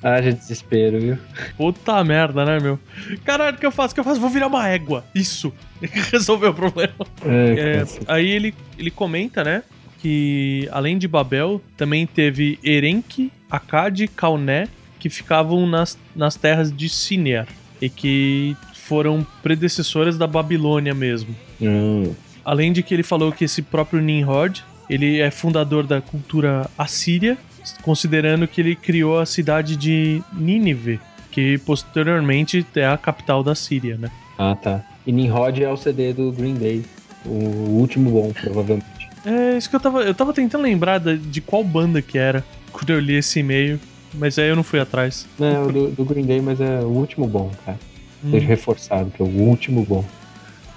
Haja 0.03 0.33
desespero, 0.33 0.99
viu? 0.99 1.17
Puta 1.55 2.03
merda, 2.03 2.43
né, 2.43 2.59
meu? 2.59 2.77
Caralho, 3.23 3.55
o 3.55 3.59
que 3.59 3.65
eu 3.65 3.71
faço? 3.71 3.93
O 3.93 3.95
que 3.95 4.01
eu 4.01 4.03
faço? 4.03 4.19
Vou 4.19 4.29
virar 4.29 4.47
uma 4.47 4.67
égua. 4.67 5.05
Isso. 5.15 5.53
Resolveu 6.11 6.49
o 6.49 6.53
problema. 6.53 6.93
É, 7.23 7.85
aí 8.07 8.29
ele, 8.29 8.53
ele 8.77 8.91
comenta, 8.91 9.45
né? 9.45 9.63
Que 9.99 10.67
além 10.73 10.97
de 10.97 11.07
Babel, 11.07 11.61
também 11.77 12.05
teve 12.05 12.59
Erenque, 12.61 13.31
Akkad, 13.49 14.07
Kauné, 14.09 14.67
que 14.99 15.09
ficavam 15.09 15.65
nas, 15.65 15.97
nas 16.13 16.35
terras 16.35 16.71
de 16.71 16.89
Siner. 16.89 17.47
E 17.81 17.89
que 17.89 18.55
foram 18.87 19.25
predecessoras 19.41 20.17
da 20.17 20.27
Babilônia 20.27 20.93
mesmo. 20.93 21.35
Hum, 21.61 22.13
Além 22.43 22.71
de 22.71 22.83
que 22.83 22.93
ele 22.93 23.01
falou 23.01 23.31
que 23.31 23.45
esse 23.45 23.61
próprio 23.63 23.99
Nimrod, 23.99 24.63
ele 24.87 25.19
é 25.19 25.31
fundador 25.31 25.87
da 25.87 25.99
cultura 25.99 26.69
assíria, 26.77 27.37
considerando 27.81 28.47
que 28.47 28.61
ele 28.61 28.75
criou 28.75 29.17
a 29.19 29.25
cidade 29.25 29.75
de 29.75 30.21
Nínive, 30.31 30.99
que 31.31 31.57
posteriormente 31.59 32.63
é 32.75 32.85
a 32.85 32.97
capital 32.97 33.43
da 33.43 33.55
Síria, 33.55 33.97
né? 33.97 34.11
Ah, 34.37 34.55
tá. 34.55 34.83
E 35.07 35.11
Nimrod 35.11 35.63
é 35.63 35.69
o 35.69 35.75
CD 35.75 36.13
do 36.13 36.31
Green 36.31 36.53
Day. 36.55 36.85
O 37.25 37.79
último 37.79 38.11
bom, 38.11 38.31
provavelmente. 38.31 38.85
É 39.25 39.57
isso 39.57 39.67
que 39.67 39.75
eu 39.75 39.79
tava. 39.79 40.03
Eu 40.03 40.13
tava 40.13 40.31
tentando 40.31 40.61
lembrar 40.61 40.99
da- 40.99 41.15
de 41.15 41.41
qual 41.41 41.63
banda 41.63 41.99
que 41.99 42.17
era 42.19 42.43
quando 42.71 42.91
eu 42.91 42.99
li 42.99 43.15
esse 43.15 43.39
e-mail, 43.39 43.79
mas 44.13 44.37
aí 44.37 44.47
eu 44.49 44.55
não 44.55 44.61
fui 44.63 44.79
atrás. 44.79 45.27
Não, 45.39 45.47
é 45.47 45.59
o 45.65 45.71
do, 45.71 45.87
do 45.89 46.05
Green 46.05 46.25
Day, 46.25 46.39
mas 46.41 46.61
é 46.61 46.79
o 46.81 46.89
último 46.89 47.25
bom, 47.25 47.51
cara. 47.65 47.79
Hum, 48.23 48.31
Seja 48.31 48.47
reforçado, 48.47 49.11
que 49.11 49.21
é 49.21 49.25
o 49.25 49.29
último 49.29 49.85
bom. 49.85 50.05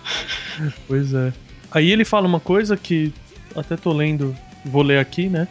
pois 0.86 1.14
é. 1.14 1.32
Aí 1.70 1.90
ele 1.90 2.04
fala 2.04 2.26
uma 2.26 2.40
coisa 2.40 2.76
que 2.76 3.12
até 3.54 3.76
tô 3.76 3.92
lendo, 3.92 4.34
vou 4.64 4.82
ler 4.82 4.98
aqui, 4.98 5.28
né? 5.28 5.48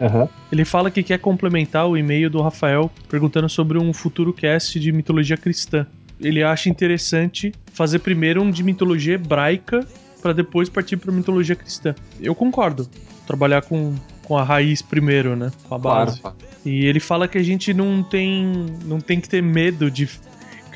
Aham. 0.00 0.28
Ele 0.50 0.64
fala 0.64 0.90
que 0.90 1.02
quer 1.02 1.18
complementar 1.18 1.88
o 1.88 1.96
e-mail 1.96 2.30
do 2.30 2.40
Rafael 2.40 2.90
perguntando 3.08 3.48
sobre 3.48 3.78
um 3.78 3.92
futuro 3.92 4.32
cast 4.32 4.78
de 4.78 4.92
mitologia 4.92 5.36
cristã. 5.36 5.86
Ele 6.20 6.42
acha 6.42 6.68
interessante 6.68 7.52
fazer 7.72 8.00
primeiro 8.00 8.42
um 8.42 8.50
de 8.50 8.62
mitologia 8.62 9.14
hebraica 9.14 9.86
para 10.22 10.32
depois 10.32 10.68
partir 10.68 10.96
para 10.96 11.12
mitologia 11.12 11.54
cristã. 11.54 11.94
Eu 12.20 12.34
concordo. 12.34 12.88
Trabalhar 13.26 13.62
com, 13.62 13.94
com 14.24 14.38
a 14.38 14.42
raiz 14.42 14.80
primeiro, 14.82 15.36
né? 15.36 15.50
Com 15.68 15.74
a 15.74 15.78
base. 15.78 16.20
Claro. 16.20 16.36
E 16.64 16.86
ele 16.86 17.00
fala 17.00 17.28
que 17.28 17.38
a 17.38 17.42
gente 17.42 17.72
não 17.72 18.02
tem, 18.02 18.66
não 18.84 19.00
tem 19.00 19.20
que 19.20 19.28
ter 19.28 19.42
medo 19.42 19.90
de 19.90 20.08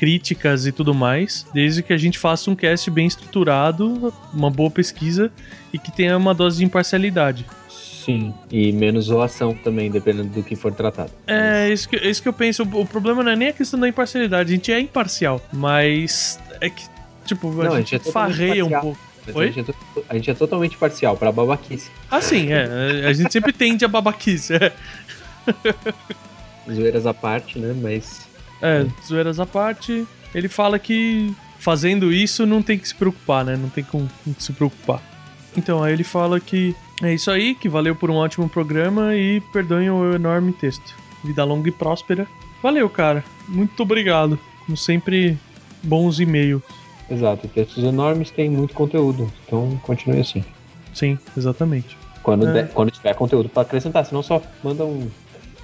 críticas 0.03 0.65
e 0.65 0.71
tudo 0.73 0.93
mais, 0.93 1.45
desde 1.53 1.81
que 1.81 1.93
a 1.93 1.97
gente 1.97 2.19
faça 2.19 2.51
um 2.51 2.55
cast 2.55 2.91
bem 2.91 3.07
estruturado, 3.07 4.13
uma 4.33 4.49
boa 4.49 4.69
pesquisa 4.69 5.31
e 5.71 5.79
que 5.79 5.93
tenha 5.93 6.17
uma 6.17 6.33
dose 6.33 6.57
de 6.57 6.65
imparcialidade. 6.65 7.45
Sim. 7.69 8.33
E 8.51 8.73
menos 8.73 9.05
zoação 9.05 9.53
também, 9.53 9.89
dependendo 9.89 10.27
do 10.27 10.43
que 10.43 10.57
for 10.57 10.73
tratado. 10.73 11.09
É 11.25 11.69
isso 11.69 11.87
que, 11.87 11.95
isso 11.95 12.21
que 12.21 12.27
eu 12.27 12.33
penso. 12.33 12.63
O, 12.63 12.81
o 12.81 12.85
problema 12.85 13.23
não 13.23 13.31
é 13.31 13.35
nem 13.37 13.47
a 13.47 13.53
questão 13.53 13.79
da 13.79 13.87
imparcialidade, 13.87 14.51
a 14.51 14.55
gente 14.57 14.73
é 14.73 14.79
imparcial, 14.81 15.41
mas 15.53 16.37
é 16.59 16.69
que, 16.69 16.83
tipo, 17.25 17.61
a 17.61 17.63
Não, 17.63 17.71
a 17.71 17.77
gente, 17.77 17.91
gente 17.91 18.09
é 18.09 18.11
farreia 18.11 18.65
um 18.65 18.71
pouco. 18.71 18.99
A, 19.25 19.45
gente 19.45 19.71
é 19.71 19.73
a 20.09 20.15
gente 20.15 20.31
é 20.31 20.33
totalmente 20.33 20.75
parcial 20.75 21.15
pra 21.15 21.31
babaquice. 21.31 21.89
Ah, 22.11 22.19
sim, 22.19 22.51
é. 22.51 23.07
A 23.07 23.13
gente 23.13 23.31
sempre 23.31 23.53
tende 23.53 23.85
a 23.85 23.87
babaquice. 23.87 24.55
É, 24.55 24.73
Zoeiras 26.69 27.05
à 27.05 27.13
parte, 27.13 27.57
né? 27.57 27.73
Mas. 27.81 28.32
É 28.63 28.87
zoeiras 29.05 29.39
à 29.39 29.45
parte, 29.45 30.07
ele 30.33 30.47
fala 30.47 30.79
que 30.79 31.31
fazendo 31.59 32.11
isso 32.11 32.45
não 32.45 32.61
tem 32.63 32.79
que 32.79 32.87
se 32.87 32.95
preocupar, 32.95 33.45
né? 33.45 33.55
Não 33.55 33.69
tem 33.69 33.83
com, 33.83 34.07
com 34.23 34.33
que 34.33 34.41
se 34.43 34.51
preocupar. 34.53 35.01
Então, 35.55 35.83
aí 35.83 35.93
ele 35.93 36.03
fala 36.03 36.39
que 36.39 36.75
é 37.03 37.13
isso 37.13 37.29
aí, 37.29 37.53
que 37.53 37.69
valeu 37.69 37.95
por 37.95 38.09
um 38.09 38.15
ótimo 38.15 38.49
programa 38.49 39.15
e 39.15 39.39
perdoem 39.53 39.89
o 39.89 40.13
enorme 40.15 40.51
texto. 40.53 40.95
Vida 41.23 41.43
longa 41.43 41.69
e 41.69 41.71
próspera. 41.71 42.25
Valeu, 42.61 42.89
cara. 42.89 43.23
Muito 43.47 43.83
obrigado. 43.83 44.39
Como 44.65 44.75
sempre, 44.75 45.37
bons 45.83 46.19
e-mails. 46.19 46.63
Exato. 47.09 47.47
Textos 47.47 47.83
enormes 47.83 48.31
têm 48.31 48.49
muito 48.49 48.73
conteúdo. 48.73 49.31
Então 49.45 49.79
continue 49.83 50.21
assim. 50.21 50.43
Sim, 50.93 51.19
exatamente. 51.37 51.95
Quando, 52.23 52.47
É. 52.47 52.53
der- 52.53 52.69
quando 52.69 52.89
tiver 52.91 53.13
conteúdo 53.13 53.49
pra 53.49 53.61
acrescentar, 53.63 54.05
senão 54.05 54.23
só 54.23 54.41
manda 54.63 54.83
um, 54.85 55.07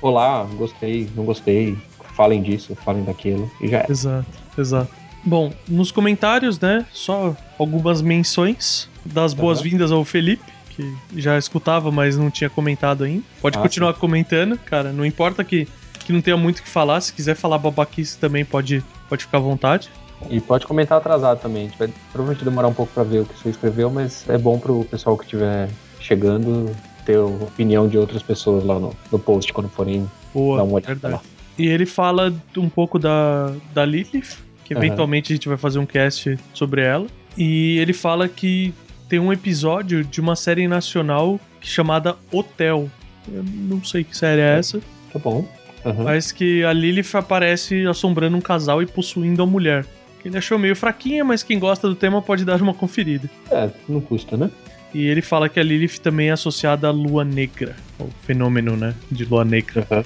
olá, 0.02 0.44
gostei, 0.56 1.10
não 1.16 1.24
gostei, 1.24 1.78
falem 2.20 2.42
disso, 2.42 2.76
falem 2.84 3.02
daquilo, 3.06 3.50
e 3.62 3.70
já 3.70 3.78
é. 3.80 3.86
Exato, 3.90 4.28
exato. 4.58 4.92
Bom, 5.24 5.54
nos 5.66 5.90
comentários, 5.90 6.60
né, 6.60 6.86
só 6.92 7.34
algumas 7.58 8.02
menções 8.02 8.90
das 9.06 9.32
Uhum. 9.32 9.40
boas-vindas 9.40 9.90
ao 9.90 10.04
Felipe, 10.04 10.44
que 10.76 10.94
já 11.16 11.38
escutava, 11.38 11.90
mas 11.94 12.18
não 12.18 12.30
tinha 12.30 12.50
comentado 12.50 13.06
ainda. 13.06 13.24
Pode 13.42 13.58
Ah, 13.58 13.62
continuar 13.62 13.94
comentando, 13.94 14.58
cara, 14.58 14.92
não 14.92 15.06
importa 15.06 15.46
que, 15.46 15.66
que 16.06 16.12
não 16.12 16.20
tenha 16.22 16.36
muito 16.36 16.60
o 16.60 16.64
que 16.64 16.68
falar, 16.70 17.00
se 17.00 17.14
quiser 17.14 17.36
falar 17.36 17.58
babaquice 17.58 18.18
também 18.18 18.44
pode, 18.44 18.84
pode 19.08 19.24
ficar 19.24 19.38
à 19.38 19.42
vontade. 19.42 19.90
E 20.30 20.42
pode 20.42 20.68
comentar 20.68 20.98
atrasado 20.98 21.40
também. 21.40 21.62
A 21.64 21.70
gente 21.70 21.78
vai 21.80 21.88
provavelmente 22.12 22.44
demorar 22.44 22.68
um 22.68 22.74
pouco 22.74 22.92
pra 22.94 23.04
ver 23.04 23.20
o 23.22 23.26
que 23.26 23.40
você 23.40 23.48
escreveu, 23.50 23.90
mas 23.90 24.28
é 24.28 24.38
bom 24.38 24.60
pro 24.60 24.84
pessoal 24.84 25.18
que 25.18 25.24
estiver 25.24 25.70
chegando 26.02 26.70
ter 27.06 27.16
a 27.16 27.24
opinião 27.24 27.88
de 27.88 27.98
outras 27.98 28.22
pessoas 28.22 28.66
lá 28.66 28.78
no, 28.78 28.94
no 29.10 29.18
post 29.18 29.54
quando 29.54 29.70
forem 29.70 30.06
Boa, 30.34 30.58
dar 30.58 30.64
uma 30.66 30.74
olhada 30.74 30.88
verdade. 30.94 31.14
lá. 31.14 31.22
E 31.60 31.68
ele 31.68 31.86
fala 31.86 32.34
um 32.56 32.70
pouco 32.70 32.98
da, 32.98 33.54
da 33.74 33.86
Lilith, 33.86 34.38
que 34.64 34.74
eventualmente 34.74 35.34
a 35.34 35.36
gente 35.36 35.50
vai 35.50 35.58
fazer 35.58 35.78
um 35.78 35.86
cast 35.86 36.40
sobre 36.54 36.82
ela. 36.82 37.06
E 37.38 37.78
ele 37.80 37.92
fala 37.92 38.30
que 38.30 38.74
tem 39.10 39.20
um 39.20 39.34
episódio 39.34 40.04
de 40.04 40.22
uma 40.22 40.36
série 40.38 40.68
nacional 40.68 41.40
chamada 41.60 42.16
Hotel. 42.32 42.90
Eu 43.32 43.44
não 43.44 43.84
sei 43.84 44.06
que 44.06 44.16
série 44.16 44.42
é 44.42 44.58
essa, 44.58 44.80
Tá 45.12 45.20
bom. 45.20 45.46
Aham. 45.86 46.04
mas 46.04 46.32
que 46.32 46.64
a 46.64 46.74
Lilith 46.74 47.16
aparece 47.16 47.86
assombrando 47.88 48.36
um 48.38 48.42
casal 48.42 48.82
e 48.82 48.86
possuindo 48.86 49.44
a 49.44 49.46
mulher. 49.46 49.86
Que 50.22 50.28
Ele 50.28 50.38
achou 50.38 50.58
meio 50.58 50.76
fraquinha, 50.76 51.24
mas 51.26 51.44
quem 51.44 51.58
gosta 51.60 51.88
do 51.88 51.96
tema 51.96 52.22
pode 52.22 52.46
dar 52.46 52.62
uma 52.62 52.74
conferida. 52.74 53.30
É, 53.52 53.70
não 53.88 54.02
custa, 54.02 54.36
né? 54.38 54.50
E 54.94 55.06
ele 55.06 55.22
fala 55.22 55.48
que 55.50 55.60
a 55.60 55.64
Lilith 55.64 56.00
também 56.00 56.30
é 56.30 56.32
associada 56.32 56.88
à 56.88 56.92
lua 56.92 57.24
negra, 57.24 57.76
o 58.00 58.10
fenômeno, 58.24 58.76
né, 58.76 58.94
de 59.12 59.24
lua 59.26 59.46
negra. 59.46 59.86
Aham. 59.92 60.04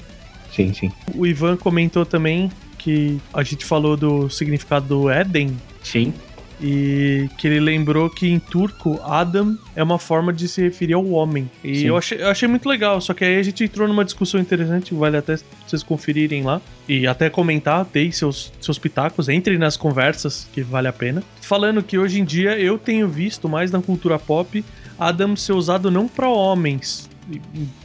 Sim, 0.55 0.73
sim. 0.73 0.91
O 1.15 1.25
Ivan 1.25 1.57
comentou 1.57 2.05
também 2.05 2.51
que 2.77 3.19
a 3.33 3.43
gente 3.43 3.65
falou 3.65 3.95
do 3.95 4.29
significado 4.29 4.87
do 4.87 5.09
Éden 5.09 5.57
Sim. 5.81 6.13
e 6.61 7.29
que 7.37 7.47
ele 7.47 7.59
lembrou 7.61 8.09
que 8.09 8.27
em 8.27 8.39
turco 8.39 8.99
Adam 9.03 9.57
é 9.73 9.81
uma 9.81 9.97
forma 9.97 10.33
de 10.33 10.47
se 10.49 10.61
referir 10.61 10.93
ao 10.93 11.09
homem. 11.09 11.49
E 11.63 11.75
Sim. 11.75 11.87
eu 11.87 11.97
achei, 11.97 12.21
eu 12.21 12.27
achei 12.27 12.47
muito 12.47 12.67
legal, 12.67 12.99
só 12.99 13.13
que 13.13 13.23
aí 13.23 13.37
a 13.37 13.43
gente 13.43 13.63
entrou 13.63 13.87
numa 13.87 14.03
discussão 14.03 14.39
interessante, 14.39 14.93
vale 14.93 15.15
até 15.15 15.37
vocês 15.65 15.81
conferirem 15.81 16.43
lá 16.43 16.61
e 16.87 17.07
até 17.07 17.29
comentar, 17.29 17.87
dei 17.91 18.11
seus, 18.11 18.51
seus 18.59 18.77
pitacos, 18.77 19.29
entrem 19.29 19.57
nas 19.57 19.77
conversas 19.77 20.47
que 20.53 20.61
vale 20.61 20.89
a 20.89 20.93
pena. 20.93 21.23
Falando 21.41 21.81
que 21.81 21.97
hoje 21.97 22.19
em 22.19 22.25
dia 22.25 22.59
eu 22.59 22.77
tenho 22.77 23.07
visto 23.07 23.47
mais 23.47 23.71
na 23.71 23.81
cultura 23.81 24.19
pop 24.19 24.63
Adam 24.99 25.35
ser 25.35 25.53
usado 25.53 25.89
não 25.89 26.07
para 26.07 26.27
homens, 26.29 27.09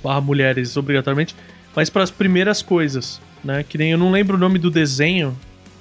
barra 0.03 0.21
mulheres 0.21 0.77
obrigatoriamente, 0.77 1.35
mas 1.75 1.91
para 1.91 2.03
as 2.03 2.11
primeiras 2.11 2.63
coisas, 2.63 3.21
né? 3.45 3.63
Que 3.63 3.79
nem 3.79 3.93
eu 3.93 3.99
não 3.99 4.11
lembro 4.11 4.37
o 4.37 4.41
nome 4.41 4.59
do 4.59 4.71
desenho 4.71 5.37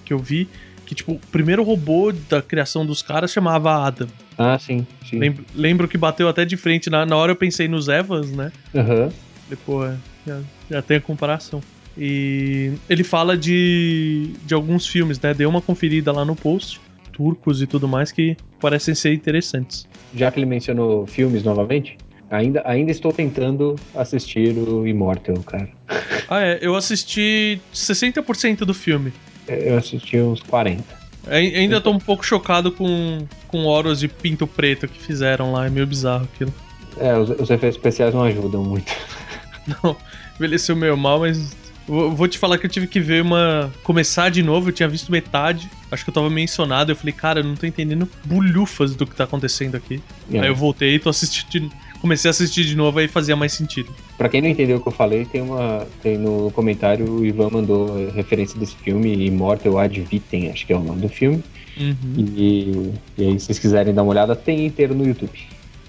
que 0.05 0.13
eu 0.13 0.19
vi, 0.19 0.47
que 0.85 0.95
tipo, 0.95 1.13
o 1.13 1.19
primeiro 1.31 1.63
robô 1.63 2.11
da 2.11 2.41
criação 2.41 2.85
dos 2.85 3.01
caras 3.01 3.31
chamava 3.31 3.85
Adam. 3.85 4.07
Ah, 4.37 4.57
sim, 4.57 4.85
sim. 5.09 5.19
Lembro, 5.19 5.45
lembro 5.55 5.87
que 5.87 5.97
bateu 5.97 6.29
até 6.29 6.45
de 6.45 6.55
frente, 6.55 6.89
na, 6.89 7.05
na 7.05 7.15
hora 7.15 7.31
eu 7.31 7.35
pensei 7.35 7.67
nos 7.67 7.87
Evas, 7.87 8.31
né? 8.31 8.51
Aham. 8.73 9.11
Depois 9.49 9.97
já, 10.25 10.41
já 10.69 10.81
tem 10.81 10.97
a 10.97 11.01
comparação. 11.01 11.61
E 11.97 12.71
ele 12.87 13.03
fala 13.03 13.35
de, 13.35 14.29
de 14.45 14.53
alguns 14.53 14.85
filmes, 14.85 15.19
né? 15.19 15.33
Deu 15.33 15.49
uma 15.49 15.61
conferida 15.61 16.11
lá 16.11 16.23
no 16.23 16.35
post, 16.35 16.79
turcos 17.11 17.61
e 17.61 17.67
tudo 17.67 17.87
mais, 17.87 18.11
que 18.11 18.37
parecem 18.61 18.93
ser 18.93 19.13
interessantes. 19.13 19.87
Já 20.13 20.31
que 20.31 20.39
ele 20.39 20.45
mencionou 20.45 21.07
filmes 21.07 21.43
novamente, 21.43 21.97
ainda, 22.29 22.61
ainda 22.65 22.91
estou 22.91 23.11
tentando 23.11 23.79
assistir 23.95 24.57
o 24.57 24.85
Immortal, 24.87 25.37
cara. 25.43 25.69
Ah, 26.29 26.41
é, 26.41 26.59
eu 26.61 26.75
assisti 26.75 27.57
60% 27.73 28.59
do 28.65 28.73
filme. 28.73 29.13
Eu 29.47 29.77
assisti 29.77 30.17
uns 30.17 30.41
40. 30.41 30.83
Ai- 31.25 31.55
Ainda 31.55 31.79
tô 31.79 31.89
um 31.91 31.99
pouco 31.99 32.25
chocado 32.25 32.69
com, 32.69 33.25
com 33.47 33.63
Horus 33.65 33.99
de 34.01 34.09
pinto 34.09 34.45
preto 34.45 34.89
que 34.89 34.99
fizeram 34.99 35.53
lá, 35.53 35.67
é 35.67 35.69
meio 35.69 35.87
bizarro 35.87 36.27
aquilo. 36.33 36.53
É, 36.97 37.17
os, 37.17 37.29
os 37.29 37.49
efeitos 37.49 37.77
especiais 37.77 38.13
não 38.13 38.23
ajudam 38.23 38.61
muito. 38.63 38.91
Não, 39.83 39.95
envelheceu 40.35 40.75
meio 40.75 40.97
mal, 40.97 41.19
mas. 41.21 41.55
Vou 41.87 42.11
vou 42.11 42.27
te 42.27 42.37
falar 42.37 42.57
que 42.57 42.65
eu 42.65 42.69
tive 42.69 42.87
que 42.87 42.99
ver 42.99 43.21
uma. 43.21 43.71
Começar 43.83 44.29
de 44.29 44.41
novo, 44.43 44.69
eu 44.69 44.73
tinha 44.73 44.89
visto 44.89 45.09
metade. 45.11 45.69
Acho 45.91 46.03
que 46.03 46.09
eu 46.09 46.13
tava 46.13 46.29
mencionado. 46.29 46.91
Eu 46.91 46.95
falei, 46.97 47.13
cara, 47.13 47.39
eu 47.39 47.43
não 47.45 47.55
tô 47.55 47.65
entendendo 47.65 48.09
bulhufas 48.25 48.95
do 48.95 49.05
que 49.07 49.15
tá 49.15 49.23
acontecendo 49.23 49.75
aqui. 49.75 50.01
É. 50.31 50.39
Aí 50.39 50.47
eu 50.47 50.55
voltei 50.55 50.95
e 50.95 50.99
tô 50.99 51.09
assistindo. 51.09 51.71
Comecei 52.01 52.29
a 52.29 52.31
assistir 52.31 52.63
de 52.63 52.75
novo, 52.75 52.99
aí 52.99 53.07
fazia 53.07 53.35
mais 53.35 53.53
sentido. 53.53 53.91
Pra 54.17 54.29
quem 54.29 54.41
não 54.41 54.47
entendeu 54.49 54.77
o 54.77 54.81
que 54.81 54.87
eu 54.87 54.91
falei, 54.93 55.25
tem 55.25 55.41
uma. 55.41 55.87
Tem 56.03 56.17
no 56.17 56.51
comentário 56.51 57.09
o 57.09 57.25
Ivan 57.25 57.49
mandou 57.49 58.09
referência 58.11 58.59
desse 58.59 58.75
filme, 58.77 59.25
Immortal 59.25 59.77
Ad 59.79 59.99
Vitem, 60.01 60.49
acho 60.51 60.65
que 60.65 60.73
é 60.73 60.75
o 60.77 60.83
nome 60.83 61.01
do 61.01 61.09
filme. 61.09 61.43
Uhum, 61.79 61.95
E, 62.17 62.93
e 63.17 63.27
aí, 63.27 63.39
se 63.39 63.47
vocês 63.47 63.59
quiserem 63.59 63.93
dar 63.93 64.03
uma 64.03 64.11
olhada, 64.11 64.35
tem 64.35 64.65
inteiro 64.65 64.93
no 64.95 65.05
YouTube. 65.05 65.39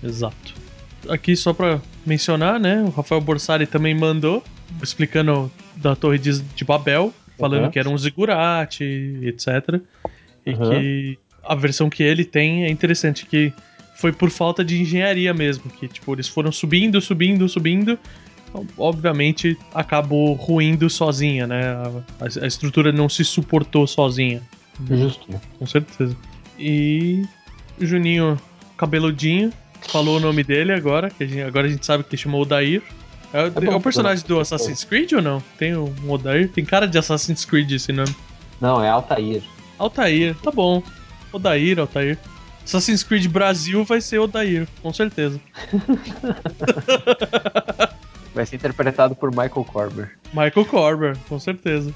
exato. 0.02 0.54
Aqui 1.08 1.36
só 1.36 1.52
pra 1.52 1.80
mencionar, 2.04 2.58
né? 2.58 2.82
O 2.82 2.90
Rafael 2.90 3.20
Borsari 3.20 3.66
também 3.66 3.94
mandou, 3.94 4.42
explicando 4.82 5.50
da 5.76 5.94
Torre 5.94 6.18
de, 6.18 6.40
de 6.42 6.64
Babel, 6.64 7.12
falando 7.38 7.64
Uhum. 7.64 7.70
que 7.70 7.78
era 7.78 7.88
um 7.88 7.96
zigurate, 7.96 8.84
etc. 9.22 9.80
E 10.44 10.50
Uhum. 10.52 10.70
que 10.70 11.18
a 11.44 11.54
versão 11.54 11.88
que 11.88 12.02
ele 12.02 12.24
tem 12.24 12.64
é 12.64 12.70
interessante, 12.70 13.24
que 13.26 13.52
foi 13.98 14.12
por 14.12 14.30
falta 14.30 14.64
de 14.64 14.80
engenharia 14.80 15.34
mesmo, 15.34 15.70
que 15.70 15.86
tipo, 15.88 16.12
eles 16.14 16.26
foram 16.28 16.50
subindo, 16.52 17.00
subindo, 17.00 17.48
subindo, 17.48 17.98
obviamente 18.76 19.56
acabou 19.74 20.32
ruindo 20.34 20.88
sozinha, 20.88 21.46
né? 21.46 21.62
A, 22.20 22.44
a 22.44 22.46
estrutura 22.46 22.92
não 22.92 23.08
se 23.08 23.24
suportou 23.24 23.86
sozinha, 23.86 24.42
Justo, 24.88 25.30
né? 25.30 25.40
com 25.58 25.66
certeza. 25.66 26.16
E 26.58 27.24
o 27.80 27.86
Juninho 27.86 28.38
cabeludinho 28.76 29.52
falou 29.88 30.16
o 30.16 30.20
nome 30.20 30.42
dele 30.42 30.72
agora, 30.72 31.10
que 31.10 31.24
a 31.24 31.26
gente- 31.26 31.42
agora 31.42 31.66
a 31.66 31.70
gente 31.70 31.84
sabe 31.84 32.04
que 32.04 32.16
chamou 32.16 32.42
Odair. 32.42 32.82
É, 33.32 33.44
o- 33.44 33.50
bom, 33.50 33.72
é 33.72 33.76
o 33.76 33.80
personagem 33.80 34.22
bom. 34.26 34.34
do 34.36 34.40
Assassin's 34.40 34.84
Creed 34.84 35.12
ou 35.12 35.22
não? 35.22 35.42
Tem 35.58 35.76
um 35.76 35.92
Odair? 36.10 36.48
Tem 36.50 36.64
cara 36.64 36.86
de 36.86 36.96
Assassin's 36.98 37.44
Creed 37.44 37.70
esse 37.72 37.92
nome. 37.92 38.14
Não, 38.60 38.82
é 38.82 38.88
Altair. 38.88 39.42
Altair, 39.78 40.34
tá 40.42 40.50
bom. 40.50 40.82
Odair, 41.32 41.78
Altair. 41.78 42.18
Assassin's 42.68 43.02
Creed 43.02 43.26
Brasil 43.28 43.82
vai 43.82 43.98
ser 43.98 44.18
Odair, 44.18 44.68
com 44.82 44.92
certeza. 44.92 45.40
Vai 48.34 48.44
ser 48.44 48.56
interpretado 48.56 49.16
por 49.16 49.30
Michael 49.30 49.64
Corber. 49.64 50.10
Michael 50.34 50.66
Corber, 50.66 51.16
com 51.28 51.40
certeza. 51.40 51.92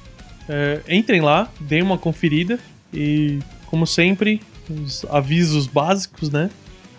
É, 0.49 0.81
entrem 0.89 1.21
lá, 1.21 1.49
deem 1.61 1.83
uma 1.83 1.99
conferida 1.99 2.59
e, 2.93 3.39
como 3.67 3.87
sempre, 3.87 4.41
os 4.69 5.05
avisos 5.11 5.67
básicos, 5.67 6.31
né? 6.31 6.51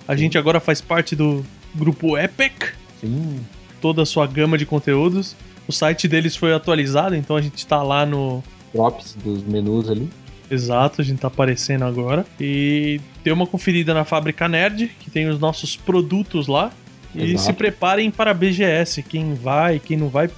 A 0.08 0.16
gente 0.16 0.38
agora 0.38 0.60
faz 0.60 0.80
parte 0.80 1.16
do 1.16 1.44
grupo 1.74 2.16
Epic, 2.16 2.76
Sim. 3.02 3.40
toda 3.82 4.04
a 4.04 4.06
sua 4.06 4.28
gama 4.28 4.56
de 4.58 4.68
conteúdos. 4.68 5.36
O 5.68 5.74
site 5.74 6.08
deles 6.08 6.36
foi 6.36 6.54
atualizado, 6.54 7.16
então 7.16 7.36
a 7.36 7.42
gente 7.42 7.66
tá 7.66 7.82
lá 7.82 8.06
no. 8.06 8.44
Drops 8.72 9.16
dos 9.16 9.42
menus 9.44 9.90
ali. 9.90 10.08
Exato, 10.54 11.02
a 11.02 11.04
gente 11.04 11.20
tá 11.20 11.28
aparecendo 11.28 11.84
agora. 11.84 12.26
E 12.40 13.02
dê 13.24 13.32
uma 13.32 13.48
conferida 13.48 13.94
na 13.94 14.06
Fábrica 14.06 14.48
Nerd, 14.48 14.92
que 15.00 15.10
tem 15.10 15.28
os 15.28 15.40
nossos 15.40 15.76
produtos 15.76 16.48
lá. 16.48 16.72
E 17.16 17.32
Exato. 17.32 17.46
se 17.46 17.54
preparem 17.54 18.12
para 18.12 18.32
a 18.32 18.34
BGS. 18.34 19.02
Quem 19.04 19.34
vai, 19.34 19.80
quem 19.80 19.98
não 19.98 20.10
vai, 20.10 20.30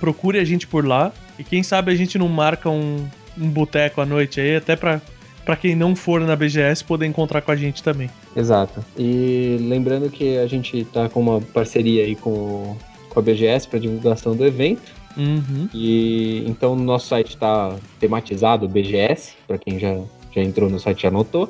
procure 0.00 0.38
a 0.38 0.44
gente 0.44 0.66
por 0.66 0.84
lá. 0.84 1.12
E 1.38 1.44
quem 1.44 1.62
sabe 1.62 1.92
a 1.92 1.94
gente 1.94 2.18
não 2.18 2.28
marca 2.28 2.68
um, 2.68 3.06
um 3.38 3.48
boteco 3.48 4.00
à 4.00 4.06
noite 4.06 4.40
aí, 4.40 4.56
até 4.56 4.74
pra, 4.74 5.00
pra 5.44 5.56
quem 5.56 5.76
não 5.76 5.94
for 5.94 6.20
na 6.20 6.34
BGS 6.34 6.84
poder 6.84 7.06
encontrar 7.06 7.40
com 7.40 7.52
a 7.52 7.56
gente 7.56 7.82
também. 7.82 8.10
Exato. 8.34 8.84
E 8.98 9.56
lembrando 9.60 10.10
que 10.10 10.36
a 10.38 10.46
gente 10.46 10.84
tá 10.86 11.08
com 11.08 11.20
uma 11.20 11.40
parceria 11.40 12.04
aí 12.04 12.16
com, 12.16 12.76
com 13.08 13.18
a 13.18 13.22
BGS 13.22 13.68
para 13.68 13.78
divulgação 13.78 14.34
do 14.34 14.44
evento. 14.44 14.99
Uhum. 15.16 15.68
E 15.74 16.44
então 16.46 16.76
no 16.76 16.84
nosso 16.84 17.08
site 17.08 17.30
está 17.30 17.76
tematizado 17.98 18.68
BGS, 18.68 19.34
para 19.46 19.58
quem 19.58 19.78
já, 19.78 19.98
já 20.34 20.42
entrou 20.42 20.70
no 20.70 20.78
site 20.78 21.02
já 21.02 21.10
notou. 21.10 21.48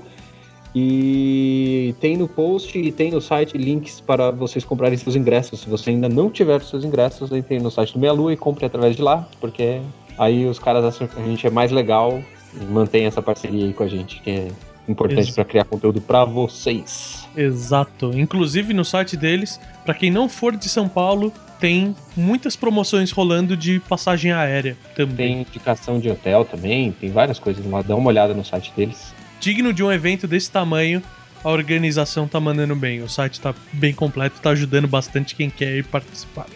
E 0.75 1.95
tem 2.01 2.17
no 2.17 2.29
post 2.29 2.79
e 2.79 2.93
tem 2.93 3.11
no 3.11 3.21
site 3.21 3.59
links 3.59 4.01
para 4.01 4.31
vocês 4.31 4.65
comprarem 4.65 4.97
seus 4.97 5.17
ingressos. 5.17 5.61
Se 5.61 5.69
você 5.69 5.91
ainda 5.91 6.09
não 6.09 6.31
tiver 6.31 6.63
seus 6.63 6.85
ingressos, 6.85 7.33
entre 7.33 7.59
no 7.59 7.71
site 7.71 7.93
do 7.93 7.99
Meia 7.99 8.13
Lua 8.13 8.33
e 8.33 8.37
compre 8.37 8.65
através 8.65 8.95
de 8.95 9.03
lá, 9.03 9.29
porque 9.41 9.81
aí 10.17 10.47
os 10.47 10.61
caras 10.61 10.85
acham 10.85 11.09
que 11.09 11.21
a 11.21 11.25
gente 11.25 11.45
é 11.45 11.51
mais 11.51 11.73
legal 11.73 12.23
e 12.55 12.65
mantém 12.65 13.05
essa 13.05 13.21
parceria 13.21 13.65
aí 13.65 13.73
com 13.73 13.83
a 13.83 13.89
gente, 13.89 14.21
que 14.23 14.31
é 14.31 14.49
importante 14.89 15.33
para 15.33 15.45
criar 15.45 15.65
conteúdo 15.65 16.01
para 16.01 16.25
vocês. 16.25 17.29
Exato. 17.41 18.13
Inclusive 18.15 18.75
no 18.75 18.85
site 18.85 19.17
deles, 19.17 19.59
pra 19.85 19.95
quem 19.95 20.11
não 20.11 20.29
for 20.29 20.55
de 20.55 20.69
São 20.69 20.89
Paulo, 20.89 21.33
tem 21.59 21.97
muitas 22.17 22.55
promoções 22.55 23.11
rolando 23.11 23.57
de 23.57 23.81
passagem 23.81 24.31
aérea 24.31 24.77
também. 24.95 25.17
Tem 25.17 25.41
indicação 25.41 25.99
de 25.99 26.11
hotel 26.11 26.45
também, 26.45 26.93
tem 26.93 27.11
várias 27.11 27.39
coisas 27.39 27.65
lá. 27.65 27.83
Dá 27.83 27.97
uma 27.97 28.09
olhada 28.09 28.35
no 28.35 28.45
site 28.45 28.73
deles. 28.77 29.15
digno 29.41 29.73
de 29.73 29.83
um 29.83 29.91
evento 29.91 30.29
desse 30.29 30.51
tamanho, 30.51 31.03
a 31.43 31.49
organização 31.49 32.29
tá 32.29 32.39
mandando 32.39 32.77
bem. 32.77 33.03
O 33.03 33.09
site 33.09 33.41
tá 33.41 33.55
bem 33.73 33.95
completo, 33.95 34.41
tá 34.41 34.51
ajudando 34.51 34.87
bastante 34.87 35.35
quem 35.35 35.49
quer 35.49 35.77
ir 35.77 35.85
participar. 35.85 36.47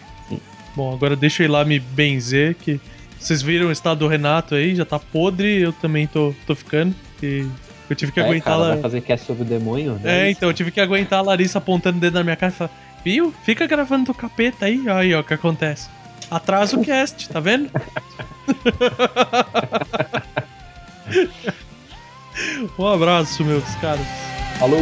Bom, 0.75 0.93
agora 0.93 1.15
deixa 1.15 1.41
eu 1.41 1.45
ir 1.45 1.49
lá 1.49 1.65
me 1.65 1.79
benzer, 1.79 2.55
que 2.55 2.79
vocês 3.17 3.41
viram 3.41 3.67
o 3.67 3.71
estado 3.71 3.99
do 3.99 4.07
Renato 4.07 4.53
aí, 4.53 4.75
já 4.75 4.85
tá 4.85 4.99
podre, 4.99 5.61
eu 5.61 5.73
também 5.73 6.05
tô, 6.05 6.35
tô 6.45 6.53
ficando. 6.53 6.93
E 7.23 7.47
eu 7.89 7.95
tive 7.95 8.11
que 8.11 8.19
É, 8.19 8.23
aguentar 8.23 8.57
cara, 8.57 8.73
vai 8.73 8.81
fazer 8.81 9.01
cast 9.01 9.25
sobre 9.25 9.43
o 9.43 9.45
demônio? 9.45 9.99
né? 10.01 10.27
É, 10.27 10.31
então, 10.31 10.49
eu 10.49 10.53
tive 10.53 10.71
que 10.71 10.79
aguentar 10.79 11.19
a 11.19 11.21
Larissa 11.21 11.59
apontando 11.59 11.97
o 11.97 12.01
dedo 12.01 12.15
na 12.15 12.23
minha 12.23 12.35
cara 12.35 12.51
e 12.51 12.55
falar, 12.55 12.71
viu? 13.03 13.33
Fica 13.43 13.67
gravando 13.67 14.05
do 14.05 14.13
capeta 14.13 14.65
aí, 14.65 14.87
aí, 14.89 15.13
ó, 15.13 15.19
o 15.19 15.23
que 15.23 15.33
acontece. 15.33 15.89
Atrasa 16.29 16.77
o 16.77 16.83
cast, 16.83 17.29
tá 17.29 17.39
vendo? 17.39 17.69
um 22.79 22.87
abraço, 22.87 23.43
meus 23.43 23.63
caras. 23.75 24.05
Falou! 24.59 24.81